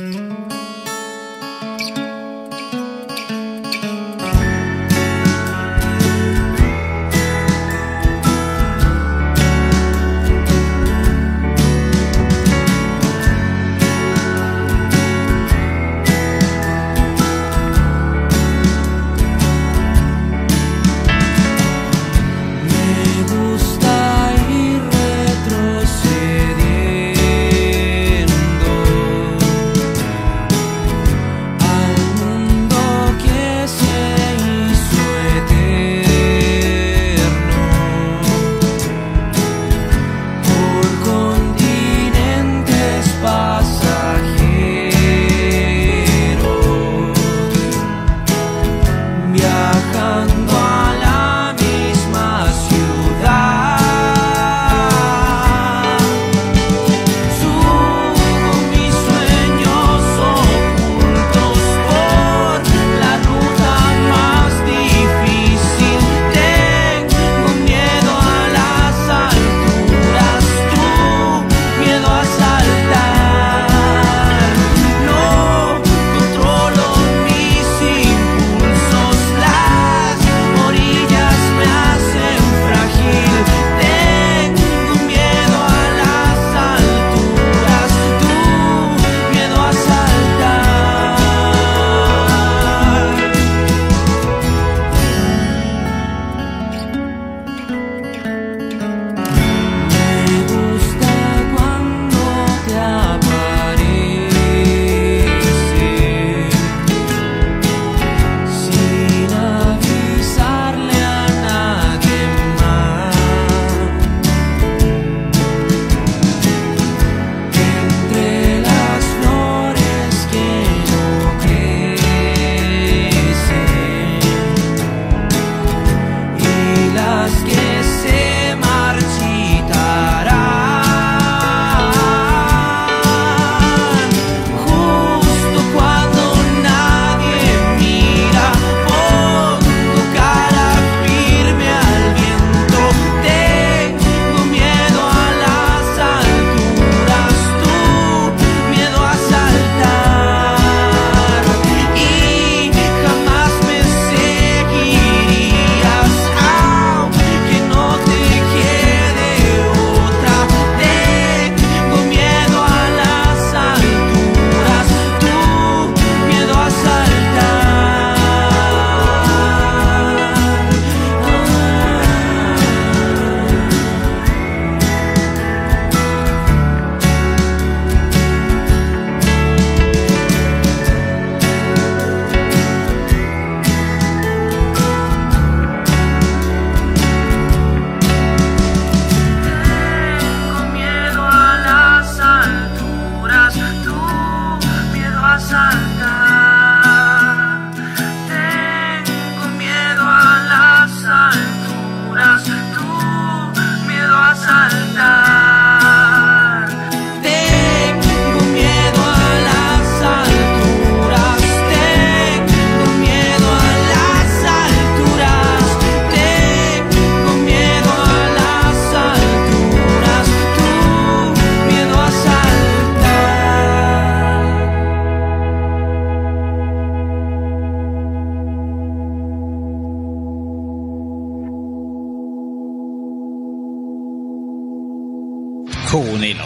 Mm-hmm. 0.00 0.29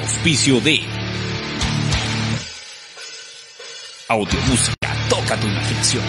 Auspicio 0.04 0.60
de 0.60 0.82
Audio 4.08 4.38
Música, 4.48 4.94
toca 5.08 5.34
tu 5.40 5.46
imaginación. 5.46 6.04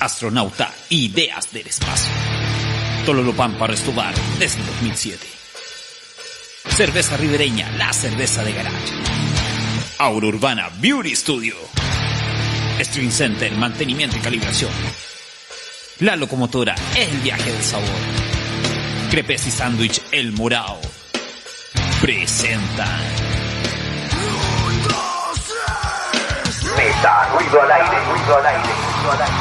Astronauta, 0.00 0.74
ideas 0.88 1.52
del 1.52 1.68
espacio. 1.68 2.12
Tololopampa 3.06 3.68
Restobar 3.68 4.12
desde 4.40 4.64
2007. 4.64 5.28
Cerveza 6.70 7.16
ribereña, 7.16 7.70
la 7.78 7.92
cerveza 7.92 8.42
de 8.42 8.52
garage. 8.52 8.94
Aura 9.98 10.26
Urbana 10.26 10.70
Beauty 10.80 11.14
Studio. 11.14 11.54
Stream 12.80 13.12
Center, 13.12 13.52
mantenimiento 13.52 14.16
y 14.16 14.20
calibración. 14.20 14.72
La 16.00 16.16
locomotora, 16.16 16.74
el 16.96 17.16
viaje 17.18 17.52
del 17.52 17.62
sabor. 17.62 18.00
Crepes 19.08 19.46
y 19.46 19.50
sándwich, 19.52 20.02
el 20.10 20.32
morao. 20.32 20.80
Presentan. 22.00 22.88
Meta, 26.74 27.28
ruido 27.34 27.60
al 27.60 27.70
aire, 27.70 28.04
ruido 28.10 28.36
al 28.36 28.46
aire, 28.46 28.62
ruido 28.62 29.12
al 29.12 29.20
aire. 29.20 29.36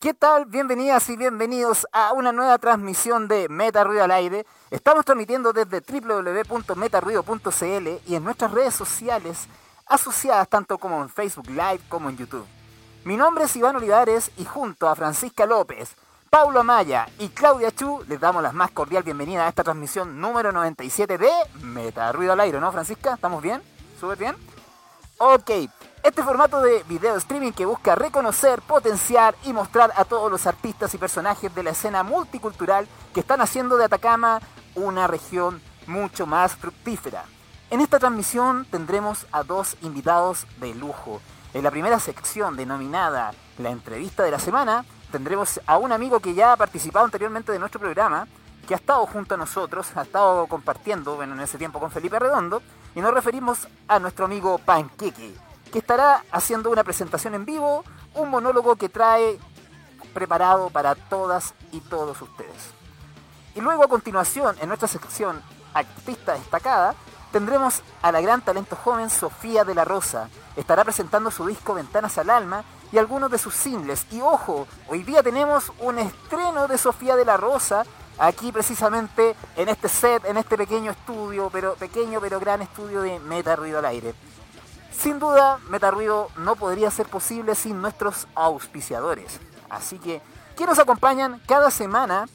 ¿Qué 0.00 0.14
tal? 0.14 0.46
Bienvenidas 0.46 1.08
y 1.08 1.16
bienvenidos 1.16 1.86
a 1.92 2.12
una 2.12 2.32
nueva 2.32 2.58
transmisión 2.58 3.28
de 3.28 3.48
Meta 3.48 3.84
Ruido 3.84 4.02
al 4.02 4.10
Aire. 4.10 4.44
Estamos 4.72 5.04
transmitiendo 5.04 5.52
desde 5.52 5.82
www.metaruido.cl 5.82 7.88
y 8.08 8.16
en 8.16 8.24
nuestras 8.24 8.50
redes 8.50 8.74
sociales 8.74 9.46
asociadas 9.86 10.48
tanto 10.48 10.78
como 10.78 11.00
en 11.00 11.08
Facebook 11.08 11.48
Live 11.48 11.82
como 11.88 12.10
en 12.10 12.16
YouTube. 12.16 12.57
Mi 13.04 13.16
nombre 13.16 13.44
es 13.44 13.56
Iván 13.56 13.76
Olivares 13.76 14.30
y 14.36 14.44
junto 14.44 14.88
a 14.88 14.94
Francisca 14.94 15.46
López, 15.46 15.94
Paulo 16.28 16.60
Amaya 16.60 17.08
y 17.18 17.28
Claudia 17.28 17.70
Chu 17.70 18.02
les 18.08 18.20
damos 18.20 18.42
la 18.42 18.52
más 18.52 18.70
cordial 18.72 19.02
bienvenida 19.02 19.46
a 19.46 19.48
esta 19.48 19.64
transmisión 19.64 20.20
número 20.20 20.52
97 20.52 21.16
de 21.16 21.30
Meta 21.62 22.12
Ruido 22.12 22.32
al 22.32 22.40
Aire, 22.40 22.60
¿no 22.60 22.72
Francisca? 22.72 23.14
¿Estamos 23.14 23.42
bien? 23.42 23.62
¿Súper 23.98 24.18
bien? 24.18 24.36
Ok, 25.18 25.50
este 26.02 26.22
formato 26.22 26.60
de 26.60 26.82
video 26.88 27.16
streaming 27.16 27.52
que 27.52 27.66
busca 27.66 27.94
reconocer, 27.94 28.60
potenciar 28.62 29.34
y 29.44 29.52
mostrar 29.52 29.92
a 29.96 30.04
todos 30.04 30.30
los 30.30 30.46
artistas 30.46 30.92
y 30.92 30.98
personajes 30.98 31.54
de 31.54 31.62
la 31.62 31.70
escena 31.70 32.02
multicultural 32.02 32.86
que 33.14 33.20
están 33.20 33.40
haciendo 33.40 33.76
de 33.76 33.84
Atacama 33.84 34.40
una 34.74 35.06
región 35.06 35.62
mucho 35.86 36.26
más 36.26 36.56
fructífera. 36.56 37.24
En 37.70 37.80
esta 37.80 37.98
transmisión 37.98 38.66
tendremos 38.70 39.26
a 39.30 39.44
dos 39.44 39.76
invitados 39.82 40.46
de 40.58 40.74
lujo. 40.74 41.20
En 41.54 41.64
la 41.64 41.70
primera 41.70 41.98
sección 41.98 42.56
denominada 42.56 43.32
La 43.58 43.70
entrevista 43.70 44.22
de 44.22 44.30
la 44.30 44.38
semana 44.38 44.84
tendremos 45.10 45.60
a 45.66 45.78
un 45.78 45.92
amigo 45.92 46.20
que 46.20 46.34
ya 46.34 46.52
ha 46.52 46.56
participado 46.56 47.06
anteriormente 47.06 47.50
de 47.50 47.58
nuestro 47.58 47.80
programa, 47.80 48.28
que 48.66 48.74
ha 48.74 48.76
estado 48.76 49.06
junto 49.06 49.34
a 49.34 49.38
nosotros, 49.38 49.88
ha 49.96 50.02
estado 50.02 50.46
compartiendo 50.46 51.16
bueno, 51.16 51.34
en 51.34 51.40
ese 51.40 51.56
tiempo 51.56 51.80
con 51.80 51.90
Felipe 51.90 52.18
Redondo, 52.18 52.62
y 52.94 53.00
nos 53.00 53.14
referimos 53.14 53.66
a 53.88 53.98
nuestro 53.98 54.26
amigo 54.26 54.58
Panqueque 54.58 55.34
que 55.72 55.78
estará 55.78 56.24
haciendo 56.30 56.70
una 56.70 56.84
presentación 56.84 57.34
en 57.34 57.44
vivo, 57.44 57.84
un 58.14 58.30
monólogo 58.30 58.76
que 58.76 58.88
trae 58.88 59.38
preparado 60.12 60.70
para 60.70 60.94
todas 60.94 61.54
y 61.72 61.80
todos 61.80 62.20
ustedes. 62.20 62.70
Y 63.54 63.60
luego 63.60 63.84
a 63.84 63.88
continuación, 63.88 64.56
en 64.60 64.68
nuestra 64.68 64.88
sección 64.88 65.40
Artista 65.74 66.34
Destacada, 66.34 66.94
tendremos 67.32 67.82
a 68.02 68.12
la 68.12 68.20
gran 68.20 68.40
talento 68.40 68.76
joven 68.76 69.10
Sofía 69.10 69.64
de 69.64 69.74
la 69.74 69.84
Rosa. 69.84 70.28
Estará 70.56 70.84
presentando 70.84 71.30
su 71.30 71.46
disco 71.46 71.74
Ventanas 71.74 72.18
al 72.18 72.30
Alma 72.30 72.64
y 72.92 72.98
algunos 72.98 73.30
de 73.30 73.38
sus 73.38 73.54
singles. 73.54 74.06
Y 74.10 74.20
ojo, 74.20 74.66
hoy 74.88 75.02
día 75.02 75.22
tenemos 75.22 75.72
un 75.80 75.98
estreno 75.98 76.68
de 76.68 76.78
Sofía 76.78 77.16
de 77.16 77.24
la 77.24 77.36
Rosa 77.36 77.84
aquí 78.18 78.50
precisamente 78.52 79.36
en 79.56 79.68
este 79.68 79.88
set, 79.88 80.24
en 80.24 80.36
este 80.36 80.56
pequeño 80.56 80.90
estudio, 80.90 81.50
pero 81.50 81.74
pequeño 81.74 82.20
pero 82.20 82.40
gran 82.40 82.62
estudio 82.62 83.02
de 83.02 83.18
Meta 83.20 83.56
Ruido 83.56 83.78
al 83.78 83.84
Aire. 83.86 84.14
Sin 84.98 85.20
duda, 85.20 85.60
Metarruido 85.68 86.28
no 86.38 86.56
podría 86.56 86.90
ser 86.90 87.06
posible 87.06 87.54
sin 87.54 87.80
nuestros 87.80 88.26
auspiciadores. 88.34 89.38
Así 89.70 89.98
que, 90.00 90.20
que 90.56 90.66
nos 90.66 90.80
acompañan 90.80 91.40
cada 91.46 91.70
semana, 91.70 92.26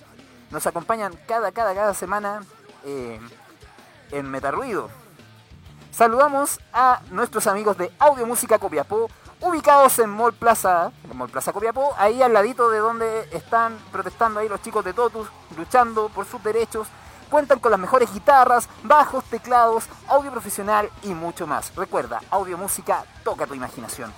nos 0.49 0.65
acompañan 0.65 1.13
cada, 1.27 1.51
cada, 1.51 1.75
cada 1.75 1.93
semana 1.93 2.41
eh, 2.85 3.19
en 4.13 4.29
Metarruido. 4.29 4.89
Saludamos 5.91 6.59
a 6.71 7.01
nuestros 7.11 7.45
amigos 7.47 7.77
de 7.77 7.91
Audio 7.99 8.25
Música 8.25 8.57
Copiapó, 8.57 9.09
ubicados 9.41 9.99
en 9.99 10.09
Mall 10.09 10.33
Plaza, 10.33 10.91
en 11.09 11.17
Mall 11.17 11.29
Plaza 11.29 11.51
Copiapó, 11.51 11.93
ahí 11.97 12.21
al 12.21 12.33
ladito 12.33 12.69
de 12.69 12.79
donde 12.79 13.29
están 13.31 13.77
protestando 13.91 14.39
ahí 14.39 14.49
los 14.49 14.61
chicos 14.61 14.85
de 14.85 14.93
Totus, 14.93 15.27
luchando 15.57 16.09
por 16.09 16.25
sus 16.25 16.41
derechos 16.43 16.87
Cuentan 17.33 17.57
con 17.57 17.71
las 17.71 17.79
mejores 17.79 18.13
guitarras, 18.13 18.69
bajos, 18.83 19.23
teclados, 19.23 19.85
audio 20.07 20.29
profesional 20.29 20.91
y 21.01 21.15
mucho 21.15 21.47
más. 21.47 21.75
Recuerda, 21.75 22.21
audio 22.29 22.59
música, 22.59 23.05
toca 23.23 23.47
tu 23.47 23.55
imaginación. 23.55 24.13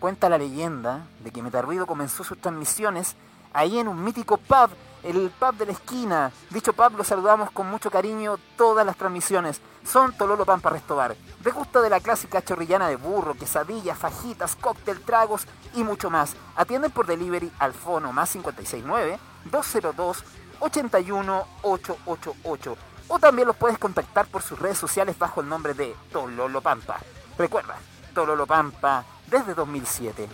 Cuenta 0.00 0.28
la 0.28 0.36
leyenda 0.36 1.06
de 1.24 1.30
que 1.30 1.42
Metarruido 1.42 1.86
comenzó 1.86 2.24
sus 2.24 2.38
transmisiones 2.38 3.16
ahí 3.54 3.78
en 3.78 3.88
un 3.88 4.04
mítico 4.04 4.36
pub, 4.36 4.68
el 5.02 5.30
pub 5.30 5.56
de 5.56 5.66
la 5.66 5.72
esquina. 5.72 6.30
Dicho 6.50 6.72
pub 6.72 6.96
lo 6.96 7.04
saludamos 7.04 7.50
con 7.50 7.68
mucho 7.68 7.90
cariño 7.90 8.38
todas 8.56 8.86
las 8.86 8.96
transmisiones. 8.96 9.60
Son 9.84 10.16
Tololo 10.16 10.44
Pampa 10.44 10.70
Restobar. 10.70 11.16
De 11.40 11.50
gusto 11.50 11.82
de 11.82 11.90
la 11.90 12.00
clásica 12.00 12.42
chorrillana 12.42 12.88
de 12.88 12.96
burro, 12.96 13.34
quesadillas, 13.34 13.98
fajitas, 13.98 14.56
cóctel, 14.56 15.00
tragos 15.00 15.46
y 15.74 15.84
mucho 15.84 16.10
más. 16.10 16.34
Atienden 16.56 16.90
por 16.90 17.06
delivery 17.06 17.52
al 17.58 17.72
fono 17.72 18.12
más 18.12 18.32
569 18.32 19.18
202 19.50 20.24
81888 20.60 22.76
o 23.08 23.18
también 23.18 23.48
los 23.48 23.56
puedes 23.56 23.78
contactar 23.78 24.26
por 24.26 24.42
sus 24.42 24.58
redes 24.58 24.78
sociales 24.78 25.18
bajo 25.18 25.40
el 25.40 25.48
nombre 25.48 25.74
de 25.74 25.94
Tololo 26.12 26.60
Pampa. 26.60 26.98
Recuerda, 27.38 27.76
Tololo 28.14 28.46
Pampa 28.46 29.04
desde 29.26 29.54
2007. 29.54 30.28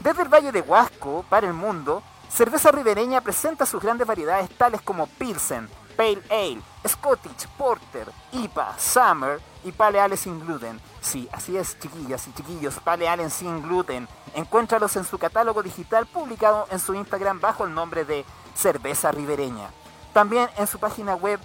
Desde 0.00 0.22
el 0.22 0.28
Valle 0.28 0.52
de 0.52 0.62
Huasco 0.62 1.24
para 1.28 1.46
el 1.46 1.52
mundo, 1.52 2.02
Cerveza 2.30 2.70
Ribereña 2.70 3.20
presenta 3.20 3.66
sus 3.66 3.82
grandes 3.82 4.06
variedades 4.06 4.48
tales 4.56 4.80
como 4.82 5.06
Pilsen, 5.06 5.68
Pale 5.96 6.22
Ale, 6.30 6.62
Scottish, 6.88 7.48
Porter, 7.58 8.10
IPA, 8.32 8.78
Summer 8.78 9.40
y 9.64 9.72
Pale 9.72 10.00
Ale 10.00 10.16
sin 10.16 10.40
gluten. 10.40 10.80
Sí, 11.00 11.28
así 11.32 11.56
es, 11.56 11.78
chiquillas 11.78 12.26
y 12.28 12.32
chiquillos, 12.32 12.78
Pale 12.80 13.08
Ale 13.08 13.28
sin 13.30 13.62
gluten. 13.62 14.08
Encuéntralos 14.34 14.94
en 14.96 15.04
su 15.04 15.18
catálogo 15.18 15.62
digital 15.62 16.06
publicado 16.06 16.66
en 16.70 16.78
su 16.78 16.94
Instagram 16.94 17.40
bajo 17.40 17.64
el 17.64 17.74
nombre 17.74 18.04
de 18.04 18.24
Cerveza 18.54 19.10
Ribereña. 19.10 19.70
También 20.12 20.48
en 20.56 20.66
su 20.66 20.78
página 20.78 21.16
web 21.16 21.40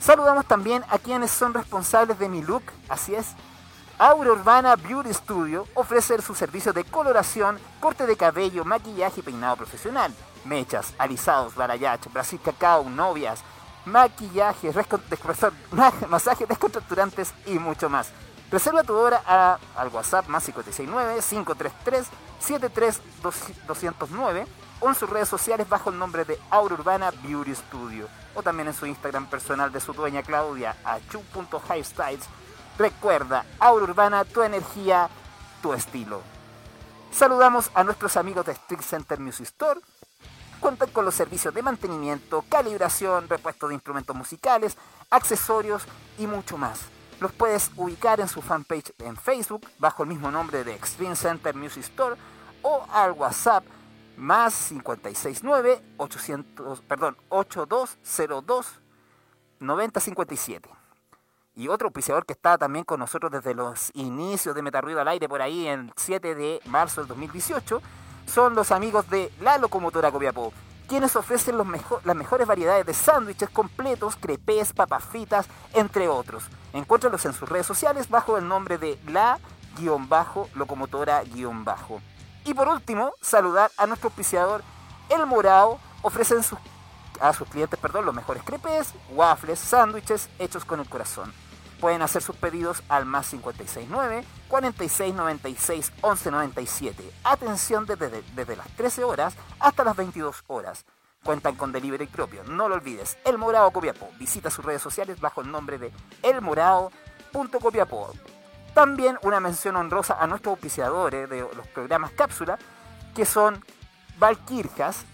Saludamos 0.01 0.47
también 0.47 0.85
a 0.91 0.99
quienes 0.99 1.31
son 1.31 1.55
responsables 1.55 2.19
de 2.19 2.29
mi 2.29 2.43
look, 2.43 2.65
así 2.89 3.15
es. 3.15 3.29
Aura 3.99 4.31
Urbana 4.31 4.77
Beauty 4.77 5.13
Studio 5.13 5.67
ofrece 5.75 6.21
su 6.23 6.35
servicio 6.35 6.73
de 6.73 6.85
coloración, 6.85 7.59
corte 7.81 8.07
de 8.07 8.17
cabello, 8.17 8.65
maquillaje 8.65 9.21
y 9.21 9.25
peinado 9.25 9.57
profesional. 9.57 10.15
Mechas, 10.45 10.95
alisados, 10.99 11.57
barayach, 11.57 12.07
brasil 12.13 12.39
cacao, 12.43 12.89
novias, 12.89 13.41
maquillaje, 13.85 14.73
masajes 16.09 16.47
descontracturantes 16.47 17.35
y 17.47 17.59
mucho 17.59 17.89
más. 17.89 18.13
Reserva 18.53 18.85
tu 18.85 18.95
hora 18.95 19.59
al 19.77 19.89
WhatsApp 19.89 20.29
más 20.29 20.45
569 20.45 21.21
533 21.29 22.07
73209 22.39 24.47
o 24.81 24.89
en 24.89 24.95
sus 24.95 25.11
redes 25.11 25.29
sociales 25.29 25.69
bajo 25.69 25.91
el 25.91 25.99
nombre 25.99 26.25
de 26.25 26.39
Aura 26.51 26.75
Urbana 26.75 27.11
Beauty 27.23 27.55
Studio 27.55 28.09
o 28.35 28.43
también 28.43 28.69
en 28.69 28.75
su 28.75 28.87
Instagram 28.87 29.27
personal 29.27 29.73
de 29.73 29.81
su 29.81 29.93
dueña 29.93 30.23
Claudia 30.23 30.77
achu.highstyles. 30.85 32.25
Recuerda, 32.79 33.45
Aura 33.59 33.85
Urbana, 33.85 34.25
tu 34.25 34.43
energía, 34.43 35.09
tu 35.61 35.73
estilo. 35.73 36.23
Saludamos 37.11 37.71
a 37.75 37.83
nuestros 37.83 38.17
amigos 38.17 38.47
de 38.47 38.53
Street 38.53 38.83
Center 38.83 39.19
Music 39.19 39.47
Store. 39.47 39.81
Cuentan 40.61 40.91
con 40.91 41.05
los 41.05 41.15
servicios 41.15 41.55
de 41.55 41.63
mantenimiento, 41.63 42.45
calibración, 42.49 43.29
repuesto 43.29 43.69
de 43.69 43.75
instrumentos 43.75 44.15
musicales, 44.15 44.77
accesorios 45.11 45.83
y 46.19 46.27
mucho 46.27 46.59
más. 46.59 46.81
Los 47.21 47.33
puedes 47.33 47.71
ubicar 47.77 48.21
en 48.21 48.29
su 48.29 48.43
fanpage 48.43 48.93
en 48.99 49.17
Facebook 49.17 49.67
bajo 49.79 50.05
el 50.05 50.09
mismo 50.09 50.31
nombre 50.31 50.63
de 50.63 50.75
Extreme 50.75 51.17
Center 51.17 51.55
Music 51.55 51.83
Store 51.85 52.17
o 52.63 52.87
al 52.93 53.13
WhatsApp 53.13 53.65
más 54.19 54.69
569 54.69 55.83
800, 55.97 56.83
perdón, 56.83 57.17
8202 57.29 58.81
9057. 59.61 60.69
Y 61.57 61.69
otro 61.69 61.89
auspiciador 61.89 62.25
que 62.25 62.35
está 62.35 62.57
también 62.57 62.85
con 62.85 63.01
nosotros 63.01 63.33
desde 63.33 63.53
los 63.55 63.91
inicios 63.95 64.55
de 64.55 64.63
Metarruido 64.63 65.01
al 65.01 65.09
Aire, 65.09 65.29
por 65.29 65.43
ahí 65.43 65.67
en 65.67 65.93
7 65.97 66.37
de 66.37 66.61
marzo 66.67 67.01
del 67.01 67.09
2018, 67.09 67.83
son 68.27 68.55
los 68.55 68.71
amigos 68.71 69.11
de 69.11 69.33
La 69.41 69.59
Locomotora 69.59 70.13
Copiapó, 70.13 70.53
quienes 70.87 71.17
ofrecen 71.17 71.59
los 71.59 71.67
las 72.05 72.15
mejores 72.15 72.47
variedades 72.47 72.87
de 72.87 72.95
sándwiches 72.95 73.51
completos, 73.51 74.15
crepes, 74.17 74.73
papas 74.73 75.03
fritas, 75.05 75.49
entre 75.75 76.07
otros. 76.07 76.45
Encuéntralos 76.73 77.25
en 77.25 77.33
sus 77.33 77.49
redes 77.49 77.67
sociales 77.67 78.09
bajo 78.09 78.39
el 78.39 78.47
nombre 78.47 78.79
de 78.79 78.97
La-Locomotora-Bajo. 79.09 82.01
Y 82.49 82.55
por 82.55 82.67
último, 82.67 83.13
saludar 83.21 83.71
a 83.77 83.87
nuestro 83.87 84.09
auspiciador 84.09 84.63
El 85.11 85.27
Morao. 85.27 85.79
Ofrecen 86.01 86.41
a 87.21 87.33
sus 87.35 87.47
clientes 87.47 87.79
perdón, 87.79 88.07
los 88.07 88.15
mejores 88.15 88.43
crepes, 88.43 88.95
waffles, 89.11 89.59
sándwiches 89.59 90.31
hechos 90.39 90.65
con 90.65 90.81
el 90.81 90.89
corazón. 90.89 91.31
Pueden 91.79 92.01
hacer 92.01 92.23
sus 92.23 92.37
pedidos 92.37 92.83
al 92.89 93.05
más 93.05 93.29
569 93.29 94.25
4696 94.49 95.93
1197. 96.03 97.13
Atención 97.23 97.85
desde, 97.85 98.23
desde 98.35 98.57
las 98.57 98.69
13 98.77 99.05
horas 99.05 99.35
hasta 99.61 99.85
las 99.85 99.95
22 99.95 100.45
horas. 100.47 100.87
Cuentan 101.25 101.55
con 101.55 101.71
delivery 101.71 102.07
propio. 102.07 102.45
No 102.45 102.71
lo 102.71 102.77
olvides. 102.77 103.19
El 103.27 103.37
Morao 103.37 103.71
Copiapó. 103.73 104.09
Visita 104.19 104.49
sus 104.49 104.65
redes 104.65 104.81
sociales 104.81 105.21
bajo 105.21 105.43
el 105.43 105.51
nombre 105.51 105.77
de 105.77 105.93
elmorao.copiapó. 106.23 108.15
También 108.75 109.19
una 109.23 109.41
mención 109.41 109.77
honrosa 109.77 110.17
a 110.21 110.27
nuestros 110.27 110.53
auspiciadores 110.53 111.29
de 111.29 111.41
los 111.41 111.67
programas 111.69 112.13
Cápsula, 112.13 112.59
que 113.15 113.25
son 113.25 113.65
Valquirjas 114.19 115.05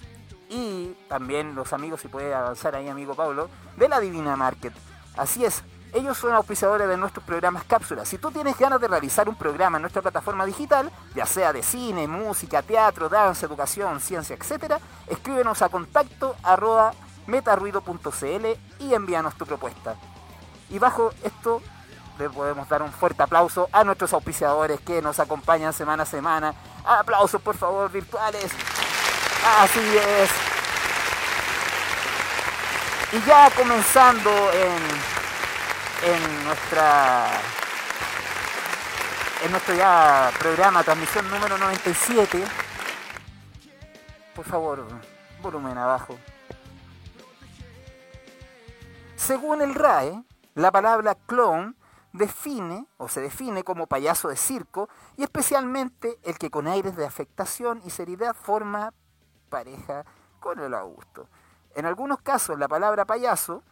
y 0.48 0.94
también 1.08 1.54
los 1.54 1.72
amigos, 1.72 2.00
si 2.00 2.08
puede 2.08 2.34
avanzar 2.34 2.76
ahí, 2.76 2.88
amigo 2.88 3.14
Pablo, 3.14 3.48
de 3.76 3.88
la 3.88 4.00
Divina 4.00 4.36
Market. 4.36 4.72
Así 5.16 5.44
es, 5.44 5.62
ellos 5.94 6.18
son 6.18 6.34
auspiciadores 6.34 6.88
de 6.88 6.96
nuestros 6.96 7.24
programas 7.24 7.64
Cápsula. 7.64 8.04
Si 8.04 8.18
tú 8.18 8.30
tienes 8.30 8.58
ganas 8.58 8.80
de 8.80 8.88
realizar 8.88 9.28
un 9.28 9.36
programa 9.36 9.78
en 9.78 9.82
nuestra 9.82 10.02
plataforma 10.02 10.44
digital, 10.44 10.90
ya 11.14 11.24
sea 11.24 11.52
de 11.52 11.62
cine, 11.62 12.08
música, 12.08 12.62
teatro, 12.62 13.08
danza, 13.08 13.46
educación, 13.46 14.00
ciencia, 14.00 14.36
etc., 14.36 14.74
escríbenos 15.06 15.62
a 15.62 15.68
contacto 15.68 16.34
arroba 16.42 16.92
metarruido.cl 17.26 18.46
y 18.80 18.94
envíanos 18.94 19.36
tu 19.36 19.46
propuesta. 19.46 19.94
Y 20.68 20.78
bajo 20.78 21.12
esto 21.22 21.62
le 22.18 22.30
podemos 22.30 22.68
dar 22.68 22.82
un 22.82 22.92
fuerte 22.92 23.22
aplauso 23.22 23.68
a 23.72 23.84
nuestros 23.84 24.12
auspiciadores 24.12 24.80
que 24.80 25.02
nos 25.02 25.18
acompañan 25.18 25.72
semana 25.72 26.04
a 26.04 26.06
semana. 26.06 26.54
Aplausos, 26.84 27.40
por 27.40 27.56
favor, 27.56 27.90
virtuales. 27.90 28.50
Así 29.60 29.80
es. 29.96 30.30
Y 33.12 33.26
ya 33.26 33.50
comenzando 33.50 34.30
en, 34.52 36.12
en 36.12 36.44
nuestra 36.44 37.26
en 39.44 39.50
nuestro 39.50 39.74
ya 39.74 40.32
programa, 40.38 40.82
transmisión 40.82 41.28
número 41.30 41.58
97. 41.58 42.42
Por 44.34 44.44
favor, 44.44 44.86
volumen 45.42 45.76
abajo. 45.76 46.16
Según 49.16 49.60
el 49.60 49.74
RAE, 49.74 50.22
la 50.54 50.72
palabra 50.72 51.14
clone 51.26 51.74
define 52.14 52.86
o 52.96 53.08
se 53.08 53.20
define 53.20 53.64
como 53.64 53.88
payaso 53.88 54.28
de 54.28 54.36
circo 54.36 54.88
y 55.16 55.24
especialmente 55.24 56.20
el 56.22 56.38
que 56.38 56.48
con 56.48 56.68
aires 56.68 56.96
de 56.96 57.04
afectación 57.04 57.82
y 57.84 57.90
seriedad 57.90 58.34
forma 58.34 58.94
pareja 59.50 60.04
con 60.38 60.60
el 60.60 60.74
Augusto. 60.74 61.28
En 61.74 61.86
algunos 61.86 62.20
casos 62.22 62.56
la 62.56 62.68
palabra 62.68 63.04
payaso 63.04 63.64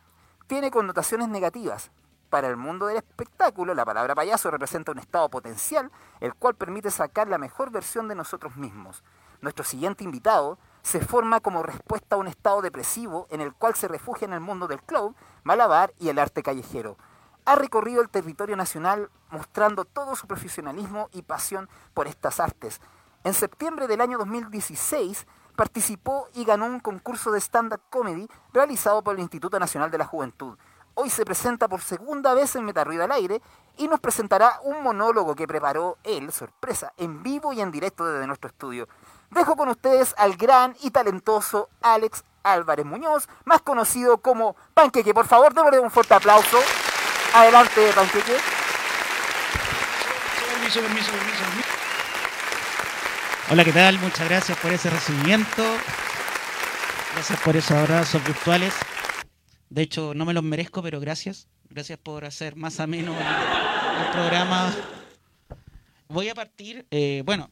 tiene 0.49 0.73
connotaciones 0.73 1.29
negativas. 1.29 1.93
Para 2.31 2.49
el 2.49 2.57
mundo 2.57 2.87
del 2.87 2.97
espectáculo, 2.97 3.75
la 3.75 3.85
palabra 3.85 4.15
payaso 4.15 4.51
representa 4.51 4.91
un 4.91 4.99
estado 4.99 5.29
potencial, 5.29 5.93
el 6.19 6.35
cual 6.35 6.57
permite 6.57 6.91
sacar 6.91 7.29
la 7.29 7.39
mejor 7.39 7.71
versión 7.71 8.09
de 8.09 8.17
nosotros 8.17 8.57
mismos. 8.57 9.05
Nuestro 9.41 9.65
siguiente 9.65 10.03
invitado 10.03 10.59
se 10.83 11.01
forma 11.01 11.41
como 11.41 11.63
respuesta 11.63 12.17
a 12.17 12.19
un 12.19 12.27
estado 12.27 12.61
depresivo 12.61 13.29
en 13.31 13.41
el 13.41 13.55
cual 13.55 13.77
se 13.77 13.87
refugia 13.87 14.25
en 14.25 14.33
el 14.33 14.41
mundo 14.41 14.67
del 14.67 14.83
club, 14.83 15.15
malabar 15.45 15.93
y 16.01 16.09
el 16.09 16.19
arte 16.19 16.43
callejero 16.43 16.97
ha 17.45 17.57
recorrido 17.57 18.03
el 18.03 18.09
territorio 18.09 18.57
nacional 18.57 19.11
mostrando 19.31 19.85
todo 19.85 20.17
su 20.17 20.27
profesionalismo 20.27 21.09
y 21.13 21.23
pasión 21.23 21.69
por 21.95 22.07
estas 22.07 22.41
artes. 22.41 22.81
En 23.25 23.35
septiembre 23.35 23.87
del 23.87 24.01
año 24.01 24.19
2016 24.19 25.27
participó 25.57 26.29
y 26.35 26.45
ganó 26.45 26.67
un 26.67 26.81
concurso 26.81 27.31
de 27.31 27.41
stand-up 27.41 27.81
comedy 27.91 28.29
realizado 28.53 29.03
por 29.03 29.15
el 29.15 29.21
Instituto 29.21 29.59
Nacional 29.59 29.91
de 29.91 29.99
la 29.99 30.07
Juventud. 30.07 30.57
Hoy 30.95 31.09
se 31.09 31.25
presenta 31.25 31.69
por 31.69 31.81
segunda 31.81 32.35
vez 32.35 32.55
en 32.55 32.65
Metarruido 32.65 33.05
al 33.05 33.13
Aire 33.13 33.41
y 33.79 33.89
nos 33.89 34.01
presentará 34.01 34.61
un 34.63 34.83
monólogo 34.83 35.35
que 35.35 35.49
preparó 35.49 35.97
él, 36.05 36.31
sorpresa, 36.33 36.93
en 36.99 37.23
vivo 37.23 37.53
y 37.53 37.61
en 37.61 37.71
directo 37.71 38.05
desde 38.05 38.27
nuestro 38.27 38.49
estudio. 38.51 38.89
Dejo 39.31 39.57
con 39.57 39.69
ustedes 39.71 40.15
al 40.19 40.37
gran 40.37 40.77
y 40.83 40.91
talentoso 40.91 41.71
Alex 41.81 42.25
Álvarez 42.43 42.85
Muñoz, 42.85 43.29
más 43.47 43.63
conocido 43.63 44.19
como 44.19 44.55
Panqueque. 44.75 45.15
Por 45.15 45.27
favor, 45.27 45.55
démosle 45.55 45.81
un 45.81 45.91
fuerte 45.91 46.13
aplauso. 46.13 46.59
Adelante, 47.35 47.81
Panqueque. 47.95 48.37
Hola, 53.51 53.65
¿qué 53.65 53.73
tal? 53.73 53.99
Muchas 54.01 54.29
gracias 54.29 54.59
por 54.59 54.71
ese 54.71 54.91
recibimiento. 54.91 55.63
Gracias 57.15 57.41
por 57.41 57.57
esos 57.57 57.73
abrazos 57.73 58.23
virtuales. 58.25 58.75
De 59.71 59.81
hecho, 59.81 60.13
no 60.13 60.27
me 60.27 60.35
los 60.35 60.43
merezco, 60.43 60.83
pero 60.83 61.01
gracias. 61.01 61.49
Gracias 61.71 61.99
por 61.99 62.27
hacer 62.27 62.55
más 62.55 62.81
ameno 62.81 63.13
el, 63.13 64.05
el 64.05 64.13
programa. 64.13 64.75
Voy 66.09 66.29
a 66.29 66.35
partir, 66.35 66.87
eh, 66.91 67.23
bueno, 67.25 67.51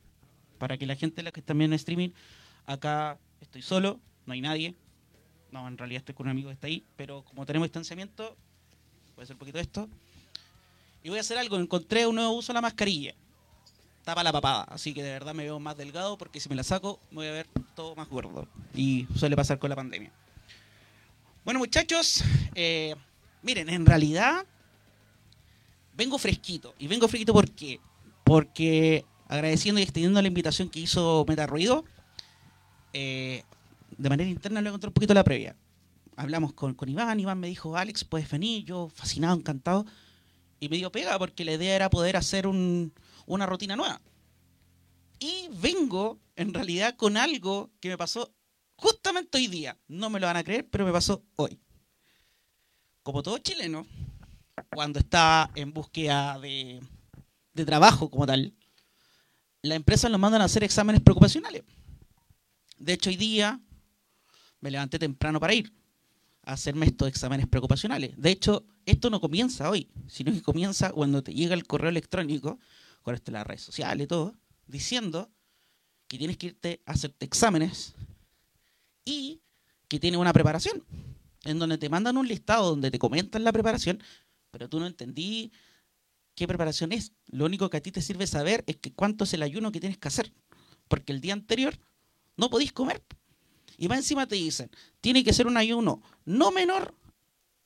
para 0.59 0.77
que 0.77 0.85
la 0.85 0.95
gente 0.95 1.23
la 1.23 1.33
que 1.33 1.41
está 1.41 1.55
viendo 1.55 1.75
en 1.75 1.81
streaming, 1.81 2.11
acá 2.67 3.19
estoy 3.41 3.63
solo, 3.63 3.99
no 4.27 4.35
hay 4.35 4.43
nadie. 4.43 4.77
No, 5.53 5.67
en 5.67 5.79
realidad 5.79 6.01
estoy 6.01 6.15
con 6.15 6.27
un 6.27 6.33
amigo 6.33 6.51
que 6.51 6.55
está 6.55 6.67
ahí, 6.67 6.87
pero 6.97 7.25
como 7.25 7.47
tenemos 7.47 7.67
distanciamiento, 7.67 8.37
voy 9.21 9.25
a 9.25 9.25
hacer 9.25 9.35
un 9.35 9.39
poquito 9.39 9.59
de 9.59 9.63
esto. 9.63 9.89
Y 11.03 11.11
voy 11.11 11.19
a 11.19 11.21
hacer 11.21 11.37
algo, 11.37 11.59
encontré 11.59 12.07
un 12.07 12.15
nuevo 12.15 12.33
uso 12.33 12.53
de 12.53 12.55
la 12.55 12.63
mascarilla. 12.63 13.15
Tapa 14.03 14.25
la 14.25 14.33
papada, 14.33 14.63
así 14.65 14.95
que 14.95 15.03
de 15.03 15.11
verdad 15.11 15.35
me 15.35 15.43
veo 15.43 15.61
más 15.61 15.77
delgado 15.77 16.17
porque 16.17 16.41
si 16.41 16.49
me 16.49 16.55
la 16.55 16.63
saco 16.63 16.99
me 17.11 17.17
voy 17.17 17.27
a 17.27 17.33
ver 17.33 17.47
todo 17.75 17.95
más 17.95 18.09
gordo. 18.09 18.49
Y 18.75 19.07
suele 19.15 19.37
pasar 19.37 19.59
con 19.59 19.69
la 19.69 19.77
pandemia. 19.77 20.11
Bueno 21.45 21.59
muchachos, 21.59 22.25
eh, 22.55 22.95
miren, 23.43 23.69
en 23.69 23.85
realidad 23.85 24.47
vengo 25.95 26.17
fresquito. 26.17 26.75
Y 26.79 26.87
vengo 26.87 27.07
fresquito 27.07 27.35
¿por 27.35 27.51
qué? 27.51 27.79
Porque 28.25 29.05
agradeciendo 29.29 29.81
y 29.81 29.83
extendiendo 29.83 30.23
la 30.23 30.29
invitación 30.29 30.71
que 30.71 30.81
hizo 30.81 31.27
Meta 31.29 31.47
Ruido, 31.47 31.85
eh, 32.95 33.45
de 33.99 34.09
manera 34.09 34.31
interna 34.31 34.63
le 34.63 34.69
encontré 34.71 34.89
un 34.89 34.95
poquito 34.95 35.13
la 35.13 35.25
previa 35.25 35.55
hablamos 36.21 36.53
con, 36.53 36.75
con 36.75 36.89
Iván, 36.89 37.19
Iván 37.19 37.41
me 37.41 37.49
dijo, 37.49 37.77
Alex, 37.77 38.05
puedes 38.05 38.31
venir, 38.31 38.65
yo 38.65 38.91
fascinado, 38.95 39.35
encantado. 39.35 39.87
Y 40.61 40.69
me 40.69 40.77
dio 40.77 40.93
pega 40.93 41.19
porque 41.19 41.47
la 41.47 41.53
idea 41.53 41.75
era 41.75 41.89
poder 41.89 42.17
hacer 42.17 42.47
una 42.47 43.47
rutina 43.47 43.75
nueva. 43.75 44.03
Y 45.19 45.49
vengo, 45.51 46.21
en 46.37 46.53
realidad, 46.53 46.95
con 46.97 47.17
algo 47.17 47.71
que 47.81 47.89
me 47.89 47.97
pasó 47.97 48.35
justamente 48.75 49.39
hoy 49.39 49.47
día. 49.47 49.79
No 49.89 50.11
me 50.11 50.21
lo 50.21 50.27
van 50.27 50.37
a 50.37 50.45
creer, 50.45 50.69
pero 50.69 50.85
me 50.85 50.93
pasó 50.93 51.25
hoy. 51.37 51.59
Como 53.03 53.23
todo 53.23 53.39
chileno, 53.39 53.87
cuando 54.75 54.99
está 54.99 55.51
en 55.55 55.73
búsqueda 55.73 56.39
de, 56.39 56.83
de 57.55 57.65
trabajo 57.65 58.11
como 58.11 58.27
tal, 58.27 58.55
la 59.63 59.75
empresa 59.75 60.11
nos 60.11 60.21
mandan 60.21 60.43
a 60.43 60.47
hacer 60.47 60.65
exámenes 60.65 61.01
preocupacionales. 61.01 61.63
De 62.77 62.93
hecho, 62.93 63.09
hoy 63.09 63.17
día 63.17 63.59
me 64.61 64.71
levanté 64.71 64.99
temprano 64.99 65.41
para 65.41 65.55
ir 65.55 65.80
hacerme 66.43 66.87
estos 66.87 67.09
exámenes 67.09 67.47
preocupacionales. 67.47 68.13
De 68.17 68.31
hecho, 68.31 68.65
esto 68.87 69.11
no 69.11 69.21
comienza 69.21 69.71
hoy, 69.71 69.89
sino 70.09 70.33
que 70.33 70.43
comienza 70.43 70.91
cuando 70.91 71.23
te 71.23 71.35
llega 71.35 71.55
el 71.55 71.67
correo 71.67 71.91
electrónico, 71.91 72.59
con 73.03 73.15
esto 73.15 73.33
las 73.33 73.47
redes 73.47 73.63
sociales 73.63 74.05
y 74.05 74.09
todo, 74.09 74.35
diciendo 74.67 75.31
que 76.09 76.19
tienes 76.19 76.37
que 76.37 76.49
irte 76.49 76.83
a 76.87 76.93
hacerte 76.93 77.25
exámenes 77.25 77.95
y 79.05 79.41
que 79.89 80.01
tiene 80.01 80.17
una 80.17 80.33
preparación, 80.33 80.85
en 81.45 81.59
donde 81.59 81.79
te 81.79 81.89
mandan 81.89 82.17
un 82.17 82.27
listado 82.27 82.71
donde 82.71 82.91
te 82.91 82.99
comentan 82.99 83.45
la 83.45 83.53
preparación, 83.53 84.03
pero 84.51 84.69
tú 84.69 84.81
no 84.81 84.87
entendí 84.87 85.53
qué 86.35 86.47
preparación 86.47 86.93
es. 86.93 87.13
Lo 87.27 87.45
único 87.45 87.71
que 87.71 87.77
a 87.77 87.81
ti 87.81 87.93
te 87.93 88.03
sirve 88.03 88.27
saber 88.27 88.65
es 88.67 88.77
que 88.77 88.93
cuánto 88.93 89.25
es 89.25 89.35
el 89.35 89.43
ayuno 89.43 89.73
que 89.73 89.81
tienes 89.81 89.99
que 89.99 90.09
hacer, 90.09 90.33
porque 90.89 91.13
el 91.13 91.21
día 91.21 91.33
anterior 91.33 91.79
no 92.37 92.51
podís 92.51 92.73
comer. 92.73 93.03
Y 93.81 93.89
más 93.89 93.97
encima 93.97 94.27
te 94.27 94.35
dicen, 94.35 94.71
tiene 95.01 95.25
que 95.25 95.33
ser 95.33 95.47
un 95.47 95.57
ayuno 95.57 96.03
no 96.27 96.51
menor, 96.51 96.95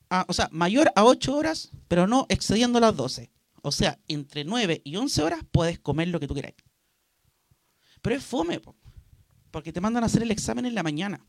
a, 0.08 0.24
o 0.28 0.32
sea, 0.32 0.48
mayor 0.52 0.92
a 0.94 1.04
8 1.04 1.34
horas, 1.34 1.72
pero 1.88 2.06
no 2.06 2.26
excediendo 2.28 2.78
las 2.78 2.94
12. 2.94 3.32
O 3.62 3.72
sea, 3.72 3.98
entre 4.06 4.44
9 4.44 4.80
y 4.84 4.94
11 4.94 5.22
horas 5.24 5.40
puedes 5.50 5.80
comer 5.80 6.06
lo 6.06 6.20
que 6.20 6.28
tú 6.28 6.34
quieras. 6.34 6.54
Pero 8.00 8.14
es 8.14 8.22
fome, 8.22 8.60
porque 9.50 9.72
te 9.72 9.80
mandan 9.80 10.04
a 10.04 10.06
hacer 10.06 10.22
el 10.22 10.30
examen 10.30 10.66
en 10.66 10.76
la 10.76 10.84
mañana. 10.84 11.26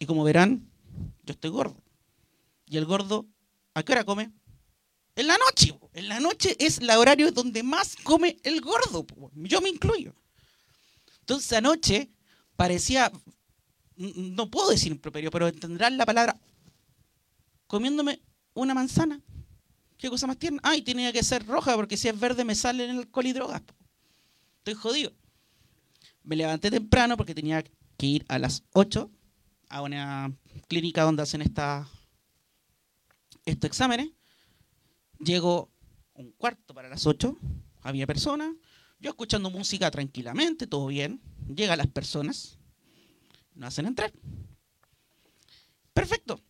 Y 0.00 0.06
como 0.06 0.24
verán, 0.24 0.68
yo 1.22 1.34
estoy 1.34 1.50
gordo. 1.50 1.80
Y 2.66 2.78
el 2.78 2.86
gordo, 2.86 3.28
¿a 3.74 3.84
qué 3.84 3.92
hora 3.92 4.02
come? 4.02 4.32
En 5.14 5.28
la 5.28 5.38
noche. 5.38 5.78
En 5.92 6.08
la 6.08 6.18
noche 6.18 6.56
es 6.58 6.78
el 6.78 6.90
horario 6.90 7.30
donde 7.30 7.62
más 7.62 7.94
come 8.02 8.38
el 8.42 8.60
gordo. 8.60 9.06
Yo 9.34 9.60
me 9.60 9.68
incluyo. 9.68 10.16
Entonces 11.20 11.52
anoche 11.52 12.10
parecía, 12.56 13.12
no 13.96 14.50
puedo 14.50 14.70
decir 14.70 14.92
improperio, 14.92 15.30
pero 15.30 15.48
entenderán 15.48 15.96
la 15.96 16.06
palabra, 16.06 16.38
comiéndome 17.66 18.20
una 18.54 18.74
manzana. 18.74 19.20
¿Qué 19.96 20.10
cosa 20.10 20.26
más 20.26 20.38
tierna? 20.38 20.60
Ay, 20.62 20.82
tenía 20.82 21.12
que 21.12 21.22
ser 21.22 21.46
roja 21.46 21.74
porque 21.76 21.96
si 21.96 22.08
es 22.08 22.18
verde 22.18 22.44
me 22.44 22.54
salen 22.54 22.90
alcohol 22.98 23.26
y 23.26 23.32
drogas. 23.32 23.62
Estoy 24.58 24.74
jodido. 24.74 25.12
Me 26.22 26.36
levanté 26.36 26.70
temprano 26.70 27.16
porque 27.16 27.34
tenía 27.34 27.62
que 27.62 28.06
ir 28.06 28.24
a 28.28 28.38
las 28.38 28.64
8 28.72 29.10
a 29.68 29.82
una 29.82 30.32
clínica 30.68 31.02
donde 31.02 31.22
hacen 31.22 31.42
esta, 31.42 31.88
estos 33.44 33.68
exámenes. 33.68 34.10
Llego 35.18 35.70
un 36.14 36.32
cuarto 36.32 36.74
para 36.74 36.88
las 36.88 37.06
8, 37.06 37.36
había 37.82 38.06
personas, 38.06 38.54
yo 39.00 39.10
escuchando 39.10 39.50
música 39.50 39.90
tranquilamente, 39.90 40.66
todo 40.66 40.86
bien. 40.86 41.20
Llegan 41.54 41.78
las 41.78 41.88
personas, 41.88 42.58
nos 43.54 43.68
hacen 43.68 43.86
entrar. 43.86 44.12
Perfecto. 45.92 46.40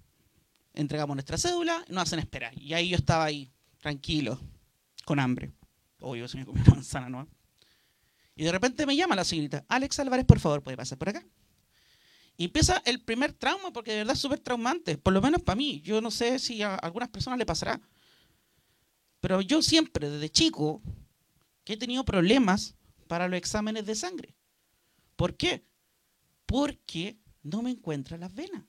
Entregamos 0.73 1.15
nuestra 1.15 1.39
cédula, 1.39 1.85
nos 1.89 2.05
hacen 2.05 2.19
esperar. 2.19 2.59
Y 2.59 2.75
ahí 2.75 2.89
yo 2.89 2.97
estaba 2.97 3.25
ahí, 3.25 3.53
tranquilo, 3.79 4.41
con 5.05 5.21
hambre. 5.21 5.53
Obvio, 6.01 6.27
se 6.27 6.39
me 6.39 6.45
comió 6.45 6.63
una 6.63 6.75
manzana, 6.75 7.09
¿no? 7.09 7.29
Y 8.37 8.45
de 8.45 8.53
repente 8.53 8.85
me 8.85 8.97
llama 8.97 9.15
la 9.15 9.25
señorita, 9.25 9.65
Alex 9.69 10.01
Álvarez, 10.01 10.27
por 10.27 10.41
favor, 10.41 10.63
puede 10.63 10.77
pasar 10.77 10.99
por 10.99 11.11
acá. 11.11 11.25
Y 12.37 12.47
empieza 12.47 12.83
el 12.85 13.01
primer 13.01 13.33
trauma, 13.33 13.73
porque 13.73 13.93
de 13.93 13.99
verdad 13.99 14.15
es 14.15 14.21
súper 14.21 14.41
traumante, 14.41 14.99
por 14.99 15.13
lo 15.13 15.23
menos 15.23 15.43
para 15.43 15.55
mí. 15.55 15.81
Yo 15.83 16.01
no 16.01 16.11
sé 16.11 16.41
si 16.41 16.63
a 16.63 16.75
algunas 16.75 17.09
personas 17.09 17.39
le 17.39 17.47
pasará. 17.47 17.81
Pero 19.21 19.41
yo 19.41 19.63
siempre, 19.63 20.11
desde 20.11 20.29
chico, 20.31 20.83
que 21.63 21.75
he 21.75 21.77
tenido 21.77 22.05
problemas 22.05 22.75
para 23.07 23.29
los 23.29 23.39
exámenes 23.39 23.87
de 23.87 23.95
sangre. 23.95 24.35
¿Por 25.15 25.37
qué? 25.37 25.65
Porque 26.55 27.19
no 27.43 27.63
me 27.63 27.73
encuentran 27.73 28.21
las 28.21 28.33
venas. 28.33 28.63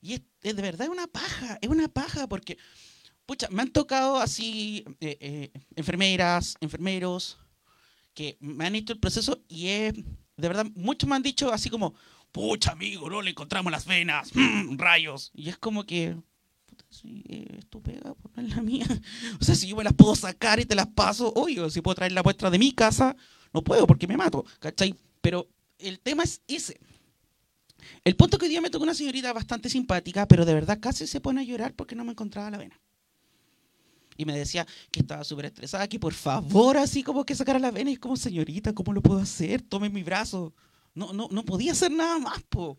Y 0.00 0.14
es, 0.14 0.22
es 0.40 0.56
de 0.56 0.62
verdad 0.62 0.88
una 0.88 1.06
paja, 1.06 1.58
es 1.60 1.68
una 1.68 1.86
paja 1.86 2.26
porque, 2.30 2.56
pucha, 3.26 3.46
me 3.50 3.60
han 3.60 3.70
tocado 3.70 4.16
así 4.16 4.82
eh, 5.00 5.18
eh, 5.20 5.50
enfermeras, 5.76 6.56
enfermeros, 6.62 7.36
que 8.14 8.38
me 8.40 8.64
han 8.64 8.74
hecho 8.74 8.94
el 8.94 9.00
proceso 9.00 9.44
y 9.48 9.66
es, 9.68 9.92
de 9.94 10.48
verdad, 10.48 10.64
muchos 10.76 11.06
me 11.10 11.16
han 11.16 11.22
dicho 11.22 11.52
así 11.52 11.68
como, 11.68 11.92
pucha 12.32 12.72
amigo, 12.72 13.10
no 13.10 13.20
le 13.20 13.32
encontramos 13.32 13.70
las 13.70 13.84
venas, 13.84 14.34
mm, 14.34 14.78
rayos. 14.78 15.32
Y 15.34 15.50
es 15.50 15.58
como 15.58 15.84
que, 15.84 16.16
puta, 16.64 16.86
si 16.88 17.22
eh, 17.28 17.58
es 17.58 17.66
tu 17.66 17.82
pega, 17.82 18.14
pues 18.14 18.34
no 18.34 18.42
es 18.42 18.56
la 18.56 18.62
mía. 18.62 18.86
O 19.42 19.44
sea, 19.44 19.54
si 19.54 19.68
yo 19.68 19.76
me 19.76 19.84
las 19.84 19.92
puedo 19.92 20.16
sacar 20.16 20.58
y 20.58 20.64
te 20.64 20.74
las 20.74 20.86
paso, 20.86 21.34
oye, 21.36 21.68
si 21.68 21.82
puedo 21.82 21.96
traer 21.96 22.12
la 22.12 22.22
muestra 22.22 22.48
de 22.48 22.58
mi 22.58 22.72
casa, 22.72 23.14
no 23.52 23.62
puedo 23.62 23.86
porque 23.86 24.06
me 24.06 24.16
mato, 24.16 24.46
¿cachai? 24.58 24.98
Pero 25.20 25.46
el 25.82 26.00
tema 26.00 26.22
es 26.22 26.42
ese. 26.46 26.80
El 28.04 28.16
punto 28.16 28.38
que 28.38 28.46
hoy 28.46 28.50
día 28.50 28.60
me 28.60 28.70
tocó 28.70 28.84
una 28.84 28.94
señorita 28.94 29.32
bastante 29.32 29.68
simpática, 29.68 30.26
pero 30.26 30.44
de 30.44 30.54
verdad 30.54 30.78
casi 30.80 31.06
se 31.06 31.20
pone 31.20 31.40
a 31.40 31.44
llorar 31.44 31.74
porque 31.74 31.94
no 31.94 32.04
me 32.04 32.12
encontraba 32.12 32.50
la 32.50 32.58
vena. 32.58 32.80
Y 34.16 34.26
me 34.26 34.36
decía 34.36 34.66
que 34.90 35.00
estaba 35.00 35.24
súper 35.24 35.46
estresada, 35.46 35.88
que 35.88 35.98
por 35.98 36.12
favor, 36.12 36.76
así 36.76 37.02
como 37.02 37.24
que 37.24 37.34
sacara 37.34 37.58
la 37.58 37.70
vena. 37.70 37.90
Y 37.90 37.94
es 37.94 37.98
como, 37.98 38.16
señorita, 38.16 38.74
¿cómo 38.74 38.92
lo 38.92 39.00
puedo 39.00 39.20
hacer? 39.20 39.62
Tome 39.62 39.88
mi 39.88 40.02
brazo. 40.02 40.52
No, 40.94 41.12
no, 41.12 41.28
no 41.30 41.44
podía 41.44 41.72
hacer 41.72 41.90
nada 41.90 42.18
más, 42.18 42.42
po. 42.42 42.78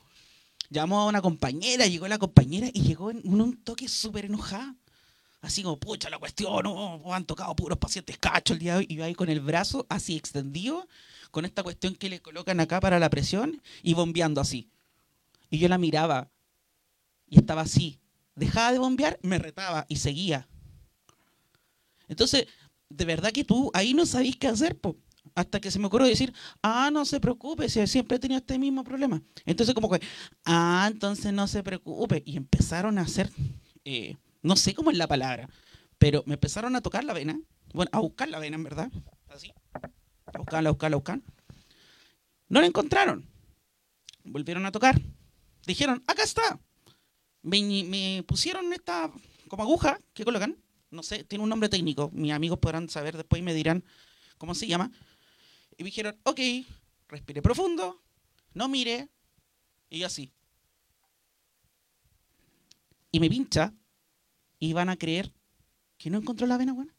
Llamó 0.69 1.01
a 1.01 1.07
una 1.07 1.21
compañera, 1.21 1.87
llegó 1.87 2.07
la 2.07 2.19
compañera 2.19 2.69
y 2.71 2.81
llegó 2.81 3.09
en 3.09 3.21
un, 3.23 3.41
un 3.41 3.63
toque 3.63 3.87
súper 3.87 4.25
enojada. 4.25 4.75
Así 5.41 5.63
como, 5.63 5.79
pucha, 5.79 6.09
la 6.09 6.19
cuestión, 6.19 6.63
no, 6.63 7.01
han 7.11 7.25
tocado 7.25 7.55
puros 7.55 7.79
pacientes 7.79 8.17
cacho 8.19 8.53
el 8.53 8.59
día 8.59 8.73
de 8.73 8.79
hoy. 8.79 8.85
Y 8.87 8.95
yo 8.95 9.03
ahí 9.03 9.15
con 9.15 9.29
el 9.29 9.39
brazo 9.39 9.87
así 9.89 10.15
extendido, 10.15 10.87
con 11.31 11.45
esta 11.45 11.63
cuestión 11.63 11.95
que 11.95 12.09
le 12.09 12.21
colocan 12.21 12.59
acá 12.59 12.79
para 12.79 12.99
la 12.99 13.09
presión 13.09 13.61
y 13.81 13.93
bombeando 13.93 14.41
así. 14.41 14.69
Y 15.49 15.57
yo 15.57 15.67
la 15.67 15.77
miraba 15.77 16.29
y 17.27 17.39
estaba 17.39 17.61
así. 17.61 17.99
Dejaba 18.35 18.71
de 18.71 18.79
bombear, 18.79 19.19
me 19.23 19.39
retaba 19.39 19.85
y 19.89 19.95
seguía. 19.97 20.47
Entonces, 22.07 22.47
de 22.89 23.05
verdad 23.05 23.31
que 23.31 23.43
tú 23.43 23.71
ahí 23.73 23.93
no 23.93 24.05
sabís 24.05 24.35
qué 24.35 24.47
hacer, 24.47 24.77
po. 24.77 24.97
Hasta 25.33 25.61
que 25.61 25.71
se 25.71 25.79
me 25.79 25.87
ocurrió 25.87 26.07
decir, 26.07 26.33
ah, 26.61 26.89
no 26.91 27.05
se 27.05 27.19
preocupe, 27.19 27.69
si 27.69 27.85
siempre 27.87 28.17
he 28.17 28.19
tenido 28.19 28.39
este 28.39 28.59
mismo 28.59 28.83
problema. 28.83 29.21
Entonces, 29.45 29.73
como 29.73 29.89
que, 29.89 30.01
ah, 30.45 30.89
entonces 30.91 31.31
no 31.31 31.47
se 31.47 31.63
preocupe. 31.63 32.21
Y 32.25 32.35
empezaron 32.35 32.97
a 32.97 33.03
hacer, 33.03 33.29
eh, 33.85 34.17
no 34.41 34.55
sé 34.57 34.73
cómo 34.73 34.91
es 34.91 34.97
la 34.97 35.07
palabra, 35.07 35.49
pero 35.97 36.23
me 36.25 36.33
empezaron 36.33 36.75
a 36.75 36.81
tocar 36.81 37.03
la 37.05 37.13
vena, 37.13 37.39
bueno, 37.73 37.89
a 37.93 37.99
buscar 37.99 38.27
la 38.29 38.39
vena, 38.39 38.57
en 38.57 38.63
verdad, 38.63 38.91
así. 39.29 39.53
Buscarla, 40.37 40.71
buscarla. 40.71 41.21
No 42.51 42.59
la 42.59 42.67
encontraron. 42.67 43.25
Volvieron 44.25 44.65
a 44.65 44.73
tocar. 44.73 44.99
Dijeron, 45.65 46.03
acá 46.05 46.23
está. 46.23 46.59
Me, 47.43 48.25
pusieron 48.27 48.73
esta 48.73 49.09
como 49.47 49.63
aguja 49.63 50.01
que 50.13 50.25
colocan. 50.25 50.57
No 50.89 51.01
sé, 51.01 51.23
tiene 51.23 51.43
un 51.43 51.49
nombre 51.49 51.69
técnico. 51.69 52.11
Mis 52.11 52.33
amigos 52.33 52.59
podrán 52.59 52.89
saber 52.89 53.15
después 53.15 53.39
y 53.39 53.43
me 53.43 53.53
dirán 53.53 53.85
cómo 54.37 54.53
se 54.53 54.67
llama. 54.67 54.91
Y 55.77 55.83
me 55.83 55.91
dijeron, 55.91 56.19
ok, 56.23 56.41
respire 57.07 57.41
profundo, 57.41 58.03
no 58.53 58.67
mire. 58.67 59.07
Y 59.89 59.99
yo 59.99 60.07
así. 60.07 60.33
Y 63.13 63.21
me 63.21 63.29
pincha 63.29 63.73
y 64.59 64.73
van 64.73 64.89
a 64.89 64.97
creer 64.97 65.31
que 65.97 66.09
no 66.09 66.17
encontró 66.17 66.47
la 66.47 66.57
vena 66.57 66.73
buena. 66.73 66.93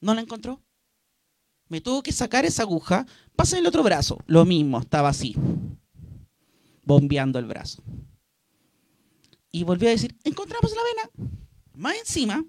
No 0.00 0.14
la 0.14 0.22
encontró. 0.22 0.63
Me 1.68 1.80
tuvo 1.80 2.02
que 2.02 2.12
sacar 2.12 2.44
esa 2.44 2.62
aguja. 2.62 3.06
Pasa 3.36 3.58
el 3.58 3.66
otro 3.66 3.82
brazo. 3.82 4.18
Lo 4.26 4.44
mismo, 4.44 4.78
estaba 4.78 5.08
así. 5.08 5.34
Bombeando 6.84 7.38
el 7.38 7.46
brazo. 7.46 7.82
Y 9.50 9.64
volvió 9.64 9.88
a 9.88 9.92
decir, 9.92 10.16
encontramos 10.24 10.72
la 10.74 10.82
vena. 10.82 11.10
Más 11.74 11.96
encima, 11.96 12.44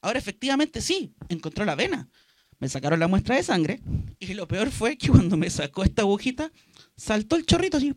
ahora 0.00 0.18
efectivamente 0.18 0.80
sí, 0.80 1.14
encontró 1.28 1.64
la 1.64 1.74
vena. 1.74 2.08
Me 2.58 2.68
sacaron 2.68 3.00
la 3.00 3.08
muestra 3.08 3.36
de 3.36 3.42
sangre 3.42 3.80
y 4.18 4.34
lo 4.34 4.46
peor 4.46 4.70
fue 4.70 4.96
que 4.96 5.08
cuando 5.08 5.36
me 5.36 5.50
sacó 5.50 5.82
esta 5.82 6.02
agujita, 6.02 6.52
saltó 6.96 7.36
el 7.36 7.46
chorrito 7.46 7.76
así. 7.76 7.94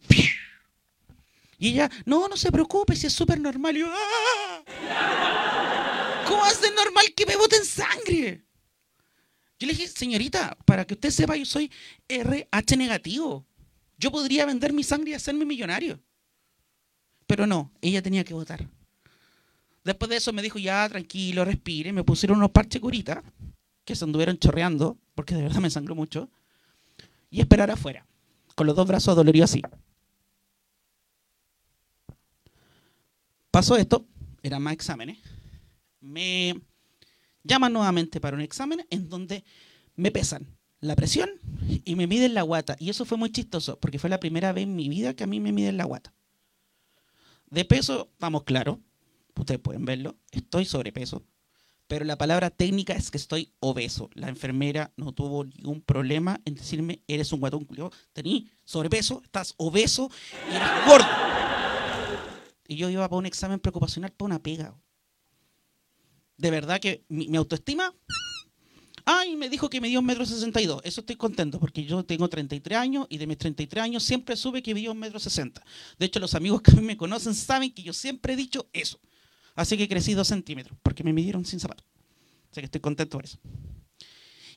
Y 1.57 1.69
ella, 1.69 1.89
no, 2.05 2.27
no 2.27 2.35
se 2.35 2.51
preocupe, 2.51 2.95
si 2.95 3.07
es 3.07 3.13
súper 3.13 3.39
normal. 3.39 3.77
Y 3.77 3.79
yo, 3.79 3.87
¡ah! 3.91 4.63
¿Cómo 6.27 6.43
hace 6.43 6.69
normal 6.71 7.05
que 7.15 7.25
me 7.25 7.35
boten 7.35 7.63
sangre? 7.63 8.44
Yo 9.59 9.67
le 9.67 9.73
dije, 9.73 9.87
señorita, 9.87 10.57
para 10.65 10.85
que 10.85 10.95
usted 10.95 11.09
sepa, 11.09 11.35
yo 11.37 11.45
soy 11.45 11.71
RH 12.07 12.75
negativo. 12.77 13.45
Yo 13.97 14.11
podría 14.11 14.45
vender 14.45 14.73
mi 14.73 14.83
sangre 14.83 15.11
y 15.11 15.13
hacerme 15.13 15.45
millonario. 15.45 15.99
Pero 17.27 17.47
no, 17.47 17.71
ella 17.81 18.01
tenía 18.01 18.23
que 18.23 18.33
votar. 18.33 18.67
Después 19.83 20.09
de 20.09 20.17
eso 20.17 20.33
me 20.33 20.41
dijo, 20.41 20.59
ya, 20.59 20.89
tranquilo, 20.89 21.45
respire. 21.45 21.93
Me 21.93 22.03
pusieron 22.03 22.39
unos 22.39 22.51
parches 22.51 22.81
curitas 22.81 23.23
que 23.85 23.95
se 23.95 24.03
anduvieron 24.03 24.37
chorreando, 24.37 24.97
porque 25.13 25.35
de 25.35 25.43
verdad 25.43 25.61
me 25.61 25.69
sangró 25.69 25.95
mucho. 25.95 26.29
Y 27.29 27.39
esperar 27.39 27.71
afuera, 27.71 28.05
con 28.55 28.67
los 28.67 28.75
dos 28.75 28.87
brazos 28.87 29.09
adoloridos 29.09 29.51
así. 29.51 29.61
Pasó 33.51 33.77
esto, 33.77 34.05
eran 34.43 34.61
más 34.61 34.73
exámenes. 34.73 35.19
Me 36.01 36.59
llaman 37.45 37.71
nuevamente 37.71 38.19
para 38.19 38.35
un 38.35 38.41
examen 38.41 38.85
en 38.89 39.07
donde 39.07 39.45
me 39.95 40.11
pesan 40.11 40.57
la 40.81 40.95
presión 40.95 41.29
y 41.85 41.95
me 41.95 42.07
miden 42.07 42.33
la 42.33 42.41
guata. 42.41 42.75
Y 42.79 42.89
eso 42.89 43.05
fue 43.05 43.17
muy 43.17 43.31
chistoso, 43.31 43.79
porque 43.79 43.99
fue 43.99 44.09
la 44.09 44.19
primera 44.19 44.51
vez 44.51 44.63
en 44.63 44.75
mi 44.75 44.89
vida 44.89 45.15
que 45.15 45.23
a 45.23 45.27
mí 45.27 45.39
me 45.39 45.51
miden 45.51 45.77
la 45.77 45.85
guata. 45.85 46.13
De 47.49 47.63
peso, 47.63 48.11
vamos 48.19 48.43
claro, 48.43 48.81
ustedes 49.35 49.59
pueden 49.59 49.85
verlo, 49.85 50.17
estoy 50.31 50.65
sobrepeso, 50.65 51.23
pero 51.87 52.03
la 52.03 52.17
palabra 52.17 52.49
técnica 52.49 52.93
es 52.93 53.11
que 53.11 53.17
estoy 53.17 53.53
obeso. 53.59 54.09
La 54.13 54.27
enfermera 54.27 54.91
no 54.97 55.11
tuvo 55.11 55.45
ningún 55.45 55.81
problema 55.81 56.41
en 56.45 56.55
decirme, 56.55 57.01
eres 57.07 57.31
un 57.31 57.39
guatón 57.39 57.65
culiao, 57.65 57.91
tení 58.11 58.49
sobrepeso, 58.63 59.21
estás 59.23 59.53
obeso 59.57 60.09
y 60.51 60.55
eres 60.55 60.67
gordo. 60.87 61.07
Y 62.67 62.77
yo 62.77 62.89
iba 62.89 63.07
para 63.07 63.19
un 63.19 63.27
examen 63.27 63.59
preocupacional 63.59 64.11
para 64.11 64.25
una 64.25 64.39
pega. 64.39 64.75
De 66.37 66.51
verdad 66.51 66.79
que 66.79 67.05
mi, 67.07 67.35
autoestima 67.37 67.93
Ay, 69.07 69.35
me 69.35 69.49
dijo 69.49 69.69
que 69.69 69.79
me 69.79 69.87
dio 69.87 69.99
un 69.99 70.05
metro 70.05 70.25
sesenta 70.25 70.59
y 70.59 70.65
dos. 70.65 70.81
Eso 70.83 71.01
estoy 71.01 71.15
contento 71.15 71.59
porque 71.59 71.85
yo 71.85 72.03
tengo 72.03 72.27
33 72.27 72.77
años 72.77 73.05
y 73.07 73.19
de 73.19 73.27
mis 73.27 73.37
33 73.37 73.83
años 73.83 74.03
siempre 74.03 74.35
sube 74.35 74.63
que 74.63 74.73
midió 74.73 74.93
un 74.93 74.97
metro 74.97 75.19
sesenta. 75.19 75.63
De 75.99 76.07
hecho, 76.07 76.19
los 76.19 76.33
amigos 76.33 76.61
que 76.63 76.81
me 76.81 76.97
conocen 76.97 77.35
saben 77.35 77.71
que 77.71 77.83
yo 77.83 77.93
siempre 77.93 78.33
he 78.33 78.35
dicho 78.35 78.67
eso. 78.73 78.99
Así 79.53 79.77
que 79.77 79.87
crecí 79.87 80.15
dos 80.15 80.27
centímetros 80.27 80.77
porque 80.81 81.03
me 81.03 81.13
midieron 81.13 81.45
sin 81.45 81.59
zapatos. 81.59 81.85
Así 82.51 82.61
que 82.61 82.65
estoy 82.65 82.81
contento 82.81 83.17
por 83.17 83.25
eso. 83.25 83.37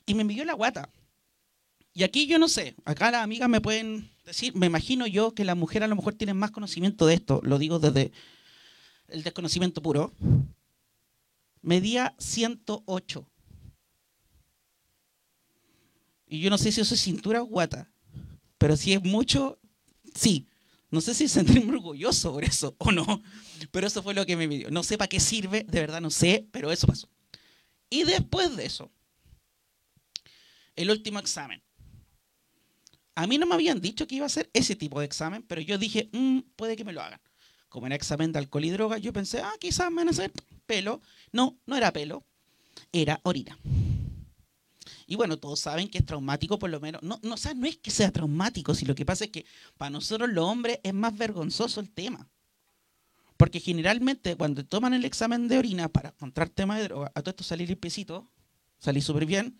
Y 0.07 0.15
me 0.15 0.23
midió 0.23 0.43
la 0.45 0.53
guata. 0.53 0.89
Y 1.93 2.03
aquí 2.03 2.27
yo 2.27 2.39
no 2.39 2.47
sé, 2.47 2.75
acá 2.85 3.11
las 3.11 3.23
amigas 3.23 3.49
me 3.49 3.61
pueden 3.61 4.09
decir, 4.25 4.55
me 4.55 4.67
imagino 4.67 5.05
yo 5.05 5.33
que 5.33 5.43
las 5.43 5.57
mujeres 5.57 5.85
a 5.85 5.89
lo 5.89 5.95
mejor 5.95 6.13
tienen 6.13 6.37
más 6.37 6.51
conocimiento 6.51 7.05
de 7.05 7.15
esto, 7.15 7.41
lo 7.43 7.57
digo 7.57 7.79
desde 7.79 8.11
el 9.09 9.23
desconocimiento 9.23 9.81
puro. 9.81 10.13
Medía 11.61 12.15
108. 12.19 13.27
Y 16.27 16.39
yo 16.41 16.49
no 16.49 16.57
sé 16.57 16.71
si 16.71 16.81
eso 16.81 16.93
es 16.93 17.01
cintura 17.01 17.41
o 17.41 17.45
guata, 17.45 17.91
pero 18.57 18.77
si 18.77 18.93
es 18.93 19.03
mucho, 19.03 19.59
sí. 20.13 20.47
No 20.91 21.01
sé 21.01 21.13
si 21.13 21.27
sentirme 21.27 21.73
orgulloso 21.73 22.33
por 22.33 22.43
eso 22.43 22.75
o 22.79 22.91
no, 22.91 23.21
pero 23.71 23.87
eso 23.87 24.01
fue 24.01 24.13
lo 24.13 24.25
que 24.25 24.35
me 24.35 24.47
midió. 24.47 24.69
No 24.71 24.83
sé 24.83 24.97
para 24.97 25.07
qué 25.07 25.19
sirve, 25.19 25.63
de 25.67 25.79
verdad 25.79 26.01
no 26.01 26.09
sé, 26.09 26.47
pero 26.51 26.71
eso 26.71 26.87
pasó. 26.87 27.09
Y 27.89 28.03
después 28.03 28.55
de 28.55 28.65
eso, 28.65 28.91
el 30.75 30.89
último 30.91 31.19
examen. 31.19 31.61
A 33.15 33.27
mí 33.27 33.37
no 33.37 33.45
me 33.45 33.55
habían 33.55 33.81
dicho 33.81 34.07
que 34.07 34.15
iba 34.15 34.25
a 34.25 34.29
ser 34.29 34.49
ese 34.53 34.75
tipo 34.75 34.99
de 34.99 35.05
examen, 35.05 35.43
pero 35.43 35.61
yo 35.61 35.77
dije, 35.77 36.09
"Mm, 36.13 36.39
puede 36.55 36.75
que 36.75 36.85
me 36.85 36.93
lo 36.93 37.01
hagan. 37.01 37.19
Como 37.69 37.85
era 37.85 37.95
examen 37.95 38.31
de 38.31 38.39
alcohol 38.39 38.65
y 38.65 38.71
droga, 38.71 38.97
yo 38.97 39.13
pensé, 39.13 39.39
ah, 39.41 39.53
quizás 39.59 39.89
me 39.89 39.97
van 39.97 40.07
a 40.09 40.11
hacer 40.11 40.31
pelo. 40.65 41.01
No, 41.31 41.57
no 41.65 41.75
era 41.75 41.93
pelo, 41.93 42.23
era 42.91 43.19
orina. 43.23 43.57
Y 45.05 45.15
bueno, 45.15 45.37
todos 45.37 45.59
saben 45.59 45.89
que 45.89 45.97
es 45.97 46.05
traumático, 46.05 46.59
por 46.59 46.69
lo 46.69 46.79
menos. 46.79 47.01
No, 47.01 47.19
no, 47.23 47.33
o 47.33 47.37
sea, 47.37 47.53
no 47.53 47.65
es 47.65 47.77
que 47.77 47.89
sea 47.89 48.11
traumático, 48.11 48.75
si 48.75 48.85
lo 48.85 48.93
que 48.93 49.05
pasa 49.05 49.25
es 49.25 49.31
que 49.31 49.45
para 49.77 49.89
nosotros 49.89 50.29
los 50.29 50.45
hombres 50.45 50.79
es 50.83 50.93
más 50.93 51.17
vergonzoso 51.17 51.79
el 51.79 51.89
tema. 51.89 52.27
Porque 53.35 53.59
generalmente 53.59 54.35
cuando 54.35 54.65
toman 54.65 54.93
el 54.93 55.05
examen 55.05 55.47
de 55.47 55.57
orina 55.57 55.89
para 55.89 56.09
encontrar 56.09 56.49
tema 56.49 56.77
de 56.77 56.83
droga, 56.83 57.11
a 57.15 57.21
todo 57.21 57.31
esto 57.31 57.43
salí 57.43 57.65
limpiecito, 57.65 58.29
salí 58.79 59.01
súper 59.01 59.25
bien, 59.25 59.59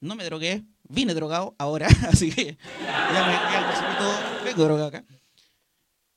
no 0.00 0.14
me 0.14 0.24
drogué, 0.24 0.64
vine 0.84 1.14
drogado 1.14 1.56
ahora, 1.58 1.88
así 2.08 2.30
que 2.30 2.58
ya 2.82 3.26
me, 3.26 3.32
ya 3.32 3.98
todo, 3.98 4.44
vengo 4.44 4.64
drogado 4.64 4.88
acá. 4.88 5.04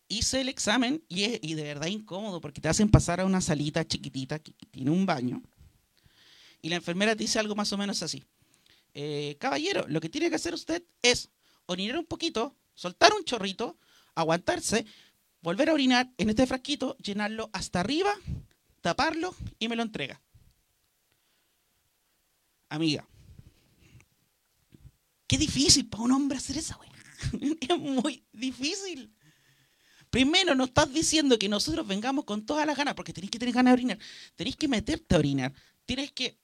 Hice 0.09 0.41
el 0.41 0.49
examen 0.49 1.03
y, 1.09 1.23
es, 1.23 1.39
y 1.41 1.55
de 1.55 1.63
verdad 1.63 1.87
incómodo 1.87 2.39
porque 2.39 2.61
te 2.61 2.69
hacen 2.69 2.89
pasar 2.89 3.19
a 3.19 3.25
una 3.25 3.41
salita 3.41 3.85
chiquitita 3.85 4.39
que 4.39 4.53
tiene 4.71 4.89
un 4.91 5.05
baño 5.05 5.43
y 6.61 6.69
la 6.69 6.77
enfermera 6.77 7.15
te 7.15 7.23
dice 7.23 7.39
algo 7.39 7.55
más 7.55 7.71
o 7.73 7.77
menos 7.77 8.01
así. 8.03 8.23
Eh, 8.93 9.37
caballero, 9.39 9.85
lo 9.87 10.01
que 10.01 10.09
tiene 10.09 10.29
que 10.29 10.35
hacer 10.35 10.53
usted 10.53 10.83
es 11.01 11.29
orinar 11.65 11.97
un 11.97 12.05
poquito, 12.05 12.55
soltar 12.73 13.13
un 13.13 13.23
chorrito, 13.23 13.77
aguantarse, 14.15 14.85
volver 15.41 15.69
a 15.69 15.73
orinar 15.73 16.11
en 16.17 16.29
este 16.29 16.47
frasquito, 16.47 16.97
llenarlo 16.97 17.49
hasta 17.53 17.79
arriba, 17.79 18.13
taparlo 18.81 19.35
y 19.59 19.67
me 19.67 19.75
lo 19.75 19.83
entrega. 19.83 20.21
Amiga, 22.69 23.07
qué 25.27 25.37
difícil 25.37 25.87
para 25.87 26.03
un 26.03 26.11
hombre 26.11 26.37
hacer 26.37 26.57
esa 26.57 26.77
weá. 26.77 26.91
Es 27.61 27.79
muy 27.79 28.25
difícil. 28.31 29.13
Primero, 30.17 30.55
nos 30.55 30.69
estás 30.69 30.91
diciendo 30.91 31.37
que 31.37 31.47
nosotros 31.47 31.85
vengamos 31.85 32.25
con 32.25 32.43
todas 32.43 32.65
las 32.65 32.75
ganas, 32.75 32.95
porque 32.95 33.13
tenéis 33.13 33.29
que 33.29 33.37
tener 33.37 33.53
ganas 33.53 33.69
de 33.69 33.73
orinar. 33.75 33.99
Tenéis 34.35 34.55
que 34.55 34.67
meterte 34.67 35.13
a 35.13 35.19
orinar. 35.19 35.53
Tienes 35.85 36.11
que 36.11 36.39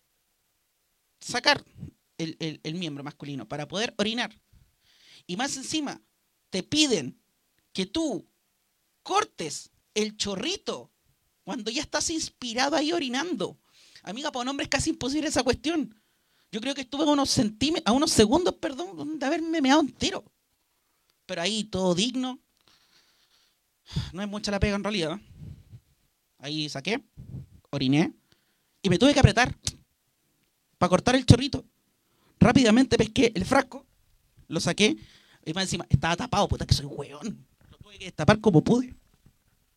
sacar 1.20 1.66
el, 2.20 2.76
miembro 2.76 3.04
masculino 3.04 3.48
para 3.48 3.68
poder 3.68 3.96
orinar. 3.98 4.40
Y 5.26 5.38
más 5.38 5.58
encima, 5.58 6.00
te 6.52 6.62
piden 6.62 7.20
que 7.72 7.88
tú 7.88 8.30
cortes 9.02 9.72
el 9.96 10.18
chorrito 10.18 10.92
cuando 11.44 11.72
ya 11.72 11.82
estás 11.82 12.12
inspirado 12.12 12.76
ahí 12.76 12.94
orinando. 12.94 13.58
Amiga, 14.04 14.32
para 14.32 14.44
un 14.44 14.50
hombre 14.50 14.66
es 14.66 14.70
casi 14.70 14.92
imposible 14.92 15.30
esa 15.30 15.42
cuestión. 15.42 16.00
Yo 16.52 16.62
creo 16.62 16.76
que 16.76 16.82
estuve 16.82 17.06
a 17.06 17.08
unos 17.08 17.40
a 17.86 17.92
unos 17.92 18.12
segundos, 18.12 18.54
perdón, 18.54 19.18
de 19.18 19.26
haberme 19.26 19.62
meado 19.62 19.82
entero. 19.82 20.24
Pero 21.26 21.42
ahí 21.42 21.64
todo 21.64 21.96
digno. 21.96 22.40
No 24.12 24.22
es 24.22 24.28
mucha 24.28 24.52
la 24.52 24.60
pega 24.60 24.76
en 24.76 24.84
realidad. 24.84 25.20
Ahí 26.40 26.68
saqué, 26.70 27.02
oriné 27.70 28.14
y 28.82 28.90
me 28.90 28.98
tuve 28.98 29.14
que 29.14 29.20
apretar 29.20 29.56
para 30.78 30.90
cortar 30.90 31.16
el 31.16 31.26
chorrito. 31.26 31.66
Rápidamente 32.40 32.98
pesqué 32.98 33.32
el 33.36 33.46
frasco, 33.46 33.86
lo 34.48 34.60
saqué 34.60 34.98
y 35.46 35.54
más 35.54 35.64
encima 35.64 35.86
estaba 35.90 36.16
tapado, 36.18 36.48
puta 36.48 36.66
que 36.66 36.74
soy 36.74 36.86
hueón. 36.86 37.46
Lo 37.70 37.78
tuve 37.78 37.98
que 37.98 38.06
destapar 38.06 38.40
como 38.42 38.64
pude. 38.64 38.94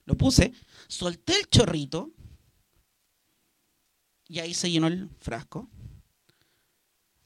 Lo 0.04 0.16
puse, 0.16 0.52
solté 0.88 1.38
el 1.38 1.48
chorrito 1.48 2.10
y 4.28 4.38
ahí 4.40 4.54
se 4.54 4.70
llenó 4.70 4.86
el 4.88 5.08
frasco. 5.20 5.68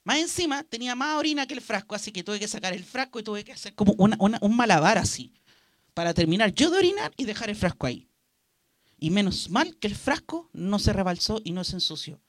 Más 0.04 0.18
encima 0.18 0.64
tenía 0.64 0.94
más 0.94 1.16
orina 1.18 1.46
que 1.46 1.54
el 1.54 1.60
frasco, 1.60 1.94
así 1.94 2.10
que 2.12 2.24
tuve 2.24 2.38
que 2.40 2.48
sacar 2.48 2.72
el 2.72 2.84
frasco 2.84 3.20
y 3.20 3.22
tuve 3.22 3.44
que 3.44 3.52
hacer 3.52 3.74
como 3.74 3.92
una- 3.98 4.16
una- 4.18 4.38
un 4.42 4.56
malabar 4.56 4.98
así, 4.98 5.32
para 6.00 6.14
terminar 6.14 6.54
yo 6.54 6.70
de 6.70 6.78
orinar 6.78 7.12
y 7.18 7.26
dejar 7.26 7.50
el 7.50 7.56
frasco 7.56 7.86
ahí. 7.86 8.08
Y 8.98 9.10
menos 9.10 9.50
mal 9.50 9.76
que 9.76 9.86
el 9.86 9.94
frasco 9.94 10.48
no 10.54 10.78
se 10.78 10.94
rebalsó 10.94 11.42
y 11.44 11.52
no 11.52 11.62
se 11.62 11.74
ensució, 11.74 12.22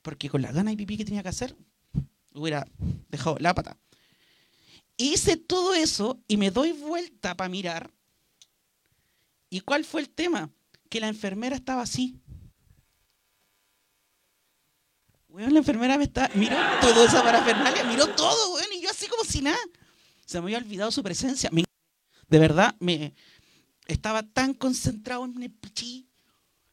porque 0.00 0.30
con 0.30 0.40
la 0.40 0.50
gana 0.50 0.70
de 0.70 0.78
pipí 0.78 0.96
que 0.96 1.04
tenía 1.04 1.22
que 1.22 1.28
hacer, 1.28 1.54
hubiera 2.32 2.66
dejado 3.10 3.36
la 3.38 3.52
pata. 3.54 3.76
Hice 4.96 5.36
todo 5.36 5.74
eso 5.74 6.18
y 6.26 6.38
me 6.38 6.50
doy 6.50 6.72
vuelta 6.72 7.36
para 7.36 7.50
mirar. 7.50 7.92
¿Y 9.50 9.60
cuál 9.60 9.84
fue 9.84 10.00
el 10.00 10.08
tema? 10.08 10.48
Que 10.88 10.98
la 10.98 11.08
enfermera 11.08 11.54
estaba 11.54 11.82
así. 11.82 12.16
Weón, 15.28 15.52
la 15.52 15.58
enfermera 15.58 15.98
me 15.98 16.04
está. 16.04 16.30
Miró 16.34 16.56
toda 16.80 17.04
esa 17.04 17.22
parafernalia, 17.22 17.84
miró 17.84 18.08
todo, 18.14 18.54
weón, 18.54 18.72
y 18.72 18.80
yo 18.80 18.88
así 18.88 19.06
como 19.06 19.22
si 19.22 19.42
nada. 19.42 19.58
Se 20.24 20.38
me 20.40 20.44
había 20.46 20.56
olvidado 20.58 20.90
su 20.90 21.02
presencia. 21.02 21.50
Me- 21.52 21.67
de 22.28 22.38
verdad, 22.38 22.76
me 22.78 23.14
estaba 23.86 24.22
tan 24.22 24.54
concentrado 24.54 25.24
en 25.24 25.42
el 25.42 25.50
pichí, 25.50 26.08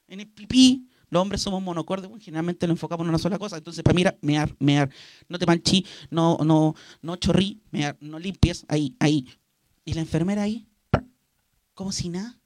en 0.07 0.19
el 0.19 0.27
pipí. 0.27 0.89
Los 1.09 1.21
hombres 1.21 1.41
somos 1.41 1.61
monocordes, 1.61 2.09
generalmente 2.19 2.67
lo 2.67 2.73
enfocamos 2.73 3.05
en 3.05 3.09
una 3.09 3.19
sola 3.19 3.39
cosa. 3.39 3.57
Entonces, 3.57 3.83
para 3.83 3.93
mí 3.93 4.01
era 4.01 4.17
mear, 4.21 4.53
mear. 4.59 4.89
No 5.29 5.39
te 5.39 5.45
manchí, 5.45 5.85
no, 6.09 6.37
no, 6.43 6.75
no 7.01 7.15
chorrí, 7.15 7.61
mear, 7.71 7.95
no 8.01 8.19
limpies, 8.19 8.65
ahí, 8.67 8.95
ahí. 8.99 9.25
Y 9.85 9.93
la 9.93 10.01
enfermera 10.01 10.43
ahí, 10.43 10.67
como 11.73 11.91
si 11.91 12.09
nada. 12.09 12.37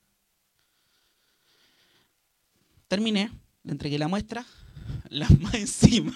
Terminé, 2.88 3.32
le 3.64 3.72
entregué 3.72 3.98
la 3.98 4.08
muestra, 4.08 4.46
la 5.10 5.28
más 5.40 5.56
encima. 5.56 6.14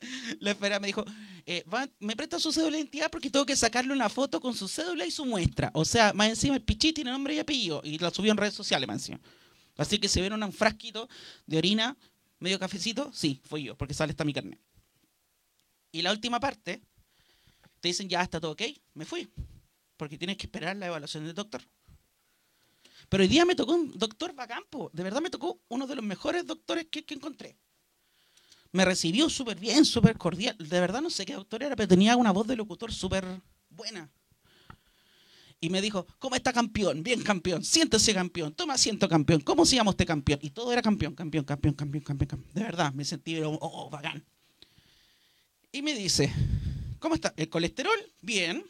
La 0.40 0.50
enfermera 0.50 0.80
me 0.80 0.86
dijo, 0.88 1.04
eh, 1.46 1.64
va- 1.72 1.88
me 1.98 2.16
presta 2.16 2.38
su 2.38 2.52
cédula 2.52 2.72
de 2.72 2.78
identidad 2.78 3.10
porque 3.10 3.30
tengo 3.30 3.46
que 3.46 3.56
sacarle 3.56 3.92
una 3.92 4.08
foto 4.08 4.40
con 4.40 4.54
su 4.54 4.68
cédula 4.68 5.06
y 5.06 5.10
su 5.10 5.24
muestra. 5.24 5.70
O 5.74 5.84
sea, 5.84 6.12
más 6.12 6.28
encima 6.28 6.56
el 6.56 6.62
pichí 6.62 6.92
tiene 6.92 7.10
nombre 7.10 7.34
y 7.34 7.38
apellido 7.38 7.80
y 7.84 7.98
la 7.98 8.10
subió 8.10 8.30
en 8.32 8.38
redes 8.38 8.54
sociales 8.54 8.86
más 8.86 8.96
encima. 8.96 9.20
Así 9.76 9.98
que 9.98 10.08
si 10.08 10.20
ven 10.20 10.32
un 10.32 10.52
frasquito 10.52 11.08
de 11.46 11.58
orina, 11.58 11.96
medio 12.38 12.58
cafecito, 12.58 13.10
sí, 13.12 13.40
fui 13.44 13.64
yo, 13.64 13.76
porque 13.76 13.94
sale 13.94 14.10
está 14.12 14.24
mi 14.24 14.32
carnet. 14.32 14.60
Y 15.92 16.02
la 16.02 16.12
última 16.12 16.38
parte, 16.38 16.80
te 17.80 17.88
dicen, 17.88 18.08
ya 18.08 18.22
está 18.22 18.40
todo 18.40 18.52
ok, 18.52 18.62
me 18.94 19.04
fui. 19.04 19.28
Porque 19.96 20.16
tienes 20.16 20.36
que 20.36 20.46
esperar 20.46 20.76
la 20.76 20.86
evaluación 20.86 21.24
del 21.26 21.34
doctor. 21.34 21.62
Pero 23.08 23.22
hoy 23.22 23.28
día 23.28 23.44
me 23.44 23.54
tocó 23.54 23.74
un 23.74 23.98
doctor 23.98 24.34
Bacampo. 24.34 24.90
De 24.92 25.02
verdad 25.02 25.20
me 25.20 25.30
tocó 25.30 25.60
uno 25.68 25.86
de 25.86 25.96
los 25.96 26.04
mejores 26.04 26.46
doctores 26.46 26.86
que, 26.90 27.04
que 27.04 27.14
encontré. 27.14 27.56
Me 28.72 28.84
recibió 28.84 29.28
súper 29.28 29.58
bien, 29.58 29.84
súper 29.84 30.16
cordial. 30.16 30.56
De 30.58 30.80
verdad 30.80 31.02
no 31.02 31.10
sé 31.10 31.26
qué 31.26 31.34
doctor 31.34 31.62
era, 31.62 31.76
pero 31.76 31.88
tenía 31.88 32.16
una 32.16 32.30
voz 32.30 32.46
de 32.46 32.56
locutor 32.56 32.92
súper 32.92 33.24
buena. 33.68 34.10
Y 35.62 35.68
me 35.68 35.82
dijo, 35.82 36.06
¿cómo 36.18 36.36
está 36.36 36.52
campeón? 36.54 37.02
Bien 37.02 37.22
campeón, 37.22 37.62
siéntese 37.62 38.14
campeón, 38.14 38.54
toma 38.54 38.74
asiento 38.74 39.06
campeón, 39.08 39.42
¿cómo 39.42 39.66
se 39.66 39.76
llama 39.76 39.90
usted 39.90 40.06
campeón? 40.06 40.38
Y 40.42 40.50
todo 40.50 40.72
era 40.72 40.80
campeón, 40.80 41.14
campeón, 41.14 41.44
campeón, 41.44 41.74
campeón, 41.74 42.02
campeón, 42.02 42.28
campeón. 42.28 42.54
De 42.54 42.62
verdad, 42.62 42.94
me 42.94 43.04
sentí, 43.04 43.38
oh, 43.40 43.58
oh, 43.60 43.90
bacán. 43.90 44.24
Y 45.70 45.82
me 45.82 45.92
dice, 45.92 46.32
¿cómo 46.98 47.14
está? 47.14 47.34
¿El 47.36 47.50
colesterol? 47.50 47.98
Bien. 48.22 48.64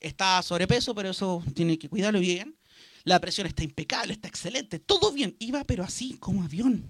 Está 0.00 0.42
sobrepeso, 0.42 0.94
pero 0.94 1.10
eso 1.10 1.42
tiene 1.54 1.78
que 1.78 1.88
cuidarlo 1.88 2.18
bien. 2.18 2.56
La 3.04 3.20
presión 3.20 3.46
está 3.46 3.62
impecable, 3.62 4.12
está 4.12 4.26
excelente, 4.26 4.80
todo 4.80 5.12
bien. 5.12 5.36
Iba, 5.38 5.62
pero 5.62 5.84
así, 5.84 6.16
como 6.18 6.42
avión. 6.42 6.84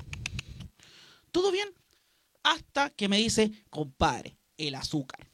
Todo 1.30 1.52
bien. 1.52 1.68
Hasta 2.46 2.90
que 2.90 3.08
me 3.08 3.18
dice, 3.18 3.50
compadre, 3.70 4.38
el 4.56 4.76
azúcar. 4.76 5.28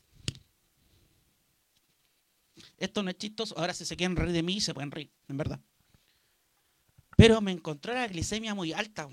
Esto 2.78 3.02
no. 3.02 3.12
Ahora, 3.56 3.74
si 3.74 3.84
se 3.84 3.98
quieren 3.98 4.16
reír 4.16 4.32
de 4.32 4.42
mí, 4.42 4.62
se 4.62 4.72
pueden 4.72 4.90
reír, 4.90 5.12
en 5.28 5.36
verdad. 5.36 5.60
Pero 7.18 7.42
me 7.42 7.52
encontró 7.52 7.92
la 7.92 8.08
glicemia 8.08 8.54
muy 8.54 8.72
alta. 8.72 9.10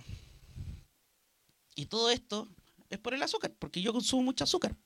Y 1.75 1.87
todo 1.87 2.09
esto 2.09 2.47
es 2.89 2.99
por 2.99 3.13
el 3.13 3.21
azúcar, 3.21 3.53
porque 3.59 3.81
yo 3.81 3.91
consumo 3.91 4.23
mucho 4.23 4.45
azúcar. 4.45 4.77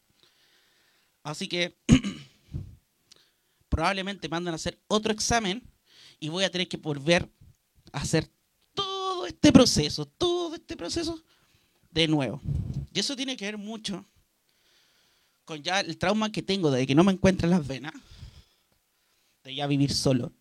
Así 1.21 1.47
que 1.47 1.77
probablemente 3.69 4.27
mandan 4.27 4.53
a 4.53 4.55
hacer 4.55 4.81
otro 4.87 5.13
examen 5.13 5.61
y 6.19 6.29
voy 6.29 6.45
a 6.45 6.51
tener 6.51 6.67
que 6.67 6.77
volver 6.77 7.31
a 7.91 7.99
hacer 7.99 8.27
todo 8.73 9.27
este 9.27 9.51
proceso, 9.51 10.07
todo 10.07 10.55
este 10.55 10.75
proceso 10.75 11.23
de 11.91 12.07
nuevo. 12.07 12.41
Y 12.93 12.99
eso 12.99 13.15
tiene 13.15 13.35
que 13.35 13.45
ver 13.45 13.57
mucho 13.57 14.05
con 15.45 15.61
ya 15.61 15.79
el 15.79 15.97
trauma 15.97 16.31
que 16.31 16.43
tengo 16.43 16.69
de 16.69 16.85
que 16.85 16.95
no 16.95 17.03
me 17.03 17.11
encuentren 17.11 17.49
las 17.49 17.65
venas, 17.65 17.93
de 19.43 19.55
ya 19.55 19.65
vivir 19.67 19.91
solo. 19.91 20.31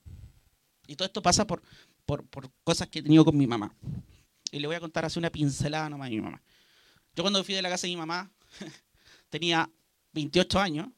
Y 0.87 0.95
todo 0.95 1.07
esto 1.07 1.23
pasa 1.23 1.47
por, 1.47 1.63
por, 2.05 2.27
por 2.27 2.51
cosas 2.63 2.89
que 2.89 2.99
he 2.99 3.03
tenido 3.03 3.25
con 3.25 3.37
mi 3.37 3.47
mamá. 3.47 3.75
Y 4.51 4.59
le 4.59 4.67
voy 4.67 4.77
a 4.77 4.81
contar 4.81 5.05
así 5.05 5.19
una 5.19 5.31
pincelada 5.31 5.89
nomás 5.89 6.09
a 6.09 6.11
mi 6.11 6.21
mamá. 6.21 6.43
Yo 7.17 7.23
cuando 7.23 7.43
fui 7.43 7.55
de 7.55 7.63
la 7.63 7.71
casa 7.71 7.87
de 7.87 7.95
mi 7.95 7.97
mamá 7.97 8.31
tenía 9.31 9.69
28 10.13 10.61
años, 10.61 10.89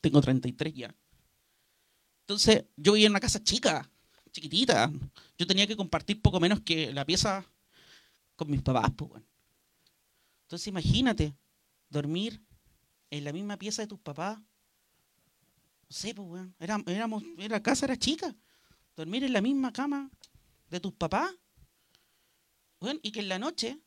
tengo 0.00 0.20
33 0.20 0.74
ya. 0.74 0.94
Entonces 2.22 2.64
yo 2.76 2.92
vivía 2.92 3.06
en 3.06 3.12
una 3.12 3.20
casa 3.20 3.42
chica, 3.42 3.88
chiquitita. 4.32 4.90
Yo 5.38 5.46
tenía 5.46 5.68
que 5.68 5.76
compartir 5.76 6.20
poco 6.20 6.40
menos 6.40 6.60
que 6.60 6.92
la 6.92 7.04
pieza 7.06 7.46
con 8.34 8.50
mis 8.50 8.60
papás. 8.60 8.90
Pues, 8.96 9.08
bueno. 9.08 9.27
Entonces 10.48 10.68
imagínate, 10.68 11.36
dormir 11.90 12.42
en 13.10 13.22
la 13.22 13.34
misma 13.34 13.58
pieza 13.58 13.82
de 13.82 13.88
tus 13.88 13.98
papás. 14.00 14.38
No 14.38 14.46
sé, 15.90 16.14
pues, 16.14 16.26
weón. 16.26 16.54
Era, 16.58 16.82
éramos, 16.86 17.22
la 17.36 17.62
casa 17.62 17.84
era 17.84 17.98
chica. 17.98 18.34
Dormir 18.96 19.24
en 19.24 19.34
la 19.34 19.42
misma 19.42 19.74
cama 19.74 20.10
de 20.70 20.80
tus 20.80 20.94
papás. 20.94 21.34
Weón, 22.80 22.98
y 23.02 23.12
que 23.12 23.20
en 23.20 23.28
la 23.28 23.38
noche 23.38 23.78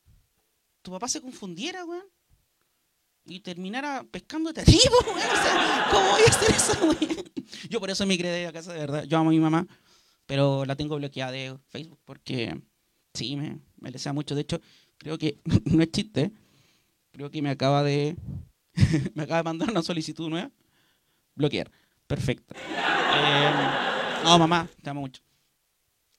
tu 0.83 0.91
papá 0.91 1.07
se 1.07 1.19
confundiera, 1.19 1.83
weón. 1.83 2.05
Y 3.25 3.39
terminara 3.39 4.03
pescándote 4.03 4.61
a 4.61 4.63
ti, 4.63 4.77
weón. 5.07 5.17
O 5.17 5.19
sea, 5.19 5.87
¿cómo 5.89 6.11
voy 6.11 6.21
a 6.21 6.29
hacer 6.29 6.55
eso, 6.55 6.73
weón? 6.83 7.31
Yo 7.71 7.79
por 7.79 7.89
eso 7.89 8.05
me 8.05 8.19
creé 8.19 8.33
de 8.33 8.45
la 8.45 8.53
casa, 8.53 8.71
de 8.71 8.81
verdad. 8.81 9.03
Yo 9.05 9.17
amo 9.17 9.31
a 9.31 9.33
mi 9.33 9.39
mamá, 9.39 9.65
pero 10.27 10.63
la 10.63 10.75
tengo 10.75 10.95
bloqueada 10.97 11.31
de 11.31 11.57
Facebook 11.69 12.01
porque 12.05 12.61
sí, 13.15 13.35
me, 13.35 13.59
me 13.77 13.89
desea 13.89 14.13
mucho. 14.13 14.35
De 14.35 14.41
hecho, 14.41 14.61
creo 14.99 15.17
que 15.17 15.41
no 15.65 15.81
es 15.81 15.91
chiste. 15.91 16.31
Creo 17.11 17.29
que 17.29 17.41
me 17.41 17.49
acaba 17.49 17.83
de 17.83 18.15
me 19.15 19.23
acaba 19.23 19.37
de 19.37 19.43
mandar 19.43 19.71
una 19.71 19.83
solicitud 19.83 20.29
nueva. 20.29 20.51
Bloquear. 21.35 21.71
Perfecto. 22.07 22.53
Eh, 22.55 23.51
no, 24.23 24.39
mamá, 24.39 24.67
te 24.81 24.89
amo 24.89 25.01
mucho. 25.01 25.21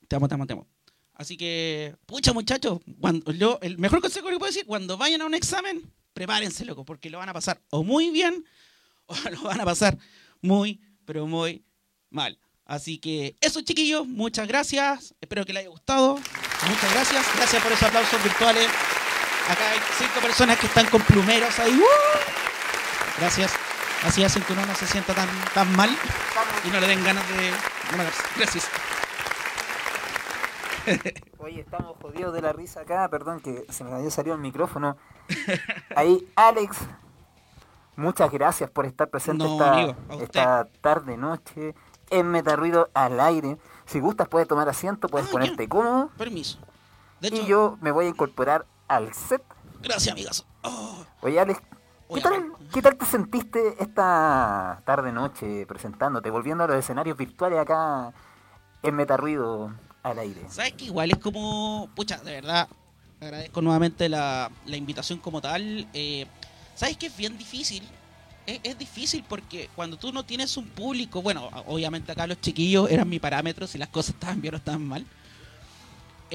Te 0.07 0.15
amo, 0.15 0.27
te 0.27 0.35
amo, 0.35 0.45
te 0.45 0.53
amo. 0.53 0.67
Así 1.13 1.37
que, 1.37 1.95
pucha 2.05 2.33
muchachos, 2.33 2.79
cuando 2.99 3.31
yo, 3.31 3.59
el 3.61 3.77
mejor 3.77 4.01
consejo 4.01 4.27
que 4.29 4.39
puedo 4.39 4.51
decir, 4.51 4.65
cuando 4.65 4.97
vayan 4.97 5.21
a 5.21 5.25
un 5.25 5.35
examen, 5.35 5.91
prepárense, 6.13 6.65
loco, 6.65 6.85
porque 6.85 7.09
lo 7.09 7.19
van 7.19 7.29
a 7.29 7.33
pasar 7.33 7.61
o 7.69 7.83
muy 7.83 8.09
bien 8.09 8.43
o 9.05 9.15
lo 9.29 9.43
van 9.43 9.61
a 9.61 9.65
pasar 9.65 9.97
muy, 10.41 10.81
pero 11.05 11.27
muy 11.27 11.63
mal. 12.09 12.39
Así 12.65 12.97
que 12.97 13.35
eso, 13.41 13.61
chiquillos, 13.61 14.07
muchas 14.07 14.47
gracias. 14.47 15.13
Espero 15.21 15.45
que 15.45 15.53
les 15.53 15.61
haya 15.61 15.69
gustado. 15.69 16.15
Muchas 16.15 16.93
gracias. 16.93 17.25
Gracias 17.35 17.61
por 17.61 17.71
esos 17.71 17.83
aplausos 17.83 18.23
virtuales. 18.23 18.67
Acá 19.49 19.69
hay 19.71 19.79
cinco 19.97 20.19
personas 20.21 20.57
que 20.57 20.67
están 20.67 20.85
con 20.87 21.01
plumeros 21.01 21.59
ahí. 21.59 21.77
¡Uh! 21.77 23.19
Gracias. 23.19 23.51
Así 24.05 24.23
hacen 24.23 24.43
que 24.43 24.53
uno 24.53 24.65
no 24.65 24.75
se 24.75 24.85
sienta 24.85 25.13
tan, 25.13 25.29
tan 25.53 25.75
mal 25.75 25.89
y 26.65 26.67
no 26.69 26.79
le 26.79 26.87
den 26.87 27.03
ganas 27.03 27.27
de 27.29 27.51
Gracias. 28.37 28.69
Oye, 31.37 31.61
estamos 31.61 31.95
jodidos 32.01 32.33
de 32.33 32.41
la 32.41 32.51
risa 32.51 32.81
acá, 32.81 33.07
perdón 33.09 33.39
que 33.39 33.65
se 33.69 33.83
me 33.83 33.93
había 33.93 34.11
salido 34.11 34.35
el 34.35 34.41
micrófono. 34.41 34.97
Ahí, 35.95 36.27
Alex, 36.35 36.77
muchas 37.95 38.31
gracias 38.31 38.69
por 38.69 38.85
estar 38.85 39.09
presente 39.09 39.45
esta, 40.21 40.67
tarde, 40.81 41.17
noche, 41.17 41.75
en 42.09 42.31
Metarruido 42.31 42.89
al 42.93 43.19
aire. 43.19 43.57
Si 43.85 43.99
gustas, 43.99 44.27
puedes 44.27 44.47
tomar 44.47 44.67
asiento, 44.67 45.07
puedes 45.07 45.27
ah, 45.27 45.31
ponerte 45.31 45.69
cómodo. 45.69 46.09
Permiso. 46.17 46.59
y 47.21 47.45
yo 47.45 47.77
me 47.81 47.91
voy 47.91 48.05
a 48.05 48.09
incorporar 48.09 48.65
al 48.95 49.13
set. 49.13 49.43
Gracias, 49.81 50.11
amigas. 50.11 50.45
Oh. 50.63 51.05
Oye, 51.21 51.39
Alex, 51.39 51.59
¿Qué 52.73 52.81
tal, 52.81 52.97
te 52.97 53.05
sentiste 53.05 53.59
esta 53.79 54.81
tarde-noche 54.85 55.65
presentándote, 55.65 56.29
volviendo 56.29 56.63
a 56.63 56.67
los 56.67 56.75
escenarios 56.77 57.17
virtuales 57.17 57.59
acá 57.59 58.13
en 58.83 58.95
Metarruido 58.95 59.73
al 60.03 60.19
aire? 60.19 60.41
Sabes 60.49 60.73
que 60.73 60.85
igual 60.85 61.11
es 61.11 61.17
como, 61.17 61.89
pucha, 61.95 62.17
de 62.17 62.33
verdad, 62.33 62.67
agradezco 63.19 63.61
nuevamente 63.61 64.09
la, 64.09 64.51
invitación 64.67 65.19
como 65.19 65.41
tal. 65.41 65.87
Eh, 65.93 66.27
Sabes 66.75 66.97
que 66.97 67.07
es 67.07 67.17
bien 67.17 67.37
difícil, 67.37 67.83
es, 68.45 68.59
es, 68.63 68.77
difícil 68.77 69.23
porque 69.27 69.69
cuando 69.75 69.97
tú 69.97 70.11
no 70.11 70.23
tienes 70.23 70.57
un 70.57 70.67
público, 70.67 71.21
bueno, 71.21 71.49
obviamente 71.67 72.11
acá 72.11 72.27
los 72.27 72.41
chiquillos 72.41 72.89
eran 72.89 73.07
mi 73.07 73.19
parámetro, 73.19 73.67
si 73.67 73.77
las 73.77 73.89
cosas 73.89 74.15
estaban 74.15 74.41
bien 74.41 74.55
o 74.55 74.57
estaban 74.57 74.85
mal 74.85 75.05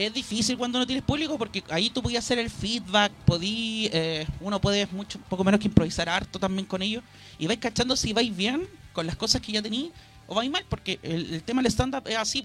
es 0.07 0.15
difícil 0.15 0.57
cuando 0.57 0.79
no 0.79 0.87
tienes 0.87 1.05
público 1.05 1.37
porque 1.37 1.65
ahí 1.71 1.91
tú 1.91 2.03
podías 2.03 2.25
hacer 2.25 2.39
el 2.39 2.51
feedback, 2.51 3.11
podí, 3.27 3.91
eh, 3.93 4.27
uno 4.41 4.61
puede 4.61 4.87
mucho, 4.93 5.19
poco 5.29 5.43
menos 5.43 5.61
que 5.61 5.67
improvisar 5.67 6.09
harto 6.09 6.39
también 6.39 6.67
con 6.67 6.83
ellos 6.83 7.03
y 7.37 7.49
vais 7.49 7.59
cachando 7.59 7.97
si 7.97 8.13
vais 8.13 8.35
bien 8.35 8.69
con 8.93 9.07
las 9.07 9.17
cosas 9.17 9.41
que 9.41 9.51
ya 9.51 9.61
tenéis 9.61 9.93
o 10.29 10.37
vais 10.37 10.51
mal, 10.51 10.65
porque 10.69 11.01
el, 11.03 11.43
tema 11.43 11.63
del 11.63 11.73
stand-up 11.73 12.07
es 12.07 12.17
así, 12.17 12.45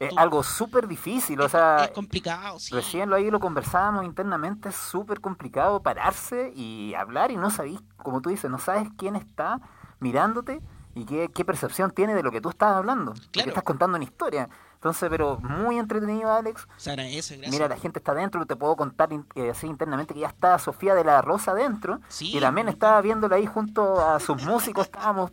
Es 0.00 0.16
algo 0.16 0.42
súper 0.42 0.88
difícil, 0.88 1.40
o 1.40 1.48
sea... 1.48 1.84
Es 1.84 1.90
complicado, 1.90 2.58
sí. 2.58 2.74
Recién 2.74 3.10
lo 3.10 3.16
ahí 3.16 3.30
lo 3.30 3.38
conversábamos 3.38 4.04
internamente, 4.04 4.70
es 4.70 4.74
súper 4.74 5.20
complicado 5.20 5.80
pararse 5.82 6.52
y 6.56 6.94
hablar 6.94 7.30
y 7.30 7.36
no 7.36 7.50
sabéis, 7.50 7.80
como 7.98 8.20
tú 8.20 8.30
dices, 8.30 8.50
no 8.50 8.58
sabes 8.58 8.88
quién 8.96 9.14
está 9.14 9.60
mirándote 10.00 10.60
y 10.96 11.04
qué, 11.04 11.30
qué 11.32 11.44
percepción 11.44 11.92
tiene 11.92 12.14
de 12.14 12.24
lo 12.24 12.32
que 12.32 12.40
tú 12.40 12.48
estás 12.48 12.74
hablando, 12.74 13.14
claro. 13.30 13.50
estás 13.50 13.62
contando 13.62 13.96
una 13.96 14.04
historia. 14.04 14.48
Entonces, 14.78 15.08
pero 15.10 15.38
muy 15.40 15.76
entretenido, 15.76 16.32
Alex. 16.32 16.68
Se 16.76 16.90
agradece, 16.90 17.36
gracias. 17.36 17.52
Mira, 17.52 17.68
la 17.68 17.76
gente 17.76 17.98
está 17.98 18.12
adentro, 18.12 18.46
te 18.46 18.54
puedo 18.54 18.76
contar 18.76 19.08
eh, 19.34 19.50
así 19.50 19.66
internamente 19.66 20.14
que 20.14 20.20
ya 20.20 20.28
está 20.28 20.56
Sofía 20.60 20.94
de 20.94 21.02
la 21.02 21.20
Rosa 21.20 21.50
adentro. 21.50 22.00
Sí, 22.06 22.36
y 22.36 22.38
también 22.38 22.68
estaba 22.68 23.00
viéndolo 23.00 23.34
ahí 23.34 23.44
junto 23.44 24.00
a 24.00 24.20
sus 24.20 24.44
músicos. 24.44 24.86
Estábamos 24.86 25.32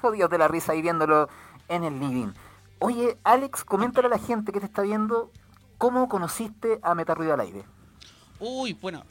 jodidos 0.00 0.30
de 0.30 0.38
la 0.38 0.46
risa 0.46 0.70
ahí 0.70 0.82
viéndolo 0.82 1.28
en 1.66 1.82
el 1.82 1.98
living. 1.98 2.28
Oye, 2.78 3.18
Alex, 3.24 3.64
coméntale 3.64 4.06
a 4.06 4.10
la 4.10 4.18
gente 4.18 4.52
que 4.52 4.60
te 4.60 4.66
está 4.66 4.82
viendo 4.82 5.32
cómo 5.78 6.08
conociste 6.08 6.78
a 6.82 6.94
Metarruido 6.94 7.34
al 7.34 7.40
aire. 7.40 7.64
Uy, 8.38 8.74
bueno, 8.74 9.02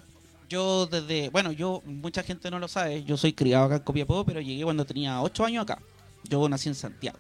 yo 0.48 0.86
desde, 0.86 1.30
bueno, 1.32 1.52
yo, 1.52 1.82
mucha 1.86 2.24
gente 2.24 2.50
no 2.50 2.60
lo 2.60 2.70
sabe, 2.70 3.04
yo 3.04 3.18
soy 3.18 3.34
criado 3.34 3.66
acá 3.66 3.76
en 3.76 3.82
Copiapó, 3.82 4.24
pero 4.26 4.40
llegué 4.40 4.64
cuando 4.64 4.86
tenía 4.86 5.22
8 5.22 5.44
años 5.44 5.64
acá. 5.64 5.82
Yo 6.24 6.48
nací 6.48 6.70
en 6.70 6.76
Santiago. 6.76 7.18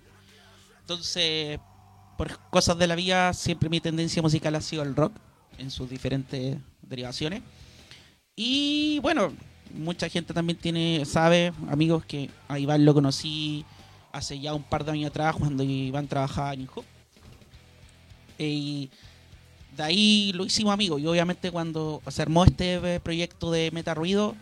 Entonces, 0.80 1.60
por 2.18 2.40
cosas 2.50 2.78
de 2.78 2.88
la 2.88 2.96
vida, 2.96 3.34
siempre 3.34 3.70
mi 3.70 3.80
tendencia 3.80 4.22
musical 4.22 4.56
ha 4.56 4.62
sido 4.62 4.84
el 4.84 4.96
rock 4.96 5.14
en 5.58 5.72
sus 5.72 5.90
diferentes 5.90 6.58
derivaciones. 6.82 7.42
Y 8.36 9.00
bueno, 9.00 9.34
mucha 9.74 10.10
gente 10.10 10.34
también 10.34 10.58
tiene, 10.58 11.04
sabe, 11.06 11.54
amigos 11.70 12.06
que 12.06 12.30
a 12.48 12.60
Iván 12.60 12.86
lo 12.86 12.94
conocí 12.94 13.66
hace 14.12 14.40
ya 14.40 14.54
un 14.54 14.64
par 14.64 14.86
de 14.86 14.92
años 14.92 15.10
atrás 15.10 15.36
cuando 15.38 15.64
Iván 15.64 16.08
trabajaba 16.08 16.54
en 16.54 16.62
Inhub. 16.62 16.86
Y 18.38 18.90
de 19.76 19.84
ahí 19.84 20.32
lo 20.34 20.46
hicimos 20.46 20.74
amigos. 20.74 21.02
Y 21.02 21.08
obviamente 21.08 21.52
cuando 21.52 22.02
se 22.08 22.22
armó 22.22 22.46
este 22.46 23.00
proyecto 23.00 23.52
de 23.52 23.72
Meta 23.72 23.94
Ruido, 23.94 24.36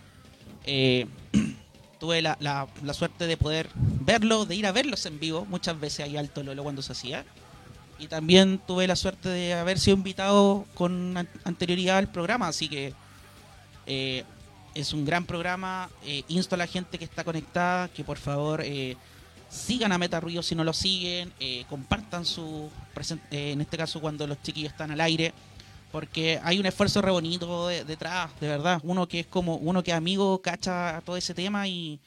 eh, 0.65 1.07
tuve 1.99 2.21
la, 2.21 2.37
la, 2.39 2.93
suerte 2.93 3.27
de 3.27 3.37
poder 3.37 3.69
verlo, 3.75 4.45
de 4.45 4.55
ir 4.55 4.65
a 4.65 4.71
verlos 4.71 5.05
en 5.05 5.19
vivo. 5.19 5.45
Muchas 5.45 5.79
veces 5.79 6.01
ahí 6.01 6.17
alto 6.17 6.43
Lolo 6.43 6.63
cuando 6.63 6.81
se 6.81 6.91
hacía 6.91 7.25
y 8.03 8.07
también 8.07 8.59
tuve 8.59 8.85
la 8.85 8.95
suerte 8.97 9.29
de 9.29 9.53
haber 9.53 9.79
sido 9.79 9.95
invitado 9.95 10.65
con 10.73 11.27
anterioridad 11.45 11.97
al 11.97 12.11
programa, 12.11 12.47
así 12.49 12.67
que 12.67 12.93
eh, 13.85 14.23
es 14.75 14.91
un 14.91 15.05
gran 15.05 15.25
programa. 15.25 15.89
Eh, 16.05 16.23
insto 16.27 16.55
a 16.55 16.57
la 16.57 16.67
gente 16.67 16.97
que 16.97 17.05
está 17.05 17.23
conectada 17.23 17.87
que 17.87 18.03
por 18.03 18.17
favor 18.17 18.61
eh, 18.61 18.97
sigan 19.49 19.93
a 19.93 19.97
Meta 19.97 20.19
Ruido 20.19 20.43
si 20.43 20.53
no 20.53 20.63
lo 20.63 20.73
siguen, 20.73 21.31
compartan 21.69 22.25
su 22.25 22.69
en 23.31 23.61
este 23.61 23.77
caso 23.77 24.01
cuando 24.01 24.27
los 24.27 24.41
chiquillos 24.41 24.71
están 24.71 24.91
al 24.91 25.01
aire, 25.01 25.33
porque 25.91 26.39
hay 26.43 26.59
un 26.59 26.65
esfuerzo 26.65 27.01
re 27.01 27.11
bonito 27.11 27.67
detrás, 27.67 28.31
de 28.39 28.47
verdad. 28.47 28.81
Uno 28.83 29.07
que 29.07 29.21
es 29.21 29.27
como, 29.27 29.55
uno 29.55 29.83
que 29.83 29.91
es 29.91 29.97
amigo, 29.97 30.41
cacha 30.41 31.01
todo 31.05 31.15
ese 31.15 31.33
tema 31.33 31.67
y, 31.67 31.99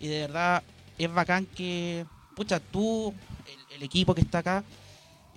y 0.00 0.08
de 0.08 0.20
verdad 0.20 0.62
es 0.96 1.12
bacán 1.12 1.46
que, 1.46 2.06
pucha, 2.34 2.58
tú, 2.58 3.14
el 3.74 3.82
equipo 3.82 4.14
que 4.14 4.22
está 4.22 4.38
acá, 4.38 4.64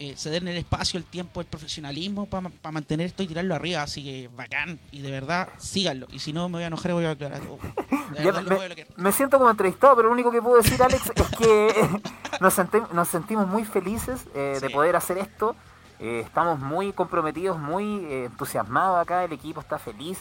eh, 0.04 0.16
ceder 0.18 0.42
el 0.42 0.58
espacio, 0.58 0.98
el 0.98 1.04
tiempo, 1.04 1.42
el 1.42 1.46
profesionalismo 1.46 2.26
para 2.26 2.72
mantener 2.72 3.06
esto 3.06 3.22
y 3.22 3.28
tirarlo 3.28 3.54
arriba. 3.54 3.84
Así 3.84 4.04
que 4.04 4.32
bacán. 4.36 4.80
Y 4.92 5.02
de 5.02 5.12
verdad, 5.12 5.50
síganlo. 5.60 6.08
Y 6.12 6.18
si 6.18 6.34
no, 6.34 6.50
me 6.50 6.54
voy 6.54 6.64
a 6.64 6.68
enojar 6.68 6.90
y 6.90 6.94
voy 6.96 7.06
a 7.06 7.12
aclarar. 7.12 7.40
me, 8.98 9.12
siento 9.12 9.38
como 9.38 9.52
entrevistado, 9.52 9.96
pero 9.96 10.08
lo 10.08 10.14
único 10.16 10.32
que 10.32 10.42
puedo 10.42 10.60
decir, 10.60 10.82
Alex, 10.82 11.12
es 11.14 11.38
que 11.38 11.88
nos, 12.42 13.08
sentimos 13.08 13.48
muy 13.48 13.64
felices 13.64 14.26
eh, 14.34 14.58
de 14.60 14.72
poder 14.72 14.96
hacer 14.96 15.20
esto. 15.20 15.56
Eh, 16.00 16.24
estamos 16.26 16.58
muy 16.58 16.94
comprometidos, 16.94 17.60
muy 17.60 18.04
entusiasmados 18.12 19.00
acá. 19.00 19.24
El 19.24 19.34
equipo 19.34 19.60
está 19.60 19.78
feliz. 19.78 20.18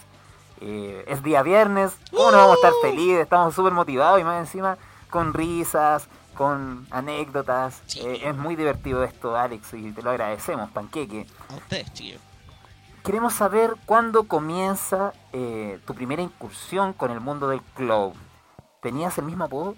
es 0.61 1.23
día 1.23 1.43
viernes. 1.43 1.97
¿Cómo 2.11 2.31
no 2.31 2.37
vamos 2.37 2.53
a 2.53 2.57
estar 2.57 2.73
¡Uh! 2.75 2.83
felices? 2.83 3.23
Estamos 3.23 3.55
súper 3.55 3.73
motivados 3.73 4.21
y 4.21 4.25
más 4.25 4.41
encima 4.41 4.77
con 5.09 5.33
risas 5.33 6.07
con 6.41 6.87
anécdotas. 6.91 7.83
Eh, 7.97 8.23
es 8.25 8.35
muy 8.35 8.57
divertido 8.57 9.05
esto, 9.05 9.37
Alex, 9.37 9.75
y 9.75 9.93
te 9.93 10.01
lo 10.01 10.09
agradecemos, 10.09 10.71
Panqueque. 10.71 11.27
A 11.51 11.57
ustedes, 11.57 11.93
chicos. 11.93 12.23
Queremos 13.05 13.35
saber 13.35 13.75
cuándo 13.85 14.25
comienza 14.25 15.13
eh, 15.35 15.79
tu 15.87 15.95
primera 15.95 16.23
incursión 16.23 16.95
con 16.95 17.11
el 17.11 17.21
mundo 17.21 17.47
del 17.49 17.61
club. 17.61 18.15
¿Tenías 18.81 19.19
el 19.19 19.27
mismo 19.27 19.45
apodo? 19.45 19.77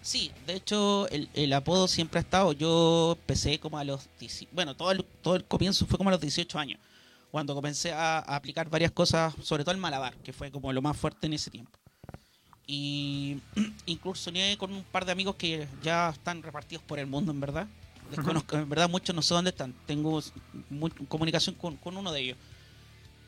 Sí, 0.00 0.32
de 0.48 0.54
hecho 0.54 1.06
el, 1.10 1.30
el 1.32 1.52
apodo 1.52 1.86
siempre 1.86 2.18
ha 2.18 2.22
estado. 2.22 2.52
Yo 2.52 3.12
empecé 3.20 3.60
como 3.60 3.78
a 3.78 3.84
los... 3.84 4.08
10 4.18 4.48
Bueno, 4.50 4.74
todo 4.74 4.90
el, 4.90 5.04
todo 5.04 5.36
el 5.36 5.44
comienzo 5.44 5.86
fue 5.86 5.96
como 5.96 6.10
a 6.10 6.12
los 6.14 6.20
18 6.20 6.58
años, 6.58 6.80
cuando 7.30 7.54
comencé 7.54 7.92
a, 7.92 8.18
a 8.18 8.34
aplicar 8.34 8.68
varias 8.68 8.90
cosas, 8.90 9.32
sobre 9.40 9.62
todo 9.62 9.76
el 9.76 9.80
malabar, 9.80 10.16
que 10.24 10.32
fue 10.32 10.50
como 10.50 10.72
lo 10.72 10.82
más 10.82 10.96
fuerte 10.96 11.28
en 11.28 11.34
ese 11.34 11.52
tiempo. 11.52 11.78
Y 12.66 13.38
incursioné 13.86 14.56
con 14.58 14.72
un 14.72 14.82
par 14.84 15.04
de 15.04 15.12
amigos 15.12 15.36
que 15.36 15.66
ya 15.82 16.10
están 16.10 16.42
repartidos 16.42 16.82
por 16.84 16.98
el 16.98 17.06
mundo, 17.06 17.32
en 17.32 17.40
verdad. 17.40 17.66
Desconozco, 18.10 18.56
en 18.56 18.68
verdad 18.68 18.88
muchos 18.90 19.14
no 19.14 19.22
sé 19.22 19.32
dónde 19.34 19.50
están. 19.50 19.74
Tengo 19.86 20.22
mu- 20.70 20.90
comunicación 21.08 21.54
con, 21.56 21.76
con 21.76 21.96
uno 21.96 22.12
de 22.12 22.20
ellos. 22.20 22.36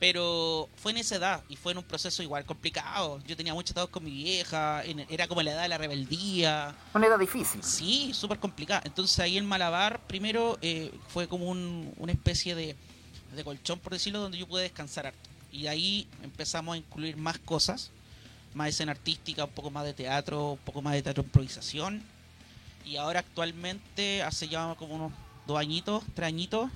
Pero 0.01 0.69
fue 0.77 0.93
en 0.93 0.99
esa 0.99 1.17
edad 1.17 1.43
y 1.49 1.57
fue 1.57 1.73
en 1.73 1.79
un 1.79 1.85
proceso 1.85 2.23
igual 2.23 2.45
complicado. 2.45 3.21
Yo 3.27 3.37
tenía 3.37 3.55
muchos 3.55 3.71
atados 3.71 3.91
con 3.91 4.05
mi 4.05 4.11
vieja, 4.11 4.83
era 5.09 5.27
como 5.29 5.41
la 5.41 5.53
edad 5.53 5.63
de 5.63 5.69
la 5.69 5.79
rebeldía. 5.79 6.75
Una 6.93 7.07
edad 7.07 7.19
difícil. 7.19 7.63
Sí, 7.63 8.13
súper 8.13 8.39
complicada. 8.39 8.83
Entonces 8.85 9.19
ahí 9.21 9.39
en 9.39 9.47
Malabar 9.47 10.01
primero 10.07 10.59
eh, 10.61 10.93
fue 11.09 11.29
como 11.29 11.47
un- 11.49 11.93
una 11.97 12.13
especie 12.13 12.55
de, 12.55 12.77
de 13.35 13.45
colchón, 13.45 13.79
por 13.79 13.93
decirlo, 13.95 14.19
donde 14.21 14.37
yo 14.37 14.47
pude 14.47 14.63
descansar 14.65 15.07
harto. 15.07 15.31
Y 15.51 15.69
ahí 15.69 16.07
empezamos 16.23 16.75
a 16.75 16.77
incluir 16.77 17.17
más 17.17 17.39
cosas, 17.39 17.91
más 18.55 18.69
escena 18.69 18.93
artística, 18.93 19.45
un 19.45 19.51
poco 19.51 19.71
más 19.71 19.85
de 19.85 19.93
teatro, 19.95 20.53
un 20.53 20.59
poco 20.59 20.81
más 20.83 20.95
de 20.95 21.03
teatro 21.03 21.23
improvisación. 21.23 22.03
Y 22.85 22.97
ahora 22.97 23.21
actualmente, 23.21 24.23
hace 24.23 24.49
ya 24.49 24.75
como 24.77 24.95
unos 24.95 25.13
dos 25.47 25.59
añitos, 25.59 26.03
tres 26.15 26.29
añitos, 26.29 26.71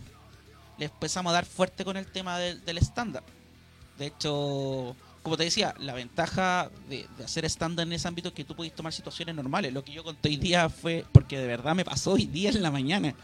le 0.78 0.86
empezamos 0.86 1.30
a 1.30 1.34
dar 1.34 1.44
fuerte 1.46 1.84
con 1.84 1.96
el 1.96 2.06
tema 2.06 2.38
del, 2.38 2.64
del 2.64 2.78
stand-up. 2.78 3.24
De 3.98 4.06
hecho, 4.06 4.94
como 5.22 5.36
te 5.36 5.44
decía, 5.44 5.74
la 5.80 5.92
ventaja 5.92 6.70
de, 6.88 7.06
hacer 7.24 7.44
stand-up 7.44 7.82
en 7.82 7.92
ese 7.92 8.08
ámbito 8.08 8.28
es 8.28 8.34
que 8.34 8.44
tú 8.44 8.54
podés 8.54 8.74
tomar 8.74 8.92
situaciones 8.92 9.34
normales. 9.34 9.72
Lo 9.72 9.84
que 9.84 9.92
yo 9.92 10.02
conté 10.04 10.28
hoy 10.28 10.36
día 10.36 10.68
fue 10.68 11.04
porque 11.12 11.38
de 11.38 11.46
verdad 11.46 11.74
me 11.74 11.84
pasó 11.84 12.12
hoy 12.12 12.26
día 12.26 12.50
en 12.50 12.62
la 12.62 12.70
mañana. 12.70 13.14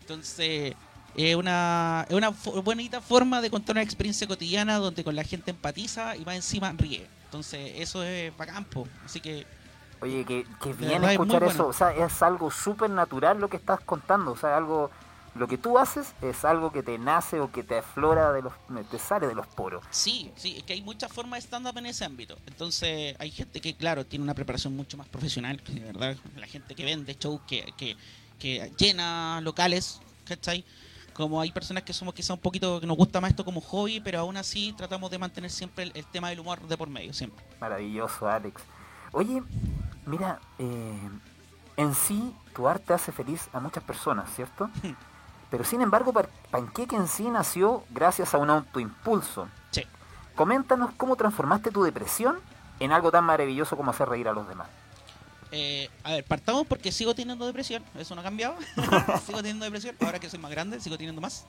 Entonces, 0.00 0.74
es 1.16 1.36
una, 1.36 2.06
es 2.08 2.14
una 2.14 2.30
fo- 2.32 2.62
bonita 2.62 3.00
forma 3.00 3.40
de 3.40 3.50
contar 3.50 3.74
una 3.74 3.82
experiencia 3.82 4.26
cotidiana 4.26 4.78
donde 4.78 5.04
con 5.04 5.14
la 5.14 5.24
gente 5.24 5.50
empatiza 5.50 6.16
y 6.16 6.24
más 6.24 6.34
encima 6.36 6.72
ríe. 6.72 7.06
Entonces, 7.30 7.74
eso 7.76 8.02
es 8.02 8.36
bacán, 8.36 8.64
po. 8.64 8.88
Así 9.04 9.20
que, 9.20 9.46
Oye, 10.00 10.24
que, 10.24 10.44
que 10.60 10.72
bien 10.72 11.04
es 11.04 11.12
escuchar 11.12 11.44
bueno. 11.44 11.54
eso. 11.54 11.68
O 11.68 11.72
sea, 11.72 11.92
es 11.92 12.22
algo 12.22 12.50
súper 12.50 12.90
natural 12.90 13.38
lo 13.38 13.48
que 13.48 13.56
estás 13.56 13.78
contando. 13.80 14.32
O 14.32 14.36
sea, 14.36 14.56
algo. 14.56 14.90
Lo 15.36 15.46
que 15.46 15.56
tú 15.56 15.78
haces 15.78 16.12
es 16.22 16.44
algo 16.44 16.72
que 16.72 16.82
te 16.82 16.98
nace 16.98 17.38
o 17.38 17.52
que 17.52 17.62
te 17.62 17.78
aflora 17.78 18.32
de 18.32 18.42
los. 18.42 18.52
te 18.90 18.98
sale 18.98 19.28
de 19.28 19.36
los 19.36 19.46
poros. 19.46 19.84
sí, 19.90 20.32
sí, 20.34 20.56
es 20.56 20.64
que 20.64 20.72
hay 20.72 20.82
muchas 20.82 21.12
formas 21.12 21.38
de 21.40 21.46
stand-up 21.46 21.78
en 21.78 21.86
ese 21.86 22.04
ámbito. 22.04 22.36
Entonces, 22.48 23.14
hay 23.20 23.30
gente 23.30 23.60
que, 23.60 23.76
claro, 23.76 24.04
tiene 24.04 24.24
una 24.24 24.34
preparación 24.34 24.74
mucho 24.74 24.96
más 24.96 25.06
profesional, 25.06 25.62
que 25.62 25.72
de 25.72 25.80
verdad, 25.82 26.16
la 26.34 26.48
gente 26.48 26.74
que 26.74 26.84
vende 26.84 27.14
shows, 27.14 27.40
que, 27.46 27.72
que, 27.76 27.96
que 28.40 28.72
llena 28.76 29.40
locales, 29.40 30.00
¿cachai? 30.24 30.64
Como 31.20 31.40
hay 31.40 31.52
personas 31.52 31.82
que 31.84 31.92
somos 31.92 32.14
quizá 32.14 32.32
un 32.34 32.40
poquito, 32.40 32.80
que 32.80 32.86
nos 32.86 32.96
gusta 32.96 33.20
más 33.20 33.30
esto 33.30 33.44
como 33.44 33.60
hobby, 33.60 34.00
pero 34.00 34.20
aún 34.20 34.36
así 34.36 34.72
tratamos 34.76 35.10
de 35.10 35.18
mantener 35.18 35.50
siempre 35.50 35.84
el, 35.84 35.92
el 35.94 36.04
tema 36.06 36.30
del 36.30 36.40
humor 36.40 36.60
de 36.66 36.76
por 36.76 36.88
medio, 36.88 37.12
siempre. 37.12 37.44
Maravilloso, 37.60 38.28
Alex. 38.28 38.62
Oye, 39.12 39.42
mira, 40.06 40.40
eh, 40.58 41.08
en 41.76 41.94
sí 41.94 42.34
tu 42.54 42.68
arte 42.68 42.92
hace 42.94 43.12
feliz 43.12 43.48
a 43.52 43.60
muchas 43.60 43.82
personas, 43.84 44.28
¿cierto? 44.34 44.70
Pero 45.50 45.64
sin 45.64 45.80
embargo, 45.82 46.12
Pan- 46.12 46.28
Panqueque 46.50 46.96
en 46.96 47.08
sí 47.08 47.28
nació 47.28 47.84
gracias 47.90 48.34
a 48.34 48.38
un 48.38 48.50
autoimpulso. 48.50 49.48
Sí. 49.70 49.82
Coméntanos 50.36 50.90
cómo 50.96 51.16
transformaste 51.16 51.70
tu 51.70 51.82
depresión 51.82 52.38
en 52.78 52.92
algo 52.92 53.10
tan 53.10 53.24
maravilloso 53.24 53.76
como 53.76 53.90
hacer 53.90 54.08
reír 54.08 54.28
a 54.28 54.32
los 54.32 54.48
demás. 54.48 54.68
Eh, 55.52 55.88
a 56.04 56.12
ver, 56.12 56.24
partamos 56.24 56.64
porque 56.66 56.92
sigo 56.92 57.12
teniendo 57.14 57.44
depresión, 57.44 57.82
eso 57.98 58.14
no 58.14 58.20
ha 58.20 58.24
cambiado. 58.24 58.56
sigo 59.26 59.38
teniendo 59.38 59.64
depresión, 59.64 59.96
ahora 60.00 60.18
que 60.20 60.30
soy 60.30 60.38
más 60.38 60.50
grande, 60.50 60.78
sigo 60.80 60.96
teniendo 60.96 61.20
más, 61.20 61.44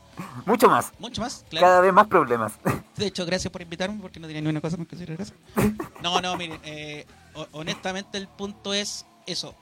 Mucho 0.46 0.68
más, 0.70 0.92
mucho 0.98 1.22
más, 1.22 1.46
claro. 1.50 1.68
cada 1.68 1.82
vez 1.82 1.94
más 1.94 2.08
problemas. 2.08 2.54
De 2.98 3.06
hecho, 3.08 3.26
gracias 3.26 3.52
por 3.52 3.62
invitarme 3.62 4.00
porque 4.02 4.20
no 4.20 4.28
tenía 4.28 4.42
ni 4.42 4.48
una 4.50 4.60
cosa 4.62 4.78
más 4.78 4.88
que 4.88 4.96
decir. 4.96 5.16
Gracias. 5.16 5.38
No, 6.02 6.20
no, 6.20 6.36
miren, 6.36 6.60
eh, 6.64 7.06
ho- 7.36 7.48
honestamente 7.52 8.18
el 8.18 8.28
punto 8.28 8.74
es 8.74 9.06
eso. 9.28 9.54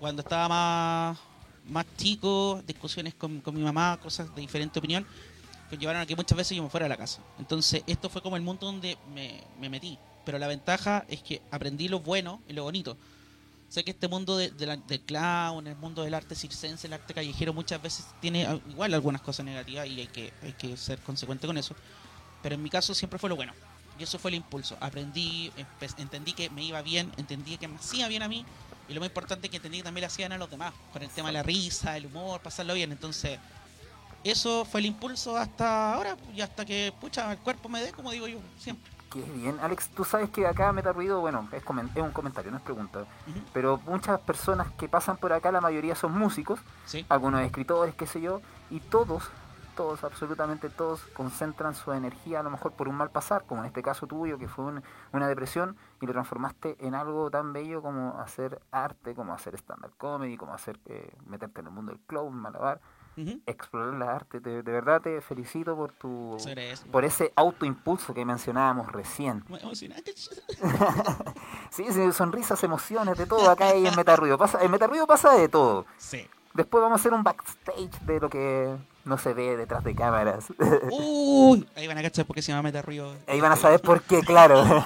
Cuando 0.00 0.22
estaba 0.22 0.48
más, 0.48 1.18
más 1.68 1.86
chico, 1.96 2.60
discusiones 2.66 3.14
con, 3.14 3.40
con 3.40 3.54
mi 3.54 3.62
mamá, 3.62 3.96
cosas 4.02 4.34
de 4.34 4.40
diferente 4.40 4.80
opinión, 4.80 5.06
que 5.70 5.78
llevaron 5.78 6.02
a 6.02 6.06
que 6.06 6.16
muchas 6.16 6.36
veces 6.36 6.56
yo 6.56 6.64
me 6.64 6.68
fuera 6.68 6.84
de 6.86 6.88
la 6.90 6.96
casa. 6.96 7.20
Entonces, 7.38 7.84
esto 7.86 8.08
fue 8.10 8.22
como 8.22 8.34
el 8.34 8.42
mundo 8.42 8.66
donde 8.66 8.98
me, 9.14 9.40
me 9.60 9.68
metí. 9.68 9.96
Pero 10.24 10.38
la 10.38 10.48
ventaja 10.48 11.04
es 11.08 11.22
que 11.22 11.40
aprendí 11.52 11.86
lo 11.88 12.00
bueno 12.00 12.40
y 12.48 12.54
lo 12.54 12.64
bonito. 12.64 12.96
Sé 13.68 13.84
que 13.84 13.90
este 13.90 14.08
mundo 14.08 14.36
de, 14.36 14.50
de 14.50 14.78
del 14.86 15.00
clown, 15.02 15.66
el 15.66 15.76
mundo 15.76 16.02
del 16.02 16.14
arte 16.14 16.34
circense, 16.34 16.86
el 16.86 16.94
arte 16.94 17.12
callejero, 17.12 17.52
muchas 17.52 17.80
veces 17.82 18.06
tiene 18.20 18.48
igual 18.70 18.94
algunas 18.94 19.20
cosas 19.20 19.44
negativas 19.44 19.86
y 19.86 20.00
hay 20.00 20.06
que, 20.06 20.32
hay 20.42 20.52
que 20.54 20.76
ser 20.76 20.98
consecuente 21.00 21.46
con 21.46 21.58
eso. 21.58 21.74
Pero 22.42 22.54
en 22.54 22.62
mi 22.62 22.70
caso 22.70 22.94
siempre 22.94 23.18
fue 23.18 23.28
lo 23.28 23.36
bueno. 23.36 23.52
Y 23.98 24.04
eso 24.04 24.18
fue 24.18 24.30
el 24.30 24.36
impulso. 24.36 24.76
Aprendí, 24.80 25.52
entendí 25.98 26.32
que 26.32 26.48
me 26.50 26.62
iba 26.62 26.80
bien, 26.82 27.12
entendí 27.16 27.58
que 27.58 27.68
me 27.68 27.76
hacía 27.76 28.08
bien 28.08 28.22
a 28.22 28.28
mí. 28.28 28.44
Y 28.88 28.94
lo 28.94 29.00
más 29.00 29.08
importante 29.08 29.48
es 29.48 29.50
que 29.50 29.56
entendí 29.56 29.78
que 29.78 29.84
también 29.84 30.02
le 30.02 30.06
hacían 30.06 30.32
a 30.32 30.38
los 30.38 30.50
demás. 30.50 30.72
Con 30.92 31.02
el 31.02 31.10
tema 31.10 31.28
de 31.28 31.34
la 31.34 31.42
risa, 31.42 31.96
el 31.96 32.06
humor, 32.06 32.40
pasarlo 32.40 32.72
bien. 32.74 32.92
Entonces, 32.92 33.38
eso 34.24 34.64
fue 34.64 34.80
el 34.80 34.86
impulso 34.86 35.36
hasta 35.36 35.94
ahora. 35.94 36.16
Y 36.34 36.40
hasta 36.40 36.64
que, 36.64 36.92
pucha, 37.00 37.32
el 37.32 37.38
cuerpo 37.38 37.68
me 37.68 37.82
dé, 37.82 37.92
como 37.92 38.12
digo 38.12 38.28
yo, 38.28 38.38
siempre. 38.58 38.97
Qué 39.10 39.22
bien, 39.22 39.58
Alex, 39.60 39.88
tú 39.90 40.04
sabes 40.04 40.28
que 40.28 40.46
acá 40.46 40.70
Meta 40.72 40.92
Ruido, 40.92 41.20
bueno, 41.20 41.48
es, 41.52 41.62
un 41.96 42.10
comentario, 42.12 42.50
no 42.50 42.58
es 42.58 42.62
pregunta. 42.62 43.06
Pero 43.54 43.78
muchas 43.86 44.20
personas 44.20 44.70
que 44.72 44.86
pasan 44.88 45.16
por 45.16 45.32
acá, 45.32 45.50
la 45.50 45.62
mayoría 45.62 45.94
son 45.94 46.12
músicos, 46.18 46.60
Sí. 46.84 47.06
algunos 47.08 47.40
escritores, 47.40 47.94
qué 47.94 48.06
sé 48.06 48.20
yo, 48.20 48.42
y 48.68 48.80
todos, 48.80 49.30
todos, 49.76 50.04
absolutamente 50.04 50.68
todos, 50.68 51.00
concentran 51.14 51.74
su 51.74 51.92
energía 51.92 52.40
a 52.40 52.42
lo 52.42 52.50
mejor 52.50 52.72
por 52.72 52.86
un 52.86 52.96
mal 52.96 53.08
pasar, 53.10 53.44
como 53.46 53.62
en 53.62 53.68
este 53.68 53.80
caso 53.82 54.06
tuyo, 54.06 54.36
que 54.36 54.46
fue 54.46 54.66
un- 54.66 54.82
una 55.12 55.26
depresión, 55.26 55.76
y 56.02 56.06
lo 56.06 56.12
transformaste 56.12 56.76
en 56.86 56.94
algo 56.94 57.30
tan 57.30 57.54
bello 57.54 57.80
como 57.80 58.18
hacer 58.20 58.60
arte, 58.72 59.14
como 59.14 59.32
hacer 59.32 59.54
stand-up 59.54 59.94
comedy, 59.96 60.36
como 60.36 60.52
hacer 60.52 60.78
eh, 60.84 61.16
meterte 61.26 61.60
en 61.60 61.68
el 61.68 61.72
mundo 61.72 61.92
del 61.92 62.00
clown, 62.02 62.34
malabar, 62.36 62.80
Explorar 63.46 63.94
la 63.94 64.14
arte. 64.14 64.40
Te- 64.40 64.62
de 64.62 64.72
verdad 64.72 65.00
te 65.00 65.20
felicito 65.20 65.74
por 65.76 65.92
tu 65.92 66.36
por 66.90 67.04
ese 67.04 67.32
autoimpulso 67.36 68.14
que 68.14 68.24
mencionábamos 68.24 68.90
recién. 68.92 69.44
Sí, 71.70 71.84
sí, 71.92 72.12
sonrisas, 72.12 72.62
emociones, 72.64 73.16
de 73.18 73.26
todo 73.26 73.50
acá 73.50 73.68
hay 73.68 73.86
en 73.86 73.94
Metarruido. 73.94 74.38
Pasa, 74.38 74.62
en 74.62 74.70
Metarruido 74.70 75.06
pasa 75.06 75.34
de 75.34 75.48
todo. 75.48 75.84
Sí. 75.96 76.26
Después 76.54 76.82
vamos 76.82 76.98
a 76.98 77.00
hacer 77.00 77.12
un 77.12 77.22
backstage 77.22 78.00
de 78.00 78.20
lo 78.20 78.28
que 78.30 78.74
no 79.04 79.18
se 79.18 79.32
ve 79.34 79.56
detrás 79.56 79.84
de 79.84 79.94
cámaras. 79.94 80.46
Uy, 80.90 81.68
ahí 81.76 81.86
van 81.86 81.98
a 81.98 82.02
cachar 82.02 82.26
porque 82.26 82.42
se 82.42 82.50
llama 82.52 82.62
Meta 82.62 82.82
Río. 82.82 83.12
Ahí 83.26 83.40
van 83.40 83.52
a 83.52 83.56
saber 83.56 83.80
por 83.80 84.02
qué, 84.02 84.20
claro. 84.22 84.64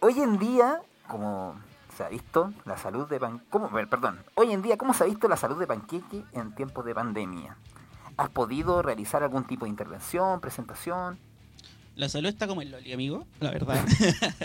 Hoy 0.00 0.20
en 0.20 0.38
día, 0.38 0.80
como 1.08 1.56
se 1.98 2.04
ha 2.04 2.08
visto 2.10 2.52
la 2.64 2.78
salud 2.78 3.08
de 3.08 3.18
Pan... 3.18 3.42
¿cómo? 3.50 3.68
Perdón. 3.70 4.20
Hoy 4.36 4.52
en 4.52 4.62
día, 4.62 4.78
¿cómo 4.78 4.94
se 4.94 5.02
ha 5.02 5.06
visto 5.08 5.26
la 5.26 5.36
salud 5.36 5.58
de 5.58 5.66
Panqueque 5.66 6.22
en 6.32 6.54
tiempos 6.54 6.84
de 6.84 6.94
pandemia? 6.94 7.56
¿Has 8.16 8.28
podido 8.28 8.82
realizar 8.82 9.24
algún 9.24 9.44
tipo 9.44 9.64
de 9.64 9.70
intervención, 9.70 10.40
presentación? 10.40 11.18
La 11.96 12.08
salud 12.08 12.28
está 12.28 12.46
como 12.46 12.62
el 12.62 12.70
Loli, 12.70 12.92
amigo, 12.92 13.26
la 13.40 13.50
verdad. 13.50 13.84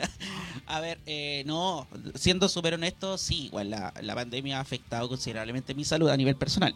a 0.66 0.80
ver, 0.80 1.00
eh, 1.06 1.44
no, 1.46 1.86
siendo 2.16 2.50
súper 2.50 2.74
honesto, 2.74 3.20
sí, 3.20 3.46
igual 3.46 3.70
la, 3.70 3.94
la 4.02 4.16
pandemia 4.16 4.58
ha 4.58 4.62
afectado 4.62 5.08
considerablemente 5.08 5.76
mi 5.76 5.86
salud 5.86 6.10
a 6.10 6.18
nivel 6.18 6.36
personal. 6.36 6.74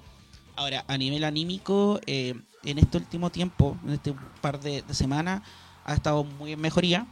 Ahora, 0.55 0.85
a 0.87 0.95
nivel 0.95 1.23
anímico, 1.23 1.99
eh, 2.05 2.39
en 2.63 2.77
este 2.77 2.99
último 2.99 3.31
tiempo, 3.31 3.75
en 3.83 3.93
este 3.93 4.13
par 4.41 4.59
de, 4.59 4.83
de 4.83 4.93
semanas, 4.93 5.41
ha 5.85 5.95
estado 5.95 6.23
muy 6.23 6.51
en 6.51 6.61
mejoría. 6.61 7.07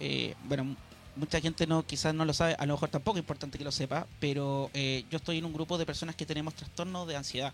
Eh, 0.00 0.34
bueno, 0.44 0.74
mucha 1.18 1.40
gente 1.40 1.66
no 1.66 1.84
quizás 1.84 2.14
no 2.14 2.24
lo 2.24 2.32
sabe, 2.32 2.54
a 2.58 2.64
lo 2.66 2.74
mejor 2.74 2.88
tampoco 2.88 3.18
es 3.18 3.22
importante 3.22 3.58
que 3.58 3.64
lo 3.64 3.72
sepa, 3.72 4.06
pero 4.20 4.70
eh, 4.72 5.04
yo 5.10 5.16
estoy 5.18 5.38
en 5.38 5.44
un 5.44 5.52
grupo 5.52 5.76
de 5.76 5.84
personas 5.84 6.14
que 6.16 6.24
tenemos 6.24 6.54
trastornos 6.54 7.06
de 7.08 7.16
ansiedad. 7.16 7.52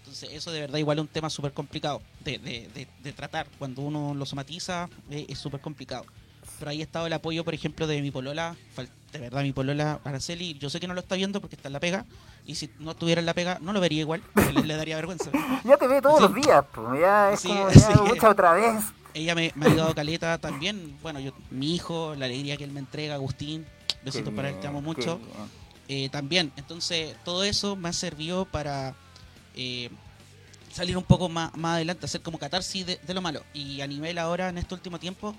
Entonces, 0.00 0.30
eso 0.32 0.50
de 0.52 0.60
verdad 0.60 0.78
igual 0.78 0.98
es 0.98 1.02
un 1.02 1.08
tema 1.08 1.28
súper 1.30 1.52
complicado 1.52 2.00
de, 2.24 2.38
de- 2.38 2.68
de- 2.74 2.88
de 3.02 3.12
tratar. 3.12 3.46
Cuando 3.58 3.82
uno 3.82 4.14
lo 4.14 4.24
somatiza, 4.24 4.88
eh, 5.10 5.26
es 5.28 5.38
súper 5.38 5.60
complicado. 5.60 6.04
Pero 6.60 6.70
ahí 6.70 6.80
ha 6.80 6.84
estado 6.84 7.06
el 7.08 7.12
apoyo, 7.12 7.44
por 7.44 7.54
ejemplo, 7.54 7.86
de 7.88 8.00
mi 8.00 8.10
polola, 8.12 8.54
de 9.12 9.18
verdad, 9.18 9.42
mi 9.42 9.52
polola 9.52 9.98
Araceli. 10.04 10.54
Yo 10.58 10.70
sé 10.70 10.78
que 10.78 10.86
no 10.86 10.94
lo 10.94 11.00
está 11.00 11.16
viendo 11.16 11.40
porque 11.40 11.56
está 11.56 11.68
en 11.68 11.72
la 11.72 11.80
pega. 11.80 12.06
Y 12.46 12.54
si 12.54 12.70
no 12.78 12.92
estuviera 12.92 13.18
en 13.18 13.26
la 13.26 13.34
pega, 13.34 13.58
no 13.60 13.72
lo 13.72 13.80
vería 13.80 14.00
igual. 14.00 14.22
Le, 14.54 14.62
le 14.62 14.76
daría 14.76 14.94
vergüenza. 14.96 15.30
Ya 15.64 15.76
te 15.76 15.88
ve 15.88 16.00
todos 16.00 16.18
Sí. 16.18 16.22
los 16.22 16.34
días, 16.34 16.64
pues, 16.72 17.00
ya 17.00 17.32
es 17.32 17.40
Sí, 17.40 17.48
como, 17.48 17.70
sí. 17.72 17.80
ya, 17.80 18.02
mucha 18.04 18.30
otra 18.30 18.52
vez. 18.52 18.84
Ella 19.16 19.34
me, 19.34 19.50
me 19.54 19.66
ha 19.66 19.70
ayudado 19.70 19.94
caleta 19.94 20.36
también. 20.38 20.98
Bueno, 21.02 21.20
yo, 21.20 21.32
mi 21.50 21.74
hijo, 21.74 22.14
la 22.14 22.26
alegría 22.26 22.56
que 22.58 22.64
él 22.64 22.70
me 22.70 22.80
entrega, 22.80 23.14
Agustín. 23.14 23.64
Besitos 24.04 24.32
para 24.34 24.50
él, 24.50 24.60
te 24.60 24.66
amo 24.66 24.82
mucho. 24.82 25.18
eh, 25.88 26.08
también. 26.10 26.52
Entonces, 26.56 27.16
todo 27.24 27.42
eso 27.42 27.76
me 27.76 27.88
ha 27.88 27.92
servido 27.92 28.44
para 28.44 28.94
eh, 29.54 29.88
salir 30.72 30.96
un 30.98 31.04
poco 31.04 31.28
más, 31.28 31.54
más 31.56 31.76
adelante, 31.76 32.04
hacer 32.04 32.20
como 32.20 32.38
catarsis 32.38 32.84
de, 32.86 32.96
de 32.96 33.14
lo 33.14 33.22
malo. 33.22 33.42
Y 33.54 33.80
a 33.80 33.86
nivel 33.86 34.18
ahora, 34.18 34.50
en 34.50 34.58
este 34.58 34.74
último 34.74 34.98
tiempo, 34.98 35.34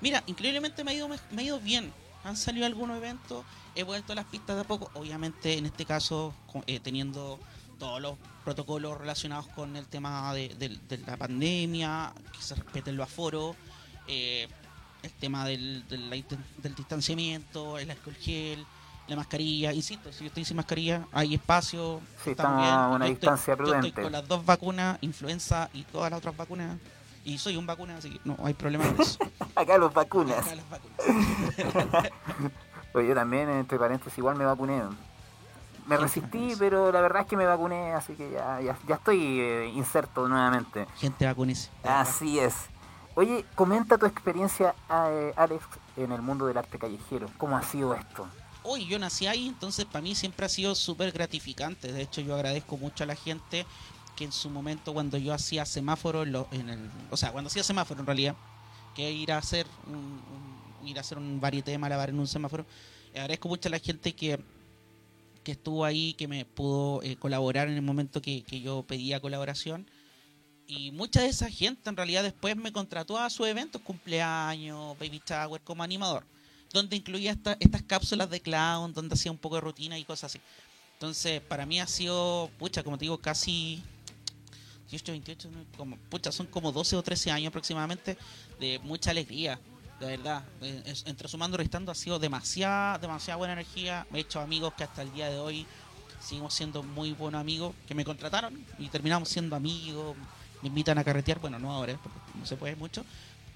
mira, 0.00 0.22
increíblemente 0.26 0.84
me 0.84 0.90
ha 0.90 0.94
ido, 0.94 1.08
me, 1.08 1.16
me 1.30 1.42
ha 1.42 1.44
ido 1.46 1.58
bien. 1.60 1.90
han 2.24 2.36
salido 2.36 2.66
algunos 2.66 2.96
eventos, 2.98 3.44
he 3.74 3.82
vuelto 3.82 4.12
a 4.12 4.16
las 4.16 4.26
pistas 4.26 4.56
de 4.56 4.62
a 4.62 4.64
poco, 4.64 4.90
obviamente 4.94 5.56
en 5.56 5.66
este 5.66 5.84
caso 5.86 6.34
eh, 6.66 6.78
teniendo 6.80 7.38
todos 7.82 8.00
los 8.00 8.14
protocolos 8.44 8.96
relacionados 8.96 9.48
con 9.48 9.74
el 9.74 9.86
tema 9.88 10.32
de, 10.34 10.50
de- 10.50 10.78
de 10.88 10.98
la 10.98 11.16
pandemia, 11.16 12.12
que 12.32 12.40
se 12.40 12.54
respeten 12.54 12.96
los 12.96 13.08
aforos, 13.08 13.56
eh, 14.06 14.46
el 15.02 15.10
tema 15.14 15.44
del, 15.44 15.84
del, 15.88 16.74
distanciamiento, 16.76 17.78
el 17.78 17.90
alcohol 17.90 18.14
gel, 18.20 18.64
la 19.08 19.16
mascarilla, 19.16 19.72
insisto, 19.72 20.12
si 20.12 20.20
yo 20.20 20.26
estoy 20.26 20.44
sin 20.44 20.56
mascarilla, 20.58 21.08
hay 21.10 21.34
espacio. 21.34 22.00
Sí, 22.22 22.30
a 22.38 22.56
bien. 22.56 22.68
una 22.68 22.86
Yo 22.86 22.94
estoy- 22.94 23.08
distancia 23.10 23.56
yo 23.56 23.64
estoy 23.64 23.72
prudente. 23.90 24.02
con 24.02 24.12
las 24.12 24.28
dos 24.28 24.46
vacunas, 24.46 24.98
influenza 25.00 25.68
y 25.74 25.82
todas 25.82 26.08
las 26.12 26.18
otras 26.18 26.36
vacunas, 26.36 26.78
y 27.24 27.36
soy 27.38 27.56
un 27.56 27.66
vacuna, 27.66 27.96
así 27.96 28.10
que 28.10 28.20
no 28.24 28.36
hay 28.44 28.54
problema 28.54 28.84
con 28.92 29.00
eso. 29.00 29.18
Acá 29.56 29.76
los 29.76 29.92
vacunas. 29.92 30.38
Acá 30.38 30.54
las 30.54 30.70
vacunas. 30.70 32.12
Pues 32.92 33.08
yo 33.08 33.14
también, 33.14 33.48
entre 33.48 33.78
paréntesis, 33.78 34.18
igual 34.18 34.36
me 34.36 34.44
vacuné. 34.44 34.82
Me 35.86 35.96
resistí, 35.96 36.54
pero 36.58 36.92
la 36.92 37.00
verdad 37.00 37.22
es 37.22 37.28
que 37.28 37.36
me 37.36 37.44
vacuné, 37.46 37.92
así 37.92 38.14
que 38.14 38.30
ya, 38.30 38.60
ya, 38.60 38.78
ya 38.86 38.94
estoy 38.94 39.40
eh, 39.40 39.72
inserto 39.74 40.28
nuevamente. 40.28 40.86
Gente 40.98 41.26
vacúnese. 41.26 41.70
Así 41.82 42.38
es. 42.38 42.54
Oye, 43.14 43.44
comenta 43.54 43.98
tu 43.98 44.06
experiencia, 44.06 44.74
eh, 44.90 45.32
Alex, 45.36 45.64
en 45.96 46.12
el 46.12 46.22
mundo 46.22 46.46
del 46.46 46.56
arte 46.56 46.78
callejero. 46.78 47.28
¿Cómo 47.36 47.56
ha 47.56 47.62
sido 47.62 47.94
esto? 47.94 48.26
Uy, 48.64 48.86
yo 48.86 48.98
nací 48.98 49.26
ahí, 49.26 49.48
entonces 49.48 49.84
para 49.84 50.02
mí 50.02 50.14
siempre 50.14 50.46
ha 50.46 50.48
sido 50.48 50.74
súper 50.74 51.10
gratificante. 51.12 51.92
De 51.92 52.00
hecho, 52.02 52.20
yo 52.20 52.34
agradezco 52.34 52.76
mucho 52.76 53.02
a 53.04 53.06
la 53.08 53.16
gente 53.16 53.66
que 54.14 54.24
en 54.24 54.32
su 54.32 54.48
momento 54.50 54.92
cuando 54.94 55.18
yo 55.18 55.34
hacía 55.34 55.66
semáforo, 55.66 56.22
en 56.22 56.32
lo- 56.32 56.46
en 56.52 56.68
el, 56.70 56.90
o 57.10 57.16
sea, 57.16 57.32
cuando 57.32 57.48
hacía 57.48 57.64
semáforo 57.64 58.00
en 58.00 58.06
realidad, 58.06 58.36
que 58.94 59.10
ir 59.10 59.32
a 59.32 59.38
hacer 59.38 59.66
un, 59.86 59.94
un- 59.96 60.86
ir 60.86 60.96
a 60.98 61.00
hacer 61.00 61.18
un 61.18 61.40
varieté 61.40 61.72
de 61.72 61.78
malabar 61.78 62.10
en 62.10 62.18
un 62.20 62.26
semáforo, 62.26 62.64
agradezco 63.10 63.48
mucho 63.48 63.68
a 63.68 63.72
la 63.72 63.78
gente 63.78 64.14
que, 64.14 64.42
que 65.42 65.52
estuvo 65.52 65.84
ahí, 65.84 66.14
que 66.14 66.28
me 66.28 66.44
pudo 66.44 67.02
eh, 67.02 67.16
colaborar 67.16 67.68
en 67.68 67.74
el 67.74 67.82
momento 67.82 68.20
que, 68.22 68.42
que 68.42 68.60
yo 68.60 68.82
pedía 68.84 69.20
colaboración. 69.20 69.86
Y 70.66 70.90
mucha 70.92 71.20
de 71.22 71.28
esa 71.28 71.50
gente 71.50 71.90
en 71.90 71.96
realidad 71.96 72.22
después 72.22 72.56
me 72.56 72.72
contrató 72.72 73.18
a 73.18 73.28
sus 73.30 73.46
eventos, 73.46 73.82
cumpleaños, 73.82 74.98
baby 74.98 75.20
shower, 75.26 75.60
como 75.62 75.82
animador 75.82 76.24
donde 76.72 76.96
incluía 76.96 77.32
esta- 77.32 77.56
estas 77.60 77.82
cápsulas 77.82 78.30
de 78.30 78.40
clown, 78.40 78.94
donde 78.94 79.12
hacía 79.14 79.30
un 79.30 79.36
poco 79.36 79.56
de 79.56 79.60
rutina 79.60 79.98
y 79.98 80.04
cosas 80.04 80.30
así. 80.32 80.40
Entonces, 80.94 81.42
para 81.42 81.66
mí 81.66 81.78
ha 81.80 81.86
sido, 81.86 82.50
pucha, 82.58 82.82
como 82.82 82.96
te 82.96 83.04
digo, 83.04 83.18
casi 83.18 83.82
18, 84.88 85.12
28, 85.12 85.50
¿no? 85.50 85.64
como, 85.76 85.96
pucha, 86.08 86.32
son 86.32 86.46
como 86.46 86.72
12 86.72 86.96
o 86.96 87.02
13 87.02 87.30
años 87.30 87.48
aproximadamente 87.48 88.16
de 88.58 88.78
mucha 88.78 89.10
alegría, 89.10 89.58
de 90.02 90.16
verdad. 90.16 90.42
Eh, 90.60 90.94
entre 91.06 91.28
sumando 91.28 91.56
y 91.56 91.58
restando 91.58 91.92
ha 91.92 91.94
sido 91.94 92.18
demasiada, 92.18 92.98
demasiada 92.98 93.36
buena 93.36 93.54
energía. 93.54 94.06
Me 94.10 94.18
he 94.18 94.22
hecho 94.22 94.40
amigos 94.40 94.74
que 94.74 94.84
hasta 94.84 95.02
el 95.02 95.12
día 95.12 95.30
de 95.30 95.38
hoy 95.38 95.66
seguimos 96.20 96.54
siendo 96.54 96.82
muy 96.82 97.12
buenos 97.12 97.40
amigos, 97.40 97.74
que 97.86 97.94
me 97.94 98.04
contrataron 98.04 98.64
y 98.78 98.88
terminamos 98.88 99.28
siendo 99.28 99.56
amigos. 99.56 100.16
Me 100.62 100.68
invitan 100.68 100.98
a 100.98 101.04
carretear, 101.04 101.40
bueno, 101.40 101.58
no 101.58 101.72
ahora, 101.72 101.98
porque 102.02 102.18
no 102.38 102.46
se 102.46 102.56
puede 102.56 102.76
mucho, 102.76 103.04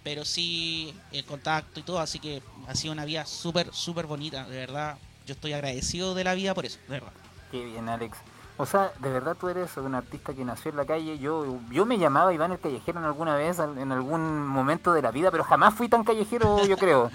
pero 0.02 0.24
sí 0.24 0.92
el 1.12 1.24
contacto 1.24 1.78
y 1.78 1.82
todo, 1.84 2.00
así 2.00 2.18
que 2.18 2.42
ha 2.66 2.74
sido 2.74 2.92
una 2.92 3.04
vida 3.04 3.24
súper, 3.26 3.72
súper 3.72 4.06
bonita, 4.06 4.44
de 4.48 4.56
verdad. 4.56 4.98
Yo 5.26 5.34
estoy 5.34 5.52
agradecido 5.52 6.14
de 6.14 6.24
la 6.24 6.34
vida 6.34 6.54
por 6.54 6.66
eso, 6.66 6.78
de 6.88 6.94
verdad. 6.94 7.12
Qué 7.50 7.64
bien, 7.64 7.88
Alex. 7.88 8.18
O 8.58 8.64
sea, 8.64 8.92
de 9.00 9.10
verdad 9.10 9.36
tú 9.38 9.48
eres 9.48 9.76
un 9.76 9.94
artista 9.94 10.32
que 10.32 10.44
nació 10.44 10.70
en 10.70 10.78
la 10.78 10.86
calle. 10.86 11.18
Yo 11.18 11.58
yo 11.70 11.84
me 11.84 11.98
llamaba 11.98 12.32
Iván 12.32 12.52
el 12.52 12.58
Callejero 12.60 12.98
en 13.00 13.04
alguna 13.04 13.34
vez, 13.36 13.58
en 13.58 13.92
algún 13.92 14.46
momento 14.46 14.92
de 14.94 15.02
la 15.02 15.10
vida, 15.10 15.30
pero 15.30 15.44
jamás 15.44 15.74
fui 15.74 15.88
tan 15.88 16.04
callejero, 16.04 16.64
yo 16.64 16.78
creo. 16.78 17.10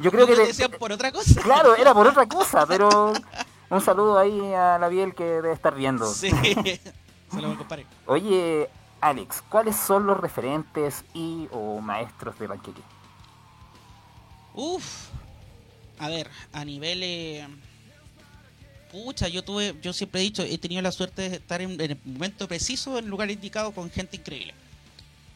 Yo 0.00 0.10
creo 0.10 0.26
que... 0.26 0.32
¿No 0.32 0.36
te 0.38 0.42
te- 0.42 0.48
decían 0.48 0.70
por 0.78 0.92
otra 0.92 1.10
cosa? 1.12 1.40
Claro, 1.42 1.74
era 1.76 1.92
por 1.94 2.06
otra 2.06 2.26
cosa, 2.26 2.64
pero 2.66 3.12
un 3.70 3.80
saludo 3.80 4.18
ahí 4.18 4.52
a 4.54 4.78
la 4.78 4.88
Biel 4.88 5.14
que 5.14 5.24
debe 5.24 5.52
estar 5.52 5.74
viendo. 5.74 6.06
Sí, 6.06 6.30
se 7.32 7.40
lo 7.42 7.56
compadre. 7.56 7.86
Oye, 8.06 8.70
Alex, 9.00 9.42
¿cuáles 9.48 9.74
son 9.76 10.06
los 10.06 10.18
referentes 10.18 11.04
y 11.12 11.48
o 11.50 11.80
maestros 11.80 12.38
de 12.38 12.48
Panqueque? 12.48 12.82
Uf. 14.54 15.08
A 15.98 16.08
ver, 16.08 16.30
a 16.52 16.64
nivel... 16.64 17.00
eh, 17.02 17.48
Pucha, 18.94 19.26
yo 19.26 19.42
tuve, 19.42 19.74
yo 19.82 19.92
siempre 19.92 20.20
he 20.20 20.24
dicho, 20.24 20.44
he 20.44 20.56
tenido 20.56 20.80
la 20.80 20.92
suerte 20.92 21.28
de 21.28 21.36
estar 21.38 21.60
en, 21.60 21.80
el 21.80 21.98
momento 22.04 22.46
preciso, 22.46 22.96
en 22.96 23.06
el 23.06 23.10
lugar 23.10 23.28
indicado, 23.28 23.72
con 23.72 23.90
gente 23.90 24.18
increíble. 24.18 24.54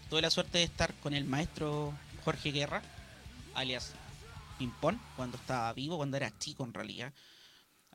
Tuve 0.09 0.23
la 0.23 0.31
suerte 0.31 0.59
de 0.59 0.65
estar 0.65 0.95
con 1.01 1.13
el 1.13 1.25
maestro 1.25 1.93
Jorge 2.25 2.53
Guerra, 2.53 2.83
alias 3.55 3.95
Pimpón, 4.61 5.01
cuando 5.17 5.39
estaba 5.39 5.73
vivo, 5.73 5.97
cuando 5.97 6.17
era 6.17 6.39
chico 6.39 6.63
en 6.65 6.73
realidad. 6.73 7.13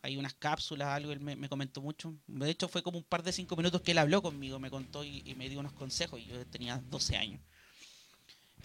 Hay 0.01 0.17
unas 0.17 0.33
cápsulas, 0.33 0.89
algo, 0.89 1.13
él 1.13 1.21
me, 1.21 1.37
me 1.37 1.47
comentó 1.47 1.81
mucho. 1.81 2.13
De 2.27 2.49
hecho, 2.49 2.67
fue 2.67 2.83
como 2.83 2.97
un 2.97 3.05
par 3.05 3.23
de 3.23 3.31
cinco 3.31 3.55
minutos 3.55 3.79
que 3.79 3.91
él 3.91 3.99
habló 3.99 4.21
conmigo, 4.21 4.59
me 4.59 4.69
contó 4.69 5.05
y, 5.05 5.23
y 5.25 5.33
me 5.35 5.47
dio 5.47 5.61
unos 5.61 5.71
consejos, 5.71 6.19
y 6.19 6.25
yo 6.25 6.45
tenía 6.45 6.83
12 6.89 7.15
años. 7.15 7.39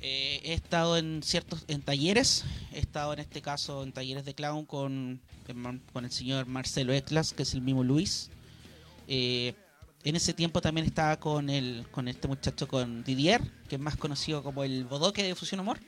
Eh, 0.01 0.40
he 0.44 0.53
estado 0.53 0.96
en 0.96 1.22
ciertos 1.24 1.64
en 1.66 1.82
talleres, 1.82 2.44
he 2.72 2.78
estado 2.78 3.12
en 3.12 3.18
este 3.18 3.42
caso 3.42 3.82
en 3.82 3.92
talleres 3.92 4.24
de 4.24 4.34
clown 4.34 4.64
con, 4.64 5.20
con 5.92 6.05
el 6.05 6.12
señor 6.12 6.46
Marcelo 6.46 6.92
Eclas, 6.92 7.32
que 7.32 7.42
es 7.42 7.55
el 7.55 7.62
mismo 7.62 7.82
Luis. 7.82 8.30
Eh, 9.09 9.55
en 10.05 10.14
ese 10.14 10.32
tiempo 10.32 10.61
también 10.61 10.86
estaba 10.86 11.18
con 11.18 11.51
el 11.51 11.84
con 11.90 12.07
este 12.07 12.28
muchacho 12.28 12.68
con 12.68 13.03
Didier, 13.03 13.42
que 13.68 13.74
es 13.74 13.80
más 13.80 13.96
conocido 13.96 14.42
como 14.44 14.62
el 14.62 14.84
bodoque 14.84 15.24
de 15.24 15.34
Fusión 15.34 15.61
Humor. 15.61 15.80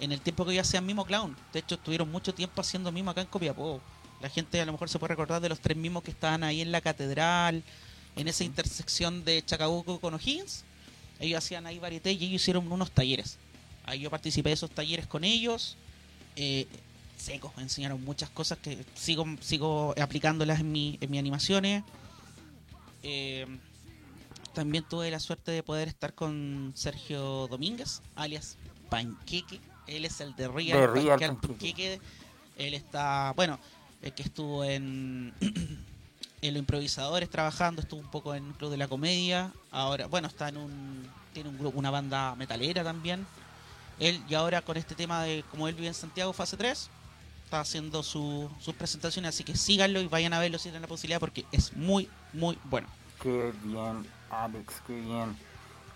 En 0.00 0.10
el 0.10 0.20
tiempo 0.20 0.44
que 0.44 0.54
yo 0.54 0.60
hacía 0.60 0.80
mimo 0.80 1.04
clown. 1.04 1.36
De 1.52 1.60
hecho, 1.60 1.76
estuvieron 1.76 2.10
mucho 2.10 2.34
tiempo 2.34 2.60
haciendo 2.60 2.90
mimo 2.90 3.12
acá 3.12 3.20
en 3.20 3.28
Copiapó. 3.28 3.80
La 4.20 4.28
gente 4.28 4.60
a 4.60 4.66
lo 4.66 4.72
mejor 4.72 4.88
se 4.88 4.98
puede 4.98 5.10
recordar 5.10 5.40
de 5.40 5.48
los 5.48 5.60
tres 5.60 5.76
mimos 5.76 6.02
que 6.02 6.10
estaban 6.10 6.42
ahí 6.42 6.60
en 6.60 6.72
la 6.72 6.80
catedral, 6.80 7.62
en 8.16 8.26
esa 8.26 8.42
intersección 8.42 9.24
de 9.24 9.44
Chacabuco 9.44 10.00
con 10.00 10.14
O'Higgins. 10.14 10.64
Ellos 11.20 11.38
hacían 11.38 11.66
ahí 11.66 11.78
varieté 11.78 12.10
y 12.12 12.24
ellos 12.24 12.42
hicieron 12.42 12.70
unos 12.72 12.90
talleres. 12.90 13.38
Ahí 13.84 14.00
yo 14.00 14.10
participé 14.10 14.50
de 14.50 14.54
esos 14.54 14.70
talleres 14.70 15.06
con 15.06 15.24
ellos. 15.24 15.76
Eh, 16.36 16.66
secos, 17.16 17.56
me 17.56 17.62
enseñaron 17.62 18.02
muchas 18.04 18.30
cosas 18.30 18.58
que 18.58 18.84
sigo, 18.94 19.24
sigo 19.40 19.94
aplicándolas 20.00 20.60
en, 20.60 20.72
mi, 20.72 20.98
en 21.00 21.10
mis 21.10 21.20
animaciones. 21.20 21.84
Eh, 23.02 23.46
también 24.54 24.84
tuve 24.88 25.10
la 25.10 25.20
suerte 25.20 25.50
de 25.50 25.62
poder 25.62 25.88
estar 25.88 26.14
con 26.14 26.72
Sergio 26.74 27.48
Domínguez, 27.48 28.02
alias 28.14 28.56
Panqueque. 28.88 29.60
Él 29.86 30.04
es 30.04 30.20
el 30.20 30.34
de 30.36 30.48
Real, 30.48 30.80
De 30.80 30.86
Real 30.86 31.18
Panqueque. 31.18 31.48
Panqueque. 31.48 32.00
Él 32.56 32.74
está, 32.74 33.32
bueno, 33.34 33.58
el 34.00 34.12
que 34.12 34.22
estuvo 34.22 34.64
en, 34.64 35.34
en 36.40 36.54
los 36.54 36.60
improvisadores 36.60 37.28
trabajando, 37.28 37.82
estuvo 37.82 38.00
un 38.00 38.10
poco 38.10 38.34
en 38.34 38.46
el 38.46 38.52
Club 38.54 38.70
de 38.70 38.76
la 38.76 38.88
Comedia. 38.88 39.52
Ahora, 39.70 40.06
bueno, 40.06 40.28
está 40.28 40.48
en 40.48 40.56
un, 40.56 41.08
tiene 41.32 41.48
un 41.48 41.58
grupo, 41.58 41.78
una 41.78 41.90
banda 41.90 42.34
metalera 42.36 42.84
también. 42.84 43.26
Él, 43.98 44.22
y 44.28 44.34
ahora 44.34 44.62
con 44.62 44.76
este 44.76 44.94
tema 44.94 45.22
de 45.22 45.44
como 45.50 45.68
él 45.68 45.74
vive 45.74 45.88
en 45.88 45.94
Santiago, 45.94 46.32
fase 46.32 46.56
3, 46.56 46.90
está 47.44 47.60
haciendo 47.60 48.02
su- 48.02 48.50
sus 48.60 48.74
presentaciones, 48.74 49.28
así 49.30 49.44
que 49.44 49.56
síganlo 49.56 50.00
y 50.00 50.08
vayan 50.08 50.32
a 50.32 50.40
verlo 50.40 50.58
si 50.58 50.64
tienen 50.64 50.82
la 50.82 50.88
posibilidad 50.88 51.20
porque 51.20 51.44
es 51.52 51.76
muy, 51.76 52.08
muy 52.32 52.58
bueno. 52.64 52.88
Qué 53.22 53.52
bien, 53.62 54.06
Alex, 54.30 54.74
qué 54.86 54.94
bien. 55.00 55.36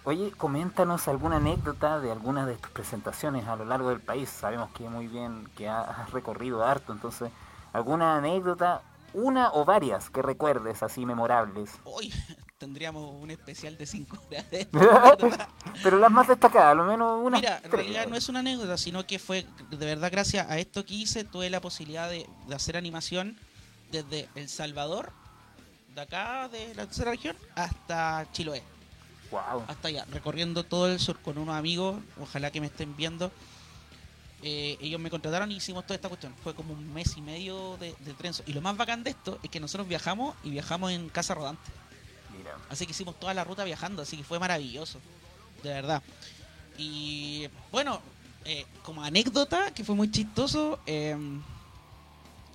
Oye, 0.04 0.30
coméntanos 0.30 1.06
alguna 1.08 1.36
anécdota 1.36 1.98
de 2.00 2.10
algunas 2.12 2.46
de 2.46 2.54
tus 2.56 2.70
presentaciones 2.70 3.46
a 3.46 3.56
lo 3.56 3.64
largo 3.64 3.90
del 3.90 4.00
país. 4.00 4.30
Sabemos 4.30 4.70
que 4.70 4.88
muy 4.88 5.06
bien 5.06 5.48
que 5.56 5.68
ha- 5.68 5.82
has 5.82 6.10
recorrido 6.12 6.64
harto, 6.64 6.92
entonces, 6.92 7.30
alguna 7.72 8.16
anécdota, 8.16 8.80
una 9.12 9.50
o 9.52 9.64
varias 9.64 10.08
que 10.08 10.22
recuerdes 10.22 10.82
así 10.82 11.04
memorables. 11.04 11.70
Hoy 11.84 12.12
tendríamos 12.68 13.14
un 13.22 13.30
especial 13.30 13.78
de 13.78 13.86
5 13.86 14.18
horas. 14.28 14.50
de- 14.50 14.68
Pero 15.82 15.98
las 15.98 16.10
más 16.10 16.28
destacadas, 16.28 16.72
a 16.72 16.74
lo 16.74 16.84
menos 16.84 17.18
una. 17.24 17.38
Mira, 17.38 17.60
en 17.64 17.70
realidad 17.72 18.06
no 18.06 18.14
es 18.16 18.28
una 18.28 18.40
anécdota, 18.40 18.76
sino 18.76 19.06
que 19.06 19.18
fue 19.18 19.46
de 19.70 19.86
verdad 19.86 20.10
gracias 20.12 20.48
a 20.50 20.58
esto 20.58 20.84
que 20.84 20.94
hice, 20.94 21.24
tuve 21.24 21.48
la 21.48 21.60
posibilidad 21.62 22.10
de, 22.10 22.26
de 22.46 22.54
hacer 22.54 22.76
animación 22.76 23.38
desde 23.90 24.28
El 24.34 24.50
Salvador, 24.50 25.12
de 25.94 26.00
acá, 26.02 26.48
de 26.48 26.74
la 26.74 26.84
tercera 26.84 27.10
región, 27.12 27.36
hasta 27.54 28.26
Chiloé, 28.32 28.62
Wow. 29.30 29.64
hasta 29.66 29.88
allá, 29.88 30.04
recorriendo 30.10 30.62
todo 30.64 30.88
el 30.92 31.00
sur 31.00 31.18
con 31.20 31.38
unos 31.38 31.54
amigos, 31.56 31.98
ojalá 32.20 32.50
que 32.50 32.60
me 32.60 32.66
estén 32.66 32.94
viendo. 32.96 33.32
Eh, 34.42 34.76
ellos 34.80 35.00
me 35.00 35.10
contrataron 35.10 35.50
y 35.50 35.56
hicimos 35.56 35.84
toda 35.84 35.96
esta 35.96 36.08
cuestión. 36.08 36.32
Fue 36.44 36.54
como 36.54 36.72
un 36.74 36.92
mes 36.94 37.16
y 37.16 37.20
medio 37.22 37.76
de, 37.78 37.94
de 38.00 38.14
trenzo. 38.14 38.42
Y 38.46 38.52
lo 38.52 38.60
más 38.60 38.76
bacán 38.76 39.02
de 39.02 39.10
esto 39.10 39.38
es 39.42 39.50
que 39.50 39.58
nosotros 39.58 39.88
viajamos 39.88 40.36
y 40.44 40.50
viajamos 40.50 40.92
en 40.92 41.08
casa 41.08 41.34
rodante. 41.34 41.60
Así 42.68 42.86
que 42.86 42.92
hicimos 42.92 43.18
toda 43.18 43.34
la 43.34 43.44
ruta 43.44 43.64
viajando, 43.64 44.02
así 44.02 44.16
que 44.16 44.24
fue 44.24 44.38
maravilloso, 44.38 45.00
de 45.62 45.70
verdad. 45.70 46.02
Y 46.76 47.48
bueno, 47.72 48.00
eh, 48.44 48.64
como 48.82 49.02
anécdota, 49.02 49.72
que 49.72 49.84
fue 49.84 49.94
muy 49.94 50.10
chistoso, 50.10 50.78
eh, 50.86 51.16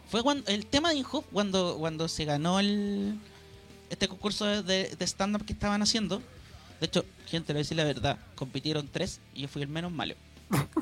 fue 0.10 0.24
cuando 0.24 0.50
el 0.50 0.66
tema 0.66 0.89
de 0.89 0.98
InHub, 0.98 1.26
cuando, 1.32 1.78
cuando 1.78 2.08
se 2.08 2.26
ganó 2.26 2.60
el 2.60 3.20
este 3.89 4.08
concurso 4.08 4.46
de, 4.46 4.96
de 4.96 5.06
stand-up 5.06 5.46
que 5.46 5.54
estaban 5.54 5.82
haciendo. 5.82 6.22
De 6.80 6.88
hecho, 6.88 7.06
gente, 7.28 7.54
le 7.54 7.58
voy 7.58 7.60
a 7.60 7.64
decir 7.64 7.78
la 7.78 7.84
verdad, 7.84 8.18
compitieron 8.36 8.88
tres 8.88 9.20
y 9.34 9.41
yo 9.41 9.48
fui 9.48 9.62
el 9.62 9.68
menos 9.68 9.91
malo. 9.91 10.16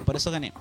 Por 0.06 0.16
eso 0.16 0.32
gané. 0.32 0.54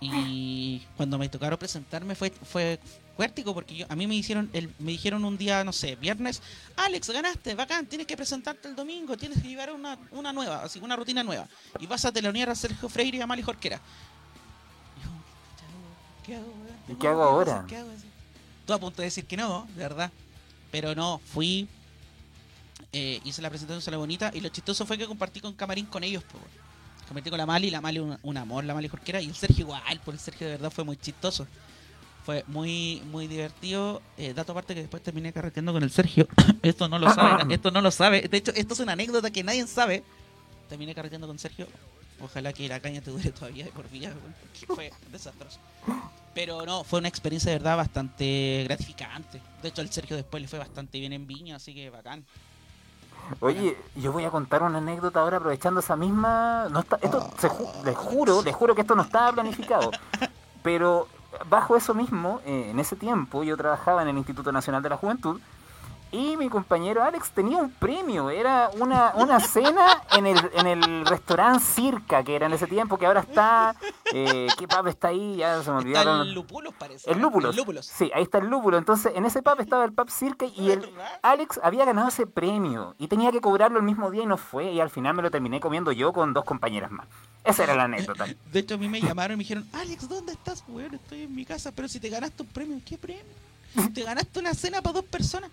Y 0.00 0.82
cuando 0.96 1.18
me 1.18 1.28
tocaron 1.28 1.58
presentarme 1.58 2.14
fue 2.14 2.30
fue 2.30 2.80
cuértico 3.12 3.54
porque 3.54 3.76
yo, 3.76 3.86
a 3.88 3.96
mí 3.96 4.06
me 4.06 4.14
hicieron 4.14 4.50
el, 4.52 4.72
me 4.78 4.92
dijeron 4.92 5.24
un 5.24 5.36
día, 5.38 5.64
no 5.64 5.72
sé, 5.72 5.96
viernes, 5.96 6.42
Alex, 6.76 7.10
ganaste, 7.10 7.54
bacán, 7.54 7.86
tienes 7.86 8.06
que 8.06 8.16
presentarte 8.16 8.68
el 8.68 8.74
domingo, 8.74 9.16
tienes 9.16 9.42
que 9.42 9.48
llevar 9.48 9.72
una, 9.72 9.98
una 10.10 10.32
nueva, 10.32 10.62
así 10.62 10.80
una 10.80 10.96
rutina 10.96 11.22
nueva. 11.22 11.46
Y 11.78 11.86
vas 11.86 12.04
a 12.04 12.12
telonear 12.12 12.50
a 12.50 12.54
Sergio 12.54 12.88
Freire 12.88 13.18
y 13.18 13.20
a 13.20 13.26
Mali 13.26 13.42
Jorquera. 13.42 13.80
¿qué 16.24 16.36
hago? 16.36 16.46
weón? 16.46 16.76
¿Y 16.88 16.94
qué 16.94 17.08
hago 17.08 17.22
ahora? 17.22 17.64
¿Qué 17.68 17.76
hago? 17.76 17.90
A 18.68 18.78
punto 18.78 19.02
de 19.02 19.06
decir 19.06 19.26
que 19.26 19.36
no, 19.36 19.66
de 19.74 19.82
verdad. 19.82 20.10
Pero 20.70 20.94
no, 20.94 21.20
fui, 21.26 21.68
eh, 22.92 23.20
hice 23.24 23.42
la 23.42 23.50
presentación, 23.50 23.82
se 23.82 23.90
la 23.90 23.98
bonita, 23.98 24.30
y 24.32 24.40
lo 24.40 24.48
chistoso 24.48 24.86
fue 24.86 24.96
que 24.96 25.06
compartí 25.06 25.40
con 25.40 25.52
Camarín 25.52 25.86
con 25.86 26.02
ellos, 26.04 26.24
pues. 26.30 26.42
Compartí 27.06 27.28
con 27.28 27.38
la 27.38 27.44
Mali, 27.44 27.70
la 27.70 27.82
Mali 27.82 27.98
un, 27.98 28.18
un 28.22 28.36
amor, 28.38 28.64
la 28.64 28.72
Mali 28.72 28.88
Jorquera, 28.88 29.20
y 29.20 29.26
el 29.26 29.34
Sergio 29.34 29.64
igual, 29.64 30.00
por 30.00 30.14
el 30.14 30.20
Sergio 30.20 30.46
de 30.46 30.54
verdad 30.54 30.70
fue 30.70 30.84
muy 30.84 30.96
chistoso. 30.96 31.46
Fue 32.24 32.44
muy, 32.46 33.02
muy 33.10 33.26
divertido. 33.26 34.00
Eh, 34.16 34.32
dato 34.32 34.52
aparte 34.52 34.74
que 34.74 34.80
después 34.82 35.02
terminé 35.02 35.32
carreteando 35.32 35.72
con 35.72 35.82
el 35.82 35.90
Sergio. 35.90 36.28
esto 36.62 36.88
no 36.88 36.98
lo 36.98 37.12
sabe, 37.12 37.52
esto 37.54 37.70
no 37.70 37.80
lo 37.80 37.90
sabe. 37.90 38.22
De 38.28 38.36
hecho, 38.36 38.52
esto 38.54 38.74
es 38.74 38.80
una 38.80 38.92
anécdota 38.92 39.30
que 39.30 39.42
nadie 39.42 39.66
sabe. 39.66 40.04
Terminé 40.68 40.94
carreteando 40.94 41.26
con 41.26 41.38
Sergio. 41.38 41.66
Ojalá 42.20 42.52
que 42.52 42.68
la 42.68 42.78
caña 42.78 43.00
te 43.00 43.10
dure 43.10 43.30
todavía 43.32 43.66
por 43.74 43.88
vida, 43.90 44.12
porque 44.46 44.66
fue 44.72 44.92
desastroso. 45.10 45.58
Pero 46.34 46.64
no, 46.64 46.84
fue 46.84 47.00
una 47.00 47.08
experiencia 47.08 47.50
de 47.50 47.58
verdad 47.58 47.76
bastante 47.76 48.62
gratificante. 48.68 49.42
De 49.60 49.68
hecho, 49.68 49.80
al 49.80 49.90
Sergio 49.90 50.14
después 50.16 50.40
le 50.40 50.48
fue 50.48 50.60
bastante 50.60 51.00
bien 51.00 51.12
en 51.12 51.26
Viña, 51.26 51.56
así 51.56 51.74
que 51.74 51.90
bacán. 51.90 52.24
Oye, 53.40 53.76
yo 53.96 54.12
voy 54.12 54.24
a 54.24 54.30
contar 54.30 54.62
una 54.62 54.78
anécdota 54.78 55.20
ahora 55.20 55.38
aprovechando 55.38 55.80
esa 55.80 55.96
misma. 55.96 56.68
No 56.70 56.80
está, 56.80 56.98
esto, 57.02 57.28
se 57.38 57.48
ju- 57.48 57.84
les 57.84 57.96
juro, 57.96 58.42
les 58.42 58.54
juro 58.54 58.74
que 58.74 58.82
esto 58.82 58.94
no 58.94 59.02
estaba 59.02 59.32
planificado. 59.32 59.90
Pero 60.62 61.08
bajo 61.48 61.76
eso 61.76 61.94
mismo, 61.94 62.40
eh, 62.44 62.68
en 62.70 62.78
ese 62.78 62.96
tiempo 62.96 63.42
yo 63.42 63.56
trabajaba 63.56 64.02
en 64.02 64.08
el 64.08 64.18
Instituto 64.18 64.52
Nacional 64.52 64.82
de 64.82 64.88
la 64.88 64.96
Juventud 64.96 65.40
y 66.12 66.36
mi 66.36 66.48
compañero 66.48 67.02
Alex 67.02 67.30
tenía 67.30 67.56
un 67.58 67.70
premio. 67.70 68.30
Era 68.30 68.70
una, 68.78 69.12
una 69.16 69.40
cena 69.40 70.02
en 70.16 70.26
el, 70.26 70.38
en 70.54 70.66
el 70.66 71.06
restaurante 71.06 71.64
Circa, 71.64 72.22
que 72.22 72.36
era 72.36 72.46
en 72.46 72.52
ese 72.52 72.66
tiempo, 72.66 72.98
que 72.98 73.06
ahora 73.06 73.20
está. 73.20 73.74
Eh, 74.12 74.46
¿Qué 74.58 74.68
pub 74.68 74.86
está 74.88 75.08
ahí? 75.08 75.36
Ya 75.36 75.62
se 75.62 75.70
me 75.70 75.78
Está 75.78 75.78
olvidaron. 75.78 76.20
el 76.20 76.32
Lúpulos, 76.34 76.74
parece. 76.78 77.14
Lúpulos. 77.14 77.50
El 77.52 77.56
Lúpulos. 77.56 77.86
Sí, 77.86 78.10
ahí 78.14 78.22
está 78.22 78.38
el 78.38 78.46
lúpulo. 78.48 78.76
Entonces, 78.78 79.12
en 79.14 79.24
ese 79.24 79.42
pub 79.42 79.58
estaba 79.60 79.84
el 79.84 79.92
pub 79.92 80.10
Circa 80.10 80.46
y 80.46 80.70
el. 80.70 80.88
Alex 81.22 81.58
había 81.62 81.84
ganado 81.84 82.08
ese 82.08 82.26
premio 82.26 82.94
y 82.98 83.08
tenía 83.08 83.32
que 83.32 83.40
cobrarlo 83.40 83.78
el 83.78 83.84
mismo 83.84 84.10
día 84.10 84.22
y 84.22 84.26
no 84.26 84.36
fue. 84.36 84.70
Y 84.72 84.80
al 84.80 84.90
final 84.90 85.14
me 85.14 85.22
lo 85.22 85.30
terminé 85.30 85.60
comiendo 85.60 85.92
yo 85.92 86.12
con 86.12 86.32
dos 86.34 86.44
compañeras 86.44 86.90
más. 86.90 87.06
Esa 87.44 87.64
era 87.64 87.74
la 87.74 87.84
anécdota. 87.84 88.26
De 88.52 88.60
hecho, 88.60 88.74
a 88.74 88.78
mí 88.78 88.88
me 88.88 89.00
llamaron 89.00 89.34
y 89.34 89.36
me 89.38 89.44
dijeron, 89.44 89.66
Alex, 89.72 90.08
¿dónde 90.08 90.32
estás? 90.32 90.62
Weón, 90.68 90.94
estoy 90.94 91.22
en 91.22 91.34
mi 91.34 91.44
casa, 91.44 91.72
pero 91.72 91.88
si 91.88 91.98
te 91.98 92.08
ganaste 92.08 92.42
un 92.42 92.48
premio, 92.50 92.78
¿qué 92.86 92.98
premio? 92.98 93.22
Te 93.94 94.02
ganaste 94.02 94.38
una 94.38 94.52
cena 94.52 94.82
para 94.82 94.92
dos 95.00 95.04
personas. 95.04 95.50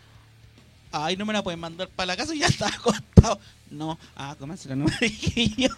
Ay, 0.91 1.17
no 1.17 1.25
me 1.25 1.33
la 1.33 1.43
pueden 1.43 1.59
mandar 1.59 1.87
para 1.89 2.07
la 2.07 2.17
casa 2.17 2.33
y 2.33 2.39
ya 2.39 2.47
está 2.47 2.67
acostado. 2.75 3.39
No, 3.69 3.97
ah, 4.15 4.35
comérsela, 4.39 4.75
no 4.75 4.85
me 4.85 4.97
dije 4.99 5.49
yo. 5.55 5.69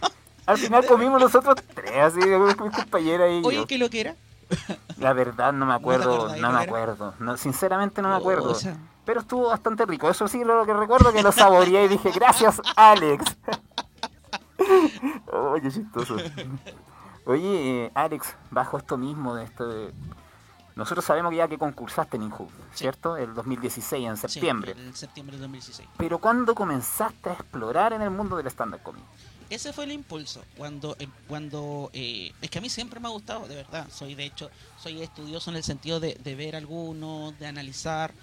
Al 0.45 0.57
final 0.57 0.85
comimos 0.85 1.21
nosotros 1.21 1.55
tres, 1.75 1.91
así, 1.97 2.19
con 2.19 2.45
mis 2.45 2.75
compañeras 2.75 3.29
y 3.31 3.45
Oye, 3.45 3.57
yo. 3.57 3.67
¿qué 3.67 3.77
lo 3.77 3.89
que 3.89 4.01
era? 4.01 4.15
La 4.97 5.13
verdad 5.13 5.53
no 5.53 5.65
me 5.65 5.73
acuerdo, 5.73 6.13
acordás 6.15 6.39
no 6.39 6.51
me 6.51 6.59
acuerdo. 6.59 7.13
No, 7.19 7.37
sinceramente 7.37 8.01
no 8.01 8.09
me 8.09 8.15
acuerdo. 8.15 8.51
O 8.51 8.55
sea, 8.55 8.75
Pero 9.05 9.21
estuvo 9.21 9.47
bastante 9.47 9.85
rico. 9.85 10.09
Eso 10.09 10.27
sí, 10.27 10.43
lo 10.43 10.65
que 10.65 10.73
recuerdo 10.73 11.13
que 11.13 11.23
lo 11.23 11.31
saboreé 11.31 11.85
y 11.85 11.87
dije, 11.87 12.11
gracias, 12.11 12.61
Alex. 12.75 13.37
Oye, 15.31 15.71
chistoso. 15.71 16.17
Oye, 17.25 17.85
eh, 17.85 17.91
Alex, 17.93 18.35
bajo 18.49 18.77
esto 18.77 18.97
mismo 18.97 19.35
de 19.35 19.45
esto 19.45 19.67
de... 19.67 19.93
Nosotros 20.75 21.03
sabemos 21.03 21.31
que 21.31 21.37
ya 21.37 21.47
que 21.47 21.57
concursaste 21.57 22.17
en 22.17 22.23
Inhub, 22.23 22.49
¿cierto? 22.73 23.17
El 23.17 23.33
2016, 23.33 24.07
en 24.07 24.15
sí, 24.15 24.21
septiembre. 24.21 24.71
en 24.71 24.95
septiembre 24.95 25.35
de 25.35 25.41
2016. 25.41 25.89
Pero 25.97 26.19
¿cuándo 26.19 26.55
comenzaste 26.55 27.29
a 27.29 27.33
explorar 27.33 27.93
en 27.93 28.01
el 28.01 28.09
mundo 28.09 28.37
del 28.37 28.47
stand-up 28.47 28.81
comedy? 28.81 29.03
Ese 29.49 29.73
fue 29.73 29.83
el 29.83 29.91
impulso. 29.91 30.41
Cuando, 30.57 30.95
eh, 30.97 31.07
cuando 31.27 31.89
eh, 31.93 32.31
es 32.41 32.49
que 32.49 32.59
a 32.59 32.61
mí 32.61 32.69
siempre 32.69 33.01
me 33.01 33.07
ha 33.07 33.11
gustado, 33.11 33.47
de 33.47 33.55
verdad. 33.55 33.85
Soy, 33.91 34.15
de 34.15 34.23
hecho, 34.23 34.49
soy 34.77 35.01
estudioso 35.01 35.49
en 35.49 35.57
el 35.57 35.63
sentido 35.63 35.99
de, 35.99 36.17
de 36.23 36.35
ver 36.35 36.55
algunos, 36.55 37.37
de 37.37 37.47
analizar, 37.47 38.13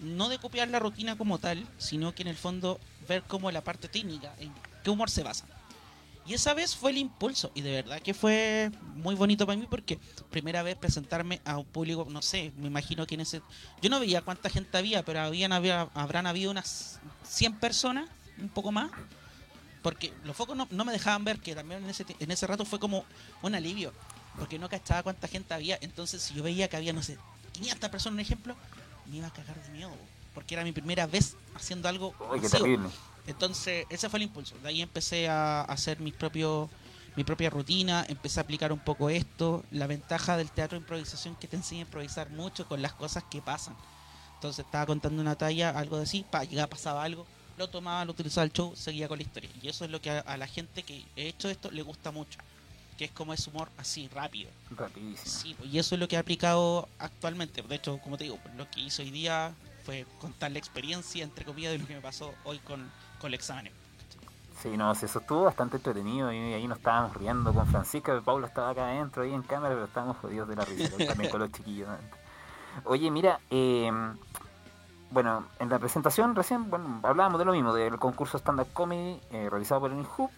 no 0.00 0.30
de 0.30 0.38
copiar 0.38 0.68
la 0.68 0.78
rutina 0.78 1.18
como 1.18 1.38
tal, 1.38 1.66
sino 1.76 2.14
que 2.14 2.22
en 2.22 2.28
el 2.28 2.36
fondo 2.36 2.80
ver 3.06 3.22
cómo 3.26 3.50
la 3.50 3.60
parte 3.60 3.88
técnica, 3.88 4.32
en 4.38 4.52
qué 4.82 4.88
humor 4.90 5.10
se 5.10 5.22
basa. 5.22 5.44
Y 6.30 6.34
esa 6.34 6.54
vez 6.54 6.76
fue 6.76 6.92
el 6.92 6.98
impulso, 6.98 7.50
y 7.56 7.60
de 7.60 7.72
verdad 7.72 8.00
que 8.00 8.14
fue 8.14 8.70
muy 8.94 9.16
bonito 9.16 9.46
para 9.46 9.58
mí 9.58 9.66
porque 9.68 9.98
primera 10.30 10.62
vez 10.62 10.76
presentarme 10.76 11.40
a 11.44 11.58
un 11.58 11.64
público, 11.64 12.06
no 12.08 12.22
sé, 12.22 12.52
me 12.56 12.68
imagino 12.68 13.04
que 13.04 13.16
en 13.16 13.22
ese... 13.22 13.42
Yo 13.82 13.90
no 13.90 13.98
veía 13.98 14.22
cuánta 14.22 14.48
gente 14.48 14.78
había, 14.78 15.04
pero 15.04 15.22
habían, 15.22 15.50
había, 15.50 15.88
habrán 15.92 16.28
habido 16.28 16.52
unas 16.52 17.00
100 17.24 17.58
personas, 17.58 18.08
un 18.38 18.48
poco 18.48 18.70
más, 18.70 18.92
porque 19.82 20.12
los 20.22 20.36
focos 20.36 20.56
no, 20.56 20.68
no 20.70 20.84
me 20.84 20.92
dejaban 20.92 21.24
ver, 21.24 21.40
que 21.40 21.56
también 21.56 21.82
en 21.82 21.90
ese, 21.90 22.06
en 22.20 22.30
ese 22.30 22.46
rato 22.46 22.64
fue 22.64 22.78
como 22.78 23.04
un 23.42 23.56
alivio, 23.56 23.92
porque 24.38 24.56
no 24.56 24.68
cachaba 24.68 25.02
cuánta 25.02 25.26
gente 25.26 25.52
había, 25.52 25.78
entonces 25.80 26.22
si 26.22 26.34
yo 26.34 26.44
veía 26.44 26.68
que 26.68 26.76
había, 26.76 26.92
no 26.92 27.02
sé, 27.02 27.18
500 27.54 27.90
personas, 27.90 28.14
un 28.14 28.20
ejemplo, 28.20 28.54
me 29.06 29.16
iba 29.16 29.26
a 29.26 29.32
cagar 29.32 29.60
de 29.60 29.70
miedo, 29.70 29.90
porque 30.32 30.54
era 30.54 30.62
mi 30.62 30.70
primera 30.70 31.08
vez 31.08 31.34
haciendo 31.56 31.88
algo 31.88 32.14
terrible. 32.48 32.88
Entonces, 33.26 33.86
ese 33.90 34.08
fue 34.08 34.18
el 34.18 34.24
impulso. 34.24 34.56
De 34.58 34.68
ahí 34.68 34.82
empecé 34.82 35.28
a 35.28 35.62
hacer 35.62 36.00
mis 36.00 36.14
propios 36.14 36.68
mi 37.16 37.24
propia 37.24 37.50
rutina, 37.50 38.04
empecé 38.08 38.40
a 38.40 38.44
aplicar 38.44 38.72
un 38.72 38.78
poco 38.78 39.10
esto, 39.10 39.64
la 39.70 39.86
ventaja 39.86 40.36
del 40.36 40.50
teatro 40.50 40.78
de 40.78 40.82
improvisación 40.82 41.36
que 41.36 41.48
te 41.48 41.56
enseña 41.56 41.82
a 41.82 41.84
improvisar 41.84 42.30
mucho 42.30 42.66
con 42.66 42.82
las 42.82 42.92
cosas 42.92 43.24
que 43.24 43.42
pasan. 43.42 43.76
Entonces 44.34 44.64
estaba 44.64 44.86
contando 44.86 45.20
una 45.20 45.36
talla, 45.36 45.70
algo 45.70 45.96
de 45.96 46.04
así, 46.04 46.24
pa, 46.30 46.44
llegaba, 46.44 46.70
pasaba 46.70 47.02
algo, 47.02 47.26
lo 47.58 47.68
tomaba, 47.68 48.04
lo 48.04 48.12
utilizaba 48.12 48.44
el 48.44 48.52
show, 48.52 48.72
seguía 48.74 49.08
con 49.08 49.18
la 49.18 49.24
historia. 49.24 49.50
Y 49.60 49.68
eso 49.68 49.84
es 49.84 49.90
lo 49.90 50.00
que 50.00 50.10
a, 50.10 50.20
a 50.20 50.36
la 50.36 50.46
gente 50.46 50.82
que 50.82 51.04
he 51.16 51.28
hecho 51.28 51.50
esto 51.50 51.70
le 51.70 51.82
gusta 51.82 52.10
mucho, 52.10 52.38
que 52.96 53.06
es 53.06 53.10
como 53.10 53.34
ese 53.34 53.50
humor 53.50 53.68
así, 53.76 54.08
rápido. 54.08 54.50
Rapidísimo. 54.70 55.26
Sí, 55.26 55.56
y 55.70 55.78
eso 55.78 55.96
es 55.96 55.98
lo 55.98 56.08
que 56.08 56.16
he 56.16 56.18
aplicado 56.18 56.88
actualmente. 56.98 57.60
De 57.60 57.74
hecho, 57.74 57.98
como 57.98 58.16
te 58.16 58.24
digo, 58.24 58.38
lo 58.56 58.70
que 58.70 58.80
hice 58.80 59.02
hoy 59.02 59.10
día 59.10 59.52
fue 59.84 60.06
contar 60.20 60.52
la 60.52 60.58
experiencia, 60.58 61.24
entre 61.24 61.44
comillas, 61.44 61.72
de 61.72 61.78
lo 61.78 61.86
que 61.86 61.94
me 61.94 62.00
pasó 62.00 62.32
hoy 62.44 62.58
con, 62.60 62.90
con 63.20 63.28
el 63.28 63.34
examen. 63.34 63.72
Sí, 64.62 64.76
no, 64.76 64.94
sí, 64.94 65.06
eso 65.06 65.20
estuvo 65.20 65.44
bastante 65.44 65.76
entretenido 65.76 66.30
y 66.32 66.36
ahí 66.54 66.66
nos 66.68 66.78
estábamos 66.78 67.16
riendo 67.16 67.52
con 67.54 67.66
Francisca, 67.66 68.20
Paula 68.22 68.46
estaba 68.46 68.70
acá 68.70 68.84
adentro 68.88 69.22
ahí 69.22 69.32
en 69.32 69.42
cámara, 69.42 69.74
pero 69.74 69.86
estábamos 69.86 70.18
jodidos 70.18 70.48
de 70.48 70.56
la 70.56 70.64
risa, 70.66 70.96
también 71.06 71.30
con 71.30 71.40
los 71.40 71.50
chiquillos. 71.52 71.88
adentro. 71.88 72.18
Oye, 72.84 73.10
mira, 73.10 73.40
eh, 73.50 73.90
bueno, 75.10 75.44
en 75.58 75.68
la 75.70 75.78
presentación 75.78 76.34
recién, 76.36 76.68
bueno, 76.68 77.00
hablábamos 77.02 77.38
de 77.38 77.44
lo 77.46 77.52
mismo, 77.52 77.72
del 77.72 77.98
concurso 77.98 78.36
Stand 78.38 78.60
Up 78.60 78.72
Comedy 78.74 79.18
eh, 79.30 79.48
realizado 79.50 79.80
por 79.80 79.92
el 79.92 79.98
INHUB, 79.98 80.30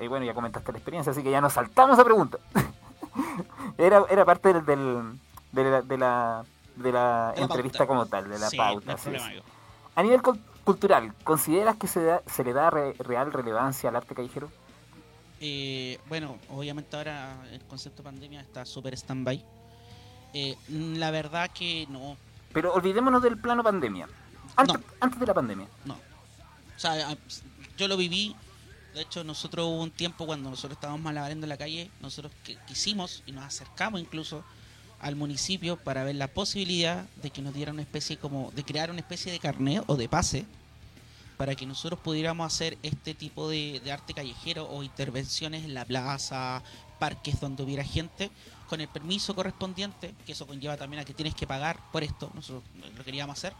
y 0.00 0.06
bueno, 0.08 0.24
ya 0.24 0.32
comentaste 0.34 0.72
la 0.72 0.78
experiencia, 0.78 1.12
así 1.12 1.22
que 1.22 1.30
ya 1.30 1.40
nos 1.42 1.52
saltamos 1.52 1.94
esa 1.98 2.04
pregunta. 2.04 2.38
era, 3.78 4.04
era 4.08 4.24
parte 4.24 4.52
del, 4.52 4.64
del- 4.64 5.20
de 5.52 5.64
la, 5.64 5.82
de 5.82 5.98
la, 5.98 6.44
de 6.76 6.92
la 6.92 7.32
De 7.32 7.36
la 7.40 7.42
entrevista 7.42 7.78
pauta. 7.78 7.88
como 7.88 8.06
tal, 8.06 8.28
de 8.28 8.38
la 8.38 8.48
Sí, 8.50 8.56
pauta. 8.56 8.86
no 8.92 8.94
es. 8.98 9.06
amigo. 9.06 9.42
A 9.94 10.02
nivel 10.02 10.20
cultural, 10.66 11.14
¿consideras 11.24 11.76
que 11.76 11.86
se, 11.86 12.02
da- 12.02 12.22
se 12.26 12.44
le 12.44 12.52
da 12.52 12.68
re- 12.68 12.92
real 12.98 13.32
relevancia 13.32 13.88
al 13.88 13.96
arte 13.96 14.14
callejero? 14.14 14.50
Eh, 15.40 15.98
bueno, 16.08 16.38
obviamente 16.50 16.96
ahora 16.96 17.36
el 17.52 17.60
concepto 17.64 18.02
pandemia 18.02 18.40
está 18.40 18.64
súper 18.66 18.94
stand-by. 18.94 19.42
Eh, 20.34 20.56
la 20.68 21.10
verdad 21.10 21.50
que 21.50 21.86
no, 21.88 22.16
Pero 22.52 22.72
olvidémonos 22.74 23.22
del 23.22 23.38
plano 23.38 23.62
pandemia. 23.62 24.08
Antes, 24.56 24.74
No. 24.76 24.82
antes 25.00 25.20
de 25.20 25.26
la 25.26 25.34
pandemia. 25.34 25.66
no. 25.84 25.94
O 25.94 26.78
sea, 26.78 27.16
yo 27.78 27.88
lo 27.88 27.96
viví. 27.96 28.34
De 28.94 29.02
hecho, 29.02 29.24
nosotros 29.24 29.66
hubo 29.66 29.82
un 29.82 29.90
tiempo 29.90 30.26
cuando 30.26 30.48
nosotros 30.50 30.72
estábamos 30.76 31.00
malabarendo 31.02 31.44
en 31.44 31.50
la 31.50 31.56
calle, 31.58 31.90
nosotros 32.00 32.32
que- 32.44 32.56
quisimos 32.66 33.22
y 33.26 33.32
nos 33.32 33.44
acercamos 33.44 34.00
incluso 34.00 34.42
al 35.00 35.16
municipio 35.16 35.76
para 35.76 36.04
ver 36.04 36.16
la 36.16 36.28
posibilidad 36.28 37.04
de 37.22 37.30
que 37.30 37.42
nos 37.42 37.54
diera 37.54 37.72
una 37.72 37.82
especie 37.82 38.16
como 38.16 38.50
de 38.52 38.64
crear 38.64 38.90
una 38.90 39.00
especie 39.00 39.30
de 39.30 39.38
carnet 39.38 39.84
o 39.86 39.96
de 39.96 40.08
pase 40.08 40.46
para 41.36 41.54
que 41.54 41.66
nosotros 41.66 42.00
pudiéramos 42.00 42.46
hacer 42.46 42.78
este 42.82 43.14
tipo 43.14 43.48
de, 43.48 43.80
arte 43.90 44.14
callejero 44.14 44.68
o 44.68 44.82
intervenciones 44.82 45.64
en 45.64 45.74
la 45.74 45.84
plaza, 45.84 46.62
parques 46.98 47.40
donde 47.40 47.62
hubiera 47.62 47.84
gente, 47.84 48.30
con 48.68 48.80
el 48.80 48.88
permiso 48.88 49.34
correspondiente, 49.34 50.14
que 50.24 50.32
eso 50.32 50.46
conlleva 50.46 50.76
también 50.76 51.02
a 51.02 51.04
que 51.04 51.14
tienes 51.14 51.34
que 51.34 51.46
pagar 51.46 51.78
por 51.92 52.02
esto, 52.02 52.30
nosotros 52.34 52.64
lo 52.96 53.04
queríamos 53.04 53.36
hacer, 53.36 53.52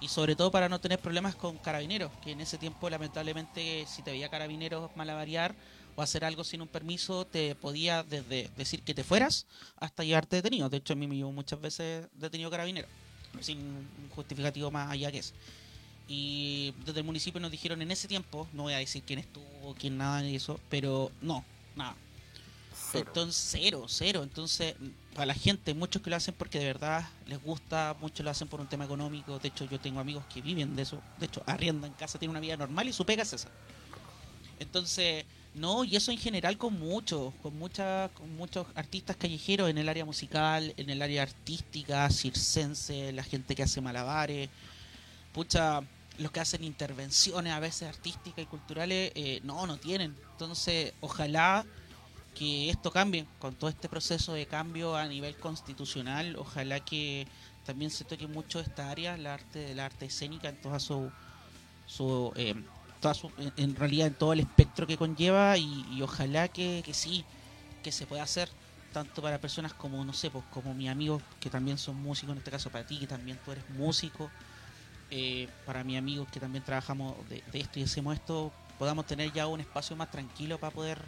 y 0.00 0.08
sobre 0.08 0.36
todo 0.36 0.50
para 0.50 0.68
no 0.68 0.80
tener 0.80 0.98
problemas 0.98 1.34
con 1.34 1.56
carabineros, 1.56 2.12
que 2.22 2.32
en 2.32 2.40
ese 2.40 2.58
tiempo 2.58 2.90
lamentablemente 2.90 3.86
si 3.88 4.02
te 4.02 4.10
veía 4.10 4.28
carabineros 4.28 4.94
malavariar 4.96 5.54
o 5.96 6.02
hacer 6.02 6.24
algo 6.24 6.44
sin 6.44 6.60
un 6.60 6.68
permiso, 6.68 7.26
te 7.26 7.54
podía 7.54 8.02
desde 8.02 8.50
decir 8.56 8.82
que 8.82 8.94
te 8.94 9.04
fueras 9.04 9.46
hasta 9.76 10.04
llevarte 10.04 10.36
detenido. 10.36 10.68
De 10.68 10.78
hecho, 10.78 10.92
a 10.92 10.96
mí 10.96 11.06
me 11.06 11.16
llevó 11.16 11.32
muchas 11.32 11.60
veces 11.60 12.06
detenido 12.14 12.50
carabinero, 12.50 12.88
sin 13.40 13.58
un 13.58 14.08
justificativo 14.14 14.70
más 14.70 14.90
allá 14.90 15.12
que 15.12 15.18
eso. 15.18 15.34
Y 16.06 16.74
desde 16.84 17.00
el 17.00 17.06
municipio 17.06 17.40
nos 17.40 17.50
dijeron 17.50 17.80
en 17.80 17.90
ese 17.90 18.08
tiempo, 18.08 18.46
no 18.52 18.64
voy 18.64 18.74
a 18.74 18.78
decir 18.78 19.02
quién 19.06 19.18
estuvo, 19.18 19.74
quién 19.78 19.96
nada 19.96 20.20
de 20.20 20.34
eso, 20.34 20.60
pero 20.68 21.10
no, 21.22 21.44
nada. 21.76 21.96
Cero. 22.90 23.04
Entonces, 23.06 23.48
cero, 23.50 23.84
cero. 23.88 24.22
Entonces, 24.22 24.74
para 25.14 25.26
la 25.26 25.34
gente, 25.34 25.74
muchos 25.74 26.02
que 26.02 26.10
lo 26.10 26.16
hacen 26.16 26.34
porque 26.36 26.58
de 26.58 26.66
verdad 26.66 27.08
les 27.26 27.42
gusta, 27.42 27.96
muchos 28.00 28.24
lo 28.24 28.30
hacen 28.30 28.48
por 28.48 28.60
un 28.60 28.66
tema 28.66 28.84
económico. 28.84 29.38
De 29.38 29.48
hecho, 29.48 29.64
yo 29.64 29.80
tengo 29.80 30.00
amigos 30.00 30.24
que 30.32 30.42
viven 30.42 30.76
de 30.76 30.82
eso. 30.82 31.00
De 31.18 31.26
hecho, 31.26 31.42
arriendan 31.46 31.92
casa, 31.92 32.18
tienen 32.18 32.32
una 32.32 32.40
vida 32.40 32.56
normal 32.56 32.88
y 32.88 32.92
su 32.92 33.06
pega 33.06 33.22
es 33.22 33.32
esa. 33.32 33.48
Entonces, 34.58 35.24
no, 35.54 35.84
y 35.84 35.94
eso 35.94 36.10
en 36.10 36.18
general 36.18 36.58
con 36.58 36.78
muchos, 36.78 37.32
con 37.42 37.56
muchas, 37.56 38.10
con 38.10 38.34
muchos 38.36 38.66
artistas 38.74 39.16
callejeros 39.16 39.70
en 39.70 39.78
el 39.78 39.88
área 39.88 40.04
musical, 40.04 40.74
en 40.76 40.90
el 40.90 41.00
área 41.00 41.22
artística, 41.22 42.10
circense, 42.10 43.12
la 43.12 43.22
gente 43.22 43.54
que 43.54 43.62
hace 43.62 43.80
malabares, 43.80 44.50
pucha, 45.32 45.82
los 46.18 46.32
que 46.32 46.40
hacen 46.40 46.64
intervenciones 46.64 47.52
a 47.52 47.60
veces 47.60 47.88
artísticas 47.88 48.42
y 48.42 48.46
culturales, 48.46 49.12
eh, 49.14 49.40
no, 49.44 49.66
no 49.66 49.76
tienen. 49.76 50.16
Entonces, 50.32 50.92
ojalá 51.00 51.64
que 52.34 52.70
esto 52.70 52.90
cambie 52.90 53.24
con 53.38 53.54
todo 53.54 53.70
este 53.70 53.88
proceso 53.88 54.32
de 54.32 54.46
cambio 54.46 54.96
a 54.96 55.06
nivel 55.06 55.36
constitucional, 55.36 56.34
ojalá 56.36 56.80
que 56.80 57.28
también 57.64 57.92
se 57.92 58.04
toque 58.04 58.26
mucho 58.26 58.58
esta 58.58 58.90
área, 58.90 59.16
la 59.16 59.34
arte, 59.34 59.72
la 59.74 59.86
arte 59.86 60.06
escénica 60.06 60.48
en 60.48 60.60
toda 60.60 60.80
su, 60.80 61.12
su 61.86 62.32
eh, 62.36 62.54
en- 63.56 63.76
realidad 63.76 64.06
en 64.08 64.14
todo 64.14 64.32
el 64.32 64.40
espectro 64.40 64.86
que 64.86 64.96
conlleva 64.96 65.56
y, 65.58 66.00
ojalá 66.02 66.48
que, 66.48 66.82
que 66.84 66.94
sí, 66.94 67.24
que 67.82 67.92
se 67.92 68.06
pueda 68.06 68.22
hacer 68.22 68.48
tanto 68.92 69.20
para 69.22 69.38
personas 69.38 69.74
como, 69.74 70.04
no 70.04 70.12
sé, 70.12 70.30
pues 70.30 70.44
como 70.52 70.72
mis 70.72 70.88
amigos 70.88 71.22
que 71.40 71.50
también 71.50 71.78
son 71.78 71.96
músicos, 71.96 72.32
en 72.32 72.38
este 72.38 72.50
caso 72.50 72.70
para 72.70 72.86
ti, 72.86 72.98
que 72.98 73.06
también 73.06 73.38
tú 73.44 73.50
eres 73.52 73.68
músico, 73.70 74.30
eh, 75.10 75.48
para 75.66 75.82
mis 75.84 75.98
amigos 75.98 76.28
que 76.32 76.40
también 76.40 76.64
trabajamos 76.64 77.14
de, 77.28 77.42
esto 77.52 77.78
y 77.78 77.82
hacemos 77.82 78.14
esto, 78.14 78.52
podamos 78.78 79.06
tener 79.06 79.32
ya 79.32 79.46
un 79.46 79.60
espacio 79.60 79.96
más 79.96 80.10
tranquilo 80.10 80.58
para 80.58 80.72
poder 80.72 81.02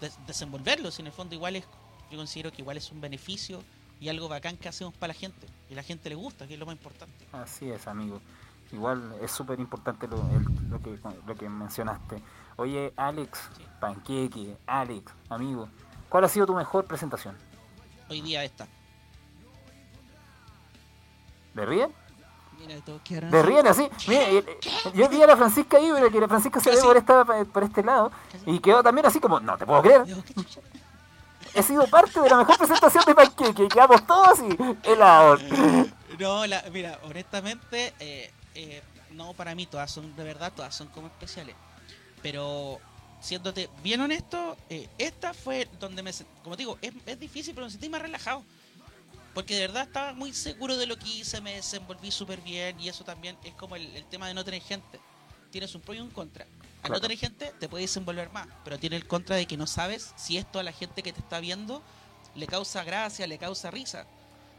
des- 0.00 0.16
desenvolverlo. 0.26 0.90
Si 0.90 1.02
en 1.02 1.08
el 1.08 1.12
fondo 1.12 1.34
igual 1.34 1.56
es, 1.56 1.64
yo 2.10 2.16
considero 2.16 2.52
que 2.52 2.62
igual 2.62 2.76
es 2.76 2.90
un 2.92 3.00
beneficio 3.00 3.62
y 4.00 4.08
algo 4.08 4.28
bacán 4.28 4.56
que 4.56 4.68
hacemos 4.68 4.94
para 4.94 5.12
la 5.12 5.18
gente. 5.18 5.46
Y 5.70 5.74
la 5.74 5.82
gente 5.82 6.08
le 6.08 6.14
gusta, 6.14 6.46
que 6.46 6.54
es 6.54 6.60
lo 6.60 6.66
más 6.66 6.74
importante. 6.76 7.26
Así 7.32 7.68
es, 7.70 7.86
amigo. 7.86 8.20
Igual 8.72 9.14
es 9.20 9.30
súper 9.30 9.60
importante 9.60 10.08
lo, 10.08 10.16
que, 10.82 10.98
lo 11.26 11.36
que 11.36 11.48
mencionaste. 11.48 12.22
Oye, 12.56 12.92
Alex. 12.96 13.50
Panqueque, 13.82 14.56
Alex, 14.64 15.12
amigo, 15.28 15.68
¿cuál 16.08 16.22
ha 16.22 16.28
sido 16.28 16.46
tu 16.46 16.54
mejor 16.54 16.84
presentación? 16.84 17.36
Hoy 18.08 18.20
día 18.20 18.44
esta. 18.44 18.68
¿De 21.52 21.66
Riel? 21.66 21.90
Mira, 22.60 22.80
todos 22.84 23.02
quedaron 23.02 23.32
De. 23.32 23.42
Riel, 23.42 23.66
así. 23.66 23.90
Mira, 24.06 24.22
eh, 24.30 24.44
yo 24.94 25.08
vi 25.08 25.20
a 25.20 25.26
la 25.26 25.36
Francisca 25.36 25.78
ahí, 25.78 25.90
pero 25.92 26.12
que 26.12 26.20
la 26.20 26.28
Francisca 26.28 26.60
se 26.60 26.70
ve 26.70 26.76
Casi. 26.76 26.86
por, 26.86 26.96
esta, 26.96 27.24
por 27.24 27.62
este 27.64 27.82
lado 27.82 28.12
y 28.46 28.60
quedó 28.60 28.84
también 28.84 29.04
así 29.04 29.18
como, 29.18 29.40
no 29.40 29.58
te 29.58 29.66
puedo 29.66 29.82
creer. 29.82 30.04
He 31.54 31.62
sido 31.64 31.84
parte 31.88 32.20
de 32.20 32.30
la 32.30 32.36
mejor 32.36 32.56
presentación 32.56 33.04
de 33.04 33.14
Panqueque 33.16 33.66
quedamos 33.66 34.06
todos 34.06 34.28
así, 34.28 34.48
helados. 34.84 35.42
No, 36.20 36.46
la, 36.46 36.62
mira, 36.70 37.00
honestamente, 37.02 37.94
eh, 37.98 38.30
eh, 38.54 38.82
no 39.12 39.34
para 39.34 39.54
mí 39.54 39.66
todas 39.66 39.90
son, 39.90 40.14
de 40.16 40.24
verdad, 40.24 40.52
todas 40.54 40.74
son 40.74 40.88
como 40.88 41.08
especiales. 41.08 41.54
Pero, 42.22 42.78
siéndote 43.20 43.68
bien 43.82 44.00
honesto, 44.00 44.56
eh, 44.68 44.88
esta 44.98 45.34
fue 45.34 45.68
donde 45.80 46.02
me, 46.02 46.12
como 46.42 46.56
te 46.56 46.62
digo, 46.62 46.78
es, 46.82 46.92
es 47.06 47.18
difícil, 47.18 47.54
pero 47.54 47.66
me 47.66 47.70
sentí 47.70 47.88
más 47.88 48.02
relajado. 48.02 48.44
Porque 49.34 49.54
de 49.54 49.62
verdad 49.62 49.84
estaba 49.84 50.12
muy 50.12 50.32
seguro 50.34 50.76
de 50.76 50.86
lo 50.86 50.98
que 50.98 51.08
hice, 51.08 51.40
me 51.40 51.54
desenvolví 51.54 52.10
súper 52.10 52.40
bien 52.42 52.78
y 52.78 52.88
eso 52.88 53.02
también 53.02 53.36
es 53.44 53.54
como 53.54 53.76
el, 53.76 53.96
el 53.96 54.04
tema 54.04 54.28
de 54.28 54.34
no 54.34 54.44
tener 54.44 54.60
gente. 54.60 55.00
Tienes 55.50 55.74
un 55.74 55.80
pro 55.80 55.94
y 55.94 56.00
un 56.00 56.10
contra. 56.10 56.44
Al 56.44 56.50
Claro. 56.88 56.94
no 56.96 57.00
tener 57.00 57.16
gente 57.16 57.52
te 57.60 57.68
puedes 57.68 57.88
desenvolver 57.90 58.30
más, 58.32 58.48
pero 58.64 58.78
tiene 58.78 58.96
el 58.96 59.06
contra 59.06 59.36
de 59.36 59.46
que 59.46 59.56
no 59.56 59.66
sabes 59.66 60.12
si 60.16 60.36
esto 60.36 60.58
a 60.58 60.62
la 60.62 60.72
gente 60.72 61.02
que 61.02 61.12
te 61.12 61.20
está 61.20 61.38
viendo 61.40 61.82
le 62.34 62.46
causa 62.46 62.82
gracia, 62.84 63.26
le 63.26 63.38
causa 63.38 63.70
risa. 63.70 64.04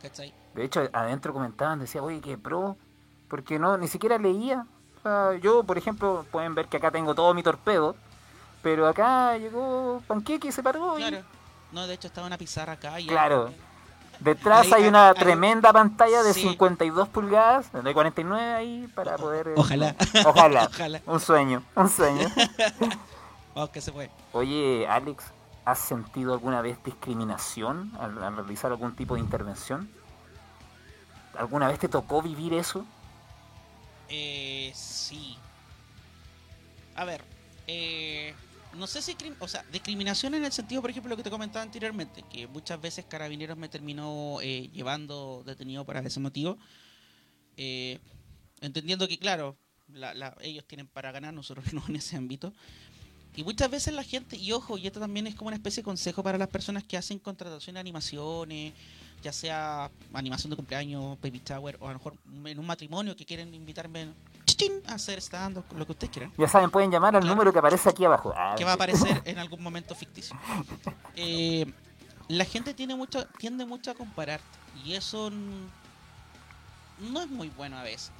¿Cachai? 0.01 0.33
De 0.53 0.65
hecho, 0.65 0.89
adentro 0.93 1.33
comentaban, 1.33 1.79
decía, 1.79 2.01
oye, 2.01 2.21
qué 2.21 2.37
pro, 2.37 2.77
porque 3.27 3.59
no, 3.59 3.77
ni 3.77 3.87
siquiera 3.87 4.17
leía. 4.17 4.65
O 4.99 5.01
sea, 5.03 5.33
yo, 5.39 5.63
por 5.63 5.77
ejemplo, 5.77 6.25
pueden 6.31 6.55
ver 6.55 6.67
que 6.67 6.77
acá 6.77 6.91
tengo 6.91 7.13
todo 7.15 7.33
mi 7.33 7.43
torpedo, 7.43 7.95
pero 8.61 8.87
acá 8.87 9.37
llegó 9.37 10.01
Panqueque 10.07 10.47
y 10.47 10.51
se 10.51 10.63
paró. 10.63 10.97
y- 10.97 11.01
Claro. 11.01 11.23
No, 11.71 11.87
de 11.87 11.95
hecho 11.95 12.07
estaba 12.07 12.27
una 12.27 12.37
pizarra 12.37 12.73
acá 12.73 12.99
y 12.99 13.07
Claro. 13.07 13.51
Detrás 14.19 14.67
Ahí- 14.67 14.73
hay 14.83 14.87
una 14.87 15.09
ahí- 15.09 15.15
tremenda 15.15 15.73
pantalla 15.73 16.21
de 16.23 16.33
Sí. 16.33 16.41
52 16.43 17.09
pulgadas, 17.09 17.71
de 17.73 17.93
49 17.93 18.53
ahí, 18.53 18.87
para 18.93 19.17
poder... 19.17 19.47
eh, 19.49 19.53
Ojalá. 19.57 19.95
Ojalá. 20.25 20.65
Ojalá. 20.71 21.01
Un 21.07 21.19
sueño, 21.19 21.63
un 21.75 21.89
sueño. 21.89 22.29
Vamos 23.55 23.69
que 23.73 23.81
se 23.81 23.91
fue. 23.91 24.11
Oye, 24.31 24.87
Alex, 24.87 25.25
¿has 25.65 25.79
sentido 25.79 26.33
alguna 26.33 26.61
vez 26.61 26.77
discriminación 26.85 27.91
al, 27.99 28.23
al 28.23 28.35
realizar 28.37 28.71
algún 28.71 28.95
tipo 28.95 29.15
de 29.15 29.21
intervención? 29.21 29.89
¿Alguna 31.37 31.67
vez 31.67 31.79
te 31.79 31.89
tocó 31.89 32.21
vivir 32.21 32.53
eso? 32.53 32.85
Eh, 34.15 34.71
sí. 34.75 35.35
A 36.95 37.03
ver, 37.03 37.21
eh, 37.65 38.35
no 38.77 38.85
sé 38.85 39.01
si, 39.01 39.15
o 39.39 39.47
sea, 39.47 39.65
discriminación 39.71 40.35
en 40.35 40.45
el 40.45 40.51
sentido, 40.51 40.81
por 40.81 40.91
ejemplo, 40.91 41.09
lo 41.09 41.17
que 41.17 41.23
te 41.23 41.31
comentaba 41.31 41.63
anteriormente, 41.63 42.23
que 42.31 42.45
muchas 42.45 42.79
veces 42.79 43.05
Carabineros 43.05 43.57
me 43.57 43.69
terminó 43.69 44.37
eh, 44.41 44.69
llevando 44.71 45.41
detenido 45.47 45.83
para 45.83 46.01
ese 46.01 46.19
motivo, 46.19 46.59
eh, 47.57 47.97
entendiendo 48.61 49.07
que, 49.07 49.17
claro, 49.17 49.57
la- 49.91 50.13
la- 50.13 50.37
ellos 50.41 50.63
tienen 50.67 50.85
para 50.87 51.11
ganar, 51.11 51.33
nosotros 51.33 51.65
no 51.73 51.83
en 51.87 51.95
ese 51.95 52.15
ámbito. 52.15 52.53
Y 53.35 53.43
muchas 53.43 53.71
veces 53.71 53.95
la 53.95 54.03
gente, 54.03 54.37
y 54.37 54.51
ojo, 54.51 54.77
y 54.77 54.85
esto 54.85 54.99
también 54.99 55.25
es 55.25 55.33
como 55.33 55.47
una 55.47 55.57
especie 55.57 55.81
de 55.81 55.85
consejo 55.85 56.21
para 56.21 56.37
las 56.37 56.49
personas 56.49 56.83
que 56.83 56.97
hacen 56.97 57.17
contratación 57.17 57.73
de 57.73 57.79
animaciones, 57.79 58.73
ya 59.23 59.31
sea 59.33 59.89
animación 60.13 60.49
de 60.51 60.55
cumpleaños, 60.57 61.17
baby 61.21 61.41
shower, 61.45 61.77
o 61.79 61.87
a 61.87 61.93
lo 61.93 61.97
mejor 61.97 62.13
en 62.45 62.59
un 62.59 62.65
matrimonio 62.65 63.15
que 63.15 63.25
quieren 63.25 63.53
invitarme 63.53 64.09
a 64.87 64.93
hacer 64.93 65.17
stand 65.19 65.61
lo 65.75 65.85
que 65.85 65.91
ustedes 65.93 66.11
quieran, 66.13 66.31
Ya 66.37 66.47
saben, 66.47 66.69
pueden 66.69 66.89
llamar 66.91 67.15
al 67.15 67.21
Claro. 67.21 67.35
número 67.35 67.51
que 67.51 67.59
aparece 67.59 67.89
aquí 67.89 68.05
abajo. 68.05 68.33
Ah, 68.37 68.55
que 68.57 68.63
va 68.63 68.71
a 68.71 68.75
aparecer 68.75 69.21
en 69.25 69.39
algún 69.39 69.61
momento 69.63 69.93
ficticio. 69.95 70.37
Eh, 71.15 71.65
la 72.29 72.45
gente 72.45 72.73
tiene 72.73 72.95
mucho, 72.95 73.25
tiende 73.39 73.65
mucho 73.65 73.91
a 73.91 73.95
comparar, 73.95 74.39
y 74.85 74.93
eso 74.93 75.29
no 76.99 77.21
es 77.21 77.29
muy 77.29 77.49
bueno 77.49 77.77
a 77.77 77.83
veces. 77.83 78.11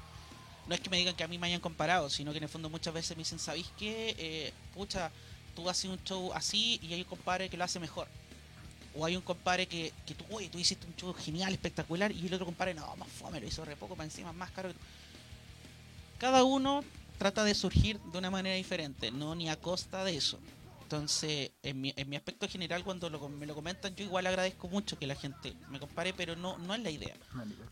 No 0.68 0.76
es 0.76 0.82
que 0.82 0.90
me 0.90 0.98
digan 0.98 1.16
que 1.16 1.24
a 1.24 1.28
mí 1.28 1.38
me 1.38 1.48
hayan 1.48 1.60
comparado, 1.62 2.10
sino 2.10 2.32
que 2.32 2.38
en 2.38 2.44
el 2.46 2.50
fondo 2.50 2.70
muchas 2.70 2.94
veces 2.94 3.16
me 3.18 3.22
dicen, 3.22 3.40
¿sabéis 3.40 3.70
qué? 3.78 4.16
Eh, 4.18 4.54
pucha, 4.74 5.12
tú 5.56 5.70
haces 5.70 5.90
un 5.92 6.02
show 6.04 6.32
así 6.34 6.80
y 6.82 6.94
hay 6.94 7.02
un 7.02 7.08
compadre 7.08 7.50
que 7.50 7.58
lo 7.58 7.64
hace 7.66 7.80
mejor. 7.80 8.08
O 8.96 9.06
hay 9.06 9.16
un 9.16 9.22
compadre 9.24 9.68
que, 9.68 9.92
que 10.06 10.14
tú, 10.14 10.24
oye, 10.30 10.50
tú 10.50 10.60
hiciste 10.60 10.86
un 10.86 10.96
show 10.96 11.14
genial, 11.14 11.52
espectacular, 11.54 12.12
y 12.12 12.28
el 12.28 12.34
otro 12.34 12.46
compadre, 12.46 12.74
no, 12.74 12.96
más 12.96 13.08
fome, 13.10 13.40
lo 13.40 13.48
hizo 13.48 13.66
re 13.66 13.76
poco, 13.76 13.96
para 13.96 14.06
encima, 14.06 14.32
más 14.34 14.52
caro. 14.52 14.70
que 14.70 14.76
tú". 14.76 14.80
Cada 16.20 16.44
uno 16.44 16.84
trata 17.18 17.44
de 17.44 17.54
surgir 17.56 18.00
de 18.00 18.18
una 18.18 18.30
manera 18.30 18.56
diferente, 18.56 19.12
no 19.12 19.36
ni 19.36 19.50
a 19.50 19.56
costa 19.60 20.04
de 20.04 20.16
eso. 20.16 20.40
Entonces, 20.84 21.52
en 21.64 21.82
mi, 21.82 21.94
en 21.96 22.08
mi 22.10 22.16
aspecto 22.16 22.48
general, 22.48 22.84
cuando 22.84 23.10
lo- 23.10 23.30
me 23.30 23.46
lo 23.46 23.56
comentan, 23.56 23.96
yo 23.96 24.06
igual 24.06 24.28
agradezco 24.28 24.68
mucho 24.68 24.98
que 25.00 25.08
la 25.08 25.16
gente 25.16 25.54
me 25.70 25.80
compare, 25.80 26.14
pero 26.14 26.36
no, 26.36 26.58
no 26.60 26.76
es 26.76 26.82
la 26.82 26.92
idea. 26.92 27.16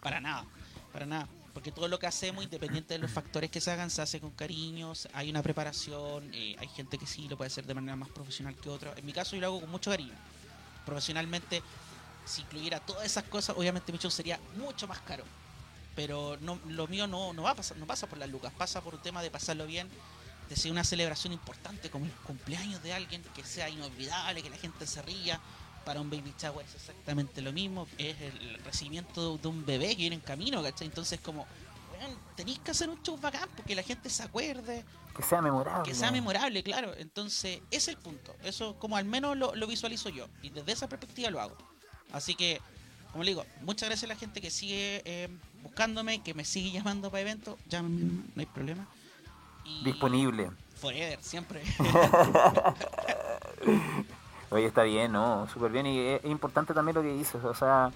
Para 0.01 0.19
nada, 0.19 0.45
para 0.91 1.05
nada. 1.05 1.27
Porque 1.53 1.71
todo 1.71 1.87
lo 1.87 1.99
que 1.99 2.07
hacemos, 2.07 2.43
independiente 2.43 2.93
de 2.93 2.99
los 2.99 3.11
factores 3.11 3.51
que 3.51 3.59
se 3.61 3.69
hagan, 3.69 3.89
se 3.91 4.01
hace 4.01 4.19
con 4.21 4.31
cariños, 4.31 5.07
hay 5.13 5.29
una 5.29 5.43
preparación, 5.43 6.31
eh, 6.33 6.55
hay 6.57 6.67
gente 6.69 6.97
que 6.97 7.05
sí 7.05 7.27
lo 7.27 7.37
puede 7.37 7.47
hacer 7.47 7.65
de 7.67 7.73
manera 7.73 7.95
más 7.95 8.09
profesional 8.09 8.55
que 8.55 8.69
otra. 8.69 8.93
En 8.97 9.05
mi 9.05 9.11
caso 9.13 9.35
yo 9.35 9.41
lo 9.41 9.47
hago 9.47 9.61
con 9.61 9.69
mucho 9.69 9.91
cariño. 9.91 10.13
Profesionalmente, 10.85 11.61
si 12.25 12.41
incluyera 12.41 12.79
todas 12.79 13.05
esas 13.05 13.23
cosas, 13.25 13.55
obviamente 13.57 13.91
mi 13.91 13.97
show 13.97 14.11
sería 14.11 14.39
mucho 14.55 14.87
más 14.87 14.99
caro. 14.99 15.23
Pero 15.95 16.37
no, 16.41 16.59
lo 16.67 16.87
mío 16.87 17.07
no, 17.07 17.33
no 17.33 17.43
va 17.43 17.51
a 17.51 17.55
pasar, 17.55 17.77
no 17.77 17.85
pasa 17.85 18.07
por 18.07 18.17
las 18.17 18.29
lucas, 18.29 18.53
pasa 18.57 18.81
por 18.81 18.95
un 18.95 19.01
tema 19.01 19.21
de 19.21 19.29
pasarlo 19.29 19.65
bien, 19.65 19.89
de 20.49 20.55
ser 20.55 20.71
una 20.71 20.83
celebración 20.83 21.33
importante 21.33 21.89
como 21.89 22.05
el 22.05 22.11
cumpleaños 22.11 22.81
de 22.83 22.93
alguien, 22.93 23.21
que 23.35 23.43
sea 23.43 23.69
inolvidable, 23.69 24.41
que 24.41 24.49
la 24.49 24.57
gente 24.57 24.87
se 24.87 25.01
ría. 25.01 25.39
Para 25.85 25.99
un 25.99 26.11
baby 26.11 26.31
shower 26.39 26.63
es 26.63 26.75
exactamente 26.75 27.41
lo 27.41 27.51
mismo, 27.51 27.87
es 27.97 28.15
el 28.21 28.61
recibimiento 28.63 29.37
de 29.39 29.47
un 29.47 29.65
bebé 29.65 29.89
que 29.89 29.95
viene 29.95 30.15
en 30.15 30.21
camino, 30.21 30.61
¿cachai? 30.61 30.85
Entonces 30.85 31.19
como, 31.19 31.47
weón, 31.91 32.15
tenéis 32.35 32.59
que 32.59 32.69
hacer 32.69 32.87
un 32.87 33.01
show 33.01 33.17
bacán 33.17 33.49
porque 33.55 33.73
la 33.73 33.81
gente 33.81 34.07
se 34.07 34.21
acuerde, 34.21 34.85
Que 35.15 35.23
sea 35.23 35.41
memorable. 35.41 35.89
que 35.89 35.95
sea 35.95 36.11
memorable, 36.11 36.63
claro. 36.63 36.93
Entonces, 36.97 37.61
ese 37.71 37.91
es 37.91 37.97
el 37.97 37.97
punto. 37.97 38.33
Eso 38.43 38.75
como 38.79 38.97
al 38.97 39.05
menos 39.05 39.37
lo, 39.37 39.55
lo 39.55 39.67
visualizo 39.67 40.09
yo. 40.09 40.27
Y 40.41 40.49
desde 40.49 40.71
esa 40.71 40.87
perspectiva 40.87 41.29
lo 41.29 41.41
hago. 41.41 41.57
Así 42.13 42.35
que, 42.35 42.61
como 43.11 43.23
le 43.23 43.31
digo, 43.31 43.45
muchas 43.61 43.89
gracias 43.89 44.09
a 44.09 44.13
la 44.13 44.19
gente 44.19 44.41
que 44.41 44.49
sigue 44.49 45.01
eh, 45.05 45.27
buscándome, 45.63 46.21
que 46.23 46.33
me 46.33 46.45
sigue 46.45 46.71
llamando 46.71 47.09
para 47.09 47.21
eventos. 47.21 47.57
Llámenme, 47.67 48.23
no 48.35 48.39
hay 48.39 48.45
problema. 48.45 48.87
Y 49.65 49.83
Disponible. 49.83 50.51
Forever, 50.75 51.19
siempre. 51.21 51.61
Oye, 54.49 54.65
está 54.65 54.83
bien, 54.83 55.11
¿no? 55.11 55.47
Súper 55.53 55.71
bien. 55.71 55.85
Y 55.85 55.99
es, 55.99 56.23
es 56.23 56.31
importante 56.31 56.73
también 56.73 56.95
lo 56.95 57.01
que 57.01 57.13
dices, 57.13 57.43
o 57.43 57.53
sea, 57.53 57.91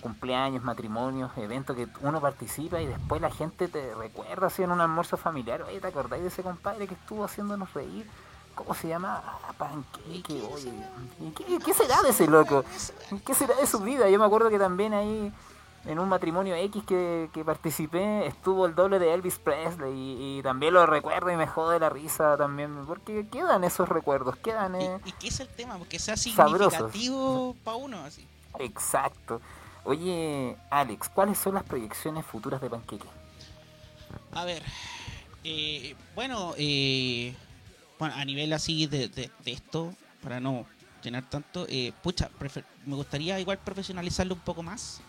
cumpleaños, 0.00 0.62
matrimonios, 0.62 1.30
eventos 1.36 1.74
que 1.76 1.88
uno 2.02 2.20
participa 2.20 2.80
y 2.80 2.86
después 2.86 3.20
la 3.20 3.30
gente 3.30 3.68
te 3.68 3.94
recuerda 3.94 4.46
así 4.46 4.62
en 4.62 4.70
un 4.70 4.80
almuerzo 4.80 5.16
familiar. 5.16 5.62
Oye, 5.62 5.80
¿te 5.80 5.88
acordáis 5.88 6.22
de 6.22 6.28
ese 6.28 6.42
compadre 6.42 6.86
que 6.86 6.94
estuvo 6.94 7.24
haciéndonos 7.24 7.72
reír? 7.74 8.08
¿Cómo 8.54 8.74
se 8.74 8.88
llama? 8.88 9.22
Ah, 9.24 9.52
Panqueque, 9.56 10.42
oye. 10.52 10.72
¿Y 11.20 11.30
¿Qué, 11.30 11.58
qué 11.64 11.74
será 11.74 12.02
de 12.02 12.10
ese 12.10 12.26
loco? 12.26 12.64
¿Qué 13.24 13.34
será 13.34 13.54
de 13.54 13.66
su 13.66 13.80
vida? 13.80 14.08
Yo 14.08 14.18
me 14.18 14.24
acuerdo 14.24 14.50
que 14.50 14.58
también 14.58 14.94
ahí, 14.94 15.32
en 15.84 15.98
un 16.00 16.08
matrimonio 16.08 16.56
X 16.56 16.82
que, 16.84 17.30
que 17.32 17.44
participé, 17.44 18.26
estuvo 18.26 18.66
el 18.66 18.74
doble 18.74 18.98
de 18.98 19.14
Elvis 19.14 19.38
Presley. 19.38 19.92
Y, 19.94 20.38
y 20.38 20.42
también 20.42 20.74
lo 20.74 20.84
recuerdo 20.86 21.30
y 21.30 21.36
me 21.36 21.46
jode 21.46 21.78
la 21.78 21.88
risa 21.88 22.36
también. 22.36 22.84
Porque 22.86 23.28
quedan 23.28 23.62
esos 23.62 23.88
recuerdos, 23.88 24.36
quedan. 24.36 24.74
Eh, 24.74 25.00
¿Y, 25.04 25.10
y 25.10 25.12
qué 25.12 25.28
es 25.28 25.38
el 25.38 25.48
tema? 25.48 25.76
Porque 25.76 26.00
sea 26.00 26.16
significativo 26.16 27.54
para 27.62 27.76
uno, 27.76 28.04
así. 28.04 28.26
Exacto. 28.58 29.40
Oye, 29.88 30.54
Alex, 30.68 31.08
¿cuáles 31.08 31.38
son 31.38 31.54
las 31.54 31.62
proyecciones 31.64 32.26
futuras 32.26 32.60
de 32.60 32.68
Panqueque? 32.68 33.06
A 34.32 34.44
ver, 34.44 34.62
eh, 35.44 35.96
bueno, 36.14 36.52
eh, 36.58 37.34
bueno, 37.98 38.14
a 38.14 38.22
nivel 38.26 38.52
así 38.52 38.86
de, 38.86 39.08
de- 39.08 39.30
esto, 39.46 39.94
para 40.22 40.40
no 40.40 40.66
llenar 41.02 41.30
tanto, 41.30 41.64
eh, 41.70 41.94
pucha, 42.02 42.28
me 42.84 42.96
gustaría 42.96 43.40
igual 43.40 43.56
profesionalizarlo 43.56 44.34
un 44.34 44.42
poco 44.42 44.62
más, 44.62 45.00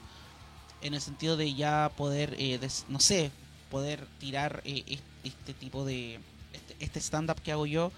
en 0.81 0.93
el 0.93 1.01
sentido 1.01 1.35
de 1.35 1.53
ya 1.53 1.91
poder, 1.97 2.35
eh, 2.39 2.57
des- 2.57 2.85
no 2.87 3.01
sé, 3.01 3.31
poder 3.69 4.07
tirar 4.17 4.61
eh, 4.63 4.85
es- 4.87 5.01
este 5.25 5.53
tipo 5.53 5.83
de, 5.83 6.21
este, 6.53 6.75
este 6.79 6.99
stand-up 7.01 7.41
que 7.41 7.51
hago 7.51 7.65
yo, 7.65 7.91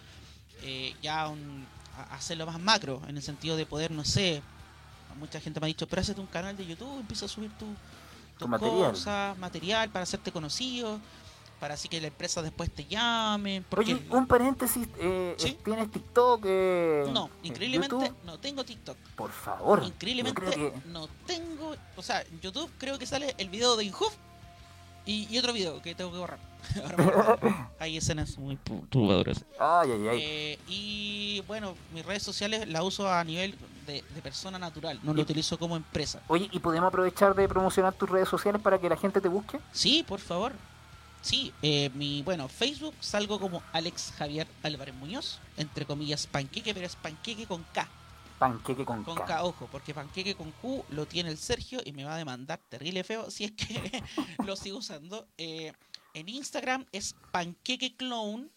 eh, 0.64 0.96
ya 1.04 1.28
un- 1.28 1.68
hacerlo 2.10 2.48
más 2.48 2.60
macro, 2.60 3.04
en 3.08 3.18
el 3.18 3.22
sentido 3.22 3.56
de 3.56 3.68
poder, 3.68 3.92
no 3.92 4.04
sé, 4.04 4.42
mucha 5.18 5.39
gente 5.39 5.59
me 5.59 5.66
ha 5.66 5.68
dicho, 5.68 5.88
pero 5.88 6.01
hazte 6.01 6.20
un 6.20 6.28
canal 6.28 6.55
de 6.57 6.66
YouTube, 6.66 6.99
empieza 6.99 7.26
a 7.26 7.30
subir 7.30 7.51
tu, 7.57 7.66
Tu 7.66 7.76
tus 8.39 8.49
material. 8.49 8.91
cosas, 8.91 9.38
material 9.38 9.89
para 9.89 10.03
hacerte 10.03 10.32
conocido, 10.32 10.99
para 11.59 11.76
así 11.76 11.88
que 11.88 12.01
la 12.01 12.07
empresa 12.07 12.41
después 12.41 12.72
te 12.72 12.86
llame. 12.86 13.64
Porque 13.70 13.93
Oye, 13.93 14.07
un 14.09 14.26
paréntesis, 14.26 14.88
eh, 14.99 15.36
¿Sí? 15.38 15.57
¿tienes 15.64 15.91
TikTok? 15.91 16.41
eh, 16.45 17.05
no, 17.14 17.28
eh, 17.28 17.30
increíblemente 17.43 17.95
YouTube? 17.95 18.16
no 18.26 18.39
tengo 18.39 18.64
TikTok. 18.66 18.97
Por 19.16 19.32
favor. 19.32 19.84
Increíblemente 19.84 20.41
que- 20.41 20.74
no 20.88 21.07
tengo, 21.28 21.76
o 21.95 22.01
sea, 22.01 22.22
en 22.22 22.41
YouTube 22.41 22.70
creo 22.80 22.97
que 22.97 23.05
sale 23.05 23.36
el 23.38 23.49
video 23.49 23.76
de 23.78 23.84
Inhoof 23.86 24.14
y, 25.05 25.28
y 25.30 25.38
otro 25.38 25.53
video 25.53 25.82
que 25.84 25.93
tengo 25.93 26.12
que 26.12 26.18
borrar. 26.18 26.39
Hay 27.80 27.97
escenas 27.97 28.38
muy 28.38 28.55
perturbadoras. 28.57 29.45
Ay, 29.59 29.91
ay, 29.91 30.07
ay. 30.07 30.20
Eh, 30.22 30.59
y 30.68 31.43
bueno, 31.47 31.76
mis 31.93 32.05
redes 32.05 32.24
sociales 32.24 32.68
la 32.68 32.84
uso 32.84 33.12
a 33.12 33.24
nivel 33.24 33.55
de, 33.86 34.03
de 34.14 34.22
persona 34.22 34.59
natural, 34.59 34.99
no 35.03 35.14
lo 35.14 35.22
utilizo 35.22 35.57
como 35.57 35.76
empresa. 35.76 36.22
Oye, 36.28 36.49
¿y 36.51 36.59
podemos 36.59 36.88
aprovechar 36.88 37.36
de 37.36 37.47
promocionar 37.47 37.93
tus 37.93 38.09
redes 38.09 38.30
sociales 38.30 38.62
para 38.62 38.80
que 38.80 38.89
la 38.89 38.97
gente 38.97 39.22
te 39.22 39.28
busque? 39.28 39.59
Sí, 39.72 40.03
por 40.07 40.20
favor. 40.20 40.53
Sí, 41.22 41.53
eh, 41.62 41.91
mi, 41.93 42.24
bueno, 42.24 42.47
Facebook 42.47 42.95
salgo 42.99 43.39
como 43.39 43.62
Alex 43.74 44.14
Javier 44.18 44.47
Álvarez 44.64 44.95
Muñoz, 44.95 45.39
entre 45.55 45.86
comillas 45.86 46.26
panqueque, 46.26 46.74
pero 46.74 46.88
es 46.88 46.95
panqueque 46.95 47.45
con 47.45 47.64
K, 47.74 47.88
Panqueque 48.41 48.84
con, 48.86 49.03
con 49.03 49.16
K. 49.18 49.26
K, 49.26 49.43
ojo, 49.43 49.70
porque 49.72 49.93
panqueque 49.93 50.34
con 50.34 50.49
Q 50.49 50.84
lo 50.89 51.05
tiene 51.05 51.30
el 51.30 51.38
Sergio 51.38 51.80
y 51.86 51.91
me 51.91 52.05
va 52.05 52.16
a 52.16 52.18
demandar 52.18 52.59
terrible 52.70 53.03
feo 53.03 53.30
si 53.30 53.43
es 53.43 53.51
que 53.51 54.01
lo 54.47 54.55
sigo 54.55 54.80
usando. 54.80 55.28
Eh, 55.38 55.74
en 56.14 56.30
Instagram 56.30 56.86
es 56.91 57.16
panqueque 57.32 57.95
clown 57.95 58.49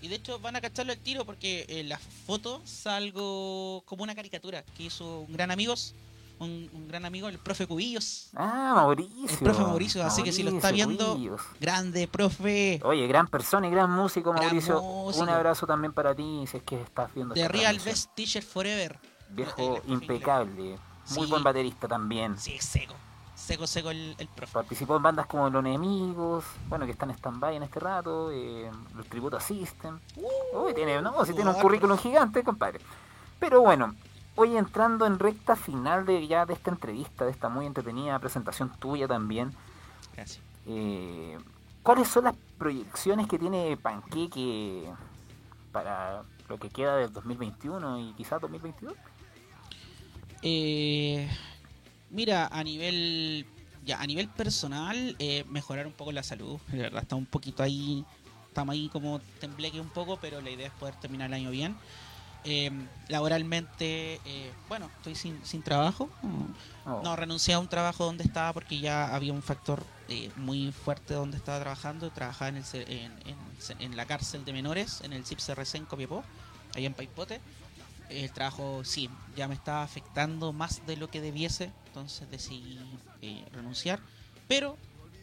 y 0.00 0.08
de 0.08 0.16
hecho 0.16 0.38
van 0.38 0.56
a 0.56 0.60
cacharlo 0.60 0.92
al 0.92 0.98
tiro 0.98 1.24
porque 1.24 1.64
en 1.68 1.88
la 1.88 1.98
foto 1.98 2.60
salgo 2.64 3.82
como 3.86 4.02
una 4.02 4.14
caricatura 4.14 4.62
que 4.76 4.84
hizo 4.84 5.20
un 5.20 5.32
gran 5.32 5.50
amigos, 5.50 5.94
un, 6.40 6.68
un 6.72 6.88
gran 6.88 7.04
amigo, 7.04 7.28
el 7.28 7.38
profe 7.38 7.66
Cubillos. 7.66 8.28
Ah, 8.34 8.72
Mauricio. 8.74 9.28
El 9.30 9.38
profe 9.38 9.62
Mauricio, 9.62 10.04
así 10.04 10.22
que 10.22 10.32
si 10.32 10.42
lo 10.42 10.50
está 10.50 10.72
viendo, 10.72 11.14
Cubillos. 11.14 11.40
Grande, 11.60 12.06
profe. 12.08 12.80
Oye, 12.84 13.06
gran 13.06 13.28
persona 13.28 13.66
y 13.66 13.70
gran 13.70 13.90
músico, 13.90 14.32
Gran 14.32 14.46
Mauricio. 14.46 14.82
Un 14.82 15.28
abrazo 15.28 15.66
también 15.66 15.92
para 15.92 16.14
ti, 16.14 16.44
si 16.50 16.56
es 16.58 16.62
que 16.64 16.80
estás 16.82 17.14
viendo 17.14 17.34
The 17.34 17.48
Real. 17.48 17.78
Best 17.78 18.10
Teacher 18.14 18.42
Forever. 18.42 18.98
Viejo 19.30 19.76
El- 19.76 19.82
el- 19.86 19.92
impecable. 19.92 20.76
Muy 21.10 21.24
Sí. 21.24 21.30
buen 21.30 21.42
baterista 21.42 21.86
también. 21.88 22.36
Sí, 22.38 22.58
seco. 22.60 22.94
Seco, 23.34 23.66
seco 23.66 23.90
el, 23.90 24.14
el 24.18 24.28
profe. 24.28 24.52
Participó 24.52 24.96
en 24.96 25.02
bandas 25.02 25.26
como 25.26 25.50
Los 25.50 25.64
Enemigos, 25.64 26.44
bueno, 26.68 26.86
que 26.86 26.92
están 26.92 27.10
en 27.10 27.16
stand-by 27.16 27.56
en 27.56 27.62
este 27.64 27.80
rato, 27.80 28.30
eh, 28.30 28.70
los 28.94 29.06
Tributo 29.08 29.40
System. 29.40 29.98
Uy, 30.54 30.72
tiene, 30.74 31.02
no, 31.02 31.24
si 31.24 31.34
tiene 31.34 31.50
un 31.50 31.60
currículum 31.60 31.98
gigante, 31.98 32.42
compadre. 32.44 32.80
Pero 33.40 33.60
bueno, 33.60 33.94
hoy 34.36 34.56
entrando 34.56 35.04
en 35.06 35.18
recta 35.18 35.56
final 35.56 36.06
de 36.06 36.26
ya 36.26 36.46
de 36.46 36.54
esta 36.54 36.70
entrevista, 36.70 37.24
de 37.24 37.32
esta 37.32 37.48
muy 37.48 37.66
entretenida 37.66 38.18
presentación 38.18 38.70
tuya 38.78 39.08
también, 39.08 39.52
Gracias. 40.14 40.40
eh, 40.66 41.36
¿cuáles 41.82 42.08
son 42.08 42.24
las 42.24 42.36
proyecciones 42.56 43.26
que 43.26 43.38
tiene 43.38 43.76
Panqueque 43.76 44.88
para 45.72 46.22
lo 46.48 46.58
que 46.58 46.70
queda 46.70 46.96
del 46.96 47.12
2021 47.12 47.98
y 47.98 48.12
quizás 48.14 48.40
2022? 48.40 48.94
Eh, 50.42 51.28
mira, 52.14 52.46
a 52.50 52.62
nivel 52.64 53.46
ya 53.84 54.00
a 54.00 54.06
nivel 54.06 54.28
personal, 54.28 55.14
eh, 55.18 55.44
mejorar 55.50 55.86
un 55.86 55.92
poco 55.92 56.10
la 56.12 56.22
salud. 56.22 56.58
De 56.68 56.78
verdad, 56.78 57.02
está 57.02 57.16
un 57.16 57.26
poquito 57.26 57.62
ahí, 57.62 58.02
estamos 58.48 58.72
ahí 58.72 58.88
como 58.88 59.20
tembleque 59.40 59.78
un 59.80 59.90
poco, 59.90 60.16
pero 60.18 60.40
la 60.40 60.48
idea 60.50 60.68
es 60.68 60.72
poder 60.72 60.94
terminar 60.94 61.26
el 61.28 61.34
año 61.34 61.50
bien. 61.50 61.76
Eh, 62.46 62.70
laboralmente, 63.08 64.20
eh, 64.24 64.52
bueno, 64.68 64.90
estoy 64.98 65.14
sin, 65.14 65.44
sin 65.44 65.62
trabajo. 65.62 66.08
Oh, 66.86 67.00
No, 67.02 67.16
renuncié 67.16 67.54
a 67.54 67.58
un 67.58 67.68
trabajo 67.68 68.04
donde 68.04 68.24
estaba 68.24 68.52
porque 68.52 68.78
ya 68.80 69.14
había 69.14 69.32
un 69.32 69.42
factor 69.42 69.82
eh, 70.08 70.30
muy 70.36 70.70
fuerte 70.72 71.14
donde 71.14 71.36
estaba 71.36 71.58
trabajando. 71.60 72.10
Trabajaba 72.10 72.50
en, 72.50 72.56
el, 72.56 72.64
en, 72.74 73.12
en- 73.26 73.80
en 73.80 73.96
la 73.96 74.04
cárcel 74.06 74.44
de 74.44 74.52
menores, 74.52 75.00
en 75.02 75.12
el 75.14 75.24
CIPCRC 75.24 75.74
en 75.76 75.84
Copiapó, 75.86 76.22
allá 76.74 76.86
en 76.86 76.94
Paipote. 76.94 77.40
El 78.10 78.30
trabajo, 78.32 78.84
sí, 78.84 79.08
ya 79.36 79.48
me 79.48 79.54
estaba 79.54 79.82
afectando 79.82 80.52
más 80.52 80.86
de 80.86 80.96
lo 80.98 81.08
que 81.08 81.22
debiese, 81.22 81.70
entonces 81.94 82.28
decidí 82.28 82.78
eh, 83.22 83.44
renunciar. 83.52 84.00
Pero 84.48 84.76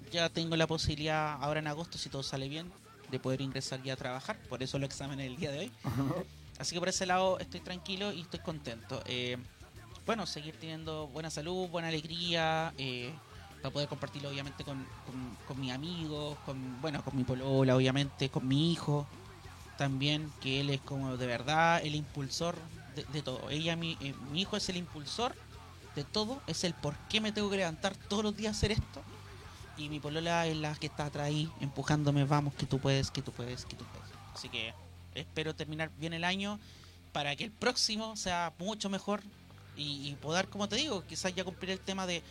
ya 0.09 0.29
tengo 0.29 0.55
la 0.55 0.67
posibilidad, 0.67 1.33
ahora 1.41 1.59
en 1.59 1.67
agosto, 1.67 1.97
si 1.97 2.09
todo 2.09 2.23
sale 2.23 2.47
bien, 2.47 2.71
de 3.09 3.19
poder 3.19 3.41
ingresar 3.41 3.83
ya 3.83 3.93
a 3.93 3.97
trabajar. 3.97 4.37
Por 4.47 4.63
eso 4.63 4.79
lo 4.79 4.85
examen 4.85 5.19
el 5.19 5.35
día 5.35 5.51
de 5.51 5.59
hoy. 5.59 5.71
Así 6.57 6.73
que 6.73 6.79
por 6.79 6.87
ese 6.87 7.05
lado 7.05 7.39
estoy 7.39 7.59
tranquilo 7.59 8.13
y 8.13 8.21
estoy 8.21 8.39
contento. 8.39 9.03
Eh, 9.05 9.37
bueno, 10.05 10.25
seguir 10.25 10.55
teniendo 10.55 11.07
buena 11.07 11.29
salud, 11.29 11.67
buena 11.67 11.89
alegría, 11.89 12.73
eh, 12.77 13.11
para 13.61 13.73
poder 13.73 13.89
compartirlo 13.89 14.29
obviamente 14.29 14.63
con, 14.63 14.77
con, 15.05 15.37
con 15.47 15.59
mis 15.59 15.73
amigos, 15.73 16.37
con, 16.45 16.81
bueno, 16.81 17.03
con 17.03 17.15
mi 17.17 17.23
polola 17.23 17.75
obviamente, 17.75 18.29
con 18.29 18.47
mi 18.47 18.71
hijo 18.71 19.05
también, 19.77 20.31
que 20.41 20.61
él 20.61 20.69
es 20.69 20.79
como 20.81 21.17
de 21.17 21.27
verdad 21.27 21.81
el 21.83 21.95
impulsor 21.95 22.55
de, 22.95 23.03
de 23.05 23.21
todo. 23.21 23.49
Ella, 23.49 23.75
mi, 23.75 23.97
eh, 23.99 24.15
mi 24.31 24.41
hijo 24.41 24.55
es 24.55 24.69
el 24.69 24.77
impulsor 24.77 25.35
de 25.95 26.03
todo, 26.03 26.41
es 26.47 26.63
el 26.63 26.73
por 26.73 26.95
qué 27.09 27.19
me 27.21 27.31
tengo 27.31 27.49
que 27.49 27.57
levantar 27.57 27.95
todos 27.95 28.23
los 28.23 28.35
días 28.35 28.53
a 28.53 28.57
hacer 28.57 28.71
esto. 28.71 29.01
Y 29.77 29.89
mi 29.89 29.99
polola 29.99 30.45
es 30.47 30.57
la 30.57 30.75
que 30.75 30.87
está 30.87 31.05
atrás 31.05 31.27
ahí 31.27 31.49
empujándome, 31.59 32.23
vamos, 32.25 32.53
que 32.53 32.65
tú 32.65 32.79
puedes, 32.79 33.09
que 33.11 33.21
tú 33.21 33.31
puedes, 33.31 33.65
que 33.65 33.75
tú 33.75 33.83
puedes. 33.85 34.09
Así 34.35 34.49
que 34.49 34.73
espero 35.15 35.55
terminar 35.55 35.89
bien 35.97 36.13
el 36.13 36.23
año 36.23 36.59
para 37.13 37.35
que 37.35 37.43
el 37.45 37.51
próximo 37.51 38.15
sea 38.15 38.53
mucho 38.59 38.89
mejor 38.89 39.21
y, 39.75 40.07
y 40.09 40.15
poder, 40.15 40.47
como 40.49 40.67
te 40.69 40.75
digo, 40.75 41.03
quizás 41.07 41.33
ya 41.33 41.43
cumplir 41.43 41.71
el 41.71 41.79
tema 41.79 42.05
de, 42.05 42.21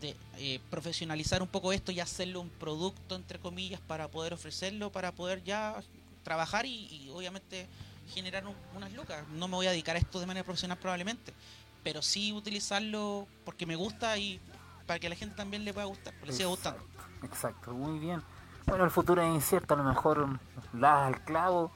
de 0.00 0.16
eh, 0.38 0.60
profesionalizar 0.70 1.42
un 1.42 1.48
poco 1.48 1.72
esto 1.72 1.92
y 1.92 2.00
hacerlo 2.00 2.40
un 2.40 2.48
producto, 2.50 3.16
entre 3.16 3.38
comillas, 3.38 3.80
para 3.80 4.08
poder 4.08 4.32
ofrecerlo, 4.32 4.90
para 4.90 5.12
poder 5.12 5.42
ya 5.44 5.82
trabajar 6.24 6.66
y, 6.66 7.08
obviamente 7.12 7.66
generar 8.14 8.46
un- 8.46 8.56
unas 8.74 8.92
lucas. 8.92 9.26
No 9.28 9.48
me 9.48 9.56
voy 9.56 9.66
a 9.66 9.70
dedicar 9.70 9.94
a 9.96 9.98
esto 9.98 10.18
de 10.20 10.26
manera 10.26 10.44
profesional 10.44 10.78
probablemente, 10.78 11.34
pero 11.82 12.02
sí 12.02 12.32
utilizarlo 12.32 13.26
porque 13.44 13.66
me 13.66 13.76
gusta 13.76 14.16
y 14.18 14.40
para 14.86 14.98
que 14.98 15.06
a 15.06 15.10
la 15.10 15.16
gente 15.16 15.36
también 15.36 15.64
le 15.64 15.72
pueda 15.72 15.86
gustar, 15.86 16.14
le 16.24 16.32
siga 16.32 16.48
gustando. 16.48 16.82
Exacto, 17.22 17.72
muy 17.72 17.98
bien. 17.98 18.22
Bueno, 18.66 18.84
el 18.84 18.90
futuro 18.90 19.22
es 19.22 19.34
incierto, 19.34 19.74
a 19.74 19.76
lo 19.76 19.84
mejor 19.84 20.38
das 20.72 21.06
al 21.06 21.24
clavo 21.24 21.70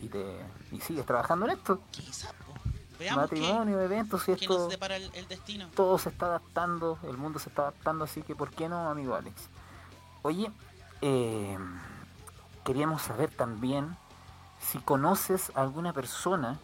y 0.00 0.08
te 0.08 0.40
y 0.70 0.80
sigues 0.80 1.06
trabajando 1.06 1.46
en 1.46 1.52
esto. 1.52 1.80
Quizás, 1.90 2.34
veamos 2.98 3.24
Matrimonio, 3.24 3.80
eventos, 3.80 4.26
y 4.28 4.32
nos 4.32 4.40
esto 4.42 4.68
depara 4.68 4.96
el, 4.96 5.10
el 5.14 5.28
destino. 5.28 5.68
todo 5.74 5.98
se 5.98 6.08
está 6.08 6.26
adaptando, 6.26 6.98
el 7.04 7.16
mundo 7.16 7.38
se 7.38 7.48
está 7.50 7.62
adaptando, 7.62 8.04
así 8.04 8.22
que 8.22 8.34
¿por 8.34 8.50
qué 8.50 8.68
no, 8.68 8.88
amigo 8.88 9.14
Alex? 9.14 9.48
Oye, 10.22 10.50
eh, 11.02 11.58
queríamos 12.64 13.02
saber 13.02 13.30
también 13.30 13.96
si 14.60 14.78
conoces 14.78 15.50
a 15.54 15.62
alguna 15.62 15.92
persona 15.92 16.58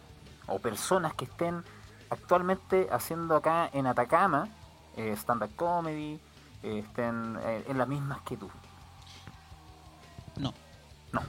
o 0.47 0.59
personas 0.59 1.13
que 1.13 1.25
estén 1.25 1.63
actualmente 2.09 2.87
haciendo 2.91 3.35
acá 3.35 3.69
en 3.73 3.87
Atacama 3.87 4.47
eh, 4.97 5.13
stand-up 5.17 5.55
comedy, 5.55 6.19
eh, 6.63 6.83
estén 6.85 7.37
eh, 7.43 7.63
en 7.67 7.77
las 7.77 7.87
mismas 7.87 8.21
que 8.21 8.37
tú. 8.37 8.49
No. 10.37 10.53
No. 11.11 11.21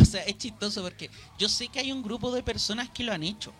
O 0.00 0.04
sea, 0.04 0.22
es 0.24 0.38
chistoso 0.38 0.82
porque 0.82 1.10
yo 1.38 1.48
sé 1.48 1.68
que 1.68 1.80
hay 1.80 1.92
un 1.92 2.02
grupo 2.02 2.32
de 2.32 2.42
personas 2.42 2.88
que 2.90 3.04
lo 3.04 3.12
han 3.12 3.22
hecho. 3.22 3.52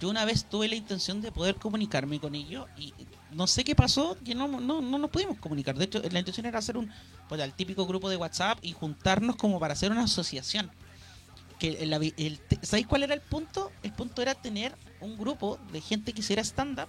Yo 0.00 0.08
una 0.10 0.24
vez 0.24 0.44
tuve 0.46 0.68
la 0.68 0.74
intención 0.74 1.20
de 1.20 1.30
poder 1.30 1.56
comunicarme 1.56 2.18
con 2.18 2.34
ellos 2.34 2.66
y 2.76 2.92
no 3.30 3.46
sé 3.46 3.62
qué 3.64 3.74
pasó, 3.76 4.16
que 4.24 4.34
no, 4.34 4.48
no, 4.48 4.80
no 4.80 4.98
nos 4.98 5.10
pudimos 5.10 5.38
comunicar. 5.38 5.76
De 5.76 5.84
hecho, 5.84 6.02
la 6.10 6.18
intención 6.18 6.46
era 6.46 6.58
hacer 6.58 6.76
un, 6.76 6.90
pues, 7.28 7.40
el 7.40 7.52
típico 7.52 7.86
grupo 7.86 8.08
de 8.10 8.16
WhatsApp 8.16 8.58
y 8.62 8.72
juntarnos 8.72 9.36
como 9.36 9.60
para 9.60 9.74
hacer 9.74 9.92
una 9.92 10.04
asociación. 10.04 10.70
que 11.58 11.70
el 11.80 12.40
te- 12.40 12.58
¿sabéis 12.66 12.86
cuál 12.88 13.04
era 13.04 13.14
el 13.14 13.20
punto? 13.20 13.70
El 13.84 13.92
punto 13.92 14.22
era 14.22 14.34
tener 14.34 14.74
un 15.02 15.16
grupo 15.18 15.58
de 15.72 15.80
gente 15.80 16.12
que 16.12 16.20
hiciera 16.20 16.42
stand-up 16.42 16.88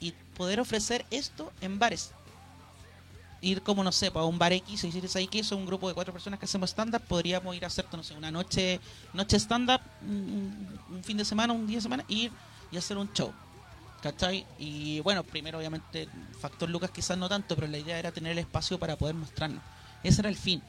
y 0.00 0.12
poder 0.36 0.60
ofrecer 0.60 1.04
esto 1.10 1.52
en 1.60 1.78
bares. 1.78 2.12
Ir 3.40 3.62
como, 3.62 3.82
no 3.82 3.92
sé, 3.92 4.10
para 4.10 4.24
un 4.24 4.38
bar 4.38 4.52
X 4.52 4.82
decir, 4.82 5.08
¿sabéis 5.08 5.30
que 5.30 5.40
eso? 5.40 5.56
Un 5.56 5.66
grupo 5.66 5.88
de 5.88 5.94
cuatro 5.94 6.12
personas 6.12 6.38
que 6.38 6.46
hacemos 6.46 6.70
stand-up, 6.70 7.02
podríamos 7.02 7.54
ir 7.56 7.64
a 7.64 7.66
hacer, 7.66 7.86
no 7.92 8.02
sé, 8.02 8.14
una 8.14 8.30
noche 8.30 8.80
noche 9.12 9.38
stand-up, 9.38 9.80
un 10.02 11.02
fin 11.02 11.16
de 11.16 11.24
semana, 11.24 11.52
un 11.52 11.66
día 11.66 11.78
de 11.78 11.82
semana, 11.82 12.04
ir 12.08 12.30
y 12.70 12.76
hacer 12.76 12.96
un 12.96 13.12
show. 13.12 13.32
¿Cachai? 14.02 14.44
Y 14.58 14.98
bueno, 15.00 15.22
primero 15.22 15.58
obviamente 15.58 16.08
Factor 16.40 16.68
Lucas 16.68 16.90
quizás 16.90 17.16
no 17.16 17.28
tanto, 17.28 17.54
pero 17.54 17.68
la 17.68 17.78
idea 17.78 17.98
era 17.98 18.10
tener 18.10 18.32
el 18.32 18.38
espacio 18.38 18.78
para 18.78 18.96
poder 18.96 19.14
mostrarnos. 19.14 19.62
Ese 20.02 20.22
era 20.22 20.28
el 20.28 20.36
fin. 20.36 20.60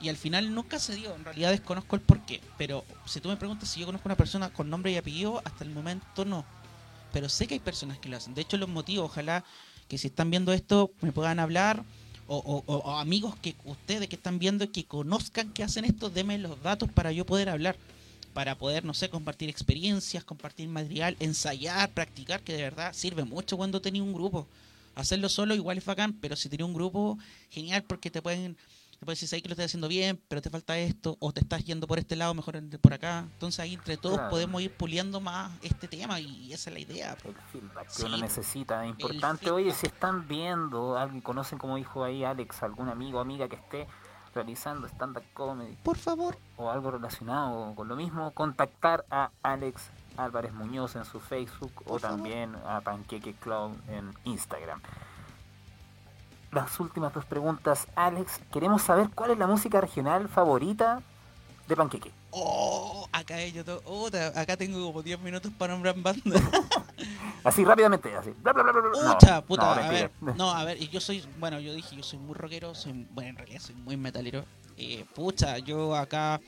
Y 0.00 0.08
al 0.08 0.16
final 0.16 0.54
nunca 0.54 0.78
se 0.78 0.94
dio, 0.94 1.14
en 1.14 1.24
realidad 1.24 1.50
desconozco 1.50 1.96
el 1.96 2.02
porqué. 2.02 2.40
Pero 2.56 2.84
si 3.04 3.20
tú 3.20 3.28
me 3.28 3.36
preguntas 3.36 3.68
si 3.68 3.80
yo 3.80 3.86
conozco 3.86 4.08
a 4.08 4.10
una 4.12 4.16
persona 4.16 4.50
con 4.50 4.70
nombre 4.70 4.92
y 4.92 4.96
apellido, 4.96 5.40
hasta 5.44 5.64
el 5.64 5.70
momento 5.70 6.24
no. 6.24 6.44
Pero 7.12 7.28
sé 7.28 7.46
que 7.46 7.54
hay 7.54 7.60
personas 7.60 7.98
que 7.98 8.08
lo 8.08 8.16
hacen. 8.16 8.34
De 8.34 8.42
hecho, 8.42 8.56
los 8.56 8.68
motivos, 8.68 9.06
ojalá 9.06 9.44
que 9.88 9.98
si 9.98 10.08
están 10.08 10.30
viendo 10.30 10.52
esto 10.52 10.90
me 11.00 11.12
puedan 11.12 11.40
hablar. 11.40 11.82
O, 12.30 12.36
o- 12.36 12.72
o- 12.72 12.98
amigos 12.98 13.34
que 13.40 13.56
ustedes 13.64 14.06
que 14.06 14.16
están 14.16 14.38
viendo 14.38 14.62
y 14.64 14.68
que 14.68 14.84
conozcan 14.84 15.50
que 15.52 15.64
hacen 15.64 15.86
esto, 15.86 16.10
denme 16.10 16.36
los 16.36 16.62
datos 16.62 16.90
para 16.92 17.10
yo 17.10 17.24
poder 17.24 17.48
hablar 17.48 17.74
para 18.34 18.56
poder, 18.56 18.84
no 18.84 18.94
sé, 18.94 19.08
compartir 19.08 19.48
experiencias, 19.48 20.22
compartir 20.22 20.68
material, 20.68 21.16
ensayar, 21.18 21.90
practicar, 21.90 22.40
que 22.42 22.52
de 22.54 22.62
verdad 22.62 22.92
sirve 22.92 23.24
mucho 23.24 23.56
cuando 23.56 23.80
tenés 23.80 24.02
un 24.02 24.12
grupo. 24.12 24.46
Hacerlo 24.94 25.28
solo 25.28 25.54
igual 25.54 25.78
es 25.78 25.84
bacán, 25.84 26.12
pero 26.20 26.36
si 26.36 26.48
tenés 26.48 26.66
un 26.66 26.74
grupo, 26.74 27.18
genial 27.50 27.82
porque 27.82 28.10
te 28.10 28.22
pueden, 28.22 28.56
te 28.98 29.04
pueden 29.06 29.14
decir 29.14 29.28
"Sabes 29.28 29.42
que 29.42 29.48
lo 29.48 29.52
estás 29.52 29.66
haciendo 29.66 29.86
bien, 29.88 30.20
pero 30.28 30.42
te 30.42 30.50
falta 30.50 30.76
esto, 30.76 31.16
o 31.20 31.32
te 31.32 31.40
estás 31.40 31.64
yendo 31.64 31.86
por 31.86 31.98
este 31.98 32.16
lado, 32.16 32.34
mejor 32.34 32.60
por 32.80 32.92
acá. 32.94 33.20
Entonces 33.20 33.60
ahí 33.60 33.74
entre 33.74 33.96
todos 33.96 34.16
Claro. 34.16 34.30
podemos 34.30 34.60
ir 34.60 34.72
puliendo 34.74 35.20
más 35.20 35.52
este 35.62 35.86
tema 35.86 36.18
y 36.20 36.52
esa 36.52 36.70
es 36.70 36.74
la 36.74 36.80
idea. 36.80 37.16
El 37.24 37.34
feedback 37.52 37.86
que 37.86 37.92
Sí, 37.94 38.02
uno 38.04 38.16
necesita 38.16 38.84
es 38.84 38.90
importante. 38.90 39.50
Oye, 39.50 39.72
si 39.72 39.86
están 39.86 40.26
viendo, 40.26 40.98
alguien 40.98 41.20
conocen, 41.20 41.58
como 41.58 41.76
dijo 41.76 42.02
ahí 42.02 42.24
Alex, 42.24 42.62
algún 42.64 42.88
amigo 42.88 43.18
o 43.18 43.20
amiga 43.20 43.48
que 43.48 43.56
esté 43.56 43.86
realizando 44.34 44.86
stand-up 44.88 45.24
comedy 45.32 45.74
Por 45.82 45.96
favor, 45.96 46.36
o 46.56 46.70
algo 46.70 46.90
relacionado 46.90 47.74
con 47.74 47.88
lo 47.88 47.96
mismo, 47.96 48.32
contactar 48.32 49.04
a 49.10 49.30
Alex 49.42 49.90
Álvarez 50.16 50.52
Muñoz 50.52 50.96
en 50.96 51.04
su 51.04 51.20
Facebook 51.20 51.72
o 51.86 51.98
favor. 51.98 52.00
también 52.00 52.54
a 52.66 52.80
Panqueque 52.80 53.34
Clown 53.34 53.80
en 53.88 54.12
Instagram. 54.24 54.82
Las 56.52 56.80
últimas 56.80 57.12
dos 57.12 57.24
preguntas, 57.26 57.86
Alex. 57.94 58.40
Queremos 58.52 58.82
saber 58.82 59.10
cuál 59.14 59.32
es 59.32 59.38
la 59.38 59.46
música 59.46 59.80
regional 59.80 60.28
favorita 60.28 61.02
de 61.66 61.76
Panqueque. 61.76 62.10
oh, 62.30 63.06
acá 63.12 63.44
yo 63.46 63.64
to- 63.64 63.82
oh, 63.84 64.08
acá 64.34 64.56
tengo 64.56 64.86
como 64.86 65.02
10 65.02 65.20
minutos 65.20 65.52
para 65.58 65.74
nombrar 65.74 65.94
banda. 65.96 66.40
Así 67.44 67.64
rápidamente, 67.64 68.14
así. 68.16 68.30
Bla, 68.42 68.52
bla, 68.52 68.62
bla, 68.64 68.72
bla, 68.72 68.80
bla. 68.82 69.18
No, 69.32 69.42
puta, 69.42 69.62
no, 69.62 69.70
a 69.70 69.88
ver, 69.88 70.10
no, 70.20 70.50
a 70.50 70.64
ver, 70.64 70.82
y 70.82 70.88
yo 70.88 71.00
soy, 71.00 71.24
bueno, 71.38 71.60
yo 71.60 71.72
dije, 71.72 71.94
yo 71.96 72.02
soy 72.02 72.18
muy 72.18 72.34
rockero, 72.34 72.74
soy, 72.74 73.06
bueno, 73.12 73.30
en 73.30 73.36
realidad 73.36 73.60
soy 73.60 73.74
muy 73.76 73.96
metalero. 73.96 74.44
Eh, 74.76 75.04
pucha, 75.14 75.56
yo 75.58 75.94
acá, 75.94 76.40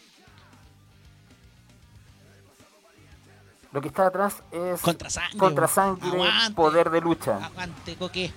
Lo 3.73 3.81
que 3.81 3.87
está 3.89 4.07
atrás 4.07 4.43
es 4.51 4.81
contra 4.81 5.09
sangre, 5.09 5.39
Contra 5.39 5.67
bo. 5.67 5.73
sangre, 5.73 6.09
Aguante. 6.09 6.55
poder 6.55 6.91
de 6.91 7.01
lucha. 7.01 7.37
aguante, 7.47 7.95
coque, 7.97 8.33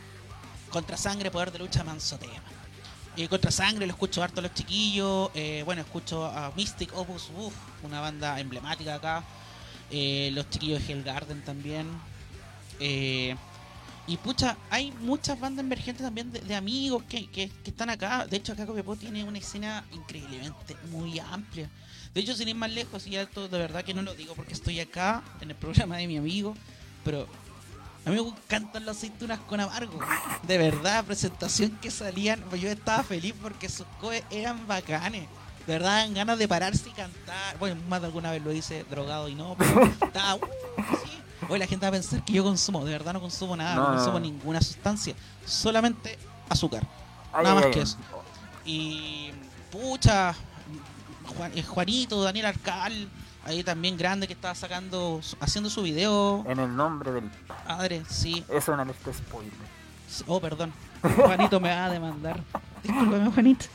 contra 0.73 0.97
sangre, 0.97 1.31
poder 1.31 1.51
de 1.51 1.59
lucha, 1.59 1.83
manso 1.83 2.17
tema. 2.17 2.41
Y 3.15 3.27
contra 3.27 3.51
sangre 3.51 3.85
lo 3.85 3.93
escucho 3.93 4.23
harto 4.23 4.39
a 4.39 4.43
los 4.43 4.53
chiquillos, 4.55 5.29
eh, 5.35 5.61
bueno, 5.65 5.81
escucho 5.83 6.25
a 6.25 6.51
Mystic 6.55 6.91
Opus, 6.97 7.29
uf, 7.37 7.53
una 7.83 8.01
banda 8.01 8.39
emblemática 8.39 8.95
acá, 8.95 9.23
eh, 9.91 10.31
los 10.33 10.49
chiquillos 10.49 10.85
de 10.85 10.93
Hellgarden 10.93 11.41
también. 11.43 11.87
Eh, 12.79 13.35
y 14.07 14.17
pucha, 14.17 14.57
hay 14.71 14.91
muchas 14.99 15.39
bandas 15.39 15.63
emergentes 15.63 16.03
también 16.03 16.31
de, 16.31 16.39
de 16.41 16.55
amigos 16.55 17.03
que, 17.07 17.27
que- 17.27 17.49
que 17.63 17.69
están 17.69 17.89
acá. 17.91 18.25
De 18.25 18.37
hecho, 18.37 18.51
acá 18.53 18.65
Copiapó 18.65 18.95
tiene 18.95 19.23
una 19.23 19.37
escena 19.37 19.85
increíblemente 19.93 20.75
muy 20.89 21.19
amplia. 21.19 21.69
De 22.13 22.21
hecho, 22.21 22.35
sin 22.35 22.47
ir 22.47 22.55
más 22.55 22.71
lejos, 22.71 23.05
y 23.07 23.15
esto 23.15 23.47
de 23.47 23.57
verdad 23.59 23.83
que 23.85 23.93
no 23.93 24.01
lo 24.01 24.13
digo 24.15 24.33
porque 24.35 24.53
estoy 24.53 24.79
acá 24.79 25.23
en 25.39 25.51
el 25.51 25.55
programa 25.55 25.97
de 25.97 26.07
mi 26.07 26.17
amigo, 26.17 26.55
pero 27.05 27.27
a 28.05 28.09
mí 28.09 28.15
me 28.21 28.27
encantan 28.27 28.85
las 28.85 28.97
aceitunas 28.97 29.39
con 29.47 29.59
amargo. 29.59 29.97
De 30.43 30.57
verdad, 30.57 31.03
presentación 31.05 31.71
que 31.81 31.89
salían, 31.91 32.41
pues 32.49 32.61
yo 32.61 32.69
estaba 32.69 33.03
feliz 33.03 33.33
porque 33.41 33.69
sus 33.69 33.85
coes 34.01 34.23
eran 34.29 34.67
bacanes. 34.67 35.27
De 35.65 35.73
verdad, 35.73 35.97
dan 36.03 36.13
ganas 36.13 36.37
de 36.37 36.47
pararse 36.47 36.89
y 36.89 36.91
cantar. 36.91 37.57
Bueno, 37.59 37.81
más 37.87 38.01
de 38.01 38.07
alguna 38.07 38.31
vez 38.31 38.43
lo 38.43 38.51
hice 38.51 38.83
drogado 38.89 39.29
y 39.29 39.35
no, 39.35 39.55
pero 39.57 39.83
estaba. 40.01 40.35
uh, 40.35 40.39
sí. 41.05 41.11
Hoy 41.49 41.59
la 41.59 41.67
gente 41.67 41.85
va 41.85 41.89
a 41.89 41.91
pensar 41.91 42.23
que 42.25 42.33
yo 42.33 42.43
consumo. 42.43 42.83
De 42.83 42.91
verdad, 42.91 43.13
no 43.13 43.21
consumo 43.21 43.55
nada, 43.55 43.75
no, 43.75 43.85
consumo 43.95 44.13
no. 44.13 44.19
ninguna 44.19 44.61
sustancia. 44.61 45.15
Solamente 45.45 46.17
azúcar. 46.49 46.85
Ay, 47.31 47.43
Nada 47.43 47.49
ay, 47.51 47.55
más 47.55 47.65
ay. 47.65 47.71
que 47.71 47.81
eso. 47.81 47.97
Y. 48.65 49.31
Pucha. 49.71 50.35
Juan- 51.37 51.57
eh, 51.57 51.63
Juanito, 51.63 52.21
Daniel 52.21 52.47
Arcal. 52.47 53.09
Ahí 53.45 53.63
también 53.63 53.97
grande 53.97 54.25
que 54.27 54.33
estaba 54.33 54.55
sacando, 54.55 55.19
haciendo 55.39 55.69
su 55.69 55.81
video. 55.81 56.45
En 56.47 56.59
el 56.59 56.75
nombre 56.75 57.11
del... 57.11 57.29
Padre, 57.67 58.03
sí. 58.09 58.43
Eso 58.47 58.57
es 58.57 58.67
una 58.69 58.83
alerta 58.83 59.11
spoiler. 59.13 59.51
Oh, 60.27 60.39
perdón. 60.39 60.71
Juanito 61.01 61.59
me 61.59 61.69
va 61.69 61.85
a 61.85 61.89
demandar. 61.89 62.39
Discúlpame, 62.83 63.31
Juanito. 63.31 63.65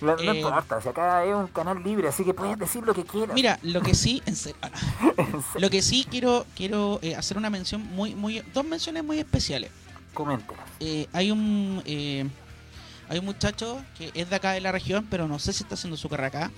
No, 0.00 0.16
no 0.16 0.32
Eh, 0.32 0.40
importa, 0.40 0.80
si 0.80 0.88
acá 0.88 1.24
es 1.26 1.34
un 1.34 1.48
canal 1.48 1.82
libre, 1.82 2.08
así 2.08 2.24
que 2.24 2.32
puedes 2.32 2.58
decir 2.58 2.82
lo 2.82 2.94
que 2.94 3.04
quieras. 3.04 3.34
Mira, 3.34 3.58
lo 3.62 3.82
que 3.82 3.94
sí, 3.94 4.22
en 4.24 4.34
serio, 4.34 4.56
ah, 4.62 4.70
lo 5.58 5.68
que 5.68 5.82
sí 5.82 6.06
quiero 6.10 6.46
quiero 6.56 6.98
eh, 7.02 7.14
hacer 7.14 7.36
una 7.36 7.50
mención 7.50 7.82
muy 7.94 8.14
muy 8.14 8.40
dos 8.54 8.64
menciones 8.64 9.04
muy 9.04 9.18
especiales. 9.18 9.70
Coméntelas. 10.14 10.64
Eh, 10.80 11.06
hay 11.12 11.30
un 11.30 11.82
eh, 11.84 12.26
hay 13.10 13.18
un 13.18 13.26
muchacho 13.26 13.82
que 13.98 14.10
es 14.14 14.30
de 14.30 14.36
acá 14.36 14.52
de 14.52 14.62
la 14.62 14.72
región, 14.72 15.06
pero 15.10 15.28
no 15.28 15.38
sé 15.38 15.52
si 15.52 15.64
está 15.64 15.74
haciendo 15.74 15.98
su 15.98 16.08
carrera 16.08 16.28
acá, 16.28 16.50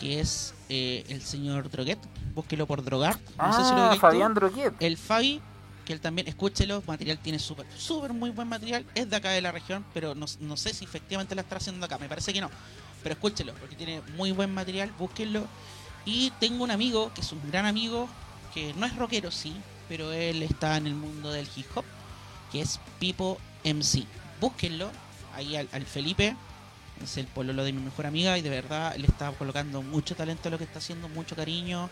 que 0.00 0.18
es 0.18 0.54
eh, 0.70 1.04
el 1.08 1.22
señor 1.22 1.70
Droguet. 1.70 1.98
Búsquelo 2.34 2.66
por 2.66 2.82
drogar. 2.82 3.18
No 3.36 3.52
sé 3.52 3.64
si 3.64 3.74
lo 3.74 3.82
ah. 3.82 3.96
Fabián 4.00 4.32
Droguet. 4.32 4.72
El 4.80 4.96
Fabi, 4.96 5.42
que 5.84 5.92
él 5.92 6.00
también, 6.00 6.26
escúchelo, 6.26 6.82
material 6.86 7.18
tiene 7.18 7.38
súper, 7.38 7.66
súper 7.76 8.14
muy 8.14 8.30
buen 8.30 8.48
material, 8.48 8.86
es 8.94 9.10
de 9.10 9.16
acá 9.16 9.30
de 9.30 9.42
la 9.42 9.52
región, 9.52 9.84
pero 9.92 10.14
no, 10.14 10.24
no 10.40 10.56
sé 10.56 10.72
si 10.72 10.84
efectivamente 10.84 11.34
la 11.34 11.42
está 11.42 11.56
haciendo 11.56 11.84
acá, 11.84 11.98
me 11.98 12.08
parece 12.08 12.32
que 12.32 12.40
no, 12.40 12.50
pero 13.02 13.12
escúchelo, 13.12 13.52
porque 13.54 13.76
tiene 13.76 14.00
muy 14.16 14.32
buen 14.32 14.52
material, 14.54 14.90
búsquenlo. 14.98 15.46
Y 16.06 16.32
tengo 16.40 16.64
un 16.64 16.70
amigo, 16.70 17.12
que 17.14 17.20
es 17.20 17.30
un 17.32 17.40
gran 17.50 17.66
amigo, 17.66 18.08
que 18.54 18.72
no 18.74 18.86
es 18.86 18.96
rockero, 18.96 19.30
sí, 19.30 19.54
pero 19.88 20.12
él 20.12 20.42
está 20.42 20.78
en 20.78 20.86
el 20.86 20.94
mundo 20.94 21.30
del 21.30 21.46
hip 21.54 21.66
hop, 21.74 21.84
que 22.50 22.62
es 22.62 22.80
Pipo 22.98 23.38
MC. 23.64 24.06
Búsquenlo, 24.40 24.90
ahí 25.34 25.56
al, 25.56 25.68
al 25.72 25.84
Felipe, 25.84 26.36
es 27.02 27.16
el 27.16 27.26
pololo 27.26 27.64
de 27.64 27.72
mi 27.72 27.82
mejor 27.82 28.06
amiga, 28.06 28.36
y 28.38 28.42
de 28.42 28.50
verdad 28.50 28.94
le 28.96 29.06
está 29.06 29.30
colocando 29.32 29.82
mucho 29.82 30.14
talento 30.14 30.48
a 30.48 30.50
lo 30.50 30.58
que 30.58 30.64
está 30.64 30.78
haciendo, 30.78 31.08
mucho 31.08 31.36
cariño, 31.36 31.88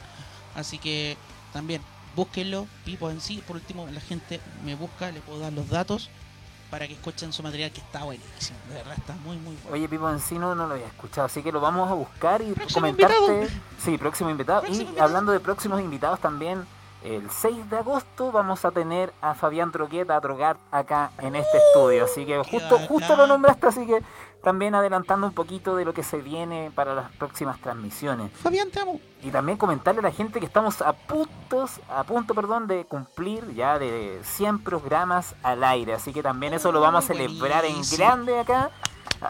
así 0.54 0.78
que 0.78 1.16
también 1.52 1.82
búsquenlo, 2.14 2.66
Pipo 2.84 3.10
en 3.10 3.20
sí. 3.20 3.42
Por 3.46 3.56
último, 3.56 3.86
la 3.86 4.00
gente 4.00 4.40
me 4.64 4.74
busca, 4.74 5.10
le 5.10 5.20
puedo 5.20 5.38
dar 5.38 5.52
los 5.52 5.68
datos 5.68 6.10
para 6.70 6.86
que 6.86 6.94
escuchen 6.94 7.32
su 7.32 7.42
material 7.42 7.70
que 7.70 7.80
está 7.80 8.04
buenísimo. 8.04 8.58
De 8.68 8.74
verdad, 8.74 8.94
está 8.98 9.14
muy, 9.24 9.36
muy 9.36 9.56
bueno. 9.62 9.70
Oye, 9.72 9.88
Pipo 9.88 10.10
Encino 10.10 10.54
no 10.54 10.66
lo 10.66 10.74
había 10.74 10.86
escuchado, 10.86 11.26
así 11.26 11.42
que 11.42 11.50
lo 11.52 11.60
vamos 11.60 11.90
a 11.90 11.94
buscar 11.94 12.42
y 12.42 12.52
Próximo 12.52 12.80
comentarte. 12.80 13.14
invitado. 13.16 13.60
Sí, 13.82 13.96
próximo 13.96 14.30
invitado. 14.30 14.60
Próximo 14.60 14.82
y 14.82 14.84
invitado. 14.84 15.06
hablando 15.06 15.32
de 15.32 15.40
próximos 15.40 15.80
invitados 15.80 16.20
también, 16.20 16.66
el 17.04 17.30
6 17.30 17.70
de 17.70 17.78
agosto 17.78 18.32
vamos 18.32 18.64
a 18.64 18.72
tener 18.72 19.14
a 19.22 19.34
Fabián 19.34 19.70
Droguet 19.70 20.10
a 20.10 20.20
drogar 20.20 20.56
acá 20.72 21.12
en 21.18 21.36
este 21.36 21.58
estudio. 21.58 22.04
Así 22.04 22.26
que 22.26 22.36
justo, 22.38 22.78
justo 22.80 23.16
lo 23.16 23.26
nombraste, 23.26 23.68
así 23.68 23.86
que 23.86 24.02
también 24.42 24.74
adelantando 24.74 25.26
un 25.26 25.32
poquito 25.34 25.74
de 25.76 25.84
lo 25.84 25.92
que 25.94 26.02
se 26.02 26.18
viene 26.18 26.70
para 26.74 26.94
las 26.94 27.10
próximas 27.12 27.58
transmisiones. 27.60 28.30
Fabián, 28.32 28.70
te 28.70 28.80
amo. 28.80 29.00
Y 29.22 29.30
también 29.30 29.58
comentarle 29.58 29.98
a 30.00 30.02
la 30.04 30.12
gente 30.12 30.38
que 30.40 30.46
estamos 30.46 30.80
a 30.80 30.92
puntos, 30.92 31.80
a 31.88 32.04
punto, 32.04 32.34
perdón, 32.34 32.66
de 32.68 32.84
cumplir 32.84 33.52
ya 33.54 33.78
de 33.78 34.20
100 34.22 34.60
programas 34.60 35.34
al 35.42 35.64
aire. 35.64 35.94
Así 35.94 36.12
que 36.12 36.22
también 36.22 36.54
eso 36.54 36.70
lo 36.72 36.80
vamos 36.80 37.04
a 37.04 37.06
celebrar 37.08 37.64
en 37.64 37.76
grande 37.96 38.38
acá. 38.38 38.70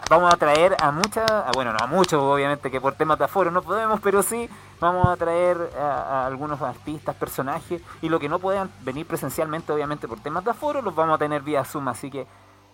Vamos 0.07 0.31
a 0.31 0.37
traer 0.37 0.77
a 0.79 0.91
muchas, 0.91 1.29
a- 1.31 1.49
bueno, 1.55 1.73
no 1.73 1.79
a 1.83 1.87
muchos, 1.87 2.21
obviamente, 2.21 2.69
que 2.69 2.79
por 2.79 2.93
temas 2.93 3.17
de 3.17 3.25
aforo 3.25 3.49
no 3.49 3.63
podemos, 3.63 3.99
pero 3.99 4.21
sí 4.21 4.47
vamos 4.79 5.07
a 5.07 5.17
traer 5.17 5.71
a, 5.79 6.21
a 6.21 6.27
algunos 6.27 6.61
artistas, 6.61 7.15
personajes, 7.15 7.81
y 8.03 8.07
lo 8.09 8.19
que 8.19 8.29
no 8.29 8.37
puedan 8.37 8.69
venir 8.81 9.07
presencialmente, 9.07 9.71
obviamente, 9.73 10.07
por 10.07 10.19
temas 10.19 10.45
de 10.45 10.51
aforo, 10.51 10.83
los 10.83 10.93
vamos 10.93 11.15
a 11.15 11.17
tener 11.17 11.41
vía 11.41 11.65
Zoom. 11.65 11.87
Así 11.87 12.11
que 12.11 12.27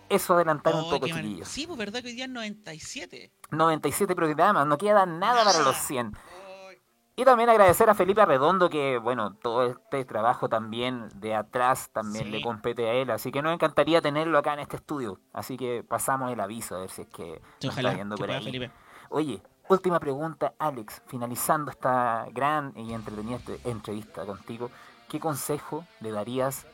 eso 0.08 0.34
adelantar 0.34 0.74
un 0.74 0.88
poco, 0.90 1.06
chiquillos. 1.06 1.48
Sí, 1.48 1.66
pues 1.66 1.78
verdad 1.78 2.00
que 2.02 2.08
hoy 2.08 2.14
día 2.14 2.24
es 2.24 2.30
97. 2.30 3.30
97 3.50 4.14
programas, 4.14 4.66
no 4.66 4.76
queda 4.78 5.06
nada 5.06 5.44
para 5.44 5.60
los 5.60 5.76
100. 5.76 6.14
Ay, 6.16 6.78
Y 7.16 7.24
también 7.24 7.48
agradecer 7.48 7.88
a 7.88 7.94
Felipe 7.94 8.20
Arredondo 8.20 8.68
que, 8.68 8.98
bueno, 8.98 9.34
todo 9.34 9.64
este 9.64 10.04
trabajo 10.04 10.48
también 10.48 11.08
de 11.14 11.34
atrás 11.34 11.88
también 11.92 12.26
Sí. 12.26 12.30
le 12.30 12.42
compete 12.42 12.88
a 12.88 12.92
él. 12.92 13.10
Así 13.10 13.32
que 13.32 13.40
nos 13.42 13.54
encantaría 13.54 14.00
tenerlo 14.02 14.36
acá 14.38 14.52
en 14.54 14.60
este 14.60 14.76
estudio. 14.76 15.18
Así 15.32 15.56
que 15.56 15.82
pasamos 15.82 16.30
el 16.32 16.40
aviso 16.40 16.76
a 16.76 16.80
ver 16.80 16.90
si 16.90 17.02
es 17.02 17.08
que 17.08 17.40
nos 17.62 17.72
Ojalá 17.72 17.88
está 17.90 17.94
viendo 17.94 18.16
por 18.16 18.30
ahí. 18.30 18.44
Felipe. 18.44 18.70
Oye, 19.08 19.40
última 19.68 19.98
pregunta, 19.98 20.52
Alex, 20.58 21.02
finalizando 21.06 21.70
esta 21.70 22.26
gran 22.32 22.72
y 22.76 22.92
entretenida 22.92 23.38
entrevista 23.64 24.26
contigo, 24.26 24.70
¿qué 25.08 25.18
consejo 25.18 25.86
le 26.00 26.10
darías 26.10 26.66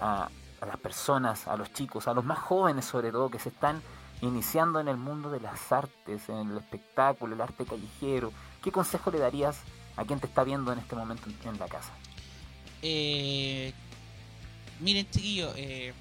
a, 0.00 0.28
a 0.64 0.66
las 0.66 0.78
personas, 0.78 1.46
a 1.46 1.56
los 1.56 1.72
chicos, 1.72 2.08
a 2.08 2.14
los 2.14 2.24
más 2.24 2.38
jóvenes 2.38 2.84
sobre 2.86 3.12
todo, 3.12 3.30
que 3.30 3.38
se 3.38 3.50
están 3.50 3.82
iniciando 4.22 4.80
en 4.80 4.88
el 4.88 4.96
mundo 4.96 5.30
de 5.30 5.40
las 5.40 5.70
artes, 5.70 6.28
en 6.28 6.50
el 6.50 6.56
espectáculo, 6.58 7.34
el 7.34 7.40
arte 7.40 7.64
callejero? 7.64 8.32
¿Qué 8.62 8.72
consejo 8.72 9.10
le 9.10 9.18
darías 9.18 9.58
a 9.96 10.04
quien 10.04 10.20
te 10.20 10.26
está 10.26 10.42
viendo 10.42 10.72
en 10.72 10.78
este 10.78 10.96
momento 10.96 11.28
en- 11.44 11.58
la 11.58 11.68
casa? 11.68 11.92
Eh, 12.82 13.72
miren, 14.80 15.08
chiquillos, 15.10 15.54
eh, 15.56 15.92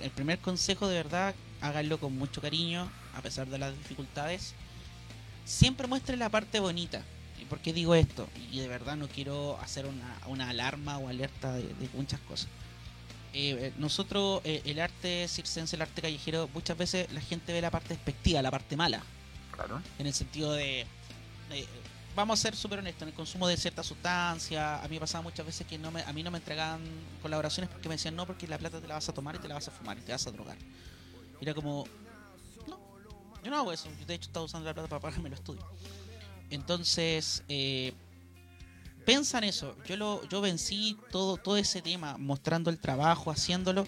el, 0.00 0.10
primer 0.10 0.38
consejo 0.38 0.86
de 0.86 0.94
verdad, 0.94 1.34
háganlo 1.60 1.98
con 1.98 2.16
mucho 2.16 2.40
cariño, 2.40 2.88
a 3.16 3.20
pesar 3.20 3.48
de 3.48 3.58
las 3.58 3.76
dificultades. 3.76 4.54
Siempre 5.44 5.88
muestren 5.88 6.20
la 6.20 6.28
parte 6.28 6.60
bonita. 6.60 7.02
¿Y 7.40 7.44
por 7.46 7.58
qué 7.58 7.72
digo 7.72 7.96
esto? 7.96 8.28
Y 8.52 8.60
de 8.60 8.68
verdad 8.68 8.96
no 8.96 9.08
quiero 9.08 9.58
hacer 9.60 9.86
una, 9.86 10.16
una 10.28 10.48
alarma 10.48 10.98
o 10.98 11.08
alerta 11.08 11.52
de 11.52 11.88
muchas 11.94 12.20
cosas. 12.20 12.48
Eh, 13.34 13.56
eh, 13.68 13.72
nosotros, 13.78 14.42
eh, 14.44 14.60
el 14.66 14.78
arte 14.80 15.26
circense, 15.28 15.76
el 15.76 15.82
arte 15.82 16.02
callejero, 16.02 16.48
muchas 16.52 16.76
veces 16.76 17.10
la 17.12 17.20
gente 17.20 17.52
ve 17.52 17.60
la 17.62 17.70
parte 17.70 17.90
despectiva, 17.94 18.42
la 18.42 18.50
parte 18.50 18.76
mala. 18.76 19.02
Claro. 19.52 19.82
en 19.98 20.06
el 20.06 20.14
sentido 20.14 20.52
de, 20.52 20.86
de- 21.50 21.66
vamos 22.16 22.38
a 22.38 22.42
ser 22.42 22.56
súper 22.56 22.78
honestos 22.78 23.02
en 23.02 23.08
el 23.08 23.14
consumo 23.14 23.46
de 23.46 23.56
cierta 23.58 23.82
sustancia 23.82 24.82
a 24.82 24.88
mí 24.88 24.94
me 24.96 25.00
pasaba 25.00 25.20
muchas 25.22 25.44
veces 25.44 25.66
que 25.66 25.76
no 25.78 25.90
me, 25.90 26.00
a 26.02 26.12
mí 26.14 26.22
no 26.22 26.30
me 26.30 26.38
entregaban 26.38 26.80
colaboraciones 27.20 27.70
porque 27.70 27.86
me 27.88 27.94
decían 27.96 28.16
no 28.16 28.26
porque 28.26 28.46
la 28.48 28.56
plata 28.56 28.80
te 28.80 28.88
la 28.88 28.94
vas 28.94 29.08
a 29.10 29.12
tomar 29.12 29.34
y 29.34 29.38
te 29.40 29.48
la 29.48 29.54
vas 29.54 29.68
a 29.68 29.70
fumar 29.70 29.98
y 29.98 30.00
te 30.00 30.12
vas 30.12 30.26
a 30.26 30.30
drogar 30.30 30.56
Y 31.38 31.44
era 31.44 31.52
como 31.54 31.86
no 32.66 32.78
yo 33.44 33.50
no 33.50 33.58
hago 33.58 33.72
eso 33.72 33.90
yo 34.00 34.06
de 34.06 34.14
hecho 34.14 34.28
estaba 34.28 34.46
usando 34.46 34.66
la 34.66 34.72
plata 34.72 34.88
para 34.88 35.00
pagarme 35.02 35.28
los 35.28 35.38
estudios 35.38 35.64
entonces 36.50 37.42
eh, 37.48 37.92
pensa 39.04 39.38
en 39.38 39.44
eso. 39.44 39.74
Yo 39.86 39.96
lo 39.96 40.26
yo 40.28 40.40
vencí 40.40 40.96
todo 41.10 41.36
todo 41.36 41.56
ese 41.56 41.82
tema 41.82 42.16
mostrando 42.18 42.70
el 42.70 42.78
trabajo 42.78 43.30
haciéndolo. 43.30 43.86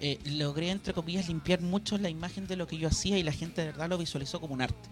Eh, 0.00 0.18
logré 0.24 0.70
entre 0.70 0.92
comillas 0.92 1.28
limpiar 1.28 1.60
mucho 1.60 1.96
la 1.96 2.08
imagen 2.10 2.46
de 2.48 2.56
lo 2.56 2.66
que 2.66 2.76
yo 2.76 2.88
hacía 2.88 3.18
y 3.18 3.22
la 3.22 3.32
gente 3.32 3.60
de 3.60 3.68
verdad 3.68 3.88
lo 3.88 3.98
visualizó 3.98 4.40
como 4.40 4.54
un 4.54 4.62
arte. 4.62 4.88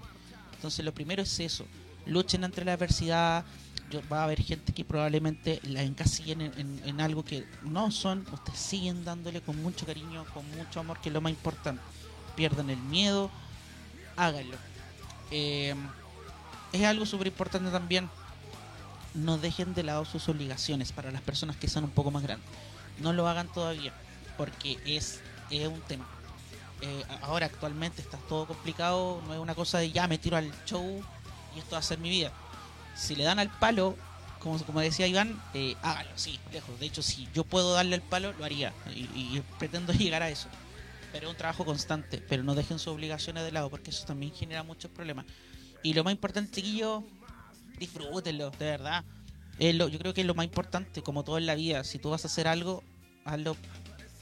Entonces 0.54 0.84
lo 0.84 0.92
primero 0.94 1.22
es 1.22 1.40
eso, 1.40 1.66
luchen 2.06 2.44
ante 2.44 2.64
la 2.64 2.74
adversidad, 2.74 3.44
yo- 3.90 4.02
va 4.12 4.20
a 4.20 4.24
haber 4.24 4.40
gente 4.40 4.72
que 4.72 4.84
probablemente 4.84 5.58
la 5.64 5.82
encasillen 5.82 6.42
en, 6.42 6.52
en- 6.60 6.82
en 6.84 7.00
algo 7.00 7.24
que 7.24 7.44
no 7.62 7.90
son, 7.90 8.24
ustedes 8.32 8.58
siguen 8.60 9.04
dándole 9.04 9.40
con 9.40 9.60
mucho 9.60 9.84
cariño, 9.84 10.24
con 10.32 10.48
mucho 10.56 10.78
amor, 10.78 11.00
que 11.00 11.08
es 11.08 11.12
lo 11.12 11.20
más 11.20 11.32
importante. 11.32 11.82
Pierdan 12.36 12.70
el 12.70 12.78
miedo, 12.78 13.30
háganlo. 14.16 14.56
Eh, 15.32 15.74
es 16.72 16.84
algo 16.84 17.04
súper 17.04 17.26
importante 17.28 17.70
también, 17.70 18.08
no 19.14 19.38
dejen 19.38 19.74
de 19.74 19.82
lado 19.82 20.04
sus 20.04 20.28
obligaciones 20.28 20.92
para 20.92 21.10
las 21.10 21.22
personas 21.22 21.56
que 21.56 21.68
son 21.68 21.84
un 21.84 21.90
poco 21.90 22.10
más 22.10 22.22
grandes. 22.22 22.48
No 22.98 23.12
lo 23.12 23.28
hagan 23.28 23.48
todavía, 23.48 23.92
porque 24.36 24.78
es, 24.84 25.20
un 25.50 25.80
tema 25.82 26.06
eh, 26.82 27.04
ahora 27.22 27.46
actualmente 27.46 28.00
está 28.00 28.16
todo 28.16 28.46
complicado, 28.46 29.20
no 29.26 29.34
es 29.34 29.40
una 29.40 29.54
cosa 29.54 29.78
de 29.78 29.90
ya 29.90 30.06
me 30.06 30.16
tiro 30.16 30.36
al 30.36 30.50
show 30.64 31.02
y 31.54 31.58
esto 31.58 31.72
va 31.72 31.78
a 31.78 31.82
ser 31.82 31.98
mi 31.98 32.08
vida. 32.08 32.32
Si 32.96 33.16
le 33.16 33.24
dan 33.24 33.38
al 33.38 33.50
palo, 33.50 33.96
como, 34.38 34.58
como 34.64 34.80
decía 34.80 35.06
Iván, 35.06 35.40
eh, 35.52 35.76
hágalo, 35.82 36.10
sí, 36.14 36.38
lejos. 36.52 36.78
De 36.80 36.86
hecho, 36.86 37.02
si 37.02 37.28
yo 37.34 37.44
puedo 37.44 37.74
darle 37.74 37.96
el 37.96 38.02
palo, 38.02 38.32
lo 38.32 38.44
haría 38.44 38.72
y, 38.94 39.00
y 39.00 39.42
pretendo 39.58 39.92
llegar 39.92 40.22
a 40.22 40.30
eso. 40.30 40.48
Pero 41.12 41.26
es 41.26 41.32
un 41.32 41.36
trabajo 41.36 41.64
constante, 41.64 42.22
pero 42.28 42.42
no 42.42 42.54
dejen 42.54 42.78
sus 42.78 42.88
obligaciones 42.88 43.42
de 43.44 43.52
lado 43.52 43.68
porque 43.68 43.90
eso 43.90 44.06
también 44.06 44.32
genera 44.32 44.62
muchos 44.62 44.90
problemas. 44.90 45.26
Y 45.82 45.94
lo 45.94 46.04
más 46.04 46.12
importante, 46.12 46.52
chiquillos, 46.52 47.02
disfrútenlo, 47.80 48.50
de 48.50 48.64
verdad. 48.66 49.04
Es 49.58 49.74
lo- 49.74 49.88
yo 49.88 49.98
creo 49.98 50.14
que 50.14 50.20
es 50.20 50.26
lo 50.26 50.34
más 50.36 50.44
importante, 50.44 51.02
como 51.02 51.24
todo 51.24 51.36
en 51.38 51.46
la 51.46 51.54
vida. 51.56 51.82
Si 51.82 51.98
tú 51.98 52.10
vas 52.10 52.24
a 52.24 52.28
hacer 52.28 52.46
algo, 52.46 52.84
hazlo 53.24 53.56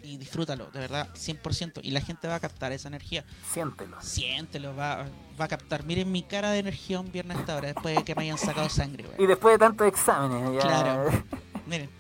y 0.03 0.17
disfrútalo, 0.17 0.67
de 0.71 0.81
verdad, 0.81 1.09
100%. 1.15 1.81
Y 1.83 1.91
la 1.91 2.01
gente 2.01 2.27
va 2.29 2.37
a 2.37 2.41
captar 2.41 2.73
esa 2.73 2.89
energía. 2.89 3.25
Siéntelo. 3.53 4.01
Siéntelo, 4.01 4.75
va, 4.75 5.07
va 5.39 5.45
a 5.45 5.49
captar. 5.49 5.85
Miren 5.85 6.11
mi 6.11 6.23
cara 6.23 6.51
de 6.51 6.61
energía 6.61 6.99
un 7.01 7.13
viernes 7.13 7.37
a 7.37 7.41
esta 7.41 7.57
hora, 7.57 7.67
después 7.69 7.95
de 7.97 8.05
que 8.05 8.15
me 8.15 8.23
hayan 8.23 8.39
sacado 8.39 8.69
sangre, 8.69 9.05
Y 9.05 9.07
güey. 9.17 9.27
después 9.29 9.55
de 9.55 9.59
tantos 9.59 9.87
exámenes, 9.87 10.55
ya. 10.55 10.61
Claro. 10.61 11.11
Miren, 11.67 11.91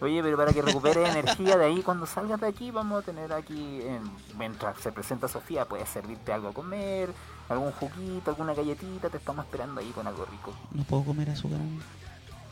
Oye, 0.00 0.22
pero 0.22 0.36
para 0.36 0.52
que 0.52 0.62
recupere 0.62 1.08
energía 1.08 1.56
de 1.56 1.64
ahí, 1.66 1.82
cuando 1.82 2.06
salgas 2.06 2.40
de 2.40 2.46
aquí, 2.46 2.70
vamos 2.70 3.02
a 3.02 3.04
tener 3.04 3.32
aquí, 3.32 3.80
en- 3.82 4.08
mientras 4.38 4.78
se 4.80 4.92
presenta 4.92 5.26
Sofía, 5.26 5.64
puedes 5.64 5.88
servirte 5.88 6.32
algo 6.32 6.50
a 6.50 6.52
comer, 6.52 7.10
algún 7.48 7.72
juguito, 7.72 8.30
alguna 8.30 8.54
galletita, 8.54 9.08
te 9.08 9.16
estamos 9.16 9.44
esperando 9.44 9.80
ahí 9.80 9.90
con 9.90 10.06
algo 10.06 10.24
rico. 10.26 10.52
no 10.72 10.82
puedo 10.84 11.04
comer 11.04 11.30
azúcar. 11.30 11.58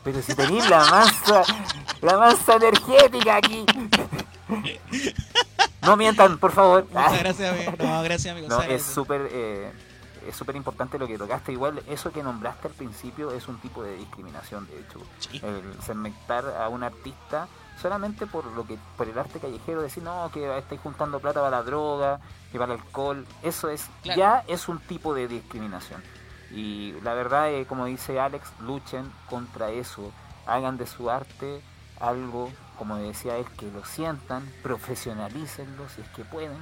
Pero 0.03 0.21
si 0.21 0.35
tenéis 0.35 0.69
la 0.69 0.79
masa, 0.85 1.43
la 2.01 2.17
masa 2.17 2.55
energética 2.55 3.37
aquí. 3.37 3.65
No 5.81 5.97
mientan, 5.97 6.37
por 6.37 6.51
favor. 6.51 6.85
Muchas 6.91 7.19
gracias, 7.19 7.53
amigo. 7.53 7.73
No, 7.77 8.03
gracias, 8.03 8.31
amigo. 8.31 8.47
No, 8.47 8.61
es 8.61 8.83
súper 8.83 9.29
eh, 9.31 9.71
es 10.27 10.35
súper 10.35 10.55
importante 10.55 10.99
lo 10.99 11.07
que 11.07 11.17
tocaste. 11.17 11.51
Igual, 11.51 11.81
eso 11.87 12.11
que 12.11 12.21
nombraste 12.21 12.67
al 12.67 12.73
principio 12.73 13.31
es 13.31 13.47
un 13.47 13.57
tipo 13.59 13.83
de 13.83 13.95
discriminación, 13.95 14.67
de 14.67 14.79
hecho. 14.79 14.99
Sí. 15.19 15.41
El 15.43 15.81
segmentar 15.81 16.45
a 16.59 16.67
un 16.69 16.83
artista 16.83 17.47
solamente 17.81 18.27
por 18.27 18.45
lo 18.45 18.65
que 18.65 18.77
por 18.97 19.07
el 19.07 19.17
arte 19.17 19.39
callejero, 19.39 19.81
decir, 19.81 20.03
no, 20.03 20.29
que 20.33 20.57
estáis 20.57 20.81
juntando 20.81 21.19
plata 21.19 21.41
para 21.41 21.57
la 21.57 21.63
droga, 21.63 22.19
que 22.51 22.59
para 22.59 22.73
el 22.73 22.79
alcohol, 22.79 23.25
eso 23.43 23.69
es 23.69 23.89
Claro. 24.03 24.19
ya 24.19 24.43
es 24.47 24.67
un 24.67 24.79
tipo 24.79 25.13
de 25.13 25.27
discriminación. 25.27 26.01
Y 26.51 26.93
la 27.03 27.13
verdad, 27.13 27.51
eh, 27.51 27.65
como 27.67 27.85
dice 27.85 28.19
Alex, 28.19 28.49
luchen 28.61 29.11
contra 29.29 29.69
eso. 29.69 30.11
Hagan 30.45 30.77
de 30.77 30.87
su 30.87 31.09
arte 31.09 31.61
algo, 31.99 32.51
como 32.77 32.95
decía 32.97 33.37
él, 33.37 33.45
que 33.57 33.69
lo 33.71 33.83
sientan, 33.83 34.49
profesionalícenlo 34.63 35.89
si 35.89 36.01
es 36.01 36.07
que 36.09 36.23
pueden, 36.23 36.57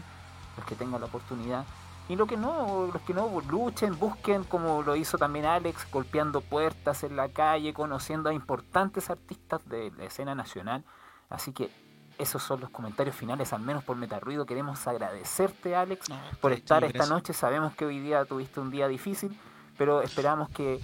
los 0.58 0.66
que 0.66 0.76
tengan 0.76 1.02
la 1.02 1.08
oportunidad. 1.08 1.66
Y 2.08 2.16
lo 2.16 2.28
que 2.28 2.38
no, 2.38 2.90
los 2.94 3.02
que 3.02 3.14
no, 3.14 3.30
luchen, 3.50 3.98
busquen 3.98 4.44
como 4.44 4.84
lo 4.84 4.96
hizo 4.96 5.18
también 5.18 5.46
Alex, 5.46 5.88
golpeando 5.92 6.42
puertas 6.42 7.04
en 7.04 7.16
la 7.16 7.30
calle, 7.30 7.74
conociendo 7.74 8.30
a 8.30 8.34
importantes 8.34 9.10
artistas 9.10 9.68
de 9.68 9.92
la 9.98 10.06
escena 10.06 10.36
nacional. 10.36 10.84
Así 11.30 11.52
que 11.52 11.70
esos 12.18 12.42
son 12.44 12.62
los 12.62 12.70
comentarios 12.70 13.16
finales, 13.16 13.52
al 13.54 13.62
menos 13.62 13.84
por 13.84 13.98
Metarruido. 13.98 14.46
Queremos 14.46 14.86
agradecerte, 14.88 15.76
Alex, 15.76 16.10
No, 16.10 16.18
por 16.40 16.54
sí, 16.54 16.60
estar 16.60 16.82
sí, 16.84 16.88
esta 16.88 16.98
gracias. 17.00 17.10
noche. 17.10 17.34
Sabemos 17.34 17.76
que 17.76 17.86
hoy 17.86 18.00
día 18.00 18.24
tuviste 18.26 18.60
un 18.60 18.72
día 18.72 18.88
difícil, 18.88 19.38
pero 19.78 20.02
esperamos 20.02 20.50
que 20.50 20.80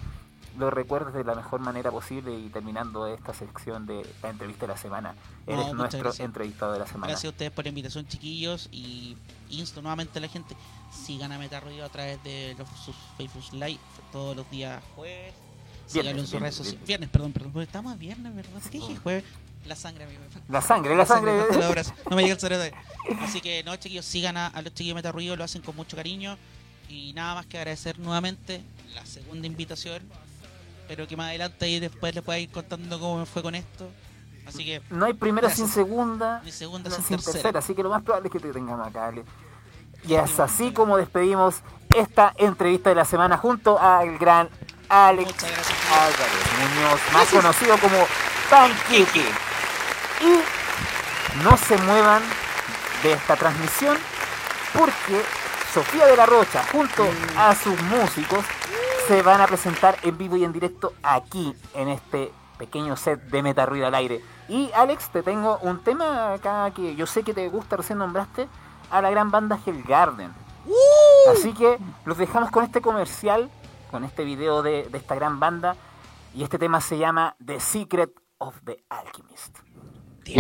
lo 0.58 0.70
recuerdes 0.70 1.14
de 1.14 1.24
la 1.24 1.34
mejor 1.34 1.62
manera 1.62 1.92
posible 1.92 2.38
y 2.38 2.50
terminando 2.50 3.08
esta 3.08 3.34
sección 3.34 3.86
de 3.86 4.06
la 4.22 4.30
entrevista 4.32 4.66
de 4.68 4.74
la 4.74 4.78
semana. 4.78 5.16
No, 5.48 5.54
Eres 5.54 5.74
nuestro 5.74 6.00
gracias. 6.02 6.26
entrevistado 6.26 6.74
de 6.74 6.80
la 6.80 6.88
semana. 6.88 7.08
Gracias 7.08 7.30
a 7.30 7.32
ustedes 7.32 7.52
por 7.52 7.64
la 7.64 7.70
invitación, 7.70 8.06
chiquillos. 8.06 8.68
Y 8.70 9.16
insto 9.50 9.82
nuevamente 9.82 10.20
a 10.20 10.22
la 10.22 10.28
gente: 10.28 10.58
sigan 10.92 11.32
a 11.32 11.38
Metarruido 11.40 11.86
a 11.86 11.90
través 11.90 12.22
de 12.26 12.54
los, 12.60 12.68
sus 12.72 12.96
Facebook 13.16 13.54
Live 13.54 13.80
todos 14.12 14.36
los 14.36 14.50
días 14.52 14.84
jueves. 14.98 15.34
Síganlo 15.88 16.12
en 16.12 16.18
sus 16.20 16.32
viernes, 16.32 16.42
redes 16.42 16.56
sociales. 16.56 16.86
viernes. 16.86 16.88
Viernes, 16.88 17.10
perdón, 17.10 17.32
perdón. 17.32 17.64
Estamos 17.64 17.94
a 17.94 17.96
viernes, 17.96 18.36
¿verdad? 18.36 18.62
¿Qué 18.70 18.78
dije 18.80 18.98
jueves? 18.98 19.24
La 19.66 19.76
sangre, 19.76 20.04
amigo. 20.06 20.22
La 20.50 20.62
sangre, 20.62 20.96
la 20.96 21.06
sangre. 21.06 21.40
falta 21.40 21.56
el 21.56 21.64
abrazo. 21.64 21.94
No 22.10 22.16
me 22.16 22.24
llega 22.24 22.34
el 22.34 22.40
cerebro. 22.40 22.78
Así 23.22 23.42
que, 23.42 23.64
no, 23.64 23.76
chiquillos, 23.76 24.06
sigan 24.06 24.36
a, 24.38 24.48
a 24.48 24.62
los 24.62 24.74
chiquillos 24.74 24.96
de 24.96 24.96
Metarruido, 24.96 25.36
lo 25.36 25.44
hacen 25.44 25.62
con 25.62 25.76
mucho 25.76 25.96
cariño. 25.96 26.38
Y 26.90 27.14
nada 27.14 27.36
más 27.36 27.46
que 27.46 27.58
agradecer 27.58 28.00
nuevamente 28.00 28.62
la 28.94 29.06
segunda 29.06 29.48
invitación. 29.48 30.02
Pero 30.88 31.08
que 31.08 31.16
más 31.16 31.30
adelante 31.30 31.70
y 31.70 31.80
después 31.80 32.14
les 32.14 32.24
pueda 32.24 32.40
ir 32.40 32.50
contando 32.52 33.00
cómo 33.00 33.20
me 33.20 33.26
fue 33.26 33.42
con 33.42 33.56
esto. 33.56 33.90
Así 34.46 34.66
que, 34.66 34.82
No 34.90 35.06
hay 35.06 35.14
primera 35.14 35.48
Gracias. 35.48 35.70
sin 35.70 35.74
segunda, 35.74 36.42
ni 36.44 36.52
segunda 36.52 36.90
no 36.90 36.96
sin 36.96 37.06
sin 37.06 37.16
tercera. 37.18 37.34
tercera, 37.34 37.60
así 37.60 37.76
que 37.76 37.84
lo 37.84 37.90
más 37.90 38.02
probable 38.02 38.28
es 38.28 38.34
que 38.34 38.40
te 38.40 38.52
tengamos 38.52 38.88
acá. 38.88 39.08
Ale. 39.08 39.24
Y 40.06 40.16
es 40.16 40.40
así 40.40 40.72
como 40.74 40.98
despedimos 40.98 41.58
esta 41.96 42.34
entrevista 42.38 42.90
de 42.90 42.96
la 42.96 43.06
semana 43.06 43.38
junto 43.38 43.80
al 43.80 44.18
gran 44.18 44.50
Alex. 44.90 45.32
Álvarez 45.94 46.76
Muñoz, 46.76 47.00
más 47.14 47.30
conocido 47.30 47.78
como 47.78 47.96
Panqueque. 48.50 49.26
No 51.44 51.58
se 51.58 51.78
muevan 51.78 52.22
de 53.04 53.14
esta 53.14 53.36
transmisión 53.36 53.98
porque 54.78 55.24
Sofía 55.74 56.06
de 56.06 56.18
la 56.18 56.26
Rocha 56.26 56.64
junto 56.72 57.08
a 57.38 57.56
sus 57.56 57.82
músicos 57.84 58.44
se 59.08 59.22
van 59.22 59.40
a 59.40 59.48
presentar 59.48 59.98
en 60.04 60.18
vivo 60.18 60.36
y 60.36 60.44
en 60.44 60.52
directo 60.52 60.94
aquí 61.02 61.56
en 61.74 61.88
este 61.88 62.32
pequeño 62.58 62.98
set 62.98 63.22
de 63.22 63.42
Meta 63.42 63.66
Ruido 63.66 63.88
al 63.88 63.96
aire. 63.96 64.22
Y 64.50 64.70
Alex, 64.76 65.10
te 65.10 65.24
tengo 65.24 65.58
un 65.62 65.82
tema 65.82 66.34
acá 66.34 66.70
que 66.76 66.96
yo 66.96 67.08
sé 67.08 67.24
que 67.24 67.34
te 67.34 67.48
gusta, 67.48 67.78
recién 67.78 68.00
nombraste 68.00 68.50
a 68.92 69.02
la 69.02 69.10
gran 69.10 69.32
banda 69.32 69.58
Hellgarden. 69.66 70.34
Así 71.32 71.54
que 71.54 71.80
los 72.06 72.18
dejamos 72.18 72.52
con 72.52 72.66
este 72.66 72.82
comercial, 72.82 73.50
con 73.90 74.04
este 74.04 74.26
video 74.26 74.62
de, 74.62 74.84
de 74.84 74.98
esta 74.98 75.16
gran 75.16 75.40
banda. 75.40 75.76
Y 76.34 76.44
este 76.44 76.60
tema 76.60 76.82
se 76.82 76.98
llama 76.98 77.36
The 77.44 77.60
Secret 77.60 78.12
of 78.38 78.56
the 78.66 78.84
Alchemist. 78.90 79.58
Y 80.26 80.34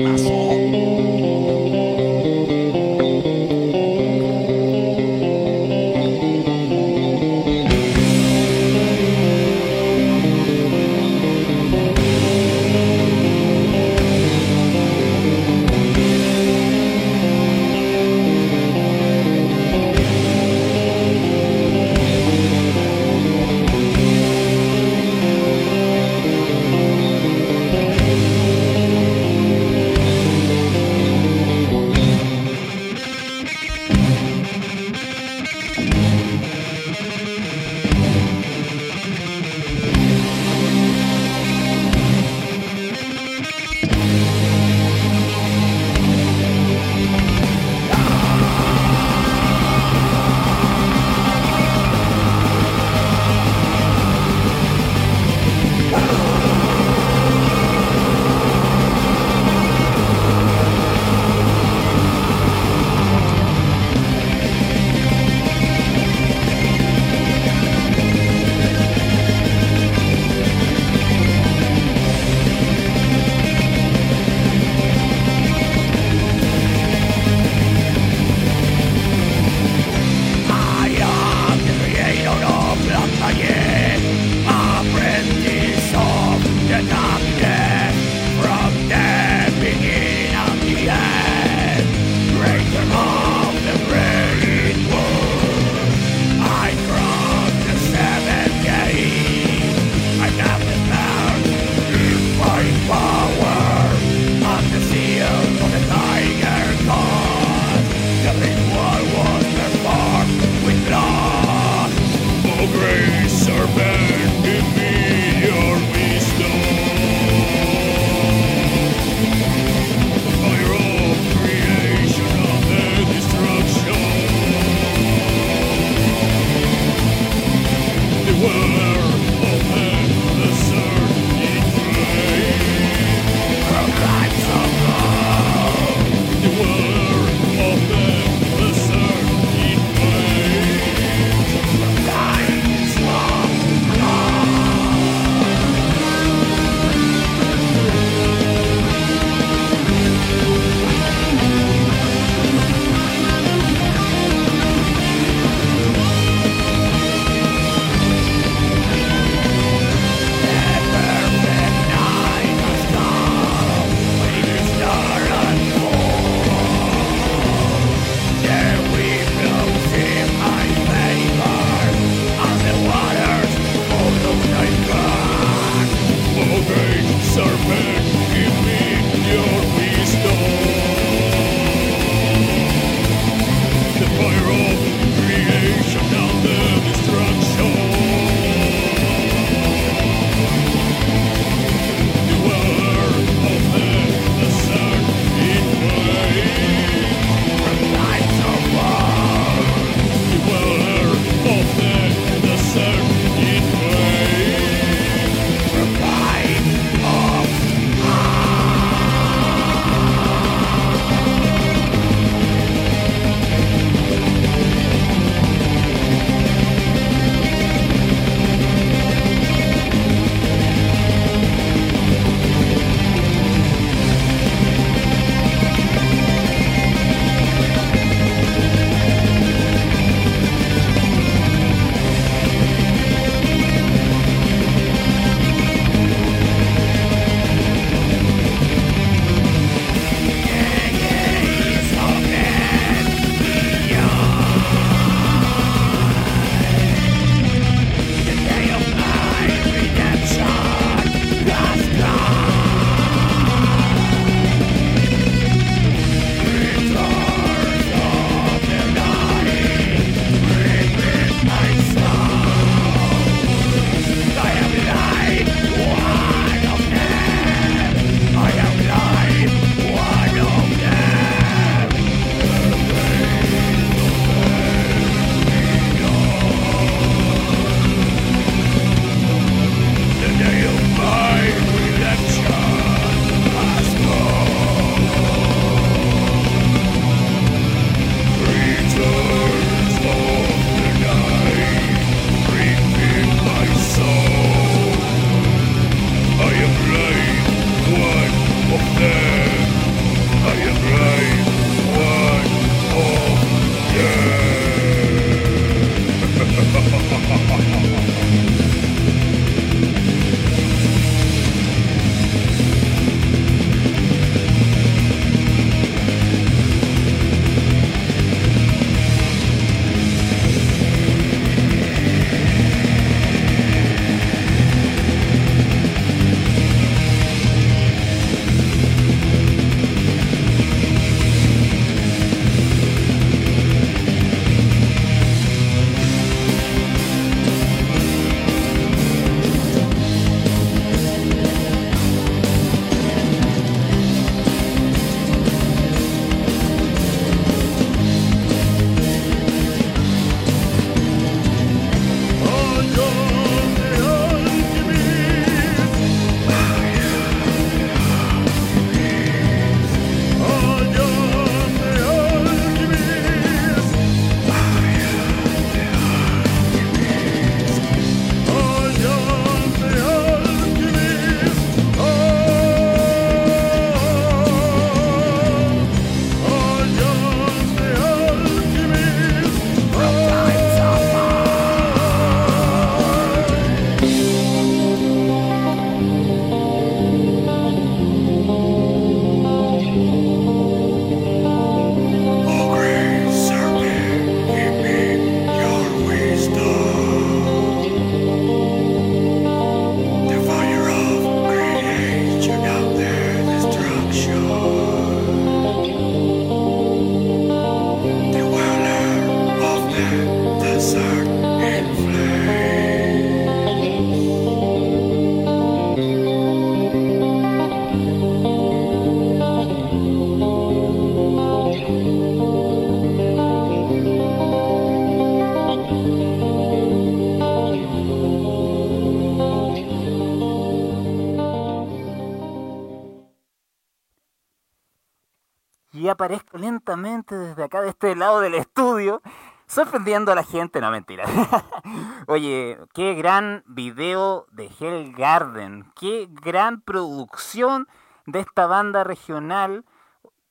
sorprendiendo 439.91 440.31
a 440.31 440.35
la 440.35 440.43
gente. 440.43 440.79
No, 440.79 440.89
mentira. 440.89 441.25
Oye, 442.27 442.79
qué 442.93 443.13
gran 443.13 443.63
video 443.67 444.47
de 444.51 444.71
Hell 444.79 445.11
Garden, 445.13 445.91
qué 445.99 446.29
gran 446.29 446.79
producción 446.81 447.87
de 448.25 448.39
esta 448.39 448.67
banda 448.67 449.03
regional 449.03 449.83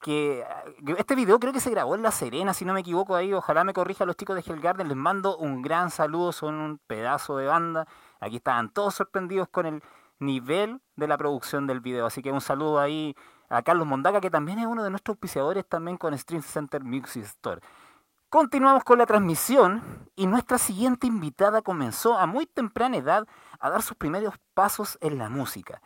que 0.02 0.44
este 0.98 1.14
video 1.14 1.38
creo 1.40 1.52
que 1.52 1.60
se 1.60 1.70
grabó 1.70 1.94
en 1.94 2.02
La 2.02 2.10
Serena, 2.10 2.54
si 2.54 2.64
no 2.64 2.72
me 2.72 2.80
equivoco 2.80 3.16
ahí, 3.16 3.34
ojalá 3.34 3.64
me 3.64 3.74
corrija 3.74 4.06
los 4.06 4.16
chicos 4.16 4.34
de 4.34 4.42
Hellgarden, 4.42 4.88
les 4.88 4.96
mando 4.96 5.36
un 5.36 5.60
gran 5.60 5.90
saludo, 5.90 6.32
son 6.32 6.54
un 6.54 6.78
pedazo 6.78 7.36
de 7.36 7.46
banda, 7.46 7.86
aquí 8.18 8.36
estaban 8.36 8.70
todos 8.70 8.94
sorprendidos 8.94 9.48
con 9.48 9.66
el 9.66 9.82
nivel 10.18 10.80
de 10.96 11.06
la 11.06 11.18
producción 11.18 11.66
del 11.66 11.80
video, 11.80 12.06
así 12.06 12.22
que 12.22 12.32
un 12.32 12.40
saludo 12.40 12.80
ahí 12.80 13.14
a 13.50 13.60
Carlos 13.60 13.86
Mondaca, 13.86 14.22
que 14.22 14.30
también 14.30 14.58
es 14.58 14.66
uno 14.66 14.82
de 14.82 14.90
nuestros 14.90 15.16
auspiciadores 15.16 15.66
también 15.66 15.98
con 15.98 16.16
Stream 16.16 16.42
Center 16.42 16.82
Music 16.82 17.24
Store. 17.24 17.60
Continuamos 18.30 18.84
con 18.84 18.98
la 18.98 19.06
transmisión 19.06 20.08
y 20.16 20.26
nuestra 20.26 20.56
siguiente 20.56 21.06
invitada 21.06 21.62
comenzó 21.62 22.16
a 22.16 22.26
muy 22.26 22.46
temprana 22.46 22.96
edad 22.96 23.26
a 23.58 23.70
dar 23.70 23.82
sus 23.82 23.96
primeros 23.96 24.34
pasos 24.54 24.96
en 25.00 25.18
la 25.18 25.28
música. 25.28 25.82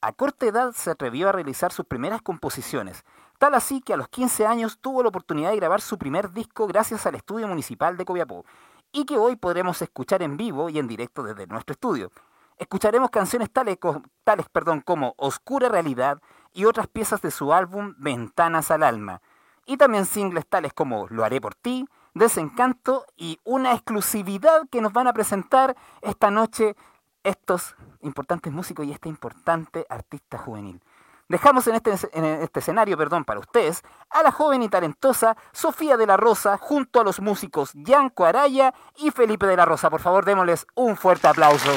A 0.00 0.12
corta 0.12 0.46
edad 0.46 0.72
se 0.72 0.90
atrevió 0.90 1.28
a 1.28 1.32
realizar 1.32 1.72
sus 1.72 1.84
primeras 1.86 2.22
composiciones, 2.22 3.04
Tal 3.38 3.54
así 3.54 3.80
que 3.80 3.94
a 3.94 3.96
los 3.96 4.08
15 4.08 4.46
años 4.46 4.78
tuvo 4.80 5.00
la 5.02 5.10
oportunidad 5.10 5.50
de 5.50 5.56
grabar 5.56 5.80
su 5.80 5.96
primer 5.96 6.32
disco 6.32 6.66
gracias 6.66 7.06
al 7.06 7.14
estudio 7.14 7.46
municipal 7.46 7.96
de 7.96 8.04
Copiapó, 8.04 8.44
y 8.90 9.04
que 9.04 9.16
hoy 9.16 9.36
podremos 9.36 9.80
escuchar 9.80 10.22
en 10.22 10.36
vivo 10.36 10.68
y 10.68 10.78
en 10.80 10.88
directo 10.88 11.22
desde 11.22 11.46
nuestro 11.46 11.74
estudio. 11.74 12.10
Escucharemos 12.56 13.10
canciones 13.10 13.48
tales, 13.52 13.78
tales 14.24 14.48
perdón, 14.48 14.80
como 14.80 15.14
Oscura 15.18 15.68
Realidad 15.68 16.20
y 16.52 16.64
otras 16.64 16.88
piezas 16.88 17.22
de 17.22 17.30
su 17.30 17.52
álbum 17.52 17.94
Ventanas 17.96 18.72
al 18.72 18.82
Alma, 18.82 19.22
y 19.68 19.76
también 19.76 20.06
singles 20.06 20.46
tales 20.46 20.72
como 20.72 21.06
Lo 21.10 21.24
haré 21.24 21.40
por 21.40 21.54
ti, 21.54 21.86
Desencanto 22.14 23.04
y 23.16 23.38
una 23.44 23.74
exclusividad 23.74 24.66
que 24.72 24.80
nos 24.80 24.92
van 24.92 25.06
a 25.06 25.12
presentar 25.12 25.76
esta 26.02 26.30
noche 26.32 26.74
estos 27.22 27.76
importantes 28.00 28.52
músicos 28.52 28.86
y 28.86 28.92
esta 28.92 29.08
importante 29.08 29.86
artista 29.88 30.38
juvenil. 30.38 30.80
Dejamos 31.28 31.66
en 31.66 31.74
este, 31.74 31.92
en 32.14 32.24
este 32.24 32.60
escenario 32.60 32.96
perdón, 32.96 33.24
para 33.24 33.40
ustedes 33.40 33.82
a 34.08 34.22
la 34.22 34.32
joven 34.32 34.62
y 34.62 34.70
talentosa 34.70 35.36
Sofía 35.52 35.98
de 35.98 36.06
la 36.06 36.16
Rosa 36.16 36.56
junto 36.56 37.00
a 37.00 37.04
los 37.04 37.20
músicos 37.20 37.72
Yanco 37.74 38.24
Araya 38.24 38.72
y 38.96 39.10
Felipe 39.10 39.46
de 39.46 39.56
la 39.56 39.66
Rosa. 39.66 39.90
Por 39.90 40.00
favor, 40.00 40.24
démosles 40.24 40.66
un 40.74 40.96
fuerte 40.96 41.28
aplauso. 41.28 41.70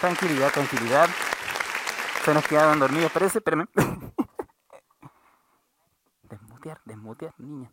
Tranquilidad, 0.00 0.52
tranquilidad. 0.52 1.08
Se 2.24 2.32
nos 2.32 2.46
quedaron 2.46 2.78
dormidos, 2.78 3.10
parece. 3.10 3.38
Espérenme. 3.38 3.66
Desmutear, 6.22 6.80
desmutear, 6.84 7.34
niña. 7.38 7.72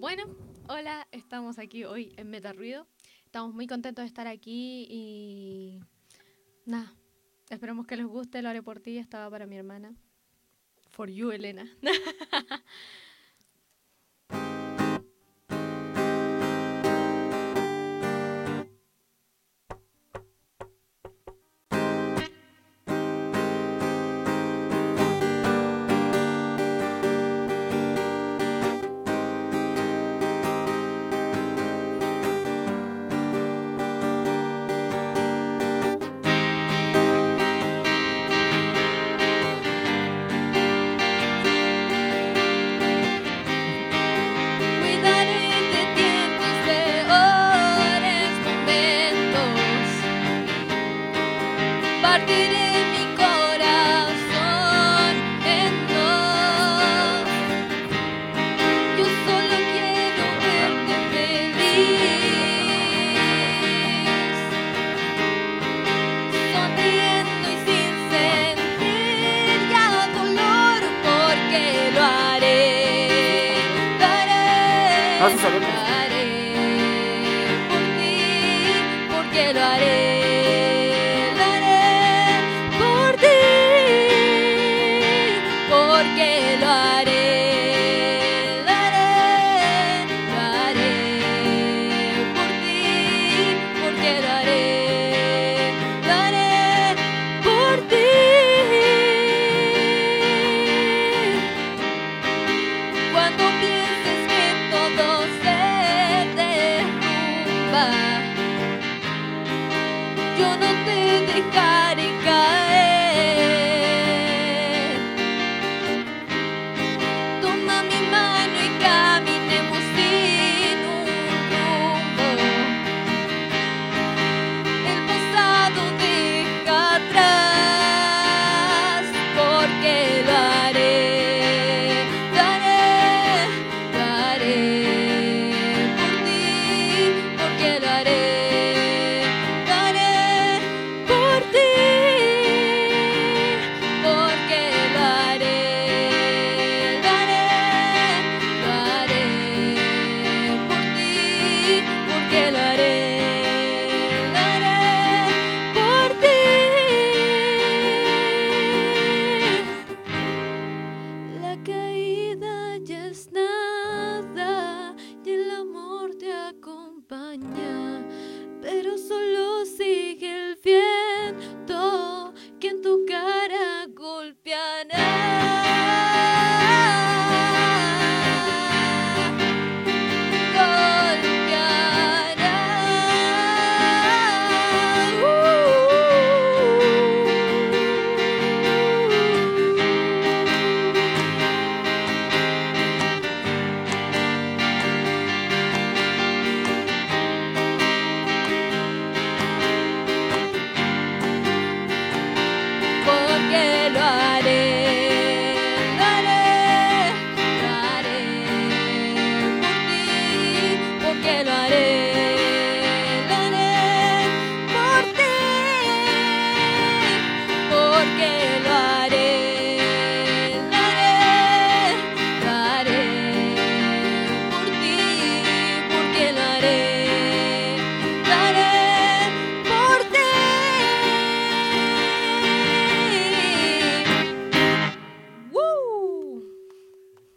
Bueno, 0.00 0.24
hola, 0.68 1.06
estamos 1.12 1.58
aquí 1.58 1.84
hoy 1.84 2.14
en 2.16 2.30
Meta 2.30 2.52
Ruido. 2.52 2.88
Estamos 3.24 3.54
muy 3.54 3.66
contentos 3.68 4.02
de 4.02 4.06
estar 4.06 4.26
aquí 4.26 4.86
y 4.88 5.80
nada, 6.64 6.92
esperamos 7.50 7.86
que 7.86 7.96
les 7.96 8.06
guste. 8.06 8.42
Lo 8.42 8.48
haré 8.48 8.62
por 8.62 8.80
ti, 8.80 8.98
estaba 8.98 9.30
para 9.30 9.46
mi 9.46 9.56
hermana. 9.56 9.94
For 10.90 11.08
you, 11.08 11.30
Elena. 11.30 11.68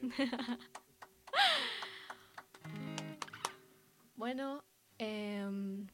bueno, 4.16 4.64
em, 4.98 5.88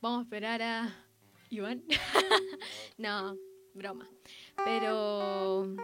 vamos 0.00 0.20
a 0.20 0.22
esperar 0.22 0.62
a 0.62 0.94
Iván. 1.50 1.82
no, 2.98 3.36
broma. 3.74 4.08
Pero 4.64 5.74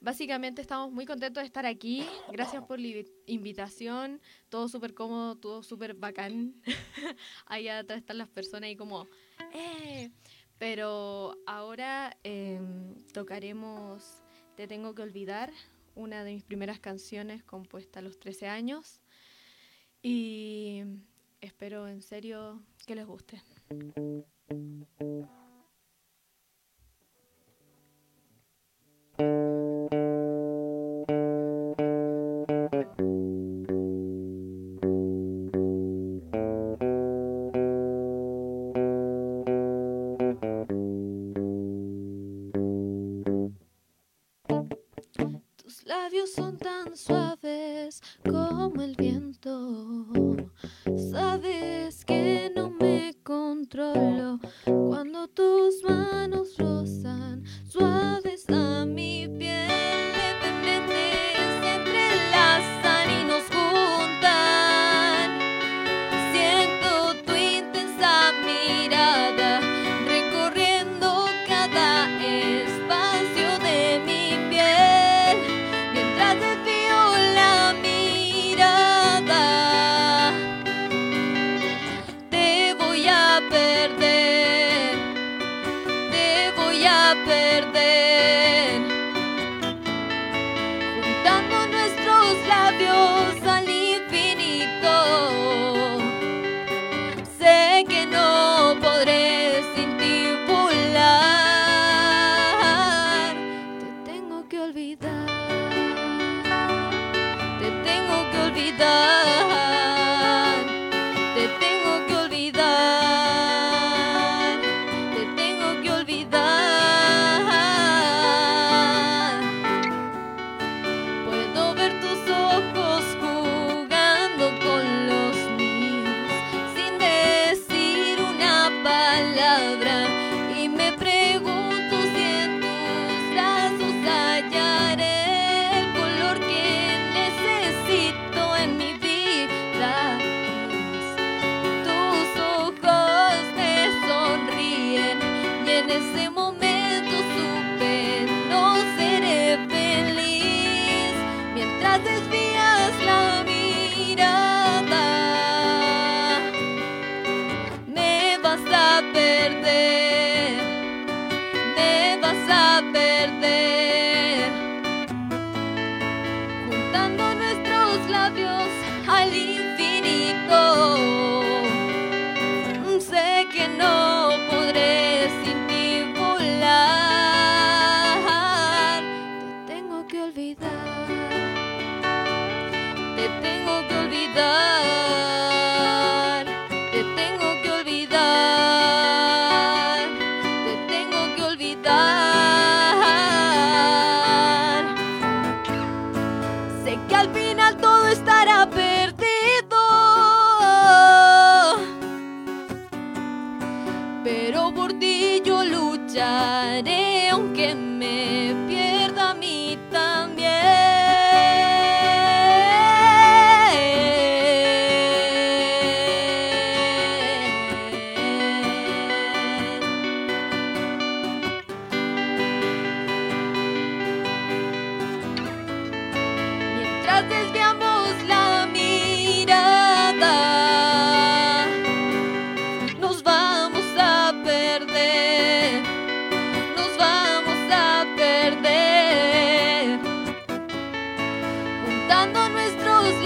básicamente 0.00 0.62
estamos 0.62 0.92
muy 0.92 1.06
contentos 1.06 1.42
de 1.42 1.46
estar 1.46 1.66
aquí. 1.66 2.06
Gracias 2.30 2.64
por 2.64 2.78
la 2.78 3.04
invitación. 3.26 4.20
Todo 4.48 4.68
súper 4.68 4.94
cómodo, 4.94 5.36
todo 5.36 5.62
súper 5.62 5.94
bacán. 5.94 6.54
Ahí 7.46 7.68
atrás 7.68 7.98
están 7.98 8.18
las 8.18 8.28
personas 8.28 8.70
y 8.70 8.76
como, 8.76 9.06
¡eh! 9.52 10.10
Pero 10.58 11.36
ahora 11.46 12.16
em, 12.22 12.94
tocaremos 13.12 14.22
Te 14.56 14.66
tengo 14.66 14.94
que 14.94 15.02
olvidar, 15.02 15.52
una 15.96 16.22
de 16.22 16.34
mis 16.34 16.44
primeras 16.44 16.78
canciones 16.78 17.42
compuesta 17.42 17.98
a 17.98 18.02
los 18.02 18.20
13 18.20 18.46
años. 18.46 19.00
Y 20.02 20.84
espero 21.40 21.88
en 21.88 22.02
serio 22.02 22.62
que 22.86 22.94
les 22.94 23.06
guste. 23.06 23.42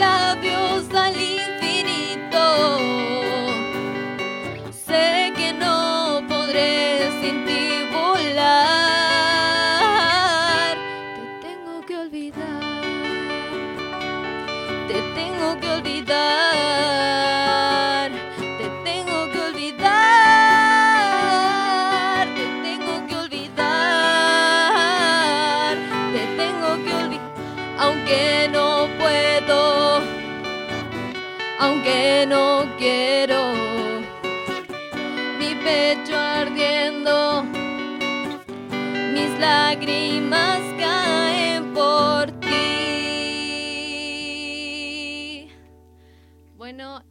love 0.00 0.42
you. 0.42 0.59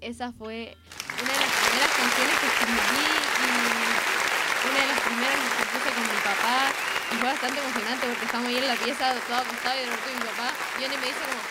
Esa 0.10 0.34
fue 0.34 0.76
una 1.22 1.32
de 1.32 1.40
las 1.40 1.54
primeras 1.54 1.94
canciones 1.94 2.40
que 2.40 2.48
escribí 2.48 3.06
y 3.40 4.68
una 4.68 4.80
de 4.82 4.88
las 4.88 5.00
primeras 5.02 5.38
que 5.38 5.50
compuse 5.62 5.90
con 5.94 6.04
mi 6.04 6.22
papá. 6.26 6.74
Y 7.12 7.16
fue 7.16 7.30
bastante 7.30 7.60
emocionante 7.60 8.08
porque 8.08 8.26
estamos 8.26 8.48
ahí 8.48 8.58
en 8.58 8.68
la 8.68 8.76
pieza, 8.76 9.16
todo 9.28 9.38
acostado 9.38 9.78
y 9.78 9.86
de 9.86 9.90
repente 9.90 10.14
mi 10.18 10.26
papá 10.26 10.54
viene 10.78 10.96
y 10.96 10.98
me 10.98 11.06
dice 11.06 11.20
como, 11.30 11.42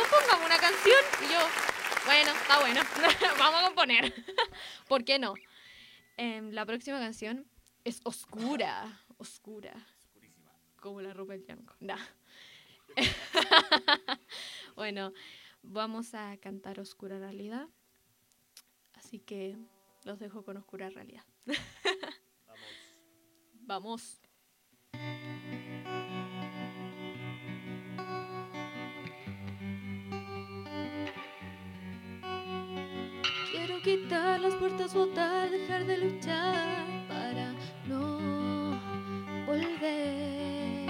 compongamos 0.00 0.46
una 0.46 0.58
canción. 0.58 1.02
Y 1.20 1.32
yo, 1.32 1.40
bueno, 2.06 2.30
está 2.32 2.60
bueno, 2.60 2.80
vamos 3.38 3.60
a 3.60 3.64
componer. 3.66 4.14
¿Por 4.88 5.04
qué 5.04 5.18
no? 5.18 5.34
Em, 6.16 6.52
la 6.52 6.64
próxima 6.64 6.98
canción 6.98 7.46
es 7.84 8.00
oscura, 8.04 9.04
oscura. 9.18 9.74
Como 10.80 11.02
la 11.02 11.12
ropa 11.12 11.34
del. 11.34 11.44
Nah. 11.80 12.00
bueno, 14.74 15.12
vamos 15.62 16.14
a 16.14 16.38
cantar 16.38 16.80
Oscura 16.80 17.18
Realidad. 17.18 17.68
Así 19.10 19.18
que 19.18 19.58
los 20.04 20.20
dejo 20.20 20.44
con 20.44 20.56
Oscura 20.56 20.88
Realidad. 20.88 21.24
Vamos. 23.54 24.22
Quiero 33.50 33.82
quitar 33.82 34.38
las 34.38 34.54
puertas, 34.54 34.94
votar, 34.94 35.50
dejar 35.50 35.86
de 35.86 35.98
luchar 35.98 37.08
para 37.08 37.52
no 37.88 38.78
volver. 39.44 40.86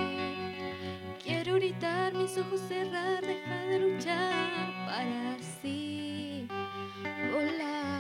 Quiero 1.25 1.55
gritar, 1.55 2.13
mis 2.13 2.37
ojos 2.37 2.61
cerrar, 2.69 3.25
dejar 3.25 3.67
de 3.67 3.79
luchar 3.79 4.51
para 4.85 5.37
así 5.37 6.47
volar. 7.33 8.00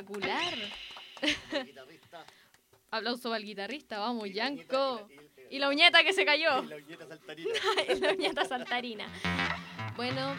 Espectacular. 0.00 0.54
Aplauso 2.90 3.32
al 3.32 3.44
guitarrista, 3.44 3.98
vamos, 3.98 4.32
Yanko. 4.32 5.08
Y 5.50 5.58
la 5.58 5.68
uñeta 5.68 6.02
que 6.02 6.12
se 6.12 6.24
cayó. 6.24 6.62
Y 7.88 8.00
la 8.00 8.12
uñeta 8.12 8.44
saltarina. 8.44 9.06
Bueno, 9.96 10.34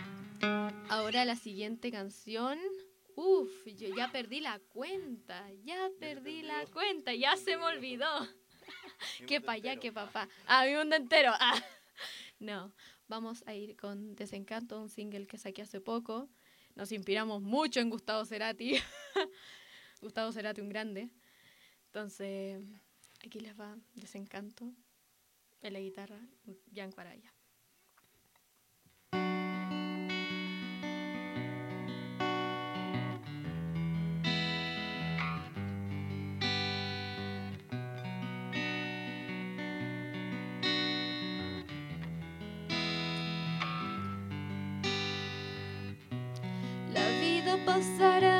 ahora 0.89 1.25
la 1.25 1.35
siguiente 1.35 1.91
canción. 1.91 2.59
Uf, 3.15 3.49
yo 3.65 3.93
ya 3.95 4.11
perdí 4.11 4.39
la 4.39 4.59
cuenta. 4.59 5.45
Ya 5.63 5.89
perdí 5.99 6.41
la 6.41 6.65
cuenta. 6.67 7.13
Ya 7.13 7.35
se 7.37 7.57
me 7.57 7.63
olvidó. 7.63 8.07
Qué 9.27 9.41
pa' 9.41 9.53
allá, 9.53 9.77
qué 9.77 9.91
papá. 9.91 10.29
Ah, 10.45 10.65
mi 10.65 10.75
mundo 10.75 10.95
entero. 10.95 11.31
Ah. 11.33 11.61
No, 12.39 12.73
vamos 13.07 13.43
a 13.45 13.53
ir 13.53 13.75
con 13.77 14.15
Desencanto, 14.15 14.81
un 14.81 14.89
single 14.89 15.27
que 15.27 15.37
saqué 15.37 15.61
hace 15.61 15.81
poco. 15.81 16.29
Nos 16.81 16.91
inspiramos 16.91 17.43
mucho 17.43 17.79
en 17.79 17.91
Gustavo 17.91 18.25
Cerati. 18.25 18.73
Gustavo 20.01 20.31
Cerati, 20.31 20.61
un 20.61 20.69
grande. 20.69 21.11
Entonces, 21.85 22.59
aquí 23.23 23.39
les 23.39 23.53
va 23.53 23.77
Desencanto. 23.93 24.65
En 25.61 25.73
la 25.73 25.79
guitarra, 25.79 26.17
Gianco 26.71 26.99
Araya. 26.99 27.31
Vida 47.81 48.30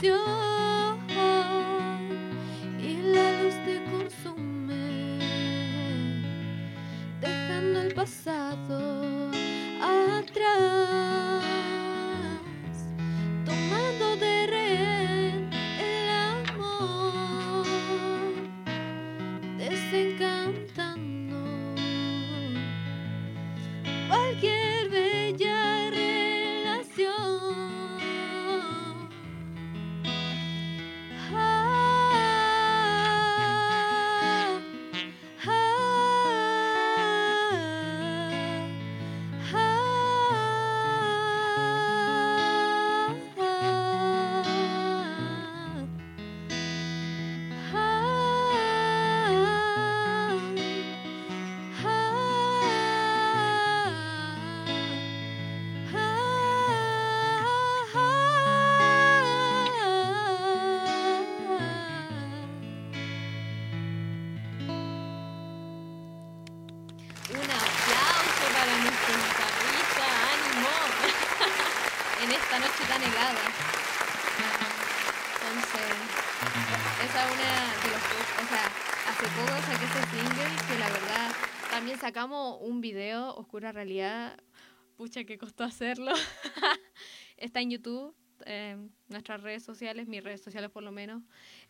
就 0.00 0.14
Oscura 83.58 83.72
Realidad, 83.72 84.38
pucha 84.96 85.24
que 85.24 85.36
costó 85.36 85.64
hacerlo. 85.64 86.12
Está 87.36 87.60
en 87.60 87.72
YouTube, 87.72 88.14
eh, 88.46 88.76
nuestras 89.08 89.42
redes 89.42 89.64
sociales, 89.64 90.06
mis 90.06 90.22
redes 90.22 90.40
sociales 90.42 90.70
por 90.70 90.84
lo 90.84 90.92
menos, 90.92 91.24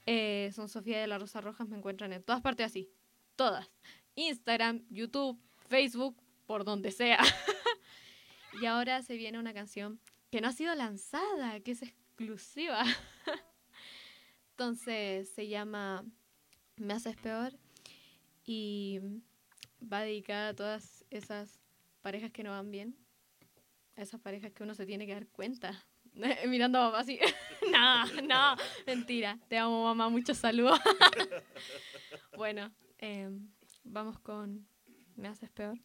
eh, 0.04 0.50
son 0.54 0.68
Sofía 0.68 1.00
de 1.00 1.06
la 1.06 1.16
Rosa 1.16 1.40
Rojas, 1.40 1.66
me 1.66 1.78
encuentran 1.78 2.12
en 2.12 2.22
todas 2.22 2.42
partes 2.42 2.66
así, 2.66 2.90
todas. 3.36 3.70
Instagram, 4.16 4.84
YouTube, 4.90 5.40
Facebook, 5.66 6.22
por 6.44 6.62
donde 6.66 6.90
sea. 6.90 7.20
y 8.60 8.66
ahora 8.66 9.00
se 9.00 9.16
viene 9.16 9.38
una 9.38 9.54
canción 9.54 9.98
que 10.30 10.42
no 10.42 10.48
ha 10.48 10.52
sido 10.52 10.74
lanzada, 10.74 11.58
que 11.60 11.70
es 11.70 11.80
exclusiva. 11.80 12.84
Entonces 14.50 15.30
se 15.30 15.48
llama 15.48 16.04
Me 16.76 16.92
haces 16.92 17.16
peor 17.16 17.58
y 18.44 19.00
va 19.82 20.02
dedicada 20.02 20.50
a 20.50 20.54
todas 20.54 21.06
esas 21.08 21.57
parejas 22.08 22.30
que 22.32 22.42
no 22.42 22.52
van 22.52 22.70
bien. 22.70 22.96
Esas 23.94 24.18
parejas 24.18 24.50
que 24.52 24.62
uno 24.62 24.74
se 24.74 24.86
tiene 24.86 25.06
que 25.06 25.12
dar 25.12 25.26
cuenta. 25.26 25.84
Mirando 26.48 26.78
a 26.78 26.84
mamá 26.86 27.00
así. 27.00 27.20
no, 27.70 28.06
no, 28.22 28.56
mentira. 28.86 29.38
Te 29.46 29.58
amo 29.58 29.84
mamá, 29.84 30.08
muchos 30.08 30.38
saludos. 30.38 30.80
bueno, 32.34 32.72
em, 32.96 33.46
vamos 33.84 34.18
con 34.20 34.66
Me 35.16 35.28
haces 35.28 35.50
peor. 35.50 35.78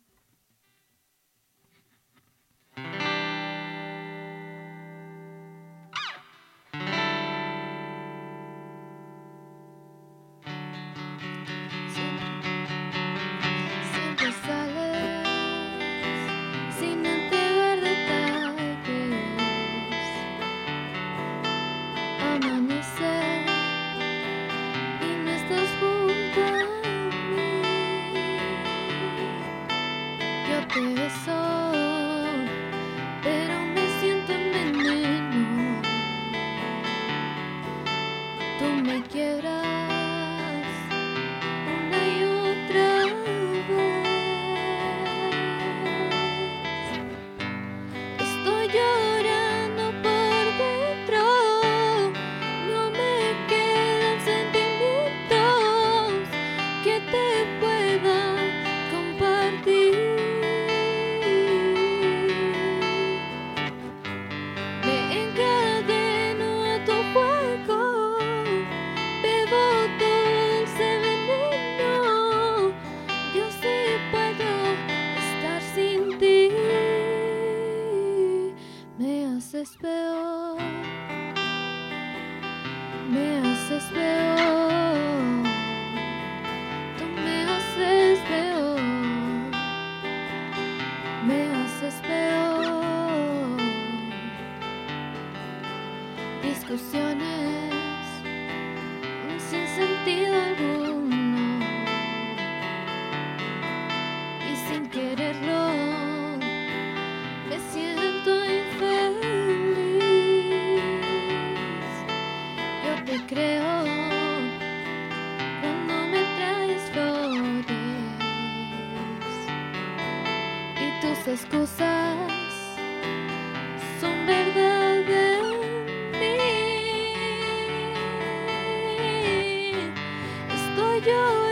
Estoy 131.06 131.43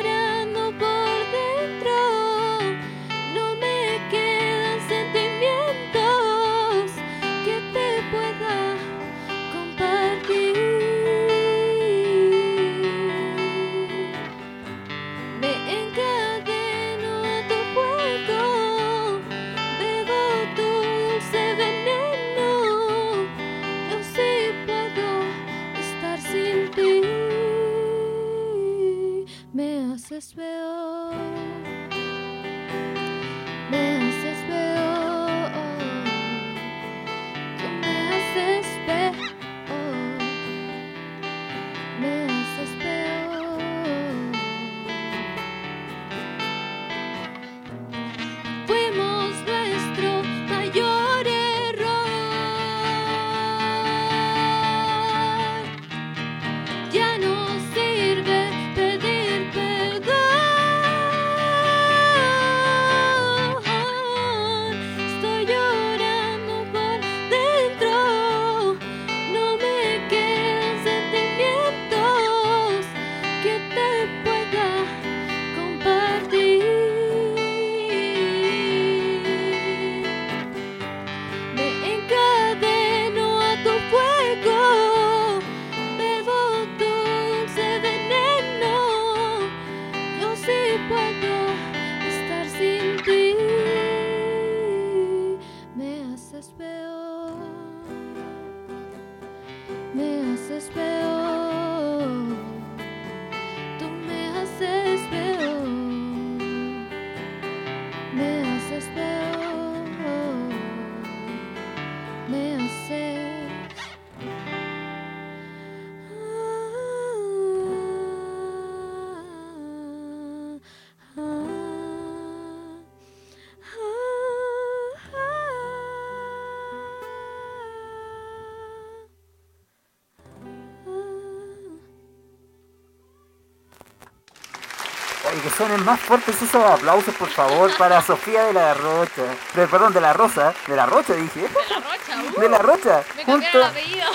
Suenen 135.57 135.84
más 135.86 135.99
fuertes 135.99 136.41
esos 136.41 136.64
aplausos, 136.64 137.14
por 137.15 137.28
favor, 137.30 137.69
para 137.78 138.02
Sofía 138.02 138.45
de 138.45 138.53
la 138.53 138.73
Rocha. 138.73 139.23
De- 139.56 139.68
perdón, 139.68 139.94
de 139.94 140.02
la 140.02 140.14
Rosa. 140.14 140.53
De 140.68 140.76
la 140.76 140.86
Rocha, 140.86 141.14
dije. 141.14 141.41
De 141.41 141.49
la 141.49 141.80
rocha, 141.80 142.23
uh, 142.38 142.40
De 142.41 142.49
la 142.49 142.57
Rocha. 142.57 143.03
Me 143.15 143.26
Junto, 143.26 143.41
cambiaron 143.52 143.61
el 143.61 143.64
apellido. 143.69 144.07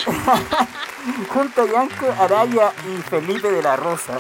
junto 1.33 1.63
a 1.63 1.67
Yanko 1.67 2.07
Araya 2.19 2.73
y 2.89 3.03
Felipe 3.03 3.51
de 3.51 3.63
la 3.63 3.77
Rosa. 3.77 4.19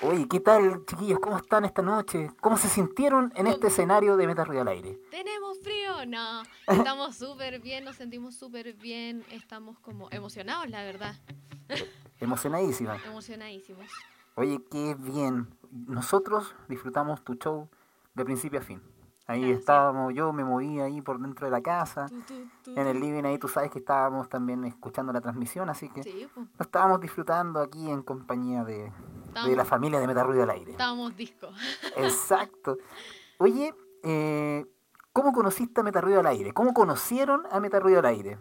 Oye, 0.00 0.26
¿qué 0.28 0.40
tal, 0.40 0.84
chiquillos? 0.86 1.18
¿Cómo 1.20 1.36
están 1.38 1.64
esta 1.64 1.82
noche? 1.82 2.30
¿Cómo 2.40 2.56
se 2.56 2.68
sintieron 2.68 3.32
en 3.36 3.46
este 3.48 3.66
escenario 3.66 4.16
de 4.16 4.26
Meta 4.28 4.44
Ruido 4.44 4.62
al 4.62 4.68
Aire? 4.68 4.98
¿Tenemos 5.10 5.58
frío? 5.62 6.06
No, 6.06 6.42
estamos 6.68 7.16
súper 7.16 7.58
bien, 7.60 7.84
nos 7.84 7.96
sentimos 7.96 8.36
súper 8.36 8.72
bien, 8.74 9.24
estamos 9.32 9.78
como 9.80 10.08
emocionados, 10.12 10.68
la 10.70 10.82
verdad, 10.82 11.14
Emocionadísima. 12.20 12.96
emocionadísimos. 13.06 13.86
Oye, 14.38 14.60
qué 14.70 14.94
bien. 14.94 15.48
Nosotros 15.70 16.54
disfrutamos 16.68 17.22
tu 17.24 17.34
show 17.34 17.68
de 18.14 18.24
principio 18.24 18.60
a 18.60 18.62
fin. 18.62 18.80
Ahí 19.26 19.42
Ah, 19.42 19.46
sí. 19.46 19.52
estábamos, 19.52 20.14
yo 20.14 20.32
me 20.32 20.44
moví 20.44 20.80
ahí 20.80 21.02
por 21.02 21.20
dentro 21.20 21.44
de 21.46 21.50
la 21.50 21.60
casa. 21.60 22.06
En 22.66 22.86
el 22.86 23.00
living 23.00 23.24
ahí 23.24 23.36
tú 23.38 23.48
sabes 23.48 23.70
que 23.70 23.80
estábamos 23.80 24.28
también 24.28 24.64
escuchando 24.64 25.12
la 25.12 25.20
transmisión, 25.20 25.68
así 25.68 25.88
que 25.90 26.02
Sí, 26.04 26.26
pues, 26.34 26.46
estábamos 26.60 27.00
disfrutando 27.00 27.60
aquí 27.60 27.90
en 27.90 28.02
compañía 28.02 28.64
de, 28.64 28.90
de 29.44 29.56
la 29.56 29.64
familia 29.64 29.98
de 30.00 30.06
Meta 30.06 30.22
Ruido 30.22 30.44
al 30.44 30.50
Aire. 30.50 30.70
estábamos 30.70 31.14
disco. 31.16 31.48
Exacto. 31.96 32.78
Oye, 33.38 33.74
eh, 34.04 34.64
¿cómo 35.12 35.32
conociste 35.32 35.80
a 35.80 35.84
Meta 35.84 36.00
Ruido 36.00 36.20
al 36.20 36.26
Aire? 36.26 36.52
¿Cómo 36.54 36.72
conocieron 36.72 37.42
a 37.50 37.58
Meta 37.60 37.80
Ruido 37.80 37.98
al 37.98 38.06
Aire? 38.06 38.38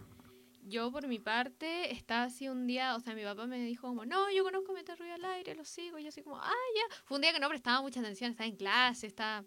Yo 0.67 0.91
por 0.91 1.07
mi 1.07 1.17
parte 1.17 1.93
estaba 1.93 2.23
así 2.23 2.49
un 2.49 2.67
día, 2.67 2.97
o 2.97 2.99
sea, 2.99 3.15
mi 3.15 3.23
papá 3.23 3.47
me 3.47 3.57
dijo 3.61 3.87
como, 3.87 4.05
no, 4.05 4.29
yo 4.31 4.43
conozco 4.43 4.73
Meter 4.73 4.99
Ruido 4.99 5.15
al 5.15 5.23
Aire, 5.23 5.55
lo 5.55 5.63
sigo, 5.63 5.97
y 5.97 6.03
yo 6.03 6.09
así 6.09 6.21
como, 6.21 6.37
ah, 6.37 6.51
ya. 6.75 6.95
Fue 7.05 7.15
un 7.15 7.21
día 7.21 7.31
que 7.31 7.39
no 7.39 7.47
prestaba 7.47 7.81
mucha 7.81 8.01
atención, 8.01 8.31
estaba 8.31 8.49
en 8.49 8.57
clase, 8.57 9.07
estaba 9.07 9.45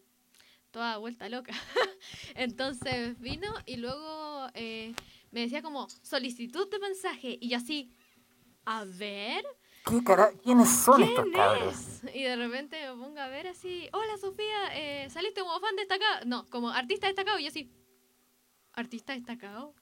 toda 0.71 0.97
vuelta 0.97 1.29
loca. 1.29 1.53
Entonces 2.35 3.21
vino 3.21 3.53
y 3.67 3.77
luego 3.77 4.49
eh, 4.55 4.95
me 5.31 5.41
decía 5.41 5.61
como, 5.61 5.89
solicitud 6.01 6.71
de 6.71 6.79
mensaje, 6.79 7.37
y 7.39 7.51
yo 7.51 7.59
así, 7.59 7.95
a 8.65 8.85
ver, 8.85 9.45
¿Qué 9.85 10.03
cara... 10.03 10.33
¿Quiénes 10.43 10.71
son 10.71 11.03
estos 11.03 11.25
¿quién 11.25 11.35
cabros? 11.35 11.75
es? 11.75 12.15
Y 12.15 12.23
de 12.23 12.37
repente 12.37 12.81
me 12.81 12.97
pongo 12.97 13.21
a 13.21 13.29
ver 13.29 13.47
así, 13.47 13.91
hola 13.93 14.17
Sofía, 14.17 14.75
eh, 14.75 15.11
saliste 15.11 15.43
como 15.43 15.61
fan 15.61 15.77
destacado, 15.77 16.25
no, 16.25 16.49
como 16.49 16.71
artista 16.71 17.09
destacado, 17.09 17.39
y 17.39 17.43
yo 17.43 17.49
así, 17.49 17.71
artista 18.73 19.13
destacado. 19.13 19.75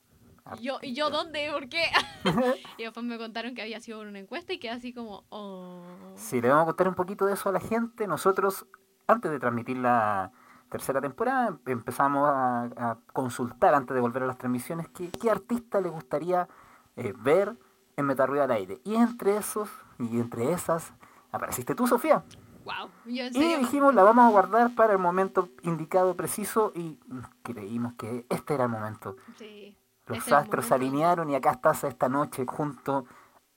Y 0.59 0.63
yo, 0.63 0.79
¿y 0.83 0.95
yo 0.95 1.11
dónde? 1.11 1.51
¿Por 1.53 1.69
qué? 1.69 1.85
y 2.79 2.85
después 2.85 3.05
me 3.05 3.19
contaron 3.19 3.55
que 3.55 3.63
había 3.63 3.81
sido 3.81 3.99
por 3.99 4.07
una 4.07 4.19
encuesta 4.19 4.53
y 4.53 4.59
quedé 4.59 4.73
así 4.73 4.93
como, 4.93 5.25
oh. 5.29 5.83
Sí, 6.15 6.41
le 6.41 6.49
vamos 6.49 6.63
a 6.63 6.67
contar 6.67 6.89
un 6.89 6.95
poquito 6.95 7.27
de 7.27 7.35
eso 7.35 7.49
a 7.49 7.53
la 7.53 7.61
gente. 7.61 8.07
Nosotros, 8.07 8.67
antes 9.07 9.31
de 9.31 9.39
transmitir 9.39 9.77
la 9.79 10.33
tercera 10.71 11.01
temporada, 11.01 11.49
em- 11.49 11.59
empezamos 11.67 12.29
a, 12.29 12.63
a 12.77 12.99
consultar, 13.13 13.75
antes 13.75 13.95
de 13.95 14.01
volver 14.01 14.23
a 14.23 14.27
las 14.27 14.39
transmisiones, 14.39 14.89
qué, 14.89 15.11
qué 15.11 15.31
artista 15.31 15.81
le 15.81 15.89
gustaría 15.89 16.49
eh, 16.97 17.15
ver 17.17 17.57
en 17.97 18.07
Metarruido 18.07 18.45
al 18.45 18.51
aire. 18.51 18.81
Y 18.85 18.95
entre 18.95 19.37
esos, 19.37 19.69
y 19.99 20.19
entre 20.19 20.53
esas, 20.53 20.93
apareciste 21.33 21.75
tú, 21.75 21.87
Sofía. 21.87 22.23
Wow. 22.65 22.91
Yo 23.07 23.25
en 23.25 23.35
Y 23.37 23.57
dijimos, 23.57 23.95
la 23.95 24.03
vamos 24.03 24.27
a 24.27 24.31
guardar 24.31 24.75
para 24.75 24.93
el 24.93 24.99
momento 24.99 25.49
indicado, 25.63 26.15
preciso, 26.17 26.73
y 26.75 26.99
creímos 27.43 27.95
que 27.95 28.27
este 28.29 28.55
era 28.55 28.65
el 28.65 28.71
momento. 28.71 29.17
Sí. 29.39 29.77
Los 30.09 30.33
astros 30.33 30.67
se 30.67 30.75
alinearon 30.75 31.31
y 31.31 31.35
acá 31.35 31.53
estás 31.53 31.85
esta 31.85 32.09
noche 32.09 32.45
junto 32.47 33.05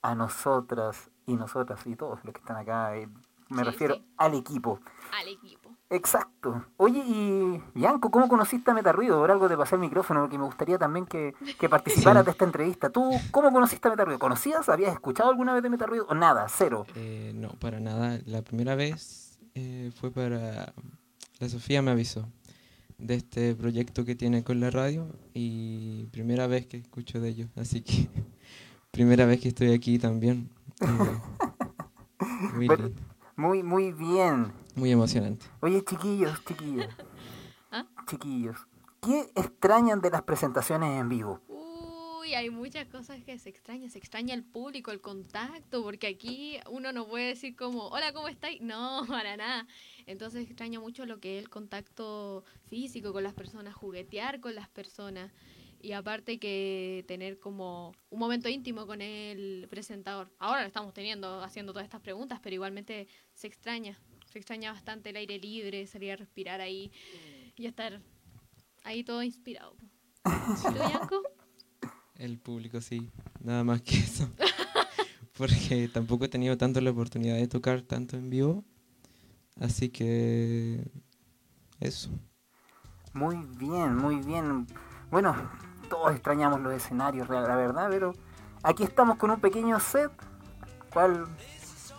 a 0.02 0.14
nosotras 0.14 1.10
y 1.26 1.34
nosotras 1.36 1.86
y 1.86 1.96
todos 1.96 2.18
los 2.24 2.32
que 2.34 2.40
están 2.40 2.56
acá. 2.56 2.96
eh, 2.96 3.08
Me 3.48 3.58
Sí, 3.58 3.64
refiero 3.64 3.94
sí. 3.96 4.04
al 4.16 4.34
equipo. 4.34 4.80
Al 5.20 5.28
equipo. 5.28 5.70
Exacto. 5.90 6.64
Oye, 6.78 7.00
y 7.06 7.62
Bianco, 7.74 8.10
¿cómo 8.10 8.26
conociste 8.26 8.70
a 8.70 8.74
Metarruido? 8.74 9.18
Por 9.20 9.30
algo 9.30 9.46
te 9.46 9.58
pasé 9.58 9.74
el 9.74 9.82
micrófono 9.82 10.20
porque 10.20 10.38
me 10.38 10.44
gustaría 10.44 10.78
también 10.78 11.04
que, 11.04 11.34
que 11.60 11.68
participaras 11.68 12.22
Sí. 12.22 12.24
de 12.24 12.30
esta 12.30 12.44
entrevista. 12.46 12.88
¿Tú 12.88 13.10
cómo 13.30 13.52
conociste 13.52 13.88
a 13.88 13.90
Metarruido? 13.90 14.18
¿Conocías? 14.18 14.68
¿Habías 14.70 14.94
escuchado 14.94 15.28
alguna 15.28 15.52
vez 15.52 15.62
de 15.62 15.68
Metarruido? 15.68 16.06
¿O 16.08 16.14
nada? 16.14 16.46
Cero. 16.48 16.86
Eh, 16.94 17.32
no, 17.34 17.50
para 17.60 17.78
nada. 17.78 18.18
La 18.24 18.40
primera 18.40 18.74
vez 18.74 19.38
eh, 19.54 19.92
fue 20.00 20.10
para... 20.10 20.72
La 21.38 21.48
Sofía 21.50 21.82
me 21.82 21.90
avisó 21.90 22.26
de 23.02 23.14
este 23.14 23.54
proyecto 23.54 24.04
que 24.04 24.14
tiene 24.14 24.44
con 24.44 24.60
la 24.60 24.70
radio 24.70 25.06
y 25.34 26.04
primera 26.12 26.46
vez 26.46 26.66
que 26.66 26.76
escucho 26.78 27.20
de 27.20 27.30
ellos. 27.30 27.48
Así 27.56 27.82
que 27.82 28.08
primera 28.90 29.26
vez 29.26 29.40
que 29.40 29.48
estoy 29.48 29.72
aquí 29.72 29.98
también. 29.98 30.48
Muy, 33.36 33.62
muy 33.62 33.92
bien. 33.92 34.52
muy 34.76 34.92
emocionante. 34.92 35.46
Oye, 35.60 35.82
chiquillos, 35.84 36.44
chiquillos. 36.44 36.86
¿Ah? 37.70 37.86
Chiquillos. 38.06 38.56
¿Qué 39.00 39.32
extrañan 39.34 40.00
de 40.00 40.10
las 40.10 40.22
presentaciones 40.22 41.00
en 41.00 41.08
vivo? 41.08 41.40
Uy, 42.22 42.34
hay 42.34 42.50
muchas 42.50 42.86
cosas 42.86 43.20
que 43.24 43.36
se 43.36 43.48
extrañan. 43.48 43.90
Se 43.90 43.98
extraña 43.98 44.32
el 44.34 44.44
público, 44.44 44.92
el 44.92 45.00
contacto, 45.00 45.82
porque 45.82 46.06
aquí 46.06 46.56
uno 46.70 46.92
no 46.92 47.08
puede 47.08 47.28
decir 47.28 47.56
como, 47.56 47.88
hola, 47.88 48.12
¿cómo 48.12 48.28
estáis? 48.28 48.60
No, 48.60 49.04
para 49.08 49.36
nada. 49.36 49.66
Entonces 50.06 50.46
extraña 50.46 50.78
mucho 50.78 51.04
lo 51.04 51.18
que 51.18 51.38
es 51.38 51.42
el 51.42 51.50
contacto 51.50 52.44
físico 52.68 53.12
con 53.12 53.24
las 53.24 53.34
personas, 53.34 53.74
juguetear 53.74 54.38
con 54.38 54.54
las 54.54 54.68
personas. 54.68 55.32
Y 55.80 55.92
aparte 55.92 56.38
que 56.38 57.04
tener 57.08 57.40
como 57.40 57.92
un 58.08 58.20
momento 58.20 58.48
íntimo 58.48 58.86
con 58.86 59.02
el 59.02 59.66
presentador. 59.68 60.30
Ahora 60.38 60.60
lo 60.60 60.68
estamos 60.68 60.94
teniendo, 60.94 61.42
haciendo 61.42 61.72
todas 61.72 61.86
estas 61.86 62.02
preguntas, 62.02 62.38
pero 62.40 62.54
igualmente 62.54 63.08
se 63.34 63.48
extraña. 63.48 63.98
Se 64.30 64.38
extraña 64.38 64.70
bastante 64.70 65.10
el 65.10 65.16
aire 65.16 65.40
libre, 65.40 65.88
salir 65.88 66.12
a 66.12 66.16
respirar 66.16 66.60
ahí 66.60 66.92
y 67.56 67.66
estar 67.66 68.00
ahí 68.84 69.02
todo 69.02 69.24
inspirado. 69.24 69.74
¿Tú? 71.10 71.41
El 72.22 72.38
público 72.38 72.80
sí, 72.80 73.10
nada 73.40 73.64
más 73.64 73.82
que 73.82 73.98
eso. 73.98 74.28
Porque 75.36 75.88
tampoco 75.92 76.24
he 76.24 76.28
tenido 76.28 76.56
tanto 76.56 76.80
la 76.80 76.90
oportunidad 76.90 77.34
de 77.34 77.48
tocar 77.48 77.82
tanto 77.82 78.16
en 78.16 78.30
vivo. 78.30 78.62
Así 79.60 79.88
que 79.88 80.86
eso. 81.80 82.10
Muy 83.12 83.36
bien, 83.58 83.96
muy 83.96 84.16
bien. 84.20 84.68
Bueno, 85.10 85.34
todos 85.90 86.12
extrañamos 86.12 86.60
los 86.60 86.72
escenarios, 86.72 87.26
real- 87.26 87.48
la 87.48 87.56
verdad, 87.56 87.88
pero 87.90 88.12
aquí 88.62 88.84
estamos 88.84 89.16
con 89.16 89.32
un 89.32 89.40
pequeño 89.40 89.80
set, 89.80 90.12
cual 90.92 91.26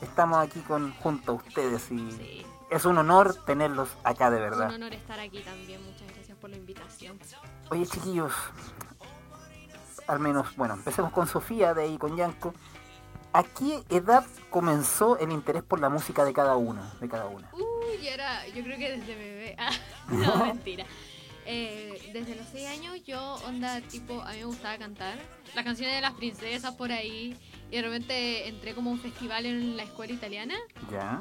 estamos 0.02 0.38
aquí 0.38 0.62
con 0.62 0.94
junto 0.94 1.34
a 1.34 1.36
ustedes 1.36 1.92
y 1.92 2.12
Sí. 2.12 2.46
es 2.72 2.86
un 2.86 2.98
honor 2.98 3.36
tenerlos 3.46 3.90
acá 4.06 4.32
de 4.32 4.38
Un 4.38 4.44
verdad. 4.44 4.74
honor 4.74 4.94
estar 4.94 5.20
aquí 5.20 5.42
también. 5.42 5.84
Muchas 5.84 6.08
gracias 6.16 6.38
por 6.38 6.50
la 6.50 6.56
invitación. 6.56 7.20
Oye, 7.70 7.86
chiquillos, 7.86 8.32
al 10.08 10.20
menos, 10.20 10.56
bueno, 10.56 10.74
empecemos 10.74 11.12
con 11.12 11.28
Sofía, 11.28 11.74
de 11.74 11.84
ahí 11.84 11.98
con 11.98 12.16
Yanko. 12.16 12.54
¿A 13.34 13.44
qué 13.44 13.84
edad 13.90 14.26
comenzó 14.52 15.18
el 15.18 15.32
interés 15.32 15.64
por 15.64 15.80
la 15.80 15.90
música 15.90 16.24
de 16.24 16.34
cada 16.34 16.56
uno, 16.56 16.82
de 17.02 17.10
cada 17.10 17.26
una? 17.26 17.50
Uy, 17.54 18.08
era, 18.08 18.48
yo 18.48 18.64
creo 18.64 18.78
que 18.78 18.98
desde 18.98 19.16
bebé. 19.16 19.56
Ah, 19.60 19.72
no, 20.10 20.46
mentira. 20.46 20.86
Eh, 21.46 22.12
desde 22.14 22.36
los 22.36 22.46
6 22.52 22.68
años 22.68 23.04
yo, 23.06 23.36
onda, 23.48 23.82
tipo, 23.82 24.22
a 24.22 24.32
mí 24.32 24.38
me 24.38 24.46
gustaba 24.46 24.78
cantar 24.78 25.18
las 25.56 25.66
canciones 25.66 25.96
de 25.96 26.02
las 26.02 26.14
princesas 26.14 26.76
por 26.76 26.92
ahí. 26.92 27.36
Y 27.72 27.76
de 27.76 27.82
repente 27.82 28.48
entré 28.48 28.76
como 28.76 28.92
a 28.92 28.94
un 28.94 29.00
festival 29.00 29.46
en 29.46 29.76
la 29.76 29.84
escuela 29.84 30.14
italiana. 30.14 30.56
¿Ya? 30.92 31.20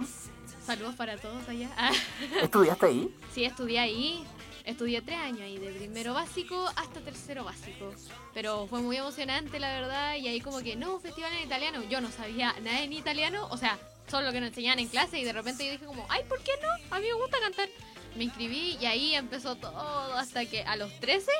Saludos 0.64 0.94
para 0.94 1.16
todos 1.16 1.48
allá. 1.48 1.70
¿Estudiaste 2.42 2.86
ahí? 2.86 3.16
sí, 3.32 3.44
estudié 3.44 3.78
ahí. 3.80 4.24
Estudié 4.64 5.02
tres 5.02 5.18
años 5.18 5.40
ahí, 5.40 5.58
de 5.58 5.72
primero 5.72 6.14
básico 6.14 6.66
hasta 6.76 7.00
tercero 7.00 7.44
básico. 7.44 7.92
Pero 8.34 8.66
fue 8.68 8.80
muy 8.80 8.96
emocionante, 8.96 9.58
la 9.58 9.72
verdad. 9.72 10.16
Y 10.16 10.28
ahí 10.28 10.40
como 10.40 10.60
que, 10.60 10.76
no, 10.76 10.94
un 10.94 11.00
festival 11.00 11.32
en 11.34 11.46
italiano. 11.46 11.82
Yo 11.88 12.00
no 12.00 12.10
sabía 12.10 12.54
nada 12.62 12.80
en 12.80 12.92
italiano. 12.92 13.48
O 13.50 13.56
sea, 13.56 13.78
solo 14.08 14.26
lo 14.26 14.32
que 14.32 14.40
nos 14.40 14.50
enseñaban 14.50 14.78
en 14.78 14.88
clase. 14.88 15.18
Y 15.18 15.24
de 15.24 15.32
repente 15.32 15.66
yo 15.66 15.72
dije 15.72 15.84
como, 15.84 16.06
ay, 16.08 16.22
¿por 16.28 16.42
qué 16.42 16.52
no? 16.62 16.96
A 16.96 17.00
mí 17.00 17.06
me 17.06 17.14
gusta 17.14 17.38
cantar. 17.40 17.68
Me 18.16 18.24
inscribí 18.24 18.76
y 18.80 18.86
ahí 18.86 19.14
empezó 19.14 19.56
todo 19.56 20.14
hasta 20.14 20.44
que 20.44 20.62
a 20.62 20.76
los 20.76 20.92
13, 21.00 21.30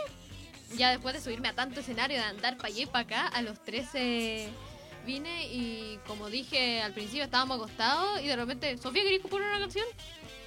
ya 0.77 0.90
después 0.90 1.15
de 1.15 1.20
subirme 1.20 1.49
a 1.49 1.55
tanto 1.55 1.81
escenario, 1.81 2.16
de 2.16 2.24
andar 2.24 2.57
para 2.57 2.69
allá 2.69 2.82
y 2.82 2.86
para 2.86 3.01
acá, 3.01 3.27
a 3.28 3.43
los 3.43 3.62
13 3.62 4.49
vine 5.05 5.47
y 5.49 5.99
como 6.07 6.31
dije 6.31 6.81
al 6.81 6.93
principio 6.93 7.24
estábamos 7.24 7.59
acostados 7.59 8.20
y 8.20 8.27
de 8.27 8.36
repente, 8.36 8.78
Sofía, 8.78 9.03
¿queréis 9.03 9.23
componer 9.23 9.49
una 9.49 9.59
canción? 9.59 9.86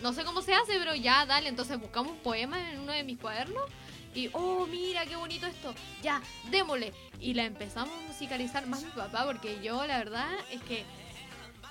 No 0.01 0.13
sé 0.13 0.23
cómo 0.23 0.41
se 0.41 0.53
hace, 0.53 0.77
pero 0.77 0.95
ya, 0.95 1.25
dale. 1.25 1.49
Entonces 1.49 1.79
buscamos 1.79 2.11
un 2.13 2.19
poema 2.19 2.71
en 2.71 2.79
uno 2.79 2.91
de 2.91 3.03
mis 3.03 3.17
cuadernos 3.19 3.63
y, 4.15 4.29
oh, 4.31 4.65
mira, 4.67 5.05
qué 5.05 5.17
bonito 5.17 5.45
esto. 5.45 5.73
Ya, 6.01 6.21
démosle. 6.49 6.93
Y 7.19 7.33
la 7.33 7.43
empezamos 7.43 7.93
a 7.97 8.07
musicalizar 8.07 8.65
más 8.65 8.81
mi 8.81 8.91
papá 8.91 9.25
porque 9.25 9.61
yo, 9.61 9.85
la 9.85 9.97
verdad, 9.97 10.29
es 10.51 10.61
que, 10.61 10.85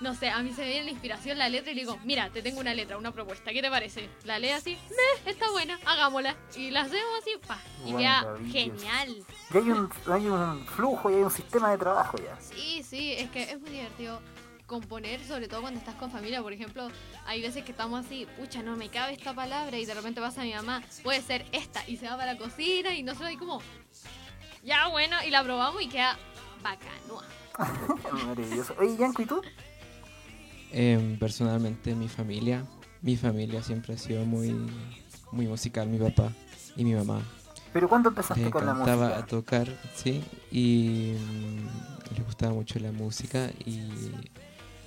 no 0.01 0.15
sé, 0.15 0.29
a 0.29 0.41
mí 0.41 0.53
se 0.53 0.63
me 0.63 0.69
viene 0.69 0.85
la 0.85 0.91
inspiración 0.91 1.39
la 1.39 1.49
letra 1.49 1.73
y 1.73 1.75
le 1.75 1.83
digo, 1.83 1.99
mira, 2.05 2.29
te 2.31 2.43
tengo 2.43 2.61
una 2.61 2.75
letra, 2.75 2.99
una 2.99 3.13
propuesta, 3.13 3.51
¿qué 3.53 3.63
te 3.63 3.71
parece? 3.71 4.11
La 4.25 4.39
lee 4.39 4.51
así, 4.51 4.77
me, 5.25 5.31
está 5.31 5.51
buena, 5.51 5.79
hagámosla. 5.87 6.37
Y 6.55 6.71
la 6.71 6.83
hacemos 6.83 7.15
así, 7.23 7.31
pa. 7.47 7.59
Y 7.87 7.95
Maravilloso. 7.95 8.53
genial. 8.53 9.25
Y 9.53 9.57
hay 9.57 9.71
un, 9.71 9.91
hay 10.07 10.27
un 10.27 10.67
flujo 10.67 11.11
y 11.11 11.15
hay 11.15 11.23
un 11.23 11.31
sistema 11.31 11.71
de 11.71 11.79
trabajo 11.79 12.19
ya. 12.19 12.39
Sí, 12.41 12.83
sí, 12.83 13.13
es 13.13 13.31
que 13.31 13.43
es 13.45 13.59
muy 13.59 13.71
divertido 13.71 14.21
componer, 14.67 15.23
sobre 15.25 15.49
todo 15.49 15.61
cuando 15.61 15.79
estás 15.79 15.95
con 15.97 16.11
familia. 16.11 16.43
Por 16.43 16.53
ejemplo, 16.53 16.89
hay 17.27 17.43
veces 17.43 17.65
que 17.65 17.73
estamos 17.73 18.05
así, 18.05 18.27
pucha, 18.39 18.63
no 18.63 18.77
me 18.77 18.89
cabe 18.89 19.13
esta 19.13 19.35
palabra 19.35 19.79
y 19.79 19.85
de 19.85 19.95
repente 19.95 20.21
pasa 20.21 20.43
mi 20.43 20.55
mamá, 20.55 20.83
puede 21.03 21.21
ser 21.23 21.45
esta 21.53 21.83
y 21.89 21.97
se 21.97 22.07
va 22.07 22.17
para 22.17 22.33
la 22.33 22.39
cocina 22.39 22.95
y 22.95 23.03
nosotros 23.03 23.31
ahí 23.31 23.37
como, 23.37 23.61
ya 24.65 24.89
bueno, 24.89 25.17
y 25.27 25.31
la 25.31 25.43
probamos 25.43 25.83
y 25.83 25.89
queda 25.89 26.19
bacanoa. 26.63 27.25
Maravilloso. 28.27 28.75
Oye, 28.79 28.97
Yanko, 28.97 29.23
¿y 29.23 29.27
tú? 29.27 29.43
Em, 30.73 31.19
personalmente 31.19 31.95
mi 31.95 32.09
familia, 32.09 32.65
mi 33.01 33.17
familia 33.17 33.63
siempre 33.63 33.95
ha 33.95 33.99
sido 33.99 34.25
muy, 34.25 34.57
muy 35.31 35.47
musical, 35.47 35.89
mi 35.89 35.99
papá 35.99 36.33
y 36.77 36.85
mi 36.85 36.95
mamá. 36.95 37.23
¿Pero 37.73 37.89
cuándo 37.89 38.09
empezaste 38.09 38.45
Le 38.45 38.51
con 38.51 38.67
la 38.67 38.75
música? 38.75 39.27
tocar, 39.27 39.69
sí, 39.95 40.25
y 40.51 41.15
mm, 41.19 42.17
le 42.17 42.23
gustaba 42.23 42.53
mucho 42.53 42.79
la 42.79 42.93
música 42.93 43.51
y 43.65 43.83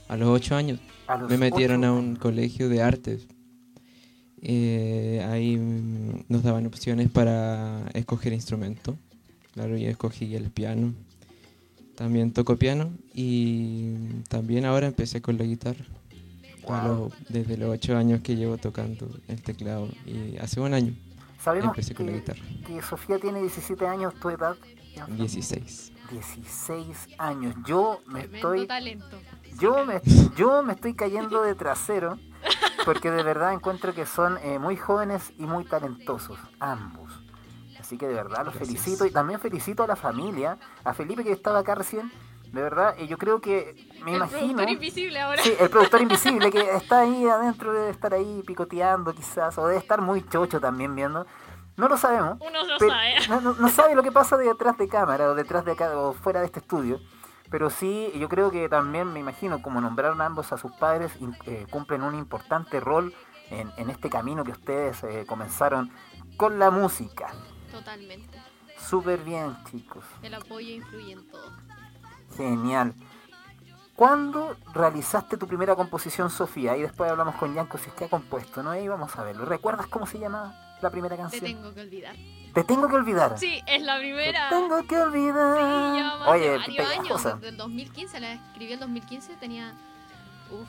a 0.08 0.18
los 0.18 0.30
ocho 0.30 0.56
años 0.56 0.80
A 1.08 1.18
los 1.18 1.30
me 1.30 1.38
metieron 1.38 1.84
ocho 1.84 1.88
a 1.90 1.94
un 1.94 2.16
colegio 2.16 2.70
de 2.70 2.82
artes. 2.82 3.28
Eh, 4.42 5.26
ahí 5.30 5.58
mm, 5.58 6.26
nos 6.30 6.44
daban 6.44 6.66
opciones 6.68 7.10
para 7.10 7.88
escoger 7.94 8.34
instrumento. 8.34 8.96
Claro, 9.54 9.76
yo 9.78 9.90
escogí 9.90 10.36
el 10.36 10.52
piano. 10.52 10.94
También 11.96 12.32
toco 12.32 12.56
piano 12.58 12.92
y 13.14 13.96
también 14.30 14.66
ahora 14.66 14.86
empecé 14.88 15.22
con 15.22 15.38
la 15.38 15.44
guitarra. 15.46 15.84
Lo- 16.68 17.12
desde 17.30 17.56
los 17.58 17.70
ocho 17.70 17.96
años 17.98 18.20
que 18.22 18.36
llevo 18.36 18.58
tocando 18.58 19.10
el 19.30 19.42
teclado 19.42 19.88
y 20.06 20.36
hace 20.38 20.60
un 20.60 20.74
año 20.74 20.94
Sabemos 21.42 21.70
empecé 21.70 21.96
con 21.96 22.08
la 22.08 22.12
guitarra. 22.12 22.42
que 22.68 22.82
Sofía 22.82 23.18
tiene 23.20 23.40
17 23.40 23.88
años, 23.88 24.14
¿tu 24.22 24.30
edad? 24.30 24.56
Yanko? 24.94 25.14
16. 25.16 25.94
16 26.12 26.88
años. 27.18 27.56
Yo 27.66 28.02
me 28.08 28.20
Tremendo 28.28 28.36
estoy 28.54 28.68
talento. 28.68 29.18
Yo 29.60 29.86
me, 29.86 30.02
yo 30.36 30.64
me 30.64 30.74
estoy 30.74 30.94
cayendo 30.96 31.42
de 31.42 31.56
trasero 31.56 32.18
porque 32.86 33.12
de 33.12 33.24
verdad 33.24 33.54
encuentro 33.54 33.94
que 33.94 34.06
son 34.06 34.38
eh, 34.44 34.60
muy 34.60 34.78
jóvenes 34.78 35.34
y 35.38 35.46
muy 35.46 35.66
talentosos, 35.66 36.38
ambos. 36.60 37.12
Así 37.80 37.98
que 37.98 38.08
de 38.08 38.14
verdad 38.16 38.46
los 38.46 38.54
Gracias. 38.56 38.68
felicito 38.68 39.06
y 39.06 39.12
también 39.12 39.40
felicito 39.40 39.84
a 39.84 39.88
la 39.88 39.96
familia, 39.96 40.58
a 40.84 40.94
Felipe 40.94 41.24
que 41.24 41.32
estaba 41.32 41.60
acá 41.60 41.76
recién. 41.76 42.12
De 42.52 42.62
verdad, 42.62 42.96
eh, 42.98 43.08
yo 43.08 43.18
creo 43.18 43.42
que 43.42 43.76
me 44.06 44.12
el 44.12 44.18
imagino. 44.18 44.40
productor 44.40 44.70
invisible 44.70 45.20
ahora. 45.20 45.42
Sí, 45.44 45.54
el 45.60 45.70
productor 45.70 46.02
invisible 46.02 46.50
que 46.50 46.76
está 46.76 47.00
ahí 47.02 47.28
adentro, 47.28 47.74
debe 47.74 47.90
estar 47.90 48.14
ahí 48.14 48.42
picoteando 48.48 49.14
quizás, 49.14 49.58
o 49.58 49.68
debe 49.68 49.80
estar 49.80 50.02
muy 50.02 50.26
chocho 50.28 50.60
también 50.62 50.96
viendo. 50.96 51.26
No 51.76 51.88
lo 51.90 51.98
sabemos. 51.98 52.38
Uno 52.42 52.64
no 52.66 52.80
sabe. 52.80 53.16
no, 53.30 53.42
no- 53.42 53.54
no 53.54 53.70
sabe 53.70 53.96
lo 53.96 54.02
que 54.04 54.12
pasa 54.14 54.38
detrás 54.38 54.78
de 54.78 54.88
cámara, 54.88 55.30
o 55.30 55.36
detrás 55.36 55.66
de 55.66 55.74
acá, 55.74 55.98
o 55.98 56.14
fuera 56.14 56.40
de 56.40 56.46
este 56.48 56.60
estudio. 56.62 57.00
Pero 57.50 57.70
sí, 57.70 58.12
yo 58.20 58.28
creo 58.30 58.52
que 58.52 58.68
también 58.70 59.12
me 59.12 59.20
imagino, 59.20 59.62
como 59.62 59.80
nombraron 59.82 60.22
ambos 60.22 60.52
a 60.52 60.58
sus 60.58 60.72
padres, 60.74 61.14
eh, 61.46 61.66
cumplen 61.70 62.04
un 62.04 62.16
importante 62.16 62.80
rol 62.80 63.14
en, 63.50 63.72
en 63.78 63.90
este 63.90 64.10
camino 64.10 64.44
que 64.44 64.52
ustedes 64.52 65.04
eh, 65.04 65.26
comenzaron 65.26 65.92
con 66.36 66.60
la 66.60 66.72
música. 66.72 67.28
Totalmente. 67.72 68.38
Súper 68.78 69.20
bien, 69.24 69.58
chicos. 69.72 70.04
El 70.22 70.34
apoyo 70.34 70.74
influye 70.74 71.14
en 71.14 71.28
todo. 71.30 71.52
Genial. 72.36 72.94
¿Cuándo 73.96 74.56
realizaste 74.74 75.38
tu 75.38 75.48
primera 75.48 75.76
composición, 75.76 76.30
Sofía? 76.30 76.78
Y 76.78 76.82
después 76.84 77.10
hablamos 77.10 77.36
con 77.36 77.54
Yanko 77.56 77.78
si 77.80 77.90
es 77.90 77.96
que 77.96 78.06
ha 78.06 78.10
compuesto, 78.10 78.62
¿no? 78.62 78.76
Y 78.76 78.88
vamos 78.88 79.16
a 79.16 79.24
verlo. 79.24 79.46
¿Recuerdas 79.46 79.88
cómo 79.88 80.06
se 80.06 80.20
llamaba? 80.20 80.54
la 80.82 80.90
primera 80.92 81.16
Te 81.16 81.22
canción? 81.22 81.44
tengo 81.44 81.74
que 81.74 81.82
olvidar. 81.82 82.16
Te 82.54 82.64
tengo 82.64 82.88
que 82.88 82.96
olvidar. 82.96 83.38
Sí, 83.38 83.62
es 83.68 83.82
la 83.84 83.96
Te 83.96 84.00
primera. 84.02 84.50
tengo 84.50 84.88
que 84.88 84.98
olvidar. 84.98 85.58
Sí, 85.58 86.00
ya 86.00 86.30
Oye, 86.30 86.58
varios 86.58 86.90
años. 86.90 87.04
pegajosa. 87.04 87.36
Desde 87.36 87.50
el 87.50 87.58
2015, 87.58 88.20
la 88.20 88.34
escribí 88.34 88.74
en 88.74 88.80
2015, 88.80 89.36
tenía... 89.36 89.74
Uf. 90.52 90.68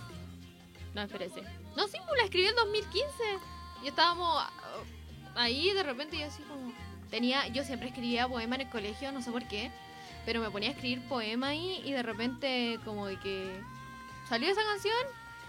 No, 0.94 1.02
espérese. 1.02 1.42
No, 1.76 1.86
sí, 1.86 1.98
pues 2.06 2.18
la 2.18 2.24
escribí 2.24 2.46
en 2.46 2.56
2015. 2.56 3.08
Y 3.84 3.88
estábamos 3.88 4.28
ah, 4.36 4.50
ahí 5.36 5.72
de 5.72 5.82
repente 5.82 6.18
yo 6.18 6.26
así 6.26 6.42
como... 6.42 6.72
Tenía, 7.10 7.46
yo 7.48 7.64
siempre 7.64 7.88
escribía 7.88 8.28
poema 8.28 8.56
en 8.56 8.62
el 8.62 8.68
colegio, 8.68 9.10
no 9.12 9.22
sé 9.22 9.30
por 9.30 9.46
qué. 9.48 9.70
Pero 10.26 10.42
me 10.42 10.50
ponía 10.50 10.68
a 10.68 10.72
escribir 10.72 11.00
poema 11.08 11.48
ahí 11.48 11.80
y 11.84 11.92
de 11.92 12.02
repente 12.02 12.78
como 12.84 13.06
de 13.06 13.18
que 13.18 13.62
salió 14.28 14.50
esa 14.50 14.62
canción 14.62 14.94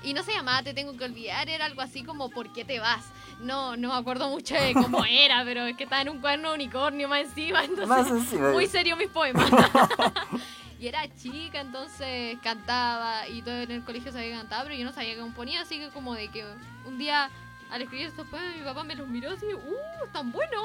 y 0.04 0.14
no 0.14 0.24
se 0.24 0.34
llamaba 0.34 0.64
Te 0.64 0.74
tengo 0.74 0.96
que 0.98 1.04
olvidar, 1.06 1.50
era 1.50 1.66
algo 1.66 1.82
así 1.82 2.04
como 2.04 2.30
¿Por 2.30 2.52
qué 2.54 2.66
te 2.66 2.80
vas? 2.80 3.06
No, 3.40 3.78
no 3.78 3.90
me 3.90 3.96
acuerdo 3.96 4.30
mucho 4.30 4.56
de 4.56 4.74
cómo 4.74 5.04
era, 5.10 5.44
pero 5.44 5.66
es 5.66 5.76
que 5.78 5.84
estaba 5.86 6.02
en 6.02 6.10
un 6.10 6.20
cuaderno 6.20 6.50
de 6.50 6.56
unicornio 6.56 7.08
más 7.08 7.22
encima, 7.22 7.64
entonces 7.64 7.88
Más 7.88 8.10
encima. 8.10 8.52
muy 8.52 8.68
serio 8.68 8.96
mis 8.98 9.10
poemas. 9.10 9.50
y 10.80 10.88
era 10.88 11.02
chica, 11.16 11.62
entonces 11.62 12.38
cantaba 12.42 13.28
y 13.28 13.42
todo 13.42 13.56
en 13.56 13.72
el 13.72 13.84
colegio 13.84 14.12
sabía 14.12 14.38
cantar, 14.38 14.64
pero 14.64 14.76
yo 14.76 14.86
no 14.86 14.94
sabía 14.94 15.16
qué 15.16 15.22
componía, 15.22 15.62
así 15.62 15.80
que 15.80 15.90
como 15.90 16.14
de 16.16 16.30
que 16.30 16.46
un 16.86 16.98
día 16.98 17.30
al 17.70 17.82
escribir 17.82 18.08
estos 18.08 18.28
poemas 18.28 18.56
mi 18.56 18.64
papá 18.64 18.84
me 18.84 18.96
los 18.96 19.08
miró 19.08 19.32
así, 19.32 19.46
¡uh, 19.46 20.06
están 20.06 20.32
buenos! 20.32 20.64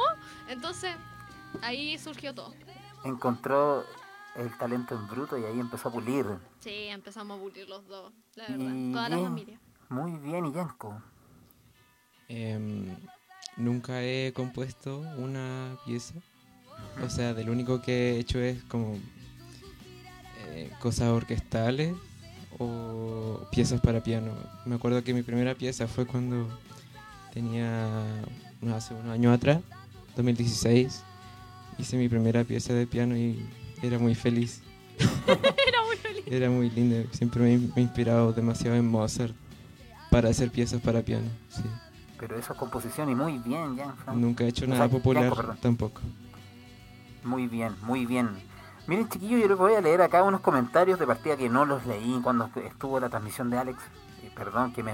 Entonces 0.48 0.94
ahí 1.62 1.98
surgió 1.98 2.34
todo. 2.34 2.54
Encontró 3.04 3.84
el 4.36 4.56
talento 4.56 4.94
en 4.94 5.06
bruto 5.06 5.38
y 5.38 5.44
ahí 5.44 5.60
empezó 5.60 5.88
a 5.88 5.92
pulir. 5.92 6.24
Sí, 6.64 6.86
empezamos 6.88 7.36
a 7.36 7.42
pulir 7.42 7.68
los 7.68 7.86
dos, 7.86 8.10
la 8.36 8.48
verdad, 8.48 8.74
Y 8.74 8.90
toda 8.90 9.08
la 9.10 9.18
familia. 9.18 9.60
Muy 9.90 10.12
bien, 10.12 10.46
y 10.46 10.52
Yanko. 10.54 10.98
Em, 12.26 12.96
nunca 13.58 14.02
he 14.02 14.32
compuesto 14.32 15.00
una 15.18 15.76
pieza. 15.84 16.14
O 17.04 17.10
sea, 17.10 17.34
del 17.34 17.50
único 17.50 17.82
que 17.82 18.12
he 18.12 18.18
hecho 18.18 18.38
es 18.38 18.62
como 18.62 18.98
eh, 20.46 20.72
cosas 20.80 21.10
orquestales 21.10 21.94
o 22.58 23.46
piezas 23.52 23.82
para 23.82 24.02
piano. 24.02 24.32
Me 24.64 24.76
acuerdo 24.76 25.04
que 25.04 25.12
mi 25.12 25.22
primera 25.22 25.54
pieza 25.54 25.86
fue 25.86 26.06
cuando 26.06 26.48
tenía 27.34 28.24
no, 28.62 28.74
hace 28.74 28.94
unos 28.94 29.12
años 29.12 29.36
atrás, 29.36 29.60
2016. 30.16 31.04
Hice 31.76 31.98
mi 31.98 32.08
primera 32.08 32.42
pieza 32.42 32.72
de 32.72 32.86
piano 32.86 33.18
y 33.18 33.46
era 33.82 33.98
muy 33.98 34.14
feliz. 34.14 34.63
Era 35.26 35.82
muy 35.86 35.96
feliz. 35.96 36.24
Era 36.26 36.50
muy 36.50 36.70
linda. 36.70 37.08
Siempre 37.12 37.42
me, 37.42 37.58
me 37.58 37.72
he 37.76 37.80
inspirado 37.80 38.32
demasiado 38.32 38.76
en 38.76 38.88
Mozart 38.88 39.34
para 40.10 40.28
hacer 40.28 40.50
piezas 40.50 40.80
para 40.80 41.02
piano. 41.02 41.26
Sí. 41.48 41.62
Pero 42.18 42.36
eso 42.36 42.52
es 42.52 42.58
composición 42.58 43.08
y 43.10 43.14
muy 43.14 43.38
bien, 43.38 43.76
Jan. 43.76 43.96
Fran. 43.96 44.20
Nunca 44.20 44.44
he 44.44 44.48
hecho 44.48 44.64
O 44.64 44.68
nada 44.68 44.82
sea, 44.82 44.90
popular 44.90 45.56
tampoco. 45.60 46.00
Muy 47.24 47.46
bien, 47.48 47.74
muy 47.82 48.06
bien. 48.06 48.30
Miren, 48.86 49.08
chiquillos, 49.08 49.40
yo 49.40 49.48
les 49.48 49.56
voy 49.56 49.74
a 49.74 49.80
leer 49.80 50.02
acá 50.02 50.22
unos 50.22 50.40
comentarios 50.40 50.98
de 50.98 51.06
partida 51.06 51.36
que 51.36 51.48
no 51.48 51.64
los 51.64 51.86
leí 51.86 52.20
cuando 52.22 52.50
estuvo 52.56 53.00
la 53.00 53.08
transmisión 53.08 53.48
de 53.50 53.58
Alex. 53.58 53.78
Eh, 54.22 54.30
Perdón, 54.34 54.72
que 54.72 54.82
me... 54.82 54.92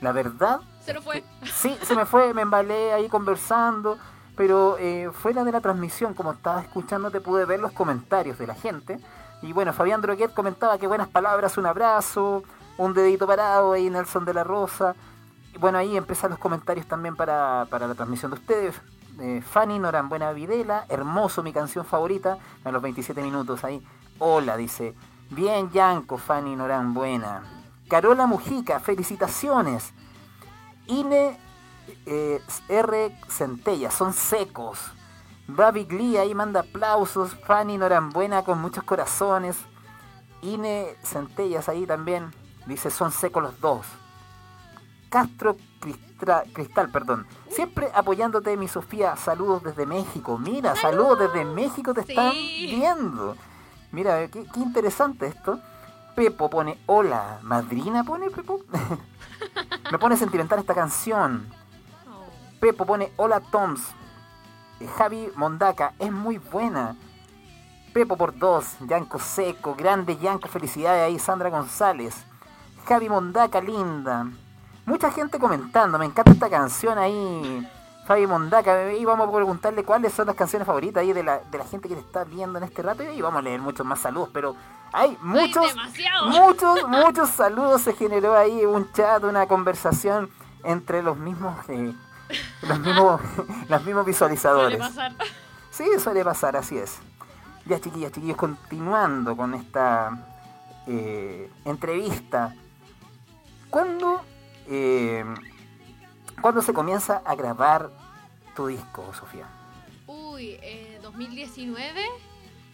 La 0.00 0.12
verdad, 0.12 0.60
Se 0.82 0.94
lo 0.94 1.02
fue. 1.02 1.22
sí, 1.44 1.76
se 1.82 1.94
me 1.94 2.06
fue, 2.06 2.32
me 2.32 2.40
embalé 2.40 2.94
ahí 2.94 3.08
conversando, 3.08 3.98
pero 4.40 4.78
eh, 4.78 5.10
fuera 5.12 5.44
de 5.44 5.52
la 5.52 5.60
transmisión, 5.60 6.14
como 6.14 6.32
estaba 6.32 6.62
escuchando, 6.62 7.10
te 7.10 7.20
pude 7.20 7.44
ver 7.44 7.60
los 7.60 7.72
comentarios 7.72 8.38
de 8.38 8.46
la 8.46 8.54
gente. 8.54 8.98
Y 9.42 9.52
bueno, 9.52 9.74
Fabián 9.74 10.00
Droguet 10.00 10.32
comentaba 10.32 10.78
que 10.78 10.86
buenas 10.86 11.08
palabras, 11.08 11.58
un 11.58 11.66
abrazo, 11.66 12.42
un 12.78 12.94
dedito 12.94 13.26
parado 13.26 13.74
ahí, 13.74 13.90
Nelson 13.90 14.24
de 14.24 14.32
la 14.32 14.42
Rosa. 14.42 14.94
Y 15.54 15.58
bueno, 15.58 15.76
ahí 15.76 15.94
empiezan 15.94 16.30
los 16.30 16.38
comentarios 16.38 16.86
también 16.86 17.16
para, 17.16 17.66
para 17.68 17.86
la 17.86 17.94
transmisión 17.94 18.30
de 18.30 18.38
ustedes. 18.38 18.80
Eh, 19.20 19.42
Fanny 19.42 19.78
Norambuena 19.78 20.32
Videla, 20.32 20.86
hermoso, 20.88 21.42
mi 21.42 21.52
canción 21.52 21.84
favorita, 21.84 22.38
a 22.64 22.70
los 22.70 22.80
27 22.80 23.20
minutos 23.20 23.62
ahí. 23.62 23.86
Hola, 24.20 24.56
dice. 24.56 24.94
Bien, 25.28 25.70
Yanko, 25.70 26.16
Fanny 26.16 26.56
Norambuena. 26.56 27.42
Carola 27.90 28.26
Mujica, 28.26 28.80
felicitaciones. 28.80 29.92
Ine 30.86 31.36
eh, 32.06 32.40
R. 32.68 33.16
Centella, 33.28 33.90
son 33.90 34.12
secos. 34.12 34.78
Babi 35.46 35.84
Glee 35.84 36.16
ahí 36.16 36.34
manda 36.34 36.60
aplausos. 36.60 37.34
Fanny 37.46 37.76
Norambuena 37.78 38.42
con 38.44 38.60
muchos 38.60 38.84
corazones. 38.84 39.56
Ine 40.42 40.94
Centellas 41.02 41.68
ahí 41.68 41.86
también. 41.86 42.30
Dice, 42.66 42.90
son 42.90 43.10
secos 43.12 43.42
los 43.42 43.60
dos. 43.60 43.86
Castro 45.08 45.56
Cristra- 45.80 46.44
Cristal, 46.52 46.90
perdón. 46.90 47.26
Siempre 47.50 47.90
apoyándote, 47.94 48.56
mi 48.56 48.68
Sofía. 48.68 49.16
Saludos 49.16 49.62
desde 49.64 49.86
México. 49.86 50.38
Mira, 50.38 50.76
saludos 50.76 51.18
desde 51.18 51.44
México 51.44 51.92
te 51.94 52.02
están 52.02 52.32
viendo. 52.32 53.36
Mira, 53.92 54.28
qué, 54.28 54.44
qué 54.46 54.60
interesante 54.60 55.26
esto. 55.26 55.58
Pepo 56.14 56.48
pone, 56.48 56.78
hola. 56.86 57.38
¿Madrina 57.42 58.04
pone 58.04 58.30
Pepo? 58.30 58.60
Me 59.90 59.98
pone 59.98 60.16
sentimental 60.16 60.60
esta 60.60 60.74
canción. 60.74 61.52
Pepo 62.60 62.84
pone, 62.84 63.10
hola 63.16 63.40
Toms. 63.40 63.80
Eh, 64.80 64.86
Javi 64.86 65.32
Mondaca, 65.34 65.94
es 65.98 66.12
muy 66.12 66.36
buena. 66.36 66.94
Pepo 67.94 68.16
por 68.16 68.38
dos, 68.38 68.76
Yanko 68.80 69.18
Seco, 69.18 69.74
grande 69.74 70.18
Yanko, 70.18 70.46
felicidades 70.46 71.02
ahí, 71.02 71.18
Sandra 71.18 71.48
González. 71.48 72.14
Javi 72.86 73.08
Mondaca, 73.08 73.60
linda. 73.62 74.26
Mucha 74.84 75.10
gente 75.10 75.38
comentando, 75.38 75.98
me 75.98 76.04
encanta 76.04 76.32
esta 76.32 76.50
canción 76.50 76.98
ahí. 76.98 77.66
Javi 78.06 78.26
Mondaca, 78.26 78.92
y 78.92 79.04
vamos 79.04 79.28
a 79.28 79.32
preguntarle 79.32 79.82
cuáles 79.82 80.12
son 80.12 80.26
las 80.26 80.36
canciones 80.36 80.66
favoritas 80.66 81.00
ahí 81.00 81.12
de 81.12 81.22
la, 81.22 81.38
de 81.38 81.58
la 81.58 81.64
gente 81.64 81.88
que 81.88 81.94
te 81.94 82.00
está 82.00 82.24
viendo 82.24 82.58
en 82.58 82.64
este 82.64 82.82
rato 82.82 83.02
y 83.02 83.20
vamos 83.22 83.38
a 83.38 83.42
leer 83.42 83.60
muchos 83.60 83.86
más 83.86 84.00
saludos, 84.00 84.30
pero 84.32 84.54
hay 84.92 85.16
muchos, 85.22 85.74
muchos, 86.26 86.84
muchos 86.88 87.30
saludos. 87.30 87.82
Se 87.82 87.94
generó 87.94 88.36
ahí 88.36 88.64
un 88.66 88.90
chat, 88.92 89.22
una 89.24 89.46
conversación 89.46 90.28
entre 90.64 91.02
los 91.02 91.16
mismos, 91.16 91.56
eh, 91.68 91.94
los 92.62 92.78
mismos, 92.80 93.20
los 93.68 93.84
mismos 93.84 93.86
Suele 93.86 94.04
visualizadores. 94.04 94.78
pasar. 94.78 95.12
Sí, 95.70 95.84
suele 96.02 96.24
pasar, 96.24 96.56
así 96.56 96.76
es. 96.78 96.98
Ya 97.66 97.80
chiquillas, 97.80 98.12
chiquillos, 98.12 98.36
continuando 98.36 99.36
con 99.36 99.54
esta 99.54 100.26
eh, 100.86 101.50
entrevista. 101.64 102.54
¿Cuándo, 103.68 104.22
eh, 104.66 105.24
¿Cuándo 106.40 106.62
se 106.62 106.72
comienza 106.72 107.22
a 107.24 107.34
grabar 107.34 107.90
tu 108.56 108.66
disco, 108.66 109.12
Sofía? 109.14 109.46
Uy, 110.06 110.56
eh, 110.62 110.98
2019 111.02 112.04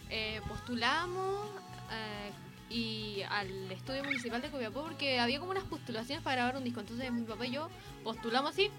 eh, 0.09 0.41
postulamos 0.47 1.47
eh, 1.91 2.31
y 2.69 3.21
al 3.29 3.71
estudio 3.71 4.03
municipal 4.03 4.41
de 4.41 4.49
Copiapó 4.49 4.81
porque 4.83 5.19
había 5.19 5.39
como 5.39 5.51
unas 5.51 5.65
postulaciones 5.65 6.23
para 6.23 6.37
grabar 6.37 6.57
un 6.57 6.63
disco. 6.63 6.79
Entonces 6.79 7.11
mi 7.11 7.21
papá 7.23 7.45
y 7.45 7.51
yo 7.51 7.69
postulamos 8.03 8.51
así. 8.51 8.71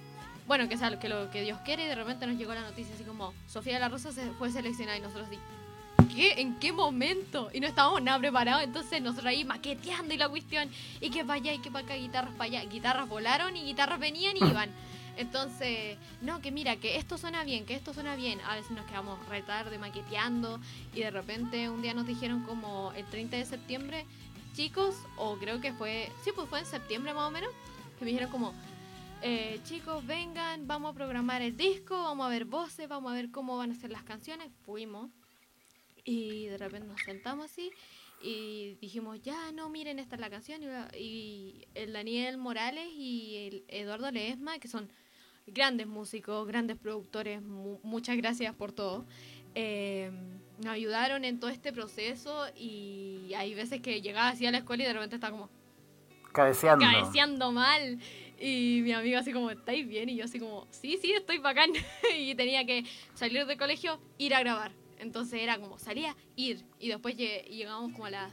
Bueno, 0.49 0.67
que 0.67 0.79
sea 0.79 0.99
que, 0.99 1.11
lo 1.11 1.31
que 1.31 1.43
Dios 1.43 1.59
quiere 1.63 1.85
y 1.85 1.89
de 1.89 1.95
repente 1.95 2.27
nos 2.27 2.39
llegó 2.39 2.55
la 2.55 2.63
noticia 2.63 2.95
así 2.95 3.05
como 3.05 3.35
Sofía 3.47 3.75
de 3.75 3.81
la 3.81 3.91
Rosa 3.91 4.13
se 4.13 4.31
fue 4.31 4.51
seleccionada 4.51 4.97
y 4.97 5.03
nosotros 5.03 5.29
así. 5.29 5.39
¿Qué? 6.17 6.41
¿En 6.41 6.59
qué 6.59 6.73
momento? 6.73 7.51
Y 7.53 7.61
no 7.61 7.67
estábamos 7.67 8.01
nada 8.01 8.19
preparados, 8.19 8.63
entonces 8.63 9.03
nosotros 9.03 9.27
ahí 9.27 9.45
maqueteando 9.45 10.15
y 10.15 10.17
la 10.17 10.27
cuestión, 10.31 10.71
y 11.03 11.11
que 11.11 11.23
para 11.23 11.35
allá 11.35 11.53
y 11.53 11.59
que 11.59 11.71
para 11.71 11.85
acá, 11.85 11.97
guitarras 11.97 12.33
para 12.33 12.45
allá, 12.45 12.65
guitarras 12.65 13.07
volaron 13.11 13.59
y 13.59 13.65
guitarras 13.65 14.01
venían 14.01 14.39
y 14.39 14.41
iban. 14.51 14.71
Entonces, 15.19 15.99
no, 16.23 16.41
que 16.41 16.51
mira, 16.51 16.77
que 16.77 16.97
esto 16.97 17.19
suena 17.19 17.45
bien, 17.45 17.67
que 17.67 17.75
esto 17.75 17.93
suena 17.93 18.17
bien. 18.17 18.41
A 18.49 18.55
veces 18.55 18.71
nos 18.71 18.87
quedamos 18.87 19.19
re 19.29 19.43
tarde 19.43 19.79
maqueteando 19.79 20.61
y 20.95 21.01
de 21.01 21.11
repente 21.11 21.69
un 21.69 21.83
día 21.83 21.93
nos 21.93 22.07
dijeron 22.07 22.43
como 22.45 22.93
el 22.97 23.05
30 23.05 23.37
de 23.37 23.45
septiembre, 23.45 24.07
chicos, 24.55 24.95
o 25.19 25.37
creo 25.37 25.61
que 25.61 25.75
fue, 25.75 26.11
sí, 26.25 26.31
pues 26.35 26.49
fue 26.49 26.61
en 26.61 26.67
septiembre 26.67 27.13
más 27.13 27.25
o 27.25 27.31
menos, 27.31 27.51
que 27.99 28.07
me 28.07 28.13
dijeron 28.13 28.31
como, 28.31 28.55
eh, 29.23 29.61
chicos, 29.65 30.07
vengan, 30.07 30.67
vamos 30.67 30.93
a 30.93 30.95
programar 30.95 31.43
el 31.43 31.57
disco, 31.57 31.97
vamos 32.03 32.27
a 32.27 32.31
ver 32.31 32.45
voces, 32.45 32.89
vamos 32.89 33.13
a 33.13 33.15
ver 33.15 33.31
cómo 33.31 33.57
van 33.57 33.73
a 33.73 33.75
ser 33.75 33.91
las 33.91 34.03
canciones. 34.05 34.51
Fuimos 34.65 35.11
y 36.05 36.47
de 36.47 36.57
repente 36.59 36.87
nos 36.89 37.01
sentamos 37.03 37.47
así 37.47 37.71
y 38.23 38.75
dijimos, 38.81 39.21
ya, 39.23 39.53
no, 39.53 39.69
miren, 39.69 39.99
esta 39.99 40.17
es 40.17 40.21
la 40.21 40.31
canción. 40.31 40.61
Y, 40.97 41.67
el 41.75 41.93
Daniel 41.93 42.39
Morales 42.39 42.89
y 42.93 43.37
el 43.49 43.65
Eduardo 43.69 44.11
Ledesma, 44.11 44.59
que 44.59 44.69
son 44.69 44.89
grandes 45.47 45.87
músicos, 45.87 46.47
grandes 46.47 46.77
productores, 46.77 47.43
mu- 47.43 47.79
muchas 47.83 48.17
gracias 48.17 48.55
por 48.55 48.73
todo. 48.73 49.05
eh, 49.55 50.11
nos 50.59 50.73
ayudaron 50.73 51.25
en 51.25 51.39
todo 51.41 51.51
este 51.51 51.73
proceso 51.73 52.47
y 52.57 53.33
hay 53.37 53.55
veces 53.55 53.81
que 53.81 54.01
llegaba 54.03 54.29
así 54.31 54.45
a 54.47 54.51
la 54.51 54.59
escuela 54.59 54.83
y 54.83 54.87
de 54.87 54.93
repente 54.93 55.15
estaba 55.17 55.31
como 55.33 55.49
Cabeceando. 56.33 56.85
cabeceando 56.85 57.53
mal. 57.53 57.99
Y 58.41 58.81
mi 58.85 58.93
amigo 58.93 59.19
así 59.19 59.33
como, 59.33 59.51
¿estáis 59.51 59.87
bien? 59.89 60.09
Y 60.09 60.17
yo 60.17 60.25
así 60.25 60.39
como, 60.39 60.67
sí, 60.71 60.97
sí, 61.01 61.13
estoy 61.13 61.39
bacán. 61.39 61.71
y 62.17 62.35
tenía 62.35 62.65
que 62.65 62.85
salir 63.15 63.47
del 63.47 63.59
colegio, 63.59 64.01
ir 64.19 64.35
a 64.35 64.41
grabar. 64.41 64.73
Entonces 64.99 65.41
era 65.43 65.59
como, 65.59 65.79
salía, 65.79 66.15
ir. 66.37 66.65
Y 66.79 66.89
después 66.89 67.17
lle- 67.17 67.45
llegamos 67.49 67.93
como 67.93 68.07
a 68.07 68.11
las 68.11 68.33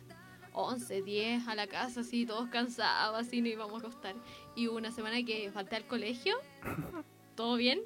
11, 0.54 1.02
10 1.02 1.48
a 1.48 1.56
la 1.56 1.68
casa, 1.68 2.02
así, 2.02 2.26
todos 2.26 2.50
cansados, 2.50 3.20
así, 3.20 3.42
nos 3.42 3.50
íbamos 3.50 3.76
a 3.84 3.88
acostar. 3.88 4.16
Y 4.56 4.68
hubo 4.68 4.78
una 4.78 4.92
semana 4.92 5.18
que 5.24 5.50
falté 5.52 5.76
al 5.76 5.86
colegio, 5.86 6.38
todo 7.36 7.56
bien. 7.56 7.82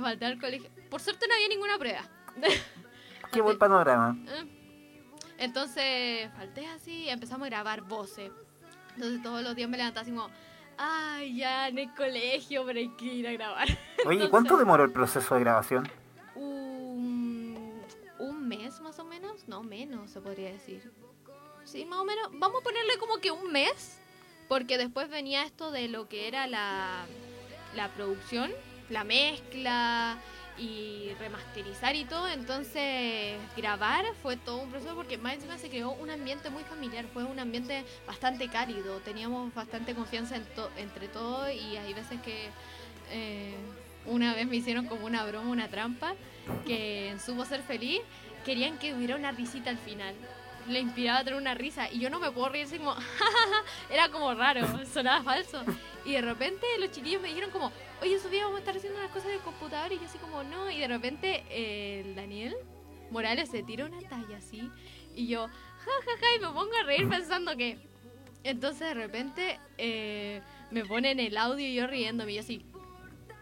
falté 0.00 0.26
al 0.26 0.38
colegio. 0.38 0.68
Por 0.90 1.00
suerte 1.00 1.26
no 1.28 1.34
había 1.34 1.48
ninguna 1.48 1.78
prueba. 1.78 2.08
Qué 3.32 3.40
buen 3.40 3.58
panorama. 3.58 4.16
Entonces, 5.38 6.30
falté 6.36 6.66
así, 6.66 7.08
empezamos 7.08 7.46
a 7.46 7.50
grabar 7.50 7.82
voces. 7.82 8.30
Entonces 8.94 9.22
todos 9.22 9.42
los 9.42 9.54
días 9.54 9.68
me 9.68 9.76
levantaba 9.76 10.02
así 10.02 10.10
como, 10.10 10.28
ay, 10.78 11.36
ya 11.36 11.68
en 11.68 11.78
el 11.78 11.94
colegio, 11.94 12.64
pero 12.64 12.78
hay 12.78 12.88
que 12.96 13.04
ir 13.04 13.28
a 13.28 13.32
grabar. 13.32 13.68
Oye, 14.06 14.28
¿cuánto 14.30 14.56
demoró 14.56 14.84
el 14.84 14.92
proceso 14.92 15.34
de 15.34 15.40
grabación? 15.40 15.90
Un, 16.34 17.82
un 18.18 18.48
mes 18.48 18.80
más 18.80 18.98
o 18.98 19.04
menos, 19.04 19.46
no 19.48 19.62
menos 19.62 20.10
se 20.10 20.20
podría 20.20 20.50
decir. 20.50 20.90
Sí, 21.64 21.84
más 21.84 21.98
o 22.00 22.04
menos. 22.04 22.28
Vamos 22.32 22.60
a 22.60 22.64
ponerle 22.64 22.96
como 22.98 23.18
que 23.18 23.30
un 23.30 23.52
mes, 23.52 24.00
porque 24.48 24.78
después 24.78 25.10
venía 25.10 25.42
esto 25.44 25.70
de 25.70 25.88
lo 25.88 26.08
que 26.08 26.28
era 26.28 26.46
la, 26.46 27.04
la 27.74 27.88
producción, 27.88 28.50
la 28.88 29.04
mezcla 29.04 30.18
y 30.58 31.12
remasterizar 31.18 31.94
y 31.96 32.04
todo. 32.04 32.28
Entonces, 32.28 33.36
grabar 33.56 34.04
fue 34.22 34.36
todo 34.36 34.58
un 34.58 34.70
proceso 34.70 34.94
porque 34.94 35.18
más 35.18 35.34
encima 35.34 35.58
se 35.58 35.68
creó 35.68 35.92
un 35.92 36.10
ambiente 36.10 36.50
muy 36.50 36.64
familiar, 36.64 37.06
fue 37.12 37.24
un 37.24 37.38
ambiente 37.38 37.84
bastante 38.06 38.48
cálido. 38.48 38.98
Teníamos 39.00 39.54
bastante 39.54 39.94
confianza 39.94 40.36
entre 40.76 41.08
todos 41.08 41.50
y 41.52 41.76
hay 41.76 41.94
veces 41.94 42.20
que. 42.20 42.48
eh, 43.10 43.54
una 44.06 44.34
vez 44.34 44.46
me 44.46 44.56
hicieron 44.56 44.86
como 44.86 45.06
una 45.06 45.24
broma, 45.24 45.50
una 45.50 45.68
trampa, 45.68 46.14
que 46.66 47.10
en 47.10 47.20
Supo 47.20 47.44
Ser 47.44 47.62
Feliz 47.62 48.00
querían 48.44 48.78
que 48.78 48.94
hubiera 48.94 49.16
una 49.16 49.32
risita 49.32 49.70
al 49.70 49.78
final. 49.78 50.14
Le 50.68 50.80
inspiraba 50.80 51.20
a 51.20 51.24
tener 51.24 51.40
una 51.40 51.54
risa. 51.54 51.90
Y 51.90 51.98
yo 51.98 52.10
no 52.10 52.20
me 52.20 52.30
puedo 52.30 52.48
reír 52.50 52.66
así 52.66 52.78
como, 52.78 52.94
era 53.90 54.10
como 54.10 54.34
raro, 54.34 54.66
sonaba 54.86 55.22
falso. 55.22 55.62
Y 56.04 56.12
de 56.12 56.20
repente 56.20 56.66
los 56.78 56.90
chiquillos 56.90 57.22
me 57.22 57.28
dijeron 57.28 57.50
como, 57.50 57.72
oye 58.02 58.18
Sofía, 58.18 58.44
vamos 58.44 58.56
a 58.56 58.60
estar 58.60 58.76
haciendo 58.76 58.98
unas 58.98 59.10
cosas 59.10 59.28
en 59.28 59.34
el 59.34 59.40
computador 59.40 59.92
y 59.92 59.98
yo 59.98 60.04
así 60.04 60.18
como, 60.18 60.42
no. 60.42 60.70
Y 60.70 60.78
de 60.78 60.88
repente 60.88 61.44
eh, 61.50 62.02
el 62.04 62.14
Daniel 62.14 62.56
Morales 63.10 63.48
se 63.50 63.62
tira 63.62 63.86
una 63.86 64.00
talla 64.08 64.36
así. 64.36 64.70
Y 65.14 65.26
yo, 65.26 65.46
ja, 65.48 65.54
ja, 65.84 66.12
ja, 66.20 66.36
y 66.36 66.40
me 66.40 66.46
pongo 66.46 66.72
a 66.80 66.84
reír 66.84 67.08
pensando 67.08 67.56
que... 67.56 67.78
Entonces 68.44 68.80
de 68.80 68.94
repente 68.94 69.58
eh, 69.78 70.40
me 70.70 70.84
ponen 70.84 71.18
el 71.18 71.36
audio 71.36 71.66
y 71.66 71.74
yo 71.74 71.86
riéndome. 71.86 72.32
Y 72.32 72.34
yo 72.36 72.40
así, 72.40 72.64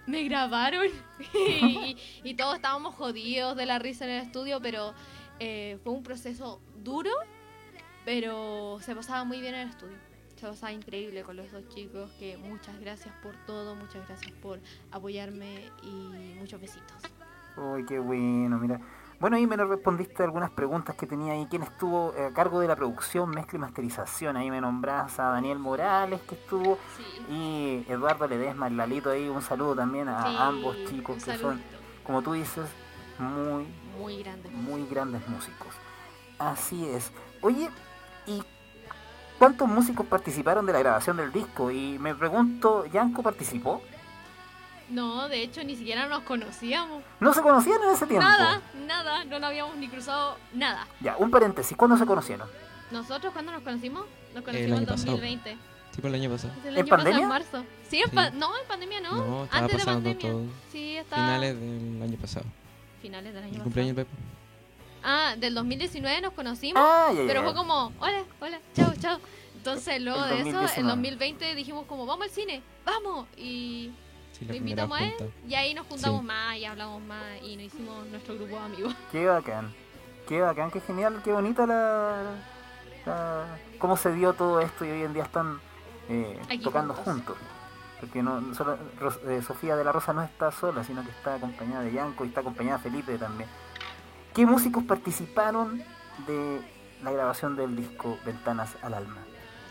me 0.07 0.23
grabaron. 0.25 0.87
Y, 1.35 1.97
y 2.25 2.35
todos 2.35 2.57
estábamos 2.57 2.95
jodidos 2.95 3.57
de 3.57 3.67
la 3.67 3.79
risa 3.79 4.05
en 4.05 4.11
el 4.11 4.23
estudio, 4.23 4.61
pero 4.61 4.95
eh, 5.39 5.79
fue 5.83 5.93
un 5.93 6.03
proceso 6.03 6.61
duro, 6.87 7.11
pero 8.05 8.79
se 8.81 8.95
pasaba 8.95 9.25
muy 9.25 9.41
bien 9.41 9.55
en 9.55 9.63
el 9.63 9.69
estudio. 9.71 9.97
Se 10.37 10.47
pasaba 10.47 10.71
increíble 10.73 11.23
con 11.23 11.37
los 11.37 11.51
dos 11.51 11.67
chicos, 11.69 12.11
que 12.19 12.37
muchas 12.37 12.79
gracias 12.81 13.13
por 13.23 13.35
todo, 13.47 13.75
muchas 13.75 14.07
gracias 14.07 14.31
por 14.41 14.61
apoyarme 14.93 15.71
y 15.83 16.35
muchos 16.39 16.61
besitos. 16.61 17.03
Uy, 17.57 17.85
qué 17.87 17.99
bueno, 17.99 18.59
mira. 18.59 18.81
Bueno, 19.19 19.37
ahí 19.37 19.47
me 19.47 19.57
respondiste 19.57 20.23
algunas 20.23 20.51
preguntas 20.51 20.95
que 20.95 21.07
tenía 21.07 21.33
ahí. 21.33 21.47
¿Quién 21.49 21.63
estuvo 21.63 22.13
eh, 22.15 22.27
a 22.27 22.33
cargo 22.35 22.61
de 22.61 22.69
la 22.69 22.77
producción, 22.77 23.31
mezcla 23.31 23.57
y 23.57 23.61
masterización? 23.61 24.37
Ahí 24.37 24.51
me 24.51 24.61
nombras 24.61 25.19
a 25.19 25.31
Daniel 25.31 25.59
Morales, 25.59 26.21
que 26.21 26.35
estuvo, 26.35 26.79
Sí, 26.99 27.33
y 27.33 27.87
Eduardo 27.91 28.29
Ledesma, 28.29 28.69
el 28.69 28.77
Lalito 28.77 29.11
ahí. 29.11 29.27
Un 29.29 29.41
saludo 29.41 29.75
también 29.75 30.09
a 30.09 30.23
sí, 30.23 30.37
ambos 30.39 30.77
chicos 30.91 31.25
que 31.25 31.39
son, 31.39 31.63
como 32.05 32.21
tú 32.21 32.35
dices, 32.35 32.67
muy, 33.19 33.67
muy 33.99 34.23
grande. 34.23 34.51
muy 34.51 34.87
grandes 34.87 35.27
músicos. 35.29 35.75
Así 36.39 36.85
es. 36.87 37.11
Oye, 37.41 37.69
¿y 38.27 38.43
cuántos 39.39 39.69
músicos 39.69 40.07
participaron 40.07 40.67
de 40.67 40.73
la 40.73 40.79
grabación 40.81 41.17
del 41.17 41.33
disco? 41.33 41.71
Y 41.71 41.99
me 41.99 42.15
pregunto, 42.15 42.87
¿Yanko 42.87 43.23
participó? 43.23 43.83
No, 44.89 45.29
de 45.29 45.43
hecho 45.43 45.65
ni 45.65 45.75
siquiera 45.77 46.07
nos 46.07 46.23
conocíamos. 46.23 47.03
¿No 47.19 47.33
se 47.35 47.43
conocían 47.43 47.83
en 47.83 47.91
ese 47.91 48.07
tiempo? 48.07 48.25
Nada, 48.27 48.61
nada, 48.87 49.25
no 49.25 49.39
nos 49.41 49.49
habíamos 49.49 49.77
ni 49.77 49.89
cruzado 49.89 50.37
nada. 50.55 50.87
Ya, 51.01 51.17
un 51.17 51.31
paréntesis, 51.31 51.77
¿cuándo 51.77 51.97
se 51.97 52.07
conocieron? 52.07 52.49
¿Nosotros 52.93 53.33
cuándo 53.33 53.51
nos 53.51 53.63
conocimos? 53.63 54.05
Nos 54.29 54.37
El 54.37 54.45
conocimos 54.45 54.73
año 54.73 54.81
en 54.81 54.87
pasado. 54.87 55.11
2020. 55.13 55.57
Tipo 55.97 56.09
el 56.09 56.15
año 56.15 56.31
pasado. 56.31 56.53
El 56.63 56.69
¿En 56.69 56.75
año 56.77 56.85
pasado, 56.85 56.97
pandemia? 57.05 57.23
en 57.23 57.29
marzo. 57.29 57.65
Sí, 57.89 57.99
en 58.03 58.11
Sí. 58.11 58.15
pa- 58.15 58.31
no, 58.31 58.57
en 58.59 58.69
pandemia 58.69 59.01
no. 59.01 59.13
No, 59.17 59.45
estaba 59.45 59.63
Antes 59.65 59.79
de 59.79 59.85
pandemia. 59.85 60.21
todo. 60.21 60.43
Sí, 60.71 60.97
estaba. 60.99 61.23
Finales 61.23 61.59
del 61.61 62.03
año 62.03 62.17
pasado. 62.19 62.47
Finales 63.03 63.35
del 63.35 63.43
año 63.43 63.47
El 63.47 63.51
pasado. 63.55 63.65
cumpleaños 63.65 63.97
del 63.97 64.07
Pepe. 64.07 64.19
Ah, 65.09 65.37
del 65.39 65.55
2019 65.55 66.21
nos 66.21 66.33
conocimos. 66.33 66.83
Ah, 66.85 67.13
pero 67.29 67.45
fue 67.45 67.55
como, 67.55 67.93
hola, 68.01 68.25
hola, 68.41 68.59
chao, 68.75 68.93
chao. 69.01 69.19
Entonces 69.57 70.01
luego 70.03 70.21
de 70.23 70.41
eso, 70.41 70.51
2019. 70.53 70.81
en 70.81 70.87
2020 70.89 71.55
dijimos 71.55 71.87
como, 71.87 72.07
vamos 72.07 72.25
al 72.25 72.31
cine, 72.31 72.61
vamos. 72.85 73.29
Y 73.37 73.93
Sí, 74.33 74.45
lo 74.47 74.55
invitamos 74.57 74.99
a 75.01 75.05
él. 75.05 75.15
junta. 75.17 75.35
Y 75.49 75.55
ahí 75.55 75.75
nos 75.75 75.87
juntamos 75.87 76.21
Sí. 76.23 76.27
más 76.27 76.57
y 76.57 76.65
hablamos 76.65 77.03
más 77.03 77.41
y 77.43 77.55
nos 77.57 77.67
hicimos 77.67 78.05
nuestro 78.09 78.35
grupo 78.35 78.57
de 78.57 78.63
amigos. 78.65 78.95
Qué 79.13 79.27
bacán, 79.27 79.73
qué 80.29 80.41
bacán, 80.41 80.71
qué 80.73 80.81
genial, 80.81 81.21
qué 81.25 81.33
bonita 81.33 81.67
la, 81.67 82.23
la- 83.07 83.59
cómo 83.79 83.97
se 83.97 84.13
dio 84.13 84.33
todo 84.35 84.61
esto 84.61 84.85
y 84.85 84.91
hoy 84.91 85.03
en 85.03 85.15
día 85.15 85.23
están 85.23 85.61
eh, 86.09 86.39
Aquí 86.47 86.59
tocando 86.59 86.95
juntos. 86.95 87.15
juntos. 87.15 87.37
Porque 88.01 88.23
no 88.23 88.55
solo 88.55 88.77
eh, 89.29 89.41
Sofía 89.47 89.75
de 89.77 89.85
la 89.85 89.93
Rosa 89.93 90.13
no 90.13 90.23
está 90.23 90.51
sola, 90.53 90.83
sino 90.85 91.03
que 91.03 91.11
está 91.11 91.37
acompañada 91.37 91.83
de 91.85 91.93
Yanko 91.93 92.25
y 92.25 92.29
está 92.29 92.41
acompañada 92.41 92.77
de 92.79 92.83
Felipe 92.91 93.17
también. 93.19 93.49
¿Qué 94.37 94.45
músicos 94.45 94.85
participaron 94.85 95.83
de 96.27 96.61
la 97.03 97.11
grabación 97.11 97.57
del 97.57 97.75
disco 97.75 98.19
Ventanas 98.27 98.77
al 98.83 98.93
Alma? 98.93 99.25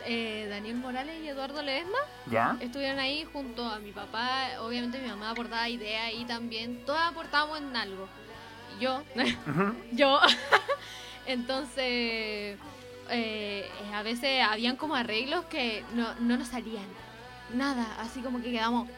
Eh, 0.08 0.48
Daniel 0.50 0.78
Morales 0.78 1.20
y 1.24 1.28
Eduardo 1.28 1.62
Ledesma 1.62 2.00
¿Ya? 2.32 2.58
estuvieron 2.60 2.98
ahí 2.98 3.28
junto 3.32 3.64
a 3.64 3.78
mi 3.78 3.92
papá. 3.92 4.48
Obviamente 4.62 5.00
mi 5.00 5.08
mamá 5.08 5.30
aportaba 5.30 5.70
ideas 5.70 6.14
y 6.16 6.26
también 6.26 6.84
todas 6.84 7.12
aportábamos 7.12 7.60
en 7.60 7.76
algo. 7.76 8.08
Yo, 8.80 9.04
yo. 9.92 10.20
Entonces, 11.28 12.58
eh, 13.12 13.70
a 13.94 14.02
veces 14.02 14.44
habían 14.50 14.78
como 14.78 14.96
arreglos 14.96 15.46
que 15.46 15.86
no, 15.94 16.16
no 16.16 16.38
nos 16.38 16.48
salían. 16.48 16.88
Nada, 17.54 17.86
así 18.00 18.20
como 18.22 18.42
que 18.42 18.50
quedamos, 18.50 18.90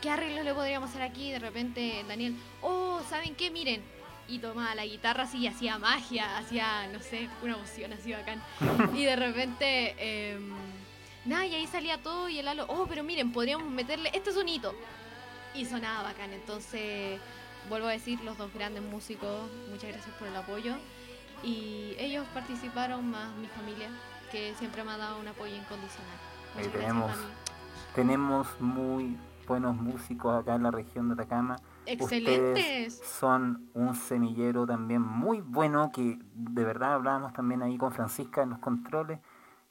¿qué 0.00 0.08
arreglos 0.08 0.44
le 0.44 0.54
podríamos 0.54 0.90
hacer 0.90 1.02
aquí? 1.02 1.32
De 1.32 1.40
repente 1.40 2.04
Daniel, 2.06 2.36
oh, 2.62 3.00
¿saben 3.10 3.34
qué? 3.34 3.50
Miren. 3.50 3.95
Y 4.28 4.38
tomaba 4.38 4.74
la 4.74 4.84
guitarra 4.84 5.24
así 5.24 5.38
y 5.38 5.46
hacía 5.46 5.78
magia, 5.78 6.38
hacía, 6.38 6.88
no 6.92 7.00
sé, 7.00 7.28
una 7.42 7.54
emoción 7.54 7.92
así 7.92 8.12
bacán. 8.12 8.42
Y 8.94 9.04
de 9.04 9.16
repente, 9.16 9.94
em, 9.98 10.52
nada, 11.24 11.46
y 11.46 11.54
ahí 11.54 11.66
salía 11.66 12.02
todo 12.02 12.28
y 12.28 12.38
el 12.38 12.48
halo, 12.48 12.66
oh, 12.68 12.86
pero 12.88 13.04
miren, 13.04 13.32
podríamos 13.32 13.70
meterle 13.70 14.10
este 14.12 14.32
sonito. 14.32 14.74
Y 15.54 15.64
sonaba 15.64 16.02
bacán, 16.02 16.32
entonces 16.32 17.20
vuelvo 17.68 17.86
a 17.88 17.92
decir, 17.92 18.20
los 18.22 18.36
dos 18.36 18.52
grandes 18.52 18.82
músicos, 18.82 19.48
muchas 19.70 19.90
gracias 19.90 20.14
por 20.16 20.28
el 20.28 20.36
apoyo. 20.36 20.74
Y 21.42 21.94
ellos 21.98 22.26
participaron 22.34 23.10
más 23.10 23.34
mi 23.36 23.46
familia, 23.46 23.88
que 24.32 24.54
siempre 24.54 24.82
me 24.84 24.92
ha 24.92 24.96
dado 24.96 25.20
un 25.20 25.28
apoyo 25.28 25.54
incondicional. 25.54 26.18
Muchas 26.54 26.72
tenemos. 26.72 27.12
Tenemos 27.94 28.60
muy 28.60 29.16
buenos 29.46 29.76
músicos 29.76 30.40
acá 30.40 30.56
en 30.56 30.64
la 30.64 30.70
región 30.70 31.08
de 31.08 31.14
Atacama. 31.14 31.56
Excelentes. 31.86 32.94
Ustedes 32.94 33.00
son 33.18 33.68
un 33.74 33.94
semillero 33.94 34.66
también 34.66 35.02
muy 35.02 35.40
bueno 35.40 35.90
que 35.92 36.18
de 36.34 36.64
verdad 36.64 36.94
hablábamos 36.94 37.32
también 37.32 37.62
ahí 37.62 37.78
con 37.78 37.92
Francisca 37.92 38.42
en 38.42 38.50
los 38.50 38.58
controles 38.58 39.20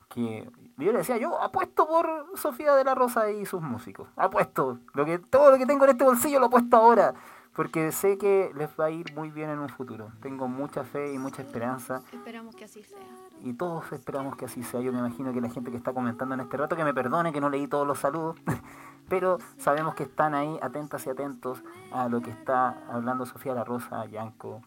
que 0.10 0.50
yo 0.78 0.92
le 0.92 1.00
decía 1.00 1.18
yo 1.18 1.42
apuesto 1.42 1.88
por 1.88 2.26
Sofía 2.36 2.76
de 2.76 2.84
la 2.84 2.94
Rosa 2.96 3.32
y 3.32 3.46
sus 3.46 3.62
músicos 3.62 4.08
apuesto 4.16 4.80
lo 4.94 5.04
que 5.04 5.18
todo 5.20 5.52
lo 5.52 5.58
que 5.58 5.66
tengo 5.66 5.84
en 5.86 5.92
este 5.92 6.04
bolsillo 6.04 6.40
lo 6.40 6.46
apuesto 6.46 6.78
ahora 6.78 7.16
porque 7.54 7.92
sé 7.92 8.18
que 8.18 8.52
les 8.56 8.70
va 8.80 8.86
a 8.86 8.92
ir 8.92 9.16
muy 9.16 9.32
bien 9.32 9.50
en 9.50 9.60
un 9.60 9.70
futuro 9.70 10.12
tengo 10.22 10.48
mucha 10.48 10.84
fe 10.84 11.12
y 11.14 11.18
mucha 11.18 11.42
esperanza 11.42 12.02
Esperamos 12.14 12.56
que 12.56 12.66
así 12.66 12.84
sea. 12.84 13.00
y 13.42 13.54
todos 13.54 13.92
esperamos 13.92 14.36
que 14.36 14.46
así 14.46 14.64
sea. 14.64 14.80
Yo 14.82 14.92
me 14.94 15.00
imagino 15.00 15.34
que 15.34 15.42
la 15.42 15.50
gente 15.50 15.72
que 15.72 15.78
está 15.78 15.94
comentando 15.94 16.36
en 16.36 16.42
este 16.42 16.56
rato, 16.58 16.76
que 16.76 16.84
me 16.84 16.94
perdone 16.94 17.32
que 17.34 17.42
no 17.42 17.50
leí 17.50 17.68
todos 17.68 17.86
los 17.86 18.00
saludos, 18.00 18.38
pero 19.10 19.38
sabemos 19.58 19.96
que 19.96 20.04
están 20.04 20.34
ahí 20.34 20.58
atentas 20.62 21.06
y 21.06 21.10
atentos 21.10 21.64
a 21.92 22.10
lo 22.10 22.22
que 22.22 22.32
está 22.32 22.84
hablando 22.90 23.26
Sofía 23.26 23.54
La 23.54 23.64
Rosa, 23.64 24.06
Yanko, 24.06 24.62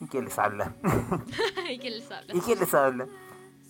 y 0.00 0.06
quién 0.06 0.24
les 0.26 0.38
habla. 0.38 0.74
y 1.70 1.78
que 1.78 1.90
les 1.90 2.10
habla. 2.10 2.34
¿Y 2.34 2.40
quién 2.40 2.58
les 2.58 2.74
habla? 2.74 3.06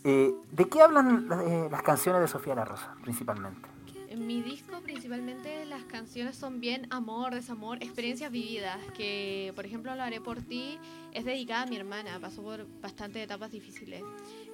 Eh, 0.04 0.34
¿De 0.50 0.68
qué 0.68 0.82
hablan 0.82 1.28
eh, 1.46 1.68
las 1.70 1.82
canciones 1.82 2.20
de 2.22 2.28
Sofía 2.28 2.54
La 2.54 2.64
Rosa, 2.64 2.94
principalmente? 3.02 3.68
En 4.08 4.26
mi 4.26 4.42
disco 4.42 4.72
principalmente 4.82 5.64
las 5.64 5.84
canciones 5.84 6.36
son 6.36 6.60
bien 6.60 6.86
amor, 6.90 7.34
desamor, 7.34 7.82
experiencias 7.82 8.30
vividas, 8.30 8.78
que 8.94 9.52
por 9.54 9.64
ejemplo 9.64 9.94
Lo 9.94 10.02
haré 10.02 10.20
por 10.20 10.42
ti 10.42 10.78
es 11.12 11.24
dedicada 11.24 11.62
a 11.62 11.66
mi 11.66 11.76
hermana, 11.76 12.18
pasó 12.20 12.42
por 12.42 12.66
bastantes 12.82 13.22
etapas 13.24 13.50
difíciles. 13.52 14.02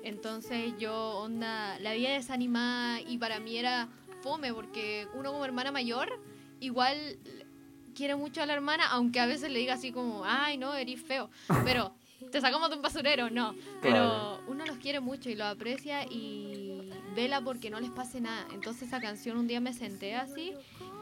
Entonces 0.04 0.74
yo 0.78 0.94
onda, 1.18 1.78
la 1.80 1.92
vida 1.94 2.10
desanimada 2.10 3.00
y 3.00 3.18
para 3.18 3.40
mí 3.40 3.56
era 3.56 3.88
fome 4.22 4.52
porque 4.52 5.06
uno 5.14 5.32
como 5.32 5.44
hermana 5.44 5.72
mayor 5.72 6.08
igual 6.60 6.96
quiere 7.94 8.14
mucho 8.16 8.42
a 8.42 8.46
la 8.46 8.54
hermana, 8.54 8.84
aunque 8.90 9.18
a 9.20 9.26
veces 9.26 9.50
le 9.50 9.58
diga 9.58 9.74
así 9.74 9.90
como, 9.92 10.24
ay 10.24 10.56
no, 10.58 10.74
eres 10.74 11.00
feo, 11.02 11.30
pero 11.64 11.92
te 12.32 12.40
sacamos 12.40 12.68
de 12.70 12.76
un 12.76 12.82
basurero, 12.82 13.30
no, 13.30 13.54
pero 13.82 14.40
uno 14.48 14.64
los 14.66 14.76
quiere 14.78 15.00
mucho 15.00 15.30
y 15.30 15.34
los 15.36 15.46
aprecia 15.46 16.04
y 16.04 16.90
vela 17.14 17.40
porque 17.40 17.70
no 17.70 17.78
les 17.80 17.90
pase 17.90 18.20
nada. 18.20 18.46
Entonces 18.52 18.88
esa 18.88 19.00
canción 19.00 19.36
un 19.38 19.46
día 19.48 19.60
me 19.60 19.72
senté 19.72 20.14
así 20.16 20.52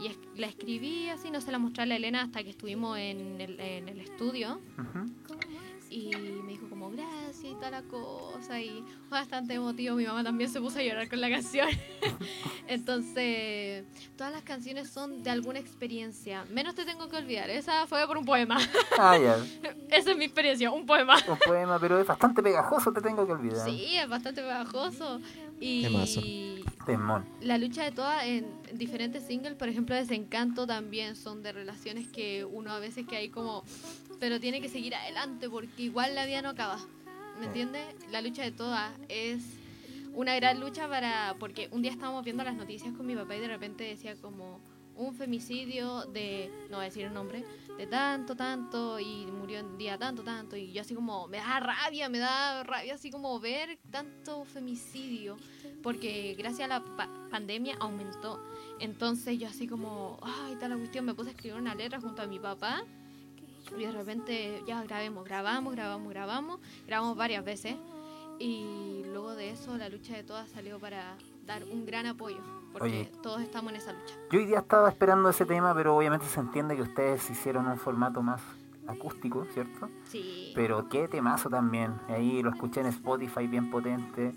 y 0.00 0.06
es- 0.08 0.18
la 0.36 0.46
escribí 0.46 1.08
así, 1.08 1.30
no 1.30 1.40
se 1.40 1.50
la 1.52 1.58
mostré 1.58 1.82
a 1.84 1.86
la 1.86 1.96
Elena 1.96 2.22
hasta 2.22 2.42
que 2.42 2.50
estuvimos 2.50 2.98
en 2.98 3.40
el, 3.40 3.58
en 3.60 3.88
el 3.88 4.00
estudio 4.00 4.60
Ujú. 4.78 5.10
Y 5.90 6.10
me 6.44 6.52
dijo 6.52 6.68
como 6.68 6.90
gracias 6.90 7.44
y 7.44 7.54
tal 7.60 7.72
la 7.72 7.82
cosa 7.82 8.60
y 8.60 8.84
fue 9.08 9.18
bastante 9.18 9.54
emotivo. 9.54 9.96
Mi 9.96 10.04
mamá 10.04 10.24
también 10.24 10.50
se 10.50 10.60
puso 10.60 10.78
a 10.78 10.82
llorar 10.82 11.08
con 11.08 11.20
la 11.20 11.30
canción. 11.30 11.68
Entonces, 12.68 13.84
todas 14.16 14.32
las 14.32 14.42
canciones 14.42 14.90
son 14.90 15.22
de 15.22 15.30
alguna 15.30 15.58
experiencia. 15.58 16.44
Menos 16.50 16.74
te 16.74 16.84
tengo 16.84 17.08
que 17.08 17.16
olvidar. 17.16 17.50
Esa 17.50 17.86
fue 17.86 18.06
por 18.06 18.16
un 18.18 18.24
poema. 18.24 18.58
Ah, 18.98 19.18
ya. 19.18 19.36
Esa 19.90 20.10
es 20.12 20.16
mi 20.16 20.24
experiencia, 20.24 20.70
un 20.70 20.86
poema. 20.86 21.16
Un 21.28 21.38
poema, 21.38 21.78
pero 21.78 22.00
es 22.00 22.06
bastante 22.06 22.42
pegajoso, 22.42 22.92
te 22.92 23.00
tengo 23.00 23.26
que 23.26 23.32
olvidar. 23.32 23.64
Sí, 23.68 23.96
es 23.96 24.08
bastante 24.08 24.42
bajoso. 24.42 25.20
Y. 25.60 26.55
Temón. 26.86 27.26
la 27.40 27.58
lucha 27.58 27.84
de 27.84 27.90
todas 27.90 28.24
en 28.24 28.46
diferentes 28.72 29.26
singles, 29.26 29.54
por 29.54 29.68
ejemplo, 29.68 29.94
Desencanto 29.94 30.66
también 30.66 31.16
son 31.16 31.42
de 31.42 31.52
relaciones 31.52 32.06
que 32.08 32.44
uno 32.44 32.70
a 32.70 32.78
veces 32.78 33.06
que 33.06 33.16
hay 33.16 33.28
como, 33.28 33.64
pero 34.20 34.40
tiene 34.40 34.60
que 34.60 34.68
seguir 34.68 34.94
adelante 34.94 35.50
porque 35.50 35.82
igual 35.82 36.14
la 36.14 36.24
vida 36.26 36.42
no 36.42 36.50
acaba. 36.50 36.78
¿Me 37.40 37.46
entiendes? 37.46 37.84
La 38.10 38.22
lucha 38.22 38.42
de 38.42 38.52
todas 38.52 38.92
es 39.08 39.42
una 40.14 40.34
gran 40.36 40.60
lucha 40.60 40.88
para, 40.88 41.36
porque 41.38 41.68
un 41.72 41.82
día 41.82 41.90
estábamos 41.90 42.24
viendo 42.24 42.42
las 42.42 42.56
noticias 42.56 42.94
con 42.94 43.04
mi 43.04 43.14
papá 43.14 43.36
y 43.36 43.40
de 43.40 43.48
repente 43.48 43.84
decía 43.84 44.16
como 44.16 44.60
un 44.96 45.14
femicidio 45.14 46.06
de, 46.06 46.50
no 46.70 46.76
voy 46.76 46.86
a 46.86 46.88
decir 46.88 47.04
el 47.04 47.12
nombre, 47.12 47.44
de 47.76 47.86
tanto, 47.86 48.34
tanto 48.34 48.98
y 48.98 49.26
murió 49.26 49.58
en 49.58 49.76
día 49.76 49.98
tanto, 49.98 50.22
tanto 50.22 50.56
y 50.56 50.72
yo 50.72 50.80
así 50.80 50.94
como, 50.94 51.28
me 51.28 51.36
da 51.36 51.60
rabia, 51.60 52.08
me 52.08 52.18
da 52.18 52.64
rabia 52.64 52.94
así 52.94 53.10
como 53.10 53.38
ver 53.38 53.78
tanto 53.90 54.44
femicidio 54.44 55.36
porque 55.82 56.34
gracias 56.38 56.70
a 56.70 56.78
la 56.78 56.84
pa- 56.96 57.08
pandemia 57.30 57.76
aumentó. 57.80 58.40
Entonces 58.80 59.38
yo 59.38 59.48
así 59.48 59.66
como, 59.68 60.18
ay, 60.22 60.56
tal 60.56 60.70
la 60.70 60.76
cuestión, 60.76 61.04
me 61.04 61.14
puse 61.14 61.30
a 61.30 61.32
escribir 61.32 61.58
una 61.58 61.74
letra 61.74 62.00
junto 62.00 62.22
a 62.22 62.26
mi 62.26 62.38
papá 62.38 62.82
y 63.76 63.82
de 63.84 63.92
repente 63.92 64.62
ya 64.66 64.82
grabemos, 64.84 65.24
grabamos, 65.24 65.74
grabamos, 65.74 66.08
grabamos, 66.12 66.60
grabamos 66.86 67.16
varias 67.16 67.44
veces 67.44 67.76
y 68.38 69.02
luego 69.06 69.34
de 69.34 69.50
eso 69.50 69.76
la 69.76 69.88
lucha 69.88 70.14
de 70.14 70.22
todas 70.22 70.48
salió 70.50 70.78
para 70.78 71.16
dar 71.46 71.64
un 71.64 71.86
gran 71.86 72.06
apoyo 72.06 72.38
porque 72.72 72.88
Oye. 72.88 73.12
todos 73.22 73.40
estamos 73.40 73.70
en 73.72 73.76
esa 73.76 73.92
lucha. 73.92 74.14
Yo 74.30 74.38
hoy 74.38 74.44
día 74.46 74.58
estaba 74.58 74.88
esperando 74.90 75.30
ese 75.30 75.46
tema, 75.46 75.74
pero 75.74 75.96
obviamente 75.96 76.26
se 76.26 76.40
entiende 76.40 76.76
que 76.76 76.82
ustedes 76.82 77.28
hicieron 77.30 77.66
un 77.66 77.78
formato 77.78 78.20
más 78.22 78.42
acústico, 78.86 79.46
¿cierto? 79.54 79.88
Sí. 80.04 80.52
Pero 80.54 80.88
qué 80.90 81.08
temazo 81.08 81.48
también. 81.48 81.94
Ahí 82.08 82.42
lo 82.42 82.50
escuché 82.50 82.80
en 82.80 82.86
Spotify, 82.88 83.46
bien 83.46 83.70
potente. 83.70 84.34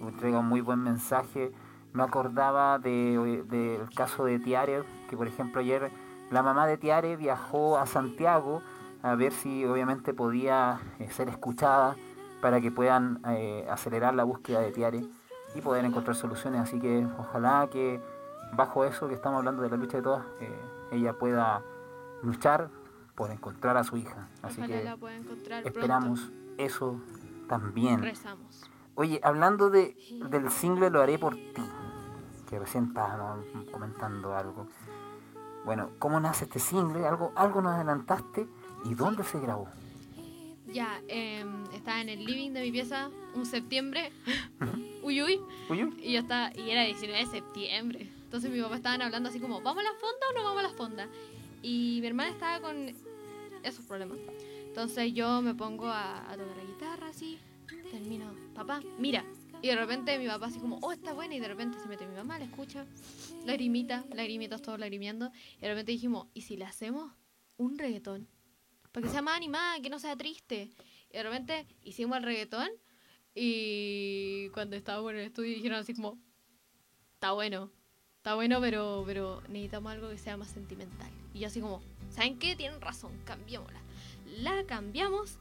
Entrega 0.00 0.38
un 0.38 0.46
muy 0.48 0.60
buen 0.60 0.80
mensaje. 0.80 1.52
Me 1.92 2.02
acordaba 2.02 2.78
de- 2.78 3.44
del 3.48 3.88
caso 3.94 4.24
de 4.24 4.38
Tiare, 4.38 4.84
que 5.08 5.16
por 5.16 5.26
ejemplo 5.26 5.60
ayer 5.60 5.90
la 6.30 6.42
mamá 6.42 6.66
de 6.66 6.76
Tiare 6.76 7.16
viajó 7.16 7.78
a 7.78 7.86
Santiago 7.86 8.62
a 9.02 9.14
ver 9.14 9.32
si 9.32 9.64
obviamente 9.64 10.12
podía 10.12 10.80
eh, 10.98 11.08
ser 11.10 11.28
escuchada 11.28 11.96
para 12.40 12.60
que 12.60 12.70
puedan 12.70 13.20
eh, 13.28 13.66
acelerar 13.70 14.14
la 14.14 14.24
búsqueda 14.24 14.60
de 14.60 14.70
Tiare 14.72 15.04
y 15.54 15.60
poder 15.60 15.84
encontrar 15.84 16.14
soluciones. 16.16 16.60
Así 16.60 16.78
que 16.78 17.06
ojalá 17.18 17.68
que 17.72 18.00
bajo 18.54 18.84
eso 18.84 19.08
que 19.08 19.14
estamos 19.14 19.38
hablando 19.38 19.62
de 19.62 19.70
la 19.70 19.76
lucha 19.76 19.96
de 19.98 20.02
todas, 20.02 20.24
eh, 20.40 20.60
ella 20.92 21.14
pueda 21.14 21.62
luchar 22.22 22.68
por 23.14 23.30
encontrar 23.30 23.76
a 23.76 23.84
su 23.84 23.96
hija. 23.96 24.28
Así 24.42 24.60
Ojalá 24.60 24.78
que 24.78 24.84
la 24.84 24.96
pueda 24.96 25.16
encontrar 25.16 25.66
esperamos 25.66 26.30
eso 26.58 27.00
también. 27.48 28.02
Rezamos. 28.02 28.47
Oye, 28.98 29.20
hablando 29.22 29.70
de, 29.70 29.96
del 30.28 30.50
single 30.50 30.90
Lo 30.90 31.00
haré 31.00 31.20
por 31.20 31.36
ti, 31.36 31.62
que 32.50 32.58
recién 32.58 32.86
estábamos 32.86 33.46
comentando 33.70 34.36
algo. 34.36 34.66
Bueno, 35.64 35.92
¿cómo 36.00 36.18
nace 36.18 36.46
este 36.46 36.58
single? 36.58 37.06
Algo, 37.06 37.30
algo 37.36 37.62
nos 37.62 37.76
adelantaste 37.76 38.48
y 38.84 38.94
dónde 38.94 39.22
se 39.22 39.38
grabó. 39.38 39.68
Ya, 40.66 41.00
em, 41.06 41.62
estaba 41.72 42.00
en 42.00 42.08
el 42.08 42.24
living 42.24 42.50
de 42.50 42.60
mi 42.60 42.72
pieza 42.72 43.08
un 43.36 43.46
septiembre. 43.46 44.10
uy, 45.04 45.22
uy. 45.22 45.40
Uy, 45.70 45.84
uy. 45.84 46.00
Y 46.02 46.14
yo 46.14 46.18
estaba, 46.18 46.50
y 46.56 46.68
era 46.68 46.82
19 46.82 47.20
de 47.20 47.26
septiembre. 47.26 48.10
Entonces 48.24 48.50
mi 48.50 48.60
papá 48.60 48.74
estaban 48.74 49.00
hablando 49.00 49.28
así 49.28 49.38
como, 49.38 49.60
¿vamos 49.60 49.84
a 49.84 49.92
la 49.92 49.94
fonda 50.00 50.26
o 50.28 50.38
no 50.38 50.42
vamos 50.42 50.58
a 50.58 50.68
la 50.68 50.74
fonda? 50.74 51.08
Y 51.62 51.98
mi 52.00 52.06
hermana 52.08 52.30
estaba 52.30 52.60
con 52.60 52.92
esos 53.62 53.84
problemas. 53.84 54.18
Entonces 54.66 55.14
yo 55.14 55.40
me 55.40 55.54
pongo 55.54 55.86
a, 55.86 56.28
a 56.28 56.36
tocar 56.36 56.56
la 56.56 56.64
guitarra 56.64 57.08
así, 57.10 57.38
termino, 57.90 58.34
papá, 58.54 58.80
mira. 58.98 59.24
Y 59.60 59.68
de 59.68 59.76
repente 59.76 60.18
mi 60.18 60.26
papá 60.26 60.46
así 60.46 60.60
como, 60.60 60.78
oh, 60.82 60.92
está 60.92 61.12
buena. 61.12 61.34
Y 61.34 61.40
de 61.40 61.48
repente 61.48 61.78
se 61.80 61.88
mete 61.88 62.06
mi 62.06 62.14
mamá, 62.14 62.38
la 62.38 62.44
escucha, 62.44 62.86
lagrimita, 63.44 64.04
lagrimitas, 64.14 64.62
todos 64.62 64.78
lagrimiendo. 64.78 65.32
Y 65.56 65.62
de 65.62 65.68
repente 65.68 65.92
dijimos, 65.92 66.28
¿y 66.32 66.42
si 66.42 66.56
le 66.56 66.64
hacemos 66.64 67.12
un 67.56 67.78
reggaetón? 67.78 68.28
Para 68.92 69.06
que 69.06 69.12
sea 69.12 69.22
más 69.22 69.36
animada, 69.36 69.80
que 69.80 69.90
no 69.90 69.98
sea 69.98 70.16
triste. 70.16 70.70
Y 71.10 71.16
de 71.16 71.22
repente 71.22 71.66
hicimos 71.82 72.18
el 72.18 72.22
reggaetón 72.22 72.68
y 73.34 74.48
cuando 74.50 74.76
estábamos 74.76 75.12
en 75.12 75.18
el 75.18 75.26
estudio 75.26 75.54
dijeron 75.54 75.78
así 75.78 75.94
como, 75.94 76.18
está 77.14 77.32
bueno, 77.32 77.70
está 78.16 78.34
bueno, 78.34 78.60
pero, 78.60 79.02
pero 79.06 79.42
necesitamos 79.48 79.92
algo 79.92 80.08
que 80.10 80.18
sea 80.18 80.36
más 80.36 80.48
sentimental. 80.48 81.10
Y 81.34 81.40
yo 81.40 81.48
así 81.48 81.60
como, 81.60 81.82
¿saben 82.10 82.38
qué? 82.38 82.56
Tienen 82.56 82.80
razón, 82.80 83.12
cambiémosla. 83.24 83.80
La 84.38 84.64
cambiamos 84.66 85.36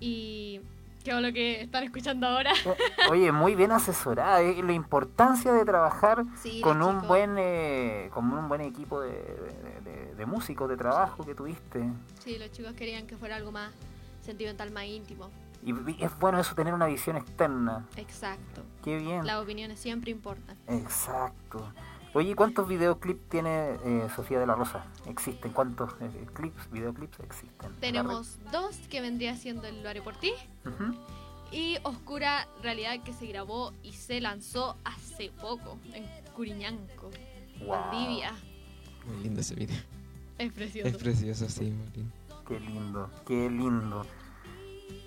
y... 0.00 0.60
¿Qué 1.04 1.10
es 1.12 1.16
lo 1.20 1.32
que 1.32 1.62
están 1.62 1.84
escuchando 1.84 2.26
ahora? 2.26 2.52
Oye, 3.10 3.32
muy 3.32 3.54
bien 3.54 3.72
asesorada. 3.72 4.42
eh, 4.42 4.62
La 4.62 4.72
importancia 4.72 5.52
de 5.52 5.64
trabajar 5.64 6.24
Sí, 6.42 6.60
con 6.60 6.82
un 6.82 7.06
buen 7.08 7.36
eh, 7.38 8.10
con 8.12 8.30
un 8.32 8.48
buen 8.48 8.60
equipo 8.60 9.00
de, 9.00 9.10
de- 9.10 9.80
de- 9.90 10.14
de 10.14 10.26
músicos 10.26 10.68
de 10.68 10.76
trabajo 10.76 11.24
que 11.24 11.34
tuviste. 11.34 11.82
Sí, 12.22 12.36
los 12.38 12.50
chicos 12.52 12.74
querían 12.74 13.06
que 13.06 13.16
fuera 13.16 13.36
algo 13.36 13.50
más 13.50 13.72
sentimental, 14.20 14.70
más 14.70 14.84
íntimo. 14.84 15.30
Y 15.64 15.72
y 15.72 16.04
es 16.04 16.18
bueno 16.18 16.38
eso, 16.40 16.54
tener 16.54 16.74
una 16.74 16.86
visión 16.86 17.16
externa. 17.16 17.86
Exacto. 17.96 18.62
Qué 18.84 18.98
bien. 18.98 19.26
Las 19.26 19.36
opiniones 19.36 19.78
siempre 19.80 20.10
importan. 20.10 20.56
Exacto. 20.68 21.72
Oye, 22.12 22.34
¿cuántos 22.34 22.66
videoclips 22.66 23.28
tiene 23.28 23.76
eh, 23.84 24.08
Sofía 24.14 24.40
de 24.40 24.46
la 24.46 24.56
Rosa? 24.56 24.84
¿Existen? 25.06 25.52
¿Cuántos 25.52 25.92
eh, 26.00 26.26
clips, 26.32 26.70
videoclips 26.70 27.20
existen? 27.20 27.72
Tenemos 27.80 28.38
dos 28.50 28.76
que 28.88 29.00
vendría 29.00 29.36
siendo 29.36 29.66
el 29.68 29.82
Lo 29.82 29.88
haré 29.88 30.02
por 30.02 30.16
ti 30.16 30.32
y 31.52 31.78
Oscura 31.84 32.48
Realidad 32.62 33.02
que 33.04 33.12
se 33.12 33.26
grabó 33.26 33.72
y 33.82 33.92
se 33.92 34.20
lanzó 34.20 34.76
hace 34.84 35.30
poco 35.40 35.78
en 35.94 36.04
Curiñanco, 36.34 37.10
Wow. 37.60 37.68
Valdivia. 37.68 38.32
Muy 39.06 39.22
lindo 39.22 39.40
ese 39.40 39.54
video. 39.54 39.76
Es 40.38 40.52
precioso. 40.52 40.88
Es 40.88 40.96
precioso, 40.96 41.48
sí, 41.48 41.70
muy 41.70 41.86
lindo. 41.94 42.12
Qué 42.48 42.58
lindo, 42.58 43.10
qué 43.26 43.50
lindo. 43.50 44.06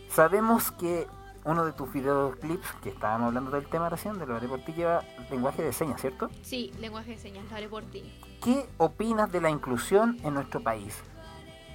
Sabemos 0.10 0.72
que 0.72 1.08
uno 1.46 1.66
de 1.66 1.74
tus 1.74 1.92
videoclips, 1.92 2.68
que 2.82 2.90
estábamos 2.90 3.28
hablando 3.28 3.52
del 3.52 3.68
tema 3.68 3.90
recién, 3.90 4.18
de 4.18 4.26
lo 4.26 4.36
haré 4.36 4.48
por 4.48 4.62
ti, 4.62 4.74
lleva 4.74 5.04
lenguaje 5.30 5.62
de 5.62 5.74
señas, 5.74 6.00
¿cierto? 6.02 6.30
Sí, 6.42 6.72
lenguaje 6.80 7.12
de 7.12 7.18
señas, 7.18 7.46
Lo 7.50 7.58
haré 7.58 7.68
por 7.68 7.84
ti. 7.84 8.04
¿Qué 8.44 8.66
opinas 8.78 9.32
de 9.32 9.42
la 9.42 9.50
inclusión 9.50 10.18
en 10.24 10.34
nuestro 10.34 10.62
país? 10.62 11.02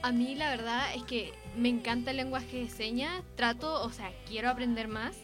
A 0.02 0.12
mí 0.12 0.34
la 0.34 0.50
verdad 0.50 0.94
es 0.94 1.02
que 1.04 1.32
me 1.56 1.68
encanta 1.68 2.12
el 2.12 2.18
lenguaje 2.18 2.58
de 2.58 2.68
señas. 2.68 3.22
Trato, 3.36 3.82
o 3.82 3.90
sea, 3.90 4.12
quiero 4.26 4.48
aprender 4.48 4.88
más 4.88 5.16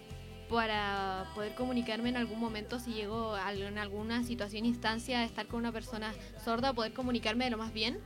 para 0.48 1.30
poder 1.34 1.54
comunicarme 1.54 2.08
en 2.08 2.16
algún 2.16 2.40
momento 2.40 2.78
si 2.78 2.92
llego 2.92 3.34
a, 3.34 3.52
en 3.52 3.78
alguna 3.78 4.24
situación, 4.24 4.66
instancia 4.66 5.20
de 5.20 5.24
estar 5.24 5.46
con 5.46 5.60
una 5.60 5.72
persona 5.72 6.12
sorda, 6.44 6.72
poder 6.72 6.92
comunicarme 6.92 7.44
de 7.44 7.50
lo 7.50 7.58
más 7.58 7.72
bien. 7.72 8.00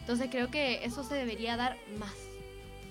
Entonces 0.00 0.28
creo 0.30 0.50
que 0.50 0.84
eso 0.84 1.04
se 1.04 1.14
debería 1.14 1.56
dar 1.56 1.76
más. 1.98 2.14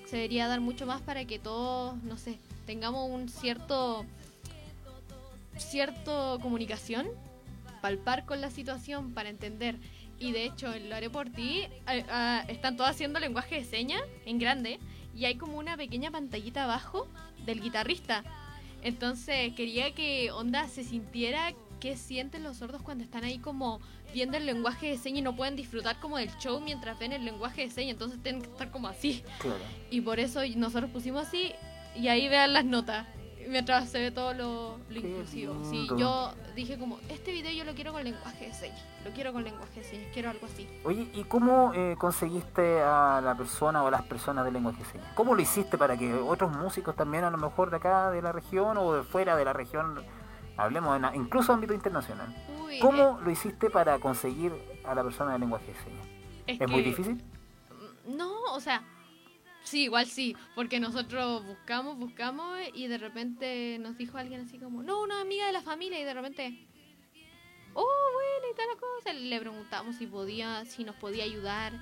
Se 0.06 0.18
debería 0.18 0.48
dar 0.48 0.62
mucho 0.62 0.86
más 0.86 1.02
para 1.02 1.26
que 1.26 1.40
todos, 1.40 2.02
no 2.04 2.18
sé, 2.18 2.40
tengamos 2.66 3.10
un 3.10 3.30
cierto 3.30 4.06
cierto 5.58 6.40
comunicación, 6.42 7.08
palpar 7.82 8.26
con 8.26 8.42
la 8.42 8.50
situación 8.50 9.14
para 9.14 9.30
entender. 9.30 9.78
Y 10.20 10.32
de 10.32 10.46
hecho, 10.46 10.74
en 10.74 10.90
Lo 10.90 10.96
haré 10.96 11.10
por 11.10 11.30
ti, 11.30 11.68
eh, 11.88 12.06
ah, 12.10 12.44
están 12.48 12.78
todos 12.78 12.90
haciendo 12.90 13.20
lenguaje 13.20 13.56
de 13.56 13.66
señas 13.66 14.02
en 14.26 14.40
grande 14.40 14.80
y 15.16 15.26
hay 15.26 15.36
como 15.36 15.58
una 15.58 15.76
pequeña 15.76 16.12
pantallita 16.12 16.64
abajo 16.64 17.08
del 17.46 17.62
guitarrista. 17.62 18.24
Entonces 18.82 19.54
quería 19.54 19.94
que 19.94 20.32
Onda 20.32 20.68
se 20.68 20.84
sintiera 20.84 21.54
qué 21.80 21.98
sienten 21.98 22.44
los 22.44 22.58
sordos 22.58 22.82
cuando 22.82 23.04
están 23.04 23.24
ahí 23.24 23.40
como 23.40 23.82
viendo 24.14 24.38
el 24.38 24.46
lenguaje 24.46 24.90
de 24.90 24.98
señas 24.98 25.20
y 25.20 25.22
no 25.22 25.36
pueden 25.36 25.56
disfrutar 25.56 26.00
como 26.00 26.18
del 26.18 26.30
show 26.38 26.62
mientras 26.62 26.98
ven 27.00 27.12
el 27.12 27.26
lenguaje 27.26 27.64
de 27.64 27.70
señas. 27.70 27.94
Entonces 27.94 28.22
tienen 28.22 28.42
que 28.42 28.50
estar 28.50 28.72
como 28.72 28.88
así. 28.88 29.24
Claro. 29.40 29.60
Y 29.90 30.02
por 30.02 30.20
eso 30.20 30.42
nosotros 30.56 30.90
pusimos 30.92 31.28
así 31.28 31.54
y 31.96 32.08
ahí 32.08 32.28
vean 32.30 32.54
las 32.54 32.66
notas. 32.66 33.08
Mientras 33.50 33.90
se 33.90 34.00
ve 34.00 34.10
todo 34.10 34.34
lo, 34.34 34.78
lo 34.90 34.98
inclusivo. 34.98 35.54
Sí, 35.70 35.88
yo 35.98 36.34
dije 36.56 36.80
como, 36.80 36.98
este 37.10 37.34
video 37.34 37.52
yo 37.52 37.66
lo 37.66 37.76
quiero 37.76 37.92
con 37.92 38.02
lenguaje 38.04 38.48
de 38.48 38.54
señas. 38.54 38.82
Lo 39.04 39.12
quiero 39.12 39.34
con 39.34 39.44
lenguaje 39.44 39.82
de 39.82 39.84
señas, 39.86 40.08
quiero 40.14 40.30
algo 40.30 40.46
así. 40.46 40.66
Oye, 40.86 41.10
¿y 41.14 41.26
cómo 41.26 41.74
eh, 41.74 41.96
conseguiste 42.00 42.82
a 42.82 43.20
la 43.22 43.36
persona 43.36 43.84
o 43.84 43.88
a 43.88 43.92
las 43.92 44.04
personas 44.04 44.46
de 44.46 44.52
lenguaje 44.54 44.82
de 44.82 44.90
señas? 44.90 45.08
¿Cómo 45.14 45.36
lo 45.36 45.42
hiciste 45.42 45.78
para 45.78 45.98
que 45.98 46.14
otros 46.14 46.56
músicos 46.56 46.96
también, 46.96 47.26
a 47.26 47.30
lo 47.30 47.38
mejor 47.38 47.70
de 47.70 47.76
acá, 47.78 48.12
de 48.12 48.22
la 48.22 48.32
región 48.32 48.78
o 48.78 48.94
de 48.94 49.04
fuera 49.04 49.36
de 49.36 49.44
la 49.46 49.54
región, 49.54 50.02
Hablemos 50.56 50.96
en, 50.96 51.16
incluso 51.20 51.52
ámbito 51.52 51.74
internacional. 51.74 52.28
Uy, 52.64 52.78
¿Cómo 52.80 53.20
lo 53.26 53.32
hiciste 53.32 53.72
para 53.72 53.98
conseguir 54.00 54.54
a 54.86 54.94
la 54.94 55.04
persona 55.04 55.34
de 55.34 55.40
lenguaje 55.40 55.66
de 55.66 55.80
señas? 55.80 56.08
eh, 56.46 56.58
¿Es 56.62 56.70
muy 56.70 56.84
que- 56.84 56.90
difícil? 56.90 57.24
No, 58.06 58.32
o 58.54 58.60
sea, 58.60 58.84
sí, 59.64 59.84
igual 59.84 60.06
sí, 60.06 60.36
porque 60.56 60.80
nosotros 60.80 61.46
buscamos, 61.46 61.98
buscamos 61.98 62.58
y 62.74 62.88
de 62.88 62.98
repente 62.98 63.78
nos 63.80 63.98
dijo 63.98 64.18
alguien 64.18 64.42
así 64.42 64.58
como, 64.58 64.84
no, 64.84 65.02
una 65.02 65.22
amiga 65.22 65.48
de 65.48 65.54
la 65.54 65.62
familia 65.62 66.00
y 66.00 66.04
de 66.04 66.14
repente, 66.14 66.68
oh, 67.74 68.12
bueno, 68.14 68.54
y 68.54 68.56
tal 68.56 68.78
cosa. 68.78 69.14
Le 69.14 69.40
preguntamos 69.40 69.96
si 69.96 70.08
podía, 70.08 70.66
si 70.66 70.84
nos 70.84 70.96
podía 70.96 71.24
ayudar, 71.24 71.74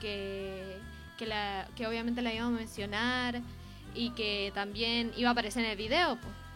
que, 0.00 0.78
que, 1.16 1.26
la, 1.26 1.68
que 1.76 1.86
obviamente 1.86 2.22
la 2.22 2.32
íbamos 2.32 2.54
a 2.54 2.60
mencionar 2.60 3.42
y 3.94 4.10
que 4.10 4.52
también 4.54 5.12
iba 5.16 5.30
a 5.30 5.32
aparecer 5.32 5.64
en 5.64 5.70
el 5.70 5.76
video, 5.76 6.18
pues. 6.20 6.47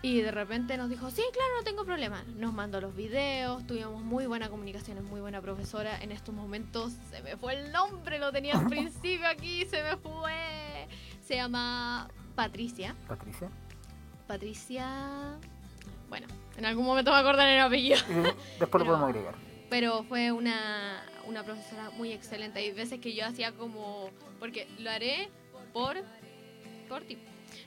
Y 0.00 0.20
de 0.20 0.30
repente 0.30 0.76
nos 0.76 0.88
dijo, 0.88 1.10
sí, 1.10 1.22
claro, 1.32 1.50
no 1.58 1.64
tengo 1.64 1.84
problema. 1.84 2.22
Nos 2.36 2.52
mandó 2.52 2.80
los 2.80 2.94
videos, 2.94 3.66
tuvimos 3.66 4.00
muy 4.00 4.26
buena 4.26 4.48
comunicación, 4.48 4.98
es 4.98 5.04
muy 5.04 5.20
buena 5.20 5.40
profesora. 5.40 6.00
En 6.00 6.12
estos 6.12 6.32
momentos 6.32 6.92
se 7.10 7.20
me 7.22 7.36
fue 7.36 7.54
el 7.54 7.72
nombre, 7.72 8.18
lo 8.20 8.30
tenía 8.30 8.56
al 8.56 8.66
principio 8.68 9.26
aquí, 9.26 9.66
se 9.66 9.82
me 9.82 9.96
fue. 9.96 10.86
Se 11.20 11.34
llama 11.34 12.08
Patricia. 12.34 12.94
Patricia. 13.08 13.50
Patricia... 14.26 15.38
Bueno, 16.08 16.26
en 16.56 16.64
algún 16.64 16.86
momento 16.86 17.10
me 17.10 17.18
acordaré 17.18 17.56
el 17.56 17.60
apellido. 17.60 17.98
Después 18.58 18.84
lo 18.84 18.86
podemos 18.86 19.08
agregar. 19.08 19.34
Pero 19.68 20.04
fue 20.04 20.32
una, 20.32 21.02
una 21.26 21.42
profesora 21.42 21.90
muy 21.90 22.12
excelente. 22.12 22.60
Hay 22.60 22.72
veces 22.72 23.00
que 23.00 23.14
yo 23.14 23.26
hacía 23.26 23.52
como... 23.52 24.10
Porque 24.38 24.68
lo 24.78 24.90
haré 24.90 25.28
por... 25.72 25.96
Por 26.88 27.02
ti. 27.02 27.18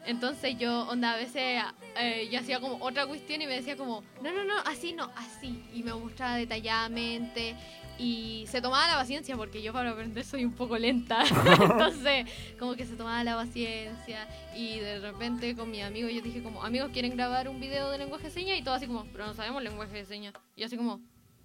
Entonces 0.05 0.57
yo, 0.57 0.87
onda, 0.89 1.13
a 1.13 1.17
veces 1.17 1.63
eh, 1.97 2.27
yo 2.31 2.39
hacía 2.39 2.59
como 2.59 2.83
otra 2.83 3.05
cuestión 3.05 3.41
y 3.41 3.47
me 3.47 3.53
decía 3.53 3.75
como, 3.77 4.03
no, 4.21 4.31
no, 4.31 4.43
no, 4.43 4.57
así 4.65 4.93
no, 4.93 5.09
así. 5.15 5.63
Y 5.73 5.83
me 5.83 5.93
mostraba 5.93 6.35
detalladamente 6.35 7.55
y 7.97 8.45
se 8.47 8.61
tomaba 8.61 8.87
la 8.87 8.95
paciencia 8.95 9.37
porque 9.37 9.61
yo 9.61 9.73
para 9.73 9.91
aprender 9.91 10.23
soy 10.25 10.43
un 10.43 10.53
poco 10.53 10.77
lenta. 10.77 11.23
Entonces, 11.61 12.25
como 12.57 12.75
que 12.75 12.85
se 12.85 12.95
tomaba 12.95 13.23
la 13.23 13.35
paciencia 13.35 14.27
y 14.55 14.79
de 14.79 14.99
repente 14.99 15.55
con 15.55 15.69
mi 15.69 15.81
amigo 15.81 16.09
yo 16.09 16.21
dije 16.21 16.41
como, 16.41 16.63
amigos, 16.63 16.89
¿quieren 16.91 17.15
grabar 17.15 17.47
un 17.47 17.59
video 17.59 17.91
de 17.91 17.99
lenguaje 17.99 18.25
de 18.25 18.31
señas? 18.31 18.57
Y 18.57 18.63
todo 18.63 18.73
así 18.73 18.87
como, 18.87 19.05
pero 19.11 19.27
no 19.27 19.33
sabemos 19.33 19.61
lenguaje 19.61 19.97
de 19.97 20.05
señas. 20.05 20.33
Y 20.55 20.61
yo 20.61 20.65
así 20.65 20.77
como, 20.77 20.99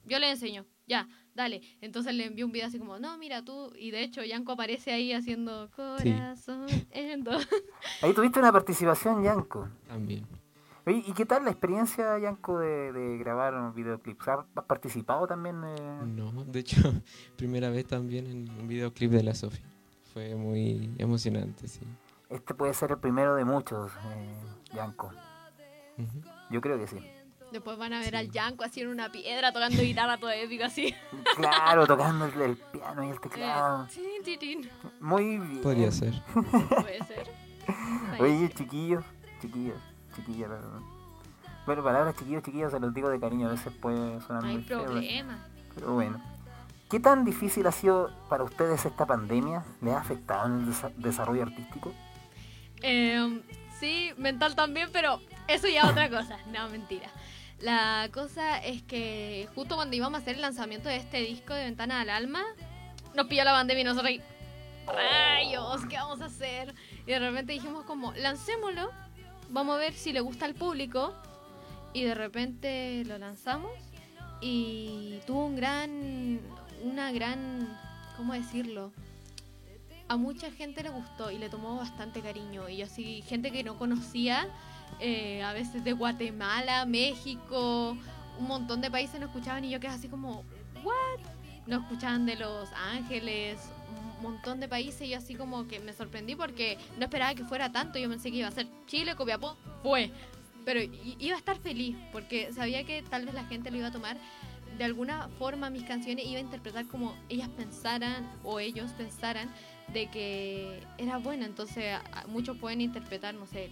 yo 0.06 0.18
le 0.18 0.30
enseño, 0.30 0.64
ya, 0.86 1.06
dale. 1.36 1.60
Entonces 1.80 2.14
le 2.14 2.26
envié 2.26 2.44
un 2.44 2.50
video 2.50 2.66
así 2.66 2.78
como, 2.78 2.98
no, 2.98 3.16
mira 3.18 3.44
tú. 3.44 3.72
Y 3.78 3.90
de 3.92 4.02
hecho 4.02 4.24
Yanko 4.24 4.52
aparece 4.52 4.92
ahí 4.92 5.12
haciendo 5.12 5.70
corazón 5.76 6.66
dos. 7.18 7.48
Ahí 8.02 8.12
tuviste 8.12 8.38
una 8.40 8.50
participación, 8.52 9.22
Yanko. 9.22 9.68
También. 9.86 10.26
Oye, 10.86 11.02
¿Y 11.06 11.12
qué 11.14 11.26
tal 11.26 11.44
la 11.44 11.50
experiencia, 11.50 12.18
Yanko, 12.18 12.60
de, 12.60 12.92
de 12.92 13.18
grabar 13.18 13.54
un 13.54 13.74
videoclip? 13.74 14.20
¿Has 14.22 14.44
has 14.54 14.64
participado 14.64 15.26
también? 15.26 15.56
eh? 15.64 16.04
No, 16.06 16.44
de 16.44 16.60
hecho, 16.60 16.76
primera 17.36 17.70
vez 17.70 17.86
también 17.86 18.26
en 18.26 18.50
un 18.50 18.68
videoclip 18.68 19.10
de 19.10 19.22
la 19.22 19.34
Sofía. 19.34 19.66
Fue 20.12 20.34
muy 20.34 20.90
emocionante, 20.98 21.66
sí. 21.68 21.80
Este 22.30 22.54
puede 22.54 22.72
ser 22.72 22.92
el 22.92 22.98
primero 22.98 23.34
de 23.34 23.44
muchos, 23.44 23.92
eh, 23.92 24.34
Yanko. 24.74 25.10
Yo 26.50 26.60
creo 26.60 26.78
que 26.78 26.86
sí. 26.86 26.98
Después 27.56 27.78
van 27.78 27.94
a 27.94 28.00
ver 28.00 28.14
al 28.16 28.30
Yanko 28.30 28.64
así 28.64 28.82
en 28.82 28.88
una 28.88 29.10
piedra 29.10 29.50
tocando 29.50 29.80
guitarra 29.80 30.18
todo 30.18 30.30
épico 30.30 30.64
así. 30.64 30.94
Claro, 31.36 31.86
tocando 31.86 32.26
el, 32.26 32.56
piano 32.56 33.02
y 33.02 33.08
el 33.08 33.14
Eh, 33.14 33.18
teclado. 33.22 33.88
Muy 35.00 35.38
bien. 35.38 35.62
Podría 35.62 35.90
ser. 35.90 36.12
Puede 36.34 37.02
ser. 37.04 37.30
Oye, 38.20 38.50
chiquillos, 38.54 39.02
chiquillos, 39.40 39.78
chiquillas, 40.14 40.50
perdón. 40.50 40.84
Bueno, 41.64 41.82
palabras 41.82 42.14
chiquillos, 42.16 42.42
chiquillas 42.42 42.72
se 42.72 42.78
los 42.78 42.92
digo 42.92 43.08
de 43.08 43.18
cariño, 43.18 43.48
a 43.48 43.52
veces 43.52 43.72
puede 43.80 44.20
sonar 44.20 44.42
No 44.42 44.48
hay 44.50 44.54
muy 44.56 44.64
feo, 44.64 44.84
problema. 44.84 45.38
pero 45.74 45.92
bueno. 45.94 46.22
¿Qué 46.90 47.00
tan 47.00 47.24
difícil 47.24 47.66
ha 47.66 47.72
sido 47.72 48.10
para 48.28 48.44
ustedes 48.44 48.84
esta 48.84 49.06
pandemia? 49.06 49.64
¿Les 49.80 49.94
ha 49.94 49.98
afectado 50.00 50.46
en 50.46 50.60
el 50.60 50.66
desa- 50.72 50.92
desarrollo 50.96 51.42
artístico? 51.42 51.92
Eh, 52.82 53.42
sí, 53.80 54.12
mental 54.18 54.54
también, 54.54 54.90
pero 54.92 55.20
eso 55.48 55.66
ya 55.66 55.82
es 55.82 55.88
otra 55.90 56.08
cosa. 56.10 56.36
No, 56.52 56.68
mentira. 56.68 57.08
La 57.60 58.08
cosa 58.12 58.58
es 58.58 58.82
que 58.82 59.48
justo 59.54 59.76
cuando 59.76 59.96
íbamos 59.96 60.18
a 60.18 60.22
hacer 60.22 60.36
el 60.36 60.42
lanzamiento 60.42 60.88
de 60.88 60.96
este 60.96 61.18
disco 61.18 61.54
de 61.54 61.64
Ventana 61.64 62.00
al 62.00 62.10
Alma, 62.10 62.42
nos 63.14 63.26
pilló 63.26 63.44
la 63.44 63.52
pandemia 63.52 63.80
y 63.80 63.84
nosotros 63.84 64.08
ahí, 64.08 64.20
rayos, 64.86 65.86
¿qué 65.86 65.96
vamos 65.96 66.20
a 66.20 66.26
hacer? 66.26 66.74
Y 67.06 67.12
de 67.12 67.18
repente 67.18 67.54
dijimos 67.54 67.84
como, 67.84 68.12
lancémoslo, 68.12 68.90
vamos 69.48 69.76
a 69.76 69.78
ver 69.78 69.94
si 69.94 70.12
le 70.12 70.20
gusta 70.20 70.44
al 70.44 70.54
público. 70.54 71.14
Y 71.94 72.04
de 72.04 72.14
repente 72.14 73.04
lo 73.06 73.16
lanzamos 73.16 73.72
y 74.42 75.18
tuvo 75.26 75.46
un 75.46 75.56
gran, 75.56 76.40
una 76.82 77.10
gran, 77.10 77.78
¿cómo 78.18 78.34
decirlo? 78.34 78.92
a 80.08 80.16
mucha 80.16 80.50
gente 80.50 80.82
le 80.82 80.90
gustó 80.90 81.30
y 81.30 81.38
le 81.38 81.48
tomó 81.48 81.76
bastante 81.76 82.20
cariño. 82.20 82.68
Y 82.68 82.82
así, 82.82 83.22
gente 83.22 83.50
que 83.50 83.64
no 83.64 83.76
conocía, 83.78 84.48
eh, 85.00 85.42
a 85.42 85.52
veces 85.52 85.84
de 85.84 85.92
Guatemala, 85.92 86.86
México, 86.86 87.96
un 88.38 88.46
montón 88.46 88.80
de 88.80 88.90
países 88.90 89.20
nos 89.20 89.30
escuchaban 89.30 89.64
y 89.64 89.70
yo 89.70 89.80
quedé 89.80 89.92
así 89.92 90.08
como, 90.08 90.44
¿what? 90.82 91.20
Nos 91.66 91.82
escuchaban 91.82 92.26
de 92.26 92.36
Los 92.36 92.68
Ángeles, 92.72 93.58
un 94.16 94.22
montón 94.22 94.60
de 94.60 94.68
países 94.68 95.02
y 95.02 95.10
yo 95.10 95.18
así 95.18 95.34
como 95.34 95.66
que 95.66 95.80
me 95.80 95.92
sorprendí 95.92 96.34
porque 96.34 96.78
no 96.98 97.04
esperaba 97.04 97.34
que 97.34 97.44
fuera 97.44 97.72
tanto. 97.72 97.98
Yo 97.98 98.08
pensé 98.08 98.30
que 98.30 98.38
iba 98.38 98.48
a 98.48 98.52
ser 98.52 98.68
Chile, 98.86 99.16
Copiapó, 99.16 99.56
fue. 99.82 100.10
Pero 100.64 100.80
iba 100.80 101.36
a 101.36 101.38
estar 101.38 101.58
feliz 101.58 101.96
porque 102.12 102.52
sabía 102.52 102.84
que 102.84 103.02
tal 103.02 103.24
vez 103.24 103.34
la 103.34 103.44
gente 103.44 103.70
lo 103.70 103.78
iba 103.78 103.88
a 103.88 103.92
tomar 103.92 104.16
de 104.78 104.84
alguna 104.84 105.28
forma 105.38 105.70
mis 105.70 105.84
canciones 105.84 106.26
iba 106.26 106.38
a 106.38 106.42
interpretar 106.42 106.86
como 106.86 107.14
ellas 107.28 107.48
pensaran 107.56 108.30
o 108.42 108.60
ellos 108.60 108.90
pensaran 108.92 109.48
de 109.92 110.08
que 110.08 110.80
era 110.98 111.18
buena. 111.18 111.46
Entonces, 111.46 111.96
muchos 112.28 112.56
pueden 112.58 112.80
interpretar, 112.80 113.34
no 113.34 113.46
sé, 113.46 113.70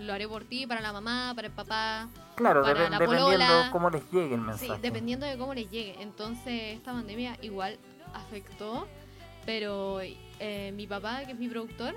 lo 0.00 0.12
haré 0.12 0.26
por 0.28 0.44
ti, 0.44 0.66
para 0.66 0.80
la 0.80 0.92
mamá, 0.92 1.32
para 1.34 1.48
el 1.48 1.52
papá. 1.52 2.08
Claro, 2.34 2.62
Para 2.62 2.74
depen- 2.86 2.90
la 2.90 2.98
dependiendo 2.98 3.24
polola. 3.46 3.68
cómo 3.72 3.90
les 3.90 4.10
llegue 4.10 4.34
el 4.34 4.40
Sí, 4.40 4.46
mensaje. 4.46 4.80
dependiendo 4.82 5.26
de 5.26 5.36
cómo 5.38 5.54
les 5.54 5.70
llegue. 5.70 5.96
Entonces, 6.02 6.76
esta 6.76 6.92
pandemia 6.92 7.36
igual 7.42 7.78
afectó, 8.14 8.86
pero 9.46 10.00
eh, 10.00 10.72
mi 10.74 10.86
papá, 10.86 11.24
que 11.24 11.32
es 11.32 11.38
mi 11.38 11.48
productor, 11.48 11.94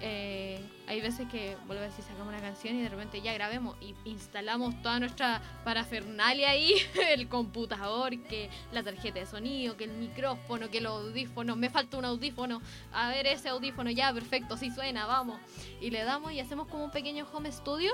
eh, 0.00 0.60
hay 0.88 1.00
veces 1.00 1.28
que, 1.28 1.56
vuelvo 1.66 1.82
a 1.82 1.86
decir, 1.86 2.04
sacamos 2.04 2.28
una 2.28 2.40
canción 2.40 2.74
y 2.76 2.82
de 2.82 2.88
repente 2.88 3.20
ya 3.22 3.32
grabemos 3.32 3.76
y 3.80 3.94
instalamos 4.04 4.80
toda 4.82 4.98
nuestra 4.98 5.40
parafernalia 5.64 6.50
ahí, 6.50 6.74
el 7.10 7.28
computador, 7.28 8.10
que 8.24 8.50
la 8.72 8.82
tarjeta 8.82 9.20
de 9.20 9.26
sonido, 9.26 9.76
que 9.76 9.84
el 9.84 9.92
micrófono, 9.92 10.68
que 10.70 10.80
los 10.80 10.92
audífonos, 11.04 11.56
me 11.56 11.70
falta 11.70 11.96
un 11.98 12.04
audífono, 12.04 12.60
a 12.92 13.08
ver 13.08 13.26
ese 13.26 13.48
audífono, 13.48 13.90
ya, 13.90 14.12
perfecto, 14.12 14.56
sí 14.56 14.70
suena, 14.70 15.06
vamos. 15.06 15.38
Y 15.80 15.90
le 15.90 16.02
damos 16.04 16.32
y 16.32 16.40
hacemos 16.40 16.66
como 16.68 16.84
un 16.84 16.90
pequeño 16.90 17.26
home 17.32 17.50
studio, 17.52 17.92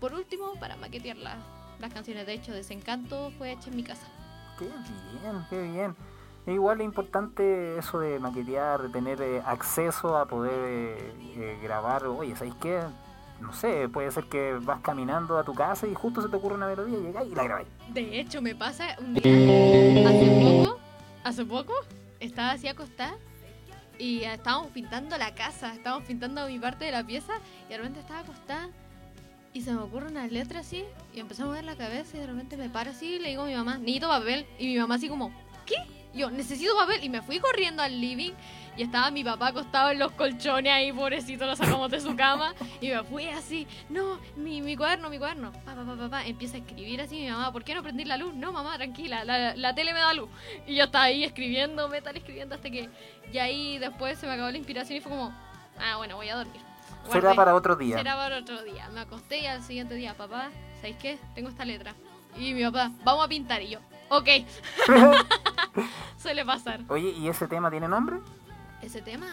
por 0.00 0.12
último, 0.14 0.54
para 0.60 0.76
maquetear 0.76 1.16
la- 1.18 1.38
las 1.78 1.92
canciones. 1.92 2.26
De 2.26 2.32
hecho, 2.32 2.52
Desencanto 2.52 3.30
fue 3.36 3.52
hecha 3.52 3.68
en 3.68 3.76
mi 3.76 3.82
casa. 3.82 4.06
Qué 4.58 4.64
bien, 4.64 5.46
qué 5.50 5.62
bien. 5.62 5.96
E 6.46 6.52
Igual 6.52 6.80
es 6.80 6.84
importante 6.84 7.76
eso 7.76 7.98
de 7.98 8.20
maquetear, 8.20 8.82
de 8.82 8.88
tener 8.88 9.20
eh, 9.20 9.42
acceso 9.44 10.16
a 10.16 10.26
poder 10.26 10.54
eh, 10.54 11.12
eh, 11.36 11.58
grabar. 11.60 12.06
Oye, 12.06 12.36
¿sabéis 12.36 12.54
qué? 12.60 12.80
No 13.40 13.52
sé, 13.52 13.88
puede 13.88 14.10
ser 14.12 14.24
que 14.24 14.54
vas 14.62 14.80
caminando 14.80 15.38
a 15.38 15.44
tu 15.44 15.54
casa 15.54 15.86
y 15.86 15.94
justo 15.94 16.22
se 16.22 16.28
te 16.28 16.36
ocurre 16.36 16.54
una 16.54 16.68
melodía 16.68 16.98
y 16.98 17.02
llegáis 17.02 17.32
y 17.32 17.34
la 17.34 17.42
grabáis. 17.42 17.68
De 17.88 18.20
hecho, 18.20 18.40
me 18.40 18.54
pasa 18.54 18.96
un 18.98 19.14
día, 19.14 20.08
hace 20.08 20.40
poco, 20.40 20.78
hace 21.24 21.44
poco, 21.44 21.74
estaba 22.20 22.52
así 22.52 22.68
acostada 22.68 23.16
y 23.98 24.22
estábamos 24.22 24.68
pintando 24.68 25.18
la 25.18 25.34
casa, 25.34 25.74
estábamos 25.74 26.06
pintando 26.06 26.46
mi 26.46 26.58
parte 26.58 26.84
de 26.86 26.92
la 26.92 27.04
pieza 27.04 27.34
y 27.66 27.70
de 27.70 27.76
repente 27.76 28.00
estaba 28.00 28.20
acostada 28.20 28.68
y 29.52 29.62
se 29.62 29.72
me 29.72 29.80
ocurre 29.80 30.08
una 30.08 30.26
letra 30.28 30.60
así 30.60 30.84
y 31.14 31.20
empecé 31.20 31.42
a 31.42 31.46
mover 31.46 31.64
la 31.64 31.76
cabeza 31.76 32.16
y 32.16 32.20
de 32.20 32.26
repente 32.26 32.56
me 32.56 32.70
paro 32.70 32.90
así 32.90 33.16
y 33.16 33.18
le 33.18 33.30
digo 33.30 33.42
a 33.42 33.46
mi 33.46 33.54
mamá, 33.54 33.78
necesito 33.78 34.08
papel. 34.08 34.46
Y 34.58 34.66
mi 34.68 34.78
mamá 34.78 34.94
así 34.94 35.08
como, 35.08 35.32
¿qué? 35.64 35.76
Yo, 36.16 36.30
necesito 36.30 36.74
papel. 36.76 37.04
Y 37.04 37.08
me 37.08 37.22
fui 37.22 37.38
corriendo 37.38 37.82
al 37.82 38.00
living 38.00 38.32
y 38.76 38.82
estaba 38.82 39.10
mi 39.10 39.24
papá 39.24 39.48
acostado 39.48 39.90
en 39.90 39.98
los 39.98 40.12
colchones 40.12 40.72
ahí, 40.72 40.92
pobrecito, 40.92 41.46
lo 41.46 41.56
sacamos 41.56 41.90
de 41.90 42.00
su 42.00 42.14
cama. 42.14 42.54
Y 42.80 42.88
me 42.88 43.02
fui 43.04 43.28
así, 43.28 43.66
no, 43.88 44.18
mi, 44.36 44.60
mi 44.60 44.76
cuaderno, 44.76 45.08
mi 45.08 45.18
cuaderno. 45.18 45.52
Pa, 45.64 45.74
pa, 45.74 45.84
pa, 45.84 45.96
pa, 45.96 46.08
pa. 46.10 46.26
Empieza 46.26 46.56
a 46.56 46.60
escribir 46.60 47.00
así 47.00 47.16
mi 47.16 47.30
mamá, 47.30 47.52
¿por 47.52 47.64
qué 47.64 47.74
no 47.74 47.82
prendí 47.82 48.04
la 48.04 48.16
luz? 48.16 48.34
No, 48.34 48.52
mamá, 48.52 48.76
tranquila, 48.76 49.24
la, 49.24 49.56
la 49.56 49.74
tele 49.74 49.92
me 49.94 50.00
da 50.00 50.12
luz. 50.12 50.28
Y 50.66 50.76
yo 50.76 50.84
estaba 50.84 51.04
ahí 51.04 51.24
escribiendo, 51.24 51.88
metal 51.88 52.16
escribiendo 52.16 52.54
hasta 52.54 52.70
que... 52.70 52.90
Y 53.32 53.38
ahí 53.38 53.78
después 53.78 54.18
se 54.18 54.26
me 54.26 54.34
acabó 54.34 54.50
la 54.50 54.58
inspiración 54.58 54.98
y 54.98 55.00
fue 55.00 55.10
como, 55.10 55.34
ah, 55.78 55.96
bueno, 55.96 56.16
voy 56.16 56.28
a 56.28 56.36
dormir. 56.36 56.60
Será 57.10 57.34
para 57.34 57.54
otro 57.54 57.76
día. 57.76 57.96
Será 57.96 58.16
para 58.16 58.38
otro 58.38 58.62
día. 58.62 58.88
Me 58.90 59.00
acosté 59.00 59.38
y 59.38 59.46
al 59.46 59.62
siguiente 59.62 59.94
día, 59.94 60.14
papá, 60.14 60.50
¿sabéis 60.76 60.96
qué? 60.96 61.18
Tengo 61.34 61.48
esta 61.48 61.64
letra. 61.64 61.94
Y 62.36 62.52
mi 62.52 62.62
papá, 62.64 62.90
vamos 63.04 63.24
a 63.24 63.28
pintar. 63.28 63.62
Y 63.62 63.70
yo, 63.70 63.80
ok. 64.10 64.28
Suele 66.18 66.44
pasar. 66.44 66.80
Oye, 66.88 67.10
¿y 67.10 67.28
ese 67.28 67.46
tema 67.46 67.70
tiene 67.70 67.88
nombre? 67.88 68.18
Ese 68.82 69.02
tema, 69.02 69.26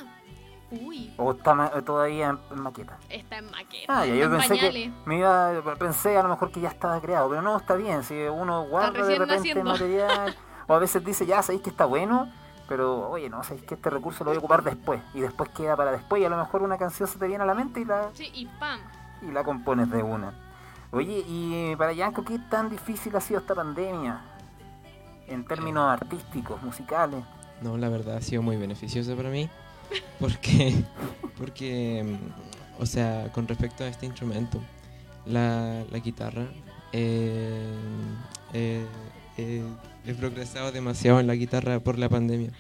Uy, 0.72 1.14
¿O 1.18 1.34
está 1.34 1.54
ma- 1.54 1.70
todavía 1.84 2.30
en, 2.30 2.40
en 2.52 2.62
maqueta? 2.62 2.98
está 3.10 3.38
en 3.38 3.46
maqueta. 3.52 3.86
Ah, 4.00 4.06
ya, 4.08 4.16
yo 4.16 4.30
pensé 4.32 4.50
pañales. 4.50 4.74
que 4.74 4.92
me 5.06 5.18
iba, 5.20 5.52
pensé 5.78 6.18
a 6.18 6.24
lo 6.24 6.30
mejor 6.30 6.52
que 6.52 6.62
ya 6.62 6.70
estaba 6.70 7.00
creado, 7.00 7.30
pero 7.30 7.44
no, 7.44 7.56
está 7.58 7.76
bien, 7.76 8.04
si 8.04 8.16
uno 8.24 8.64
guarda 8.66 9.06
de 9.06 9.20
repente 9.20 9.36
naciendo. 9.36 9.64
material, 9.72 10.36
o 10.68 10.74
a 10.74 10.80
veces 10.80 11.04
dice, 11.06 11.28
ya, 11.28 11.44
sabéis 11.44 11.62
que 11.62 11.70
está 11.70 11.86
bueno, 11.86 12.28
pero 12.68 13.08
oye, 13.12 13.30
no, 13.30 13.44
sabéis 13.44 13.66
que 13.66 13.76
este 13.76 13.92
recurso 13.92 14.24
lo 14.24 14.32
voy 14.32 14.38
a 14.38 14.40
ocupar 14.40 14.64
después, 14.64 15.00
y 15.14 15.20
después 15.20 15.50
queda 15.52 15.76
para 15.76 15.92
después, 15.92 16.20
y 16.22 16.26
a 16.26 16.30
lo 16.30 16.38
mejor 16.38 16.64
una 16.64 16.78
canción 16.80 17.08
se 17.08 17.20
te 17.20 17.28
viene 17.28 17.44
a 17.44 17.48
la 17.48 17.54
mente 17.54 17.82
y 17.82 17.86
la, 17.86 18.10
Sí, 18.14 18.32
y 18.34 18.48
pam. 18.60 18.80
y 19.22 19.28
la 19.32 19.44
compones 19.44 19.92
de 19.92 20.02
una. 20.02 20.34
Oye, 20.92 21.24
y 21.28 21.76
para 21.76 21.94
Yanko, 21.94 22.24
¿qué 22.26 22.40
tan 22.50 22.70
difícil 22.72 23.16
ha 23.16 23.22
sido 23.22 23.40
esta 23.42 23.54
pandemia? 23.54 24.22
En 25.28 25.46
términos 25.46 25.84
artísticos, 25.86 26.62
musicales. 26.64 27.22
No, 27.62 27.78
la 27.78 27.90
verdad 27.90 28.18
ha 28.18 28.22
sido 28.22 28.42
muy 28.42 28.58
beneficiosa 28.58 29.16
para 29.16 29.30
mí. 29.30 29.50
Porque, 30.20 30.74
porque 31.38 32.04
mm, 32.04 32.82
o 32.82 32.86
sea, 32.86 33.32
con 33.32 33.48
respecto 33.48 33.84
a 33.84 33.88
este 33.88 34.06
instrumento, 34.06 34.60
la, 35.26 35.84
la 35.92 36.00
guitarra, 36.00 36.48
eh, 36.94 37.62
eh, 38.54 38.86
eh, 39.38 39.64
he 40.08 40.14
progresado 40.14 40.72
demasiado 40.72 41.20
en 41.20 41.28
la 41.28 41.36
guitarra 41.36 41.80
por 41.80 42.00
la 42.00 42.10
pandemia. 42.10 42.52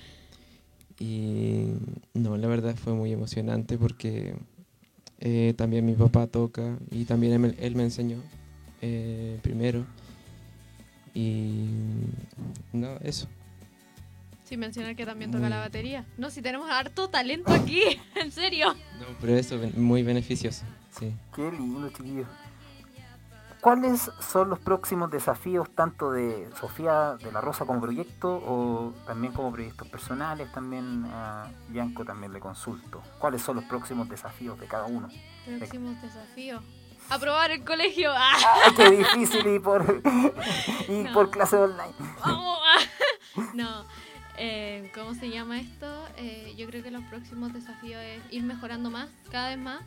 Y 0.99 1.67
no, 2.13 2.37
la 2.37 2.47
verdad 2.47 2.75
fue 2.75 2.93
muy 2.93 3.11
emocionante 3.13 3.77
porque 3.77 4.35
también 5.55 5.85
mi 5.85 5.93
papá 5.95 6.27
toca 6.27 6.77
y 6.91 7.05
también 7.05 7.33
él, 7.33 7.39
me- 7.39 7.55
él 7.65 7.75
me 7.75 7.83
enseñó 7.83 8.17
primero. 9.41 9.85
Y 11.13 11.69
no, 12.71 12.97
eso. 13.01 13.27
Sin 14.45 14.59
mencionar 14.59 14.95
que 14.95 15.05
también 15.05 15.31
toca 15.31 15.41
Muy- 15.43 15.49
la 15.49 15.59
batería. 15.59 16.05
No, 16.17 16.29
si 16.29 16.41
tenemos 16.41 16.69
harto 16.69 17.09
talento 17.09 17.51
aquí, 17.51 17.81
en 18.15 18.31
serio. 18.31 18.73
No, 18.73 19.05
pero 19.21 19.35
eso, 19.35 19.59
ben- 19.59 19.73
muy 19.81 20.03
beneficioso, 20.03 20.63
sí. 20.97 21.13
Qué 21.35 21.51
lindo, 21.51 21.89
chiquillos. 21.89 22.27
¿Cuáles 23.61 24.11
son 24.19 24.49
los 24.49 24.59
próximos 24.59 25.09
desafíos 25.09 25.69
tanto 25.73 26.11
de 26.11 26.49
Sofía 26.59 27.15
de 27.15 27.31
la 27.31 27.39
Rosa 27.39 27.63
como 27.63 27.79
proyecto 27.79 28.35
o 28.45 28.93
también 29.07 29.31
como 29.31 29.53
proyectos 29.53 29.87
personales? 29.87 30.51
También 30.51 31.05
a 31.07 31.49
Bianco 31.69 32.03
también 32.03 32.33
le 32.33 32.41
consulto. 32.41 33.01
¿Cuáles 33.19 33.41
son 33.41 33.55
los 33.55 33.63
próximos 33.65 34.09
desafíos 34.09 34.59
de 34.59 34.65
cada 34.67 34.83
uno? 34.87 35.07
Próximos 35.59 36.01
desafíos. 36.01 36.61
Aprobar 37.09 37.51
el 37.51 37.63
colegio. 37.63 38.11
¡Ah! 38.15 38.33
¡Ay, 38.65 38.73
qué 38.75 38.91
difícil! 38.91 39.47
Y 39.55 39.59
por, 39.59 40.01
y 40.87 40.91
No. 40.91 41.13
por 41.13 41.29
clase 41.31 41.55
online. 41.57 41.93
¡Vamos! 42.25 42.59
No. 43.53 43.83
eh, 44.37 44.91
¿Cómo 44.93 45.13
se 45.15 45.29
llama 45.29 45.59
esto? 45.59 46.07
Eh, 46.17 46.53
yo 46.57 46.67
creo 46.67 46.83
que 46.83 46.91
los 46.91 47.03
próximos 47.05 47.51
desafíos 47.53 48.01
es 48.01 48.21
ir 48.31 48.43
mejorando 48.43 48.89
más, 48.91 49.09
cada 49.31 49.49
vez 49.49 49.57
más, 49.57 49.81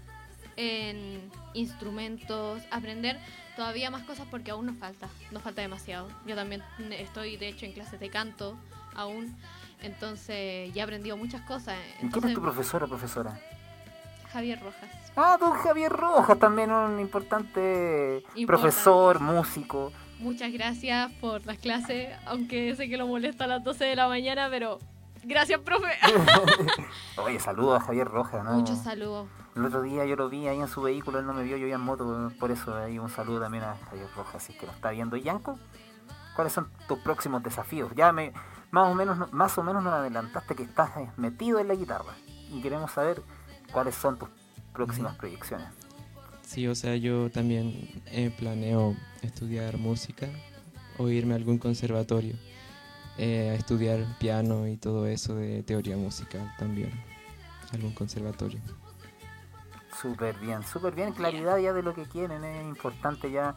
en 0.57 1.31
instrumentos, 1.55 2.63
aprender 2.71 3.19
todavía 3.57 3.91
más 3.91 4.03
cosas 4.05 4.27
porque 4.31 4.51
aún 4.51 4.67
nos 4.67 4.77
falta, 4.79 5.09
nos 5.31 5.43
falta 5.43 5.63
demasiado. 5.63 6.09
Yo 6.27 6.35
también 6.35 6.63
estoy, 6.91 7.37
de 7.37 7.49
hecho, 7.49 7.67
en 7.67 7.73
clases 7.73 8.01
de 8.01 8.09
canto 8.11 8.57
aún, 8.95 9.37
entonces 9.83 10.73
ya 10.75 10.81
he 10.83 10.85
aprendido 10.85 11.17
muchas 11.17 11.43
cosas. 11.43 11.77
¿Y 11.77 11.83
quién 11.83 11.97
es 11.99 12.03
Entonces, 12.05 12.35
tu 12.35 12.43
profesora 12.43 12.87
profesora? 12.87 13.41
Javier 14.37 14.61
Rojas. 14.63 14.91
Ah, 15.17 15.39
don 15.41 15.53
Javier 15.53 15.91
Rojas, 15.91 16.39
también 16.39 16.71
un 16.71 17.01
importante 17.01 18.19
Importante. 18.35 18.47
profesor, 18.47 19.19
músico. 19.21 19.93
Muchas 20.19 20.53
gracias 20.53 21.11
por 21.23 21.47
las 21.47 21.57
clases, 21.57 22.15
aunque 22.27 22.77
sé 22.77 22.87
que 22.91 22.99
lo 22.99 23.07
molesta 23.07 23.45
a 23.45 23.47
las 23.47 23.65
12 23.65 23.83
de 23.87 23.97
la 23.97 24.09
mañana, 24.09 24.49
pero 24.51 24.79
gracias, 25.25 25.59
profe. 25.61 25.89
Oye, 27.25 27.41
saludos 27.41 27.81
a 27.81 27.85
Javier 27.87 28.09
Rojas, 28.09 28.45
¿no? 28.45 28.53
Muchos 28.53 28.79
saludos. 28.79 29.27
El 29.55 29.65
otro 29.65 29.81
día 29.81 30.05
yo 30.05 30.17
lo 30.17 30.29
vi 30.29 30.47
ahí 30.49 30.61
en 30.61 30.69
su 30.69 30.83
vehículo, 30.83 31.19
él 31.19 31.27
no 31.27 31.33
me 31.33 31.43
vio, 31.43 31.57
yo 31.57 31.67
iba 31.67 31.77
en 31.77 31.81
moto, 31.83 32.31
por 32.39 32.51
eso 32.51 32.77
ahí 32.77 32.99
un 32.99 33.09
saludo 33.09 33.41
también 33.41 33.65
a 33.65 33.75
Javier 33.89 34.09
Rojas, 34.15 34.43
si 34.43 34.53
es 34.53 34.59
que 34.59 34.67
lo 34.67 34.73
está 34.73 34.91
viendo. 34.91 35.17
Yanko, 35.17 35.59
¿cuáles 36.35 36.53
son 36.53 36.69
tus 36.89 36.99
próximos 36.99 37.43
desafíos? 37.43 37.91
Ya 37.97 38.13
me, 38.13 38.35
más 38.71 38.87
o 38.87 38.95
menos, 38.95 39.33
más 39.33 39.57
o 39.57 39.63
menos 39.63 39.83
nos 39.83 39.95
adelantaste 39.95 40.55
que 40.55 40.65
estás 40.65 40.91
metido 41.17 41.59
en 41.59 41.69
la 41.69 41.75
guitarra 41.75 42.13
y 42.51 42.61
queremos 42.61 42.91
saber 42.93 43.23
cuáles 43.73 43.95
son 43.95 44.19
tus 44.19 44.29
próximas 44.73 45.15
proyecciones. 45.17 45.69
Sí, 46.43 46.69
o 46.69 46.75
sea, 46.75 46.97
yo 46.97 47.31
también 47.31 48.03
eh, 48.07 48.31
planeo 48.37 48.95
estudiar 49.23 49.79
música 49.79 50.29
o 50.99 51.09
irme 51.09 51.35
a 51.35 51.37
algún 51.37 51.59
conservatorio 51.59 52.37
eh, 53.19 53.51
a 53.51 53.55
estudiar 53.55 54.05
piano 54.19 54.67
y 54.69 54.77
todo 54.77 55.07
eso 55.07 55.35
de 55.35 55.63
teoría 55.63 55.97
musical 55.97 56.55
también. 56.59 56.93
Algún 57.73 57.93
conservatorio. 57.93 58.61
Súper 60.01 60.37
bien, 60.39 60.63
súper 60.63 60.95
bien, 60.95 61.13
claridad 61.13 61.57
ya 61.57 61.73
de 61.73 61.83
lo 61.83 61.95
que 61.95 62.05
quieren, 62.05 62.45
es 62.45 62.63
importante 62.67 63.31
ya. 63.31 63.55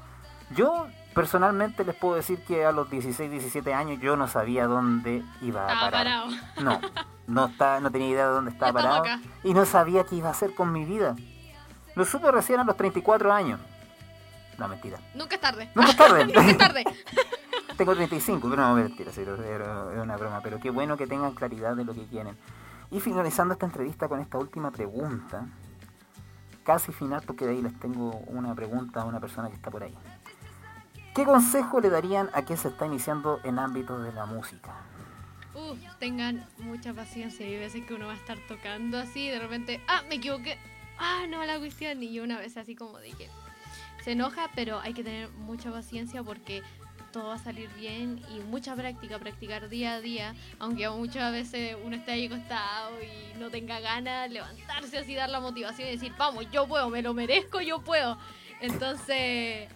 Yo 0.56 0.88
personalmente 1.14 1.84
les 1.84 1.95
puedo 1.95 2.15
decir 2.15 2.40
que 2.48 2.65
a 2.65 2.72
los 2.72 2.90
16, 2.90 3.30
17 3.30 3.73
años 3.73 3.99
yo 4.02 4.15
no 4.15 4.27
sabía 4.30 4.65
dónde 4.65 5.23
iba 5.41 5.65
a 5.65 5.68
parar. 5.68 5.91
parado. 5.91 6.31
No, 6.61 6.80
no, 7.30 7.46
está, 7.46 7.80
no 7.80 7.92
tenía 7.92 8.10
idea 8.10 8.28
de 8.28 8.34
dónde 8.34 8.52
estaba 8.52 8.74
parado 8.74 8.96
acá. 8.98 9.22
y 9.44 9.54
no 9.54 9.66
sabía 9.66 10.04
qué 10.04 10.16
iba 10.16 10.30
a 10.30 10.32
hacer 10.32 10.56
con 10.56 10.72
mi 10.72 10.84
vida. 10.84 11.16
Lo 11.96 12.06
supe 12.06 12.32
recién 12.32 12.60
a 12.60 12.64
los 12.64 12.76
34 12.76 13.32
años. 13.32 13.60
No, 14.58 14.68
mentira. 14.68 15.00
Nunca 15.16 15.36
es 15.36 15.42
tarde. 15.42 15.70
Nunca 15.76 15.92
es 15.92 15.98
tarde. 15.98 16.26
Nunca 16.26 16.42
es 16.50 16.58
tarde. 16.58 16.84
Tengo 17.78 17.96
35, 17.96 18.50
pero 18.50 18.62
no, 18.62 18.76
mentira, 18.76 19.12
sí, 19.12 19.22
era 19.22 19.86
una 20.02 20.18
broma. 20.18 20.42
Pero 20.44 20.60
qué 20.60 20.70
bueno 20.70 20.98
que 20.98 21.08
tengan 21.08 21.34
claridad 21.34 21.76
de 21.76 21.86
lo 21.86 21.94
que 21.94 22.06
quieren. 22.08 22.36
Y 22.92 23.00
finalizando 23.00 23.54
esta 23.54 23.66
entrevista 23.66 24.10
con 24.10 24.20
esta 24.20 24.38
última 24.38 24.72
pregunta, 24.72 25.46
casi 26.64 26.92
final 26.92 27.22
porque 27.26 27.46
de 27.46 27.52
ahí 27.52 27.62
les 27.62 27.80
tengo 27.80 28.10
una 28.28 28.54
pregunta 28.56 29.02
a 29.02 29.06
una 29.06 29.20
persona 29.20 29.48
que 29.48 29.56
está 29.56 29.72
por 29.72 29.84
ahí. 29.84 29.96
¿Qué 31.16 31.24
consejo 31.24 31.80
le 31.80 31.90
darían 31.90 32.30
a 32.34 32.42
quien 32.42 32.58
se 32.58 32.68
está 32.68 32.86
iniciando 32.86 33.40
en 33.44 33.60
ámbitos 33.60 34.04
de 34.04 34.12
la 34.12 34.26
música? 34.26 34.74
Tengan 35.99 36.48
mucha 36.60 36.94
paciencia. 36.94 37.45
Hay 37.45 37.57
veces 37.57 37.86
que 37.86 37.94
uno 37.94 38.07
va 38.07 38.14
a 38.14 38.18
estar 38.18 38.38
tocando 38.48 38.98
así 38.98 39.27
y 39.27 39.30
de 39.30 39.40
repente, 39.40 39.81
ah, 39.88 40.03
me 40.10 40.15
equivoqué. 40.15 40.57
Ah, 40.98 41.26
no, 41.30 41.44
la 41.45 41.57
cuestión. 41.60 42.02
Y 42.03 42.19
una 42.19 42.38
vez 42.38 42.57
así 42.57 42.76
como 42.76 42.98
de 42.99 43.11
que 43.11 43.30
se 44.03 44.11
enoja, 44.11 44.49
pero 44.56 44.80
hay 44.80 44.94
que 44.94 45.03
tener 45.03 45.30
mucha 45.30 45.72
paciencia 45.72 46.23
porque 46.23 46.64
todo 47.11 47.30
va 47.30 47.36
a 47.36 47.40
salir 47.40 47.69
bien 47.76 48.22
y 48.36 48.40
mucha 48.41 48.76
práctica, 48.76 49.18
practicar 49.19 49.69
día 49.69 49.95
a 49.95 50.02
día, 50.02 50.36
aunque 50.60 50.88
muchas 50.90 51.31
veces 51.31 51.76
uno 51.84 51.95
esté 51.95 52.11
ahí 52.11 52.27
acostado 52.27 52.91
y 53.02 53.38
no 53.40 53.49
tenga 53.49 53.80
ganas, 53.80 54.30
levantarse 54.30 54.99
así, 54.99 55.15
dar 55.15 55.30
la 55.30 55.40
motivación 55.40 55.88
y 55.88 55.91
decir, 55.91 56.14
vamos, 56.18 56.45
yo 56.52 56.68
puedo, 56.68 56.90
me 56.90 57.02
lo 57.02 57.14
merezco, 57.14 57.61
yo 57.61 57.81
puedo. 57.81 58.18
Entonces, 58.61 59.69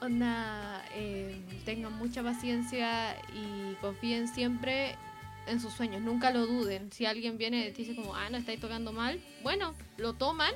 onda, 0.00 0.84
eh, 0.94 1.40
tengan 1.64 1.92
mucha 1.92 2.22
paciencia 2.22 3.16
y 3.34 3.74
confíen 3.80 4.28
siempre 4.28 4.96
en 5.46 5.60
sus 5.60 5.72
sueños, 5.72 6.02
nunca 6.02 6.30
lo 6.30 6.46
duden. 6.46 6.92
Si 6.92 7.06
alguien 7.06 7.38
viene 7.38 7.68
y 7.68 7.72
te 7.72 7.82
dice 7.82 7.96
como, 7.96 8.14
ah, 8.14 8.30
no 8.30 8.38
estáis 8.38 8.60
tocando 8.60 8.92
mal, 8.92 9.20
bueno, 9.42 9.74
lo 9.96 10.14
toman 10.14 10.52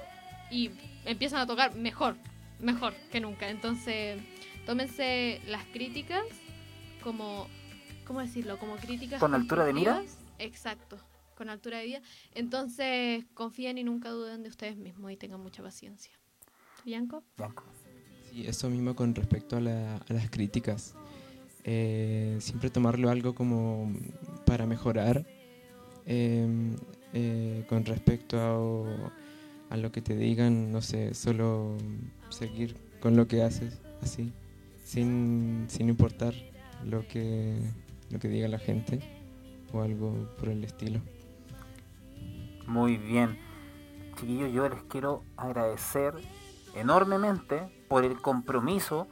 y 0.50 0.70
empiezan 1.04 1.40
a 1.40 1.46
tocar 1.46 1.74
mejor, 1.74 2.16
mejor 2.60 2.94
que 3.10 3.20
nunca. 3.20 3.48
Entonces, 3.48 4.22
tómense 4.66 5.40
las 5.46 5.64
críticas 5.66 6.24
como, 7.02 7.48
¿cómo 8.06 8.20
decirlo? 8.20 8.58
Como 8.58 8.76
críticas. 8.76 9.20
¿Con 9.20 9.34
altura 9.34 9.64
de 9.64 9.72
mira? 9.72 10.02
Exacto, 10.38 10.98
con 11.36 11.48
altura 11.48 11.78
de 11.78 11.86
vida. 11.86 12.02
Entonces, 12.34 13.24
confíen 13.34 13.78
y 13.78 13.84
nunca 13.84 14.10
duden 14.10 14.42
de 14.42 14.48
ustedes 14.48 14.76
mismos 14.76 15.12
y 15.12 15.16
tengan 15.16 15.40
mucha 15.40 15.62
paciencia. 15.62 16.12
¿Bianco? 16.84 17.24
Yanko. 17.38 17.64
Sí, 18.34 18.44
eso 18.48 18.68
mismo 18.68 18.96
con 18.96 19.14
respecto 19.14 19.56
a, 19.56 19.60
la- 19.60 19.96
a 19.96 20.12
las 20.12 20.28
críticas. 20.28 20.94
Eh, 21.62 22.36
siempre 22.40 22.68
tomarlo 22.68 23.08
algo 23.08 23.32
como 23.34 23.92
para 24.44 24.66
mejorar 24.66 25.24
eh, 26.04 26.74
eh, 27.12 27.64
con 27.68 27.84
respecto 27.84 28.36
a, 29.70 29.72
a 29.72 29.76
lo 29.76 29.92
que 29.92 30.02
te 30.02 30.16
digan, 30.16 30.72
no 30.72 30.82
sé, 30.82 31.14
solo 31.14 31.76
seguir 32.28 32.76
con 33.00 33.16
lo 33.16 33.28
que 33.28 33.42
haces 33.44 33.80
así, 34.02 34.32
sin, 34.84 35.66
sin 35.68 35.88
importar 35.88 36.34
lo 36.84 37.06
que, 37.06 37.56
lo 38.10 38.18
que 38.18 38.28
diga 38.28 38.48
la 38.48 38.58
gente 38.58 38.98
o 39.72 39.80
algo 39.80 40.28
por 40.40 40.48
el 40.48 40.64
estilo. 40.64 41.00
Muy 42.66 42.96
bien. 42.96 43.38
Chiquillos, 44.18 44.52
yo 44.52 44.68
les 44.68 44.82
quiero 44.88 45.22
agradecer 45.36 46.14
enormemente 46.74 47.62
por 47.94 48.04
el 48.04 48.20
compromiso, 48.20 49.06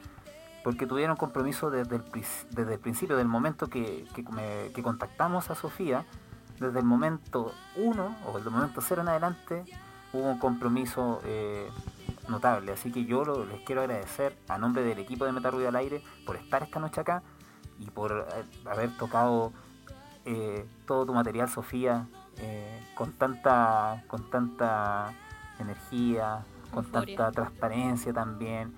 porque 0.65 0.89
tuvieron 0.89 1.15
compromiso 1.17 1.71
desde 1.71 1.95
el, 1.95 2.03
desde 2.51 2.75
el 2.75 2.81
principio, 2.81 3.17
del 3.17 3.29
momento 3.29 3.69
que, 3.69 4.09
que 4.75 4.83
contactamos 4.83 5.51
a 5.51 5.55
Sofía, 5.55 6.05
desde 6.59 6.81
el 6.81 6.85
momento 6.85 7.53
1 7.77 8.17
o 8.27 8.39
el 8.39 8.45
momento 8.51 8.81
0 8.81 9.03
en 9.03 9.09
adelante, 9.09 9.65
hubo 10.13 10.29
un 10.29 10.41
compromiso 10.41 11.21
eh, 11.25 11.71
notable. 12.27 12.73
Así 12.73 12.91
que 12.91 13.05
yo 13.05 13.23
les 13.45 13.61
quiero 13.61 13.83
agradecer 13.83 14.37
a 14.49 14.59
nombre 14.59 14.83
del 14.83 14.99
equipo 14.99 15.27
de 15.27 15.31
Meta 15.31 15.53
Ruido 15.53 15.69
al 15.69 15.77
Aire 15.77 16.03
por 16.27 16.35
estar 16.35 16.65
esta 16.65 16.81
noche 16.81 17.03
acá 17.03 17.23
y 17.79 17.89
por 17.89 18.27
eh, 18.35 18.69
haber 18.69 18.97
tocado 18.97 19.53
eh, 20.25 20.67
todo 20.89 21.07
tu 21.07 21.15
material, 21.15 21.49
Sofía, 21.49 22.09
con 22.97 23.13
tanta 23.13 24.03
con 24.09 24.29
tanta 24.29 25.15
energía, 25.61 26.45
con 26.73 26.85
Euforia. 26.85 27.17
tanta 27.17 27.33
transparencia 27.33 28.13
también. 28.13 28.75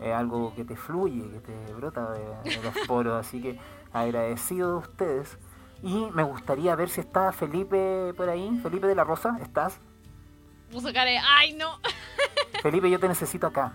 Es 0.00 0.14
algo 0.14 0.54
que 0.54 0.64
te 0.64 0.76
fluye, 0.76 1.28
que 1.30 1.40
te 1.40 1.74
brota 1.74 2.12
de, 2.12 2.50
de 2.50 2.62
los 2.62 2.74
poros. 2.86 3.14
Así 3.26 3.42
que 3.42 3.58
agradecido 3.92 4.72
de 4.72 4.78
ustedes. 4.78 5.38
Y 5.82 6.08
me 6.12 6.22
gustaría 6.22 6.74
ver 6.74 6.88
si 6.88 7.00
está 7.00 7.32
Felipe 7.32 8.12
por 8.16 8.28
ahí. 8.28 8.58
Felipe 8.62 8.86
de 8.86 8.94
la 8.94 9.04
Rosa, 9.04 9.38
¿estás? 9.40 9.78
Puso 10.70 10.92
cara 10.92 11.10
de, 11.10 11.18
¡ay, 11.18 11.54
no! 11.54 11.78
Felipe, 12.62 12.90
yo 12.90 12.98
te 12.98 13.08
necesito 13.08 13.46
acá. 13.46 13.72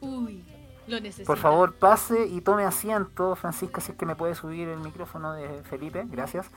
Uy, 0.00 0.44
lo 0.86 1.00
necesito. 1.00 1.26
Por 1.26 1.38
favor, 1.38 1.74
pase 1.74 2.26
y 2.26 2.40
tome 2.42 2.64
asiento. 2.64 3.34
Francisca, 3.34 3.80
si 3.80 3.92
es 3.92 3.98
que 3.98 4.06
me 4.06 4.14
puede 4.14 4.34
subir 4.34 4.68
el 4.68 4.78
micrófono 4.78 5.32
de 5.32 5.62
Felipe, 5.64 6.04
gracias. 6.06 6.50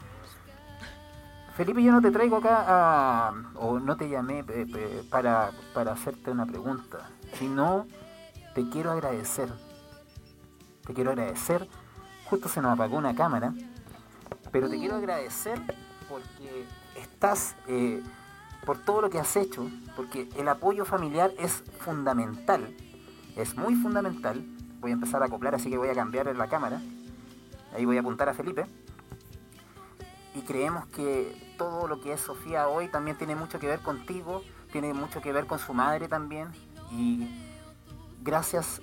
Felipe, 1.61 1.83
yo 1.83 1.91
no 1.91 2.01
te 2.01 2.09
traigo 2.09 2.37
acá 2.37 2.65
a- 2.67 3.33
o 3.53 3.79
no 3.79 3.95
te 3.95 4.09
llamé 4.09 4.39
eh, 4.39 4.45
eh, 4.49 5.03
para, 5.11 5.51
para 5.75 5.91
hacerte 5.91 6.31
una 6.31 6.47
pregunta, 6.47 7.07
sino 7.37 7.85
te 8.55 8.67
quiero 8.69 8.89
agradecer. 8.89 9.47
Te 10.87 10.95
quiero 10.95 11.11
agradecer. 11.11 11.67
Justo 12.25 12.49
se 12.49 12.63
nos 12.63 12.73
apagó 12.73 12.97
una 12.97 13.13
cámara, 13.13 13.53
pero 14.51 14.69
te 14.71 14.79
quiero 14.79 14.95
agradecer 14.95 15.61
porque 16.09 16.65
estás, 16.95 17.55
eh, 17.67 18.01
por 18.65 18.79
todo 18.79 19.01
lo 19.01 19.11
que 19.11 19.19
has 19.19 19.35
hecho, 19.35 19.69
porque 19.95 20.29
el 20.37 20.47
apoyo 20.47 20.83
familiar 20.83 21.31
es 21.37 21.63
fundamental 21.79 22.75
es 23.35 23.55
muy 23.55 23.75
fundamental. 23.75 24.43
Voy 24.79 24.89
a 24.89 24.95
empezar 24.95 25.21
a 25.21 25.27
acoplar, 25.27 25.53
así 25.53 25.69
que 25.69 25.77
voy 25.77 25.89
a 25.89 25.93
cambiar 25.93 26.35
la 26.35 26.47
cámara. 26.49 26.81
Ahí 27.75 27.85
voy 27.85 27.97
a 27.97 27.99
apuntar 28.01 28.27
a 28.29 28.33
Felipe. 28.33 28.65
Y 30.35 30.41
creemos 30.41 30.85
que 30.87 31.50
todo 31.61 31.87
lo 31.87 32.01
que 32.01 32.13
es 32.13 32.21
Sofía 32.21 32.67
hoy 32.67 32.87
también 32.87 33.17
tiene 33.17 33.35
mucho 33.35 33.59
que 33.59 33.67
ver 33.67 33.81
contigo, 33.81 34.41
tiene 34.71 34.95
mucho 34.95 35.21
que 35.21 35.31
ver 35.31 35.45
con 35.45 35.59
su 35.59 35.75
madre 35.75 36.07
también. 36.07 36.51
Y 36.89 37.29
gracias 38.23 38.81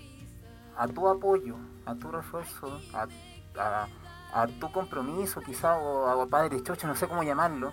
a 0.76 0.86
tu 0.86 1.08
apoyo, 1.08 1.56
a 1.86 1.96
tu 1.96 2.08
refuerzo, 2.12 2.80
a, 2.94 4.46
tu 4.60 4.70
compromiso 4.70 5.40
quizá, 5.40 5.76
o 5.76 6.22
a 6.22 6.26
padre 6.28 6.62
chocho, 6.62 6.86
no 6.86 6.94
sé 6.94 7.08
cómo 7.08 7.24
llamarlo, 7.24 7.72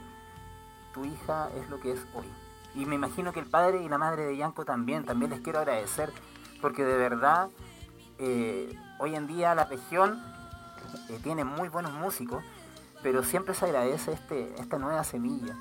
tu 0.92 1.06
hija 1.06 1.50
es 1.56 1.70
lo 1.70 1.80
que 1.80 1.92
es 1.92 2.00
hoy. 2.16 2.26
Y 2.74 2.88
me 2.88 2.96
imagino 2.96 3.32
que 3.32 3.42
el 3.42 3.46
padre 3.46 3.84
y 3.84 3.88
la 3.88 4.00
madre 4.00 4.26
de 4.26 4.38
Yanko 4.38 4.66
también, 4.66 5.06
también 5.06 5.30
les 5.30 5.42
quiero 5.42 5.60
agradecer, 5.60 6.12
porque 6.62 6.84
de 6.84 6.98
verdad, 6.98 7.50
eh, 8.18 8.76
hoy 8.98 9.14
en 9.14 9.28
día 9.28 9.54
la 9.54 9.66
región 9.66 10.20
eh, 11.10 11.20
tiene 11.22 11.44
muy 11.44 11.70
buenos 11.70 11.94
músicos, 11.94 12.44
pero 13.06 13.24
siempre 13.24 13.54
se 13.54 13.66
agradece 13.66 14.14
este, 14.14 14.52
esta 14.58 14.80
nueva 14.80 15.04
semilla. 15.04 15.56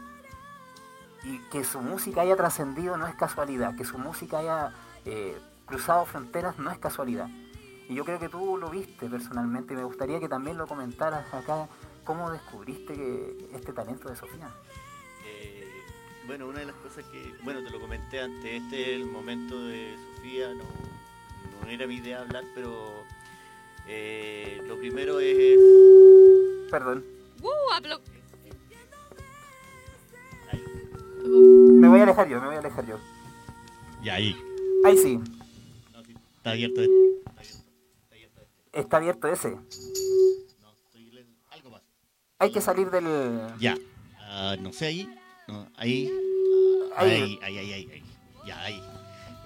Y 1.25 1.41
que 1.51 1.63
su 1.63 1.79
música 1.79 2.23
haya 2.23 2.37
trascendido 2.37 2.97
no 2.97 3.07
es 3.07 3.15
casualidad, 3.17 3.77
que 3.77 3.85
su 3.85 3.99
música 3.99 4.39
haya 4.39 4.73
eh, 5.05 5.37
cruzado 5.67 6.07
fronteras 6.07 6.59
no 6.59 6.71
es 6.71 6.79
casualidad. 6.79 7.29
Y 7.87 7.97
yo 7.97 8.07
creo 8.07 8.19
que 8.19 8.31
tú 8.31 8.57
lo 8.57 8.71
viste 8.71 9.11
personalmente 9.11 9.75
y 9.75 9.77
me 9.77 9.85
gustaría 9.85 10.21
que 10.21 10.29
también 10.31 10.57
lo 10.57 10.67
comentaras 10.67 11.35
acá, 11.35 11.69
cómo 12.03 12.31
descubriste 12.31 12.95
que 12.95 13.51
este 13.53 13.75
talento 13.75 14.09
de 14.09 14.17
Sofía. 14.17 14.49
Eh, 15.27 15.69
bueno, 16.27 16.49
una 16.49 16.61
de 16.61 16.65
las 16.65 16.77
cosas 16.77 17.05
que, 17.13 17.35
bueno, 17.43 17.63
te 17.63 17.69
lo 17.69 17.79
comenté 17.79 18.23
antes, 18.23 18.63
este 18.63 18.81
es 18.81 19.03
el 19.03 19.05
momento 19.05 19.67
de 19.67 19.99
Sofía, 20.17 20.49
no, 20.55 20.65
no 21.63 21.69
era 21.69 21.87
mi 21.87 21.97
idea 21.97 22.23
hablar, 22.23 22.45
pero 22.55 23.05
eh, 23.87 24.63
lo 24.67 24.79
primero 24.79 25.21
es... 25.21 25.59
Perdón, 26.71 27.05
¡Uh! 27.45 27.51
me 31.81 31.89
voy 31.89 32.01
a 32.01 32.03
alejar 32.05 32.29
yo, 32.29 32.41
me 32.41 32.47
voy 32.47 32.57
a 32.57 32.59
alejar 32.61 32.87
yo. 32.87 32.99
Y 34.03 34.09
ahí. 34.09 34.37
Ahí 34.85 34.99
sí, 34.99 35.19
Está 36.37 36.51
abierto 36.51 36.81
este. 36.83 36.95
está 38.73 38.97
abierto 38.99 39.29
ese. 39.29 39.51
No, 39.51 40.73
estoy 40.85 41.11
le- 41.11 41.27
algo 41.51 41.71
más. 41.71 41.83
Hay 42.39 42.53
que 42.53 42.61
salir 42.61 42.91
del... 42.91 43.05
Ya. 43.59 43.77
Ah, 44.21 44.57
no 44.61 44.73
sé 44.73 44.87
ahí. 44.87 45.09
No, 45.49 45.67
ahí. 45.77 46.11
Ahí. 46.97 47.11
Ahí, 47.11 47.39
ahí, 47.43 47.59
ahí, 47.59 47.73
ahí. 47.73 47.91
ahí. 47.93 48.03
Ya, 48.47 48.61
ahí. 48.63 48.83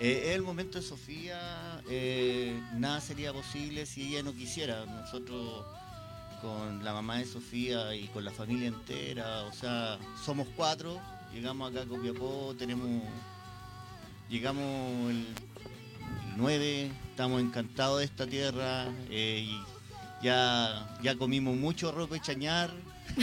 Eh, 0.00 0.22
es 0.30 0.34
el 0.36 0.42
momento 0.42 0.78
de 0.78 0.84
Sofía. 0.84 1.80
eh, 1.88 2.60
nada 2.74 3.00
sería 3.00 3.32
posible 3.32 3.86
si 3.86 4.08
ella 4.08 4.22
no 4.24 4.32
quisiera. 4.32 4.84
Nosotros 4.86 5.64
con 6.40 6.84
la 6.84 6.92
mamá 6.92 7.16
de 7.18 7.24
Sofía 7.26 7.94
y 7.94 8.06
con 8.08 8.24
la 8.24 8.30
familia 8.30 8.68
entera, 8.68 9.42
o 9.44 9.52
sea, 9.52 9.98
somos 10.24 10.46
cuatro. 10.56 11.00
Llegamos 11.32 11.70
acá 11.70 11.82
a 11.82 11.86
Copiapó, 11.86 12.54
tenemos. 12.58 13.02
Llegamos 14.28 15.10
el 15.10 15.26
9, 16.36 16.90
estamos 17.10 17.40
encantados 17.40 17.98
de 18.00 18.04
esta 18.04 18.26
tierra. 18.26 18.86
eh, 19.10 19.46
y 19.48 19.60
ya, 20.22 20.96
ya 21.02 21.16
comimos 21.16 21.56
mucho 21.56 21.92
ropa 21.92 22.16
y 22.16 22.20
chañar. 22.20 22.70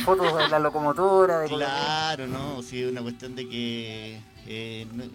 Fotos 0.04 0.36
de 0.38 0.48
la 0.50 0.60
locomotora, 0.60 1.40
de 1.40 1.48
Claro, 1.50 2.28
no, 2.28 2.62
sí, 2.64 2.82
es 2.82 2.92
una 2.92 3.02
cuestión 3.02 3.36
de 3.36 3.48
que 3.48 4.20
eh, 4.48 4.88
no- 4.94 5.04
eh, 5.04 5.10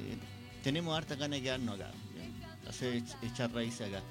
tenemos 0.63 0.97
harta 0.97 1.15
ganas 1.17 1.39
de 1.39 1.43
quedarnos 1.43 1.75
acá, 1.77 1.91
hacer 2.69 3.03
ech- 3.03 3.17
echar 3.23 3.51
raíces 3.53 3.89
acá. 3.89 4.03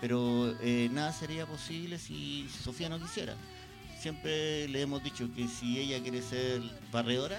Pero 0.00 0.54
eh, 0.60 0.88
nada 0.92 1.12
sería 1.12 1.46
posible 1.46 1.98
si 1.98 2.48
Sofía 2.62 2.88
no 2.88 3.00
quisiera. 3.00 3.34
Siempre 3.98 4.68
le 4.68 4.82
hemos 4.82 5.02
dicho 5.02 5.28
que 5.34 5.48
si 5.48 5.78
ella 5.78 6.00
quiere 6.02 6.20
ser 6.22 6.60
barredora, 6.92 7.38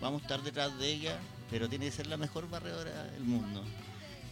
vamos 0.00 0.20
a 0.22 0.24
estar 0.24 0.42
detrás 0.42 0.76
de 0.78 0.88
ella, 0.92 1.18
pero 1.50 1.68
tiene 1.68 1.86
que 1.86 1.92
ser 1.92 2.08
la 2.08 2.16
mejor 2.16 2.48
barredora 2.50 3.04
del 3.04 3.22
mundo. 3.22 3.64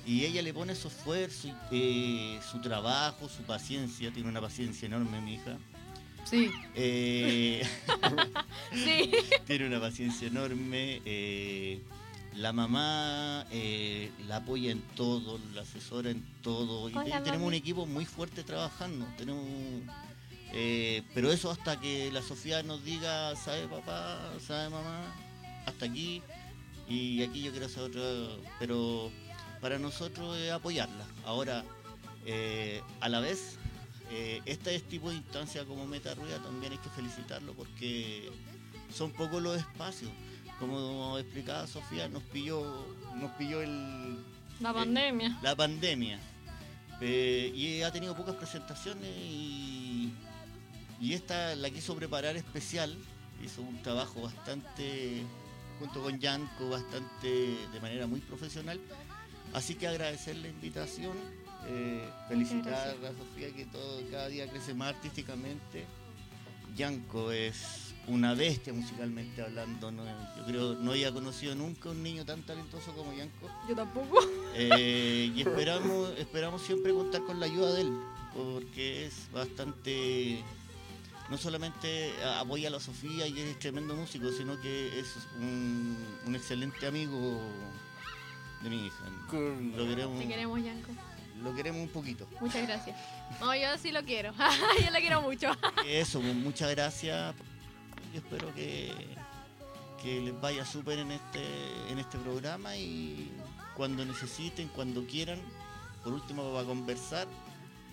Y 0.04 0.24
ella 0.24 0.42
le 0.42 0.52
pone 0.52 0.74
su 0.74 0.88
esfuerzo, 0.88 1.48
eh, 1.70 2.38
su 2.50 2.60
trabajo, 2.60 3.28
su 3.28 3.42
paciencia, 3.42 4.10
tiene 4.12 4.28
una 4.28 4.40
paciencia 4.40 4.86
enorme 4.86 5.20
mi 5.20 5.34
hija. 5.34 5.56
Sí, 6.24 6.50
Eh, 6.74 7.62
sí. 8.72 9.12
tiene 9.46 9.66
una 9.68 9.80
paciencia 9.80 10.26
enorme. 10.26 11.00
eh, 11.04 11.80
la 12.36 12.52
mamá 12.52 13.46
eh, 13.50 14.12
la 14.26 14.36
apoya 14.36 14.70
en 14.70 14.82
todo, 14.94 15.40
la 15.54 15.62
asesora 15.62 16.10
en 16.10 16.22
todo. 16.42 16.82
Hola, 16.82 17.02
tenemos 17.02 17.32
mami. 17.32 17.46
un 17.46 17.54
equipo 17.54 17.86
muy 17.86 18.04
fuerte 18.04 18.42
trabajando. 18.44 19.06
Tenemos, 19.16 19.44
eh, 20.52 21.02
pero 21.14 21.32
eso 21.32 21.50
hasta 21.50 21.80
que 21.80 22.10
la 22.12 22.22
Sofía 22.22 22.62
nos 22.62 22.84
diga, 22.84 23.34
¿sabe 23.36 23.66
papá? 23.68 24.18
¿Sabe 24.46 24.68
mamá? 24.68 25.14
Hasta 25.66 25.86
aquí. 25.86 26.22
Y 26.88 27.22
aquí 27.22 27.42
yo 27.42 27.50
quiero 27.50 27.66
hacer 27.66 27.82
otra. 27.84 28.02
Pero 28.58 29.10
para 29.60 29.78
nosotros 29.78 30.36
es 30.36 30.52
apoyarla. 30.52 31.06
Ahora, 31.24 31.64
eh, 32.26 32.82
a 33.00 33.08
la 33.08 33.20
vez, 33.20 33.58
este 34.44 34.78
tipo 34.80 35.10
de 35.10 35.16
instancia 35.16 35.64
como 35.64 35.86
Meta 35.86 36.14
Rueda 36.14 36.38
también 36.38 36.72
hay 36.72 36.78
que 36.78 36.90
felicitarlo 36.90 37.54
porque 37.54 38.30
son 38.94 39.10
pocos 39.12 39.42
los 39.42 39.56
espacios. 39.56 40.10
Como 40.58 41.18
explicaba 41.18 41.66
Sofía, 41.66 42.08
nos 42.08 42.22
pilló, 42.24 42.86
nos 43.16 43.30
pilló 43.32 43.60
el, 43.62 44.16
La 44.60 44.70
Eh, 44.70 44.74
pandemia. 44.74 45.38
la 45.42 45.54
pandemia. 45.56 46.18
Eh, 47.00 47.52
y 47.54 47.82
ha 47.82 47.92
tenido 47.92 48.16
pocas 48.16 48.36
presentaciones 48.36 49.10
y, 49.18 50.12
y 50.98 51.12
esta 51.12 51.54
la 51.56 51.68
quiso 51.70 51.94
preparar 51.94 52.36
especial. 52.36 52.96
Hizo 53.44 53.60
un 53.60 53.82
trabajo 53.82 54.22
bastante, 54.22 55.22
junto 55.78 56.02
con 56.02 56.18
Yanko, 56.18 56.70
bastante 56.70 57.28
de 57.70 57.80
manera 57.82 58.06
muy 58.06 58.20
profesional. 58.20 58.80
Así 59.52 59.74
que 59.74 59.86
agradecer 59.88 60.36
la 60.36 60.48
invitación, 60.48 61.16
eh, 61.66 62.08
felicitar 62.28 62.72
a 63.04 63.08
Sofía 63.12 63.54
que 63.54 63.66
todo, 63.66 64.00
cada 64.10 64.28
día 64.28 64.48
crece 64.48 64.72
más 64.72 64.94
artísticamente. 64.94 65.84
Yanko 66.76 67.30
es 67.30 67.85
una 68.08 68.34
bestia 68.34 68.72
musicalmente 68.72 69.42
hablando. 69.42 69.90
¿no? 69.90 70.04
Yo 70.36 70.44
creo 70.46 70.74
no 70.74 70.92
había 70.92 71.12
conocido 71.12 71.54
nunca 71.54 71.90
un 71.90 72.02
niño 72.02 72.24
tan 72.24 72.42
talentoso 72.42 72.92
como 72.92 73.12
Yanko. 73.12 73.48
Yo 73.68 73.74
tampoco. 73.74 74.18
Eh, 74.54 75.32
y 75.34 75.40
esperamos, 75.42 76.10
esperamos 76.18 76.62
siempre 76.62 76.92
contar 76.92 77.22
con 77.24 77.38
la 77.40 77.46
ayuda 77.46 77.74
de 77.74 77.82
él, 77.82 77.92
porque 78.34 79.06
es 79.06 79.28
bastante, 79.32 80.42
no 81.30 81.36
solamente 81.36 82.12
apoya 82.38 82.68
a 82.68 82.70
la 82.70 82.80
Sofía 82.80 83.26
y 83.26 83.38
es 83.38 83.58
tremendo 83.58 83.94
músico, 83.94 84.30
sino 84.32 84.58
que 84.60 84.98
es 84.98 85.14
un, 85.38 85.96
un 86.26 86.34
excelente 86.36 86.86
amigo 86.86 87.40
de 88.62 88.70
mi 88.70 88.86
hija. 88.86 89.04
Lo 89.76 89.86
queremos, 89.86 90.18
Te 90.18 90.28
queremos, 90.28 90.62
Yanko. 90.62 90.90
lo 91.42 91.54
queremos 91.54 91.82
un 91.82 91.88
poquito. 91.88 92.26
Muchas 92.40 92.62
gracias. 92.66 92.96
No, 93.40 93.54
yo 93.54 93.76
sí 93.76 93.90
lo 93.92 94.02
quiero. 94.04 94.32
yo 94.84 94.90
lo 94.90 94.98
quiero 94.98 95.20
mucho. 95.22 95.50
Eso, 95.86 96.20
muchas 96.22 96.70
gracias. 96.70 97.34
Yo 98.16 98.22
espero 98.22 98.54
que, 98.54 98.94
que 100.02 100.20
les 100.22 100.40
vaya 100.40 100.64
súper 100.64 101.00
en 101.00 101.10
este, 101.10 101.42
en 101.90 101.98
este 101.98 102.16
programa 102.16 102.74
y 102.74 103.30
cuando 103.76 104.06
necesiten, 104.06 104.68
cuando 104.68 105.04
quieran, 105.06 105.38
por 106.02 106.14
último 106.14 106.50
para 106.54 106.64
conversar, 106.64 107.26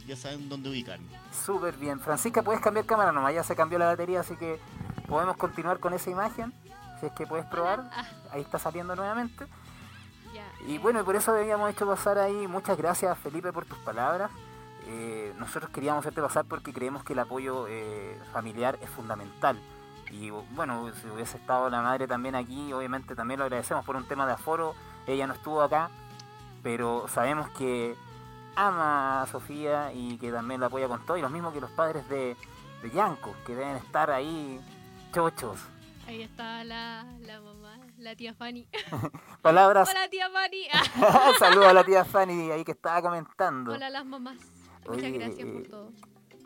ya 0.07 0.15
saben 0.15 0.47
dónde 0.47 0.69
ubicarme. 0.69 1.07
Súper 1.33 1.75
bien. 1.75 1.99
Francisca, 1.99 2.41
¿puedes 2.41 2.61
cambiar 2.61 2.85
cámara 2.85 3.11
nomás? 3.11 3.33
Ya 3.33 3.43
se 3.43 3.53
cambió 3.53 3.77
la 3.77 3.87
batería, 3.87 4.21
así 4.21 4.37
que 4.37 4.61
podemos 5.09 5.35
continuar 5.35 5.79
con 5.81 5.93
esa 5.93 6.09
imagen. 6.09 6.53
si 7.01 7.07
es 7.07 7.11
que 7.11 7.27
puedes 7.27 7.45
probar. 7.47 7.89
Ah, 7.91 8.05
Ahí 8.31 8.43
está 8.43 8.57
saliendo 8.57 8.95
nuevamente. 8.95 9.45
Y 10.65 10.75
eh, 10.75 10.79
bueno, 10.79 11.01
y 11.01 11.03
por 11.03 11.17
eso 11.17 11.33
habíamos 11.33 11.69
hecho 11.69 11.85
pasar 11.85 12.17
ahí. 12.17 12.47
Muchas 12.47 12.77
gracias, 12.77 13.17
Felipe, 13.17 13.51
por 13.51 13.65
tus 13.65 13.77
palabras. 13.79 14.31
Eh, 14.87 15.33
nosotros 15.37 15.69
queríamos 15.69 15.99
hacerte 15.99 16.21
pasar 16.21 16.45
porque 16.45 16.71
creemos 16.71 17.03
que 17.03 17.11
el 17.11 17.19
apoyo 17.19 17.67
eh, 17.67 18.17
familiar 18.31 18.79
es 18.81 18.89
fundamental. 18.89 19.59
Y 20.13 20.29
bueno, 20.29 20.91
si 21.01 21.07
hubiese 21.07 21.37
estado 21.37 21.71
la 21.71 21.81
madre 21.81 22.07
también 22.07 22.35
aquí, 22.35 22.71
obviamente 22.71 23.15
también 23.15 23.39
lo 23.39 23.45
agradecemos 23.45 23.83
por 23.83 23.95
un 23.95 24.07
tema 24.07 24.27
de 24.27 24.33
aforo. 24.33 24.75
Ella 25.07 25.25
no 25.25 25.33
estuvo 25.33 25.61
acá, 25.63 25.89
pero 26.61 27.07
sabemos 27.07 27.49
que 27.49 27.95
ama 28.55 29.23
a 29.23 29.27
Sofía 29.27 29.91
y 29.91 30.19
que 30.19 30.31
también 30.31 30.61
la 30.61 30.67
apoya 30.67 30.87
con 30.87 31.03
todo. 31.03 31.17
Y 31.17 31.21
lo 31.21 31.29
mismo 31.29 31.51
que 31.51 31.59
los 31.59 31.71
padres 31.71 32.07
de, 32.09 32.37
de 32.83 32.91
Yanko, 32.91 33.35
que 33.43 33.55
deben 33.55 33.75
estar 33.77 34.11
ahí 34.11 34.61
chochos. 35.11 35.59
Ahí 36.07 36.21
está 36.21 36.63
la, 36.63 37.07
la 37.21 37.41
mamá, 37.41 37.79
la 37.97 38.15
tía 38.15 38.35
Fanny. 38.35 38.67
Palabras. 39.41 39.89
Hola 39.89 40.07
tía 40.09 40.29
Fanny. 40.29 40.67
Saludos 41.39 41.67
a 41.67 41.73
la 41.73 41.83
tía 41.83 42.05
Fanny 42.05 42.51
ahí 42.51 42.63
que 42.63 42.73
estaba 42.73 43.01
comentando. 43.01 43.71
Hola 43.71 43.89
las 43.89 44.05
mamás. 44.05 44.37
Muchas 44.85 45.05
Oye, 45.05 45.11
gracias 45.11 45.47
por 45.47 45.61
eh, 45.61 45.67
todo. 45.69 45.91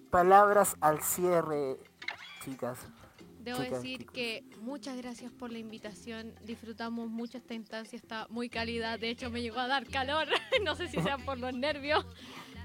Palabras 0.10 0.78
al 0.80 1.02
cierre, 1.02 1.78
chicas. 2.46 2.88
Debo 3.48 3.60
decir 3.60 4.06
que 4.08 4.44
muchas 4.60 4.98
gracias 4.98 5.32
por 5.32 5.54
la 5.54 5.58
invitación. 5.58 6.34
Disfrutamos 6.44 7.10
mucho 7.10 7.38
esta 7.38 7.54
instancia, 7.54 7.96
está 7.96 8.28
muy 8.30 8.50
cálida. 8.50 8.98
De 8.98 9.10
hecho, 9.10 9.30
me 9.30 9.42
llegó 9.42 9.60
a 9.60 9.68
dar 9.68 9.88
calor. 9.88 10.28
no 10.66 10.76
sé 10.76 10.90
si 10.90 11.02
sea 11.02 11.18
por 11.18 11.38
los 11.38 11.54
nervios. 11.54 12.06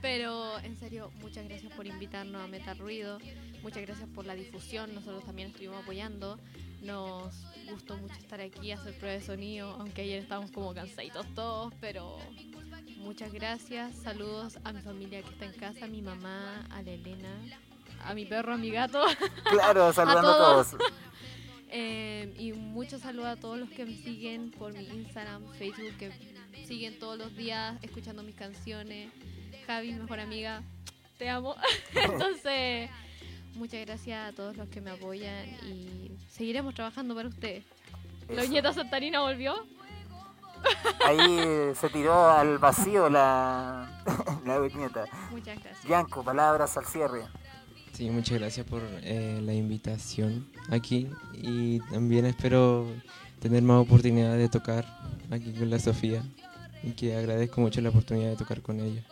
Pero 0.01 0.59
en 0.59 0.77
serio, 0.77 1.13
muchas 1.21 1.47
gracias 1.47 1.73
por 1.75 1.87
invitarnos 1.87 2.43
a 2.43 2.49
Meta 2.49 2.75
Ruido. 2.75 3.21
Muchas 3.63 3.83
gracias 3.83 4.09
por 4.09 4.27
la 4.27 4.35
difusión. 4.35 4.93
Nosotros 4.93 5.25
también 5.25 5.51
estuvimos 5.51 5.81
apoyando. 5.81 6.41
Nos 6.83 7.33
gustó 7.71 7.97
mucho 7.97 8.17
estar 8.19 8.41
aquí, 8.41 8.73
hacer 8.73 8.99
prueba 8.99 9.15
de 9.15 9.23
sonido. 9.25 9.77
Aunque 9.79 10.03
ayer 10.03 10.21
estábamos 10.21 10.51
como 10.51 10.75
cansaditos 10.75 11.33
todos. 11.37 11.73
Pero 11.81 12.19
muchas 12.97 13.33
gracias. 13.33 13.95
Saludos 13.95 14.59
a 14.65 14.73
mi 14.73 14.81
familia 14.81 15.23
que 15.23 15.31
está 15.31 15.45
en 15.45 15.53
casa, 15.53 15.85
a 15.85 15.89
mi 15.89 16.03
mamá, 16.03 16.67
a 16.71 16.83
la 16.83 16.91
Elena, 16.91 17.41
a 18.05 18.15
mi 18.15 18.25
perro, 18.27 18.55
a 18.55 18.57
mi 18.57 18.71
gato. 18.71 19.05
Claro, 19.51 19.93
saludando 19.93 20.31
a 20.31 20.37
todos. 20.37 20.71
todos. 20.73 20.93
Eh, 21.75 22.35
y 22.39 22.53
muchos 22.53 23.01
saludos 23.01 23.29
a 23.31 23.37
todos 23.37 23.59
los 23.59 23.71
que 23.71 23.87
me 23.87 23.97
siguen 23.97 24.51
por 24.51 24.75
mi 24.75 24.85
Instagram, 24.85 25.43
Facebook, 25.55 25.97
que 25.99 26.13
siguen 26.67 26.99
todos 26.99 27.17
los 27.17 27.35
días 27.35 27.79
escuchando 27.81 28.23
mis 28.23 28.35
canciones. 28.35 29.11
Javi, 29.67 29.95
mejor 29.95 30.21
amiga, 30.21 30.63
te 31.17 31.31
amo. 31.31 31.57
Entonces, 31.95 32.91
muchas 33.55 33.87
gracias 33.87 34.29
a 34.29 34.37
todos 34.37 34.55
los 34.59 34.69
que 34.69 34.83
me 34.83 34.91
apoyan 34.91 35.49
y 35.67 36.11
seguiremos 36.29 36.75
trabajando 36.75 37.15
para 37.15 37.29
ustedes. 37.29 37.65
La 38.29 38.43
Eso. 38.43 38.51
uñeta 38.51 38.75
Santarina 38.75 39.21
volvió. 39.21 39.55
Ahí 41.07 41.75
se 41.75 41.89
tiró 41.89 42.31
al 42.31 42.59
vacío 42.59 43.09
la, 43.09 44.03
la 44.45 44.59
viñeta. 44.59 45.07
Muchas 45.31 45.59
gracias. 45.59 45.85
Yanko, 45.85 46.23
palabras 46.23 46.77
al 46.77 46.85
cierre. 46.85 47.25
Sí, 47.93 48.09
muchas 48.11 48.39
gracias 48.39 48.67
por 48.67 48.83
eh, 49.03 49.41
la 49.43 49.53
invitación 49.53 50.49
aquí 50.71 51.11
y 51.35 51.81
también 51.91 52.25
espero 52.25 52.87
tener 53.39 53.63
más 53.63 53.83
oportunidades 53.83 54.39
de 54.39 54.49
tocar 54.49 54.87
aquí 55.31 55.53
con 55.53 55.69
la 55.69 55.79
Sofía 55.79 56.23
y 56.83 56.93
que 56.93 57.15
agradezco 57.17 57.61
mucho 57.61 57.83
la 57.83 57.91
oportunidad 57.91 58.31
de 58.31 58.37
tocar 58.37 58.63
con 58.63 58.81
ella 58.81 59.03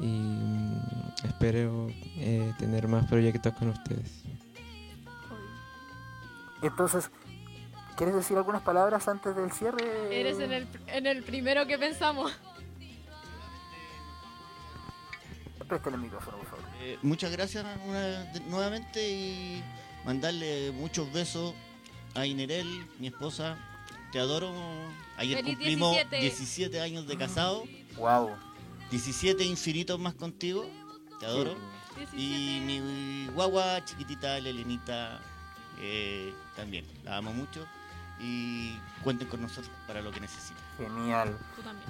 y 0.00 0.06
mm, 0.06 0.80
espero 1.24 1.88
eh, 2.16 2.52
tener 2.58 2.88
más 2.88 3.06
proyectos 3.06 3.54
con 3.54 3.68
ustedes. 3.68 4.24
Entonces, 6.62 7.10
¿quieres 7.96 8.14
decir 8.14 8.36
algunas 8.36 8.62
palabras 8.62 9.06
antes 9.06 9.36
del 9.36 9.52
cierre? 9.52 9.84
Eres 10.10 10.40
en 10.40 10.52
el, 10.52 10.66
en 10.88 11.06
el 11.06 11.22
primero 11.22 11.66
que 11.66 11.78
pensamos. 11.78 12.32
Préstale 15.68 15.96
el 15.96 16.02
micrófono, 16.02 16.38
por 16.38 16.46
favor. 16.46 16.63
Eh, 16.86 16.98
muchas 17.02 17.32
gracias 17.32 17.64
una- 17.86 18.24
de- 18.24 18.40
nuevamente 18.40 19.08
y 19.10 19.62
mandarle 20.04 20.70
muchos 20.72 21.10
besos 21.12 21.54
a 22.14 22.26
Inerel, 22.26 22.86
mi 22.98 23.06
esposa. 23.06 23.56
Te 24.12 24.18
adoro. 24.20 24.52
Ayer 25.16 25.38
Feliz 25.38 25.54
cumplimos 25.56 25.92
17. 25.92 26.20
17 26.20 26.80
años 26.82 27.06
de 27.06 27.16
casado, 27.16 27.64
Wow. 27.96 28.36
17 28.90 29.44
infinitos 29.44 29.98
más 29.98 30.12
contigo. 30.14 30.68
Te 31.20 31.24
adoro. 31.26 31.56
Y 32.14 32.60
mi 32.66 33.28
guagua 33.32 33.82
chiquitita, 33.86 34.38
la 34.40 34.48
Elenita, 34.50 35.20
eh, 35.80 36.34
también. 36.54 36.84
La 37.02 37.16
amo 37.16 37.32
mucho. 37.32 37.66
Y 38.20 38.76
cuenten 39.02 39.26
con 39.28 39.40
nosotros 39.40 39.70
para 39.86 40.02
lo 40.02 40.10
que 40.10 40.20
necesiten. 40.20 40.62
Genial. 40.76 41.36
Tú 41.56 41.62
también. 41.62 41.88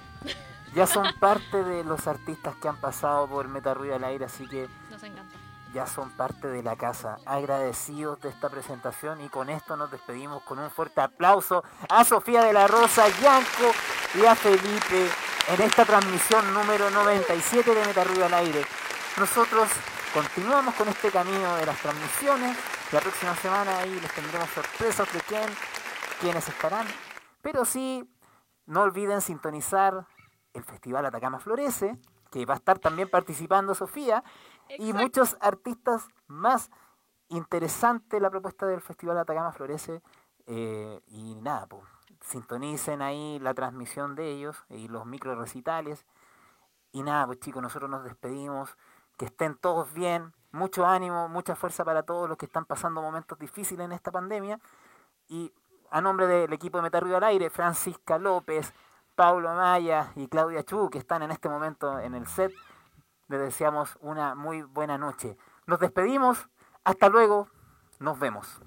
Ya 0.75 0.87
son 0.87 1.07
parte 1.21 1.63
de 1.63 1.85
los 1.85 2.07
artistas 2.09 2.57
que 2.57 2.69
han 2.69 2.77
pasado 2.77 3.29
por 3.29 3.47
Meta 3.49 3.75
Ruido 3.75 3.95
al 3.95 4.05
aire, 4.05 4.25
así 4.25 4.49
que 4.49 4.69
Nos 4.91 5.03
encanta. 5.05 5.37
ya 5.73 5.87
son 5.87 6.11
parte 6.11 6.49
de 6.49 6.63
la 6.65 6.75
casa. 6.77 7.17
Agradecidos 7.27 8.21
de 8.21 8.29
esta 8.31 8.49
presentación 8.49 9.21
y 9.21 9.29
con 9.29 9.51
esto 9.51 9.77
nos 9.77 9.91
despedimos 9.91 10.43
con 10.43 10.59
un 10.59 10.71
fuerte 10.71 11.01
aplauso 11.01 11.63
a 11.89 12.05
Sofía 12.05 12.43
de 12.43 12.53
la 12.53 12.67
Rosa, 12.67 13.07
Yanko 13.21 13.71
y 14.15 14.25
a 14.27 14.35
Felipe 14.35 15.09
en 15.49 15.63
esta 15.63 15.85
transmisión 15.85 16.53
número 16.53 16.91
97 16.91 17.73
de 17.73 17.87
Meta 17.87 18.03
Ruido 18.03 18.25
al 18.27 18.35
aire. 18.35 18.65
Nosotros 19.17 19.69
continuamos 20.13 20.75
con 20.75 20.89
este 20.89 21.11
camino 21.11 21.55
de 21.57 21.67
las 21.67 21.79
transmisiones. 21.79 22.57
La 22.91 23.01
próxima 23.01 23.37
semana 23.37 23.79
ahí 23.79 24.01
les 24.01 24.13
tendremos 24.13 24.49
sorpresas 24.51 25.13
de 25.13 25.21
quién, 25.21 25.49
quiénes 26.21 26.49
estarán. 26.49 26.87
Pero 27.43 27.65
sí, 27.65 28.09
no 28.67 28.83
olviden 28.83 29.21
sintonizar 29.21 30.07
el 30.55 30.65
Festival 30.65 31.05
Atacama 31.05 31.39
Florece, 31.39 31.99
que 32.31 32.47
va 32.47 32.55
a 32.55 32.57
estar 32.57 32.79
también 32.79 33.11
participando 33.11 33.75
Sofía, 33.75 34.25
y 34.79 34.93
muchos 34.93 35.37
artistas 35.41 36.09
más. 36.27 36.71
Interesante 37.29 38.21
la 38.21 38.31
propuesta 38.31 38.67
del 38.67 38.81
Festival 38.81 39.19
Atacama 39.19 39.53
Florece. 39.53 40.03
eh, 40.47 41.01
y 41.07 41.37
nada, 41.37 41.67
pues, 41.67 41.83
sintonicen 42.21 43.03
ahí 43.03 43.39
la 43.41 43.55
transmisión 43.55 44.15
de 44.15 44.31
ellos 44.31 44.65
y 44.69 44.89
los 44.89 45.07
micro 45.07 45.35
recitales. 45.35 46.05
Y 46.93 47.03
nada, 47.03 47.27
pues 47.27 47.41
chicos, 47.41 47.63
nosotros 47.63 47.91
nos 47.91 48.05
despedimos. 48.05 48.77
Que 49.17 49.27
estén 49.27 49.57
todos 49.57 49.93
bien. 49.93 50.33
Mucho 50.53 50.87
ánimo, 50.87 51.29
mucha 51.29 51.55
fuerza 51.55 51.85
para 51.85 52.03
todos 52.03 52.29
los 52.29 52.37
que 52.39 52.47
están 52.47 52.65
pasando 52.65 53.03
momentos 53.03 53.39
difíciles 53.39 53.85
en 53.85 53.93
esta 53.93 54.11
pandemia. 54.13 54.61
Y 55.29 55.53
a 55.91 56.01
nombre 56.01 56.27
del 56.27 56.53
equipo 56.53 56.79
de 56.79 56.83
Meta 56.83 57.01
Ruido 57.01 57.17
al 57.17 57.25
Aire, 57.25 57.51
Francisca 57.51 58.19
López, 58.19 58.73
Pablo 59.15 59.49
Amaya 59.49 60.13
y 60.17 60.29
Claudia 60.29 60.65
Chu, 60.65 60.91
que 60.91 60.99
están 60.99 61.23
en 61.23 61.31
este 61.31 61.49
momento 61.49 61.99
en 61.99 62.15
el 62.15 62.27
set, 62.27 62.53
les 63.29 63.41
deseamos 63.41 63.97
una 64.01 64.35
muy 64.35 64.63
buena 64.63 64.99
noche. 64.99 65.37
Nos 65.67 65.79
despedimos. 65.79 66.49
Hasta 66.85 67.09
luego. 67.09 67.49
Nos 68.01 68.19
vemos. 68.19 68.61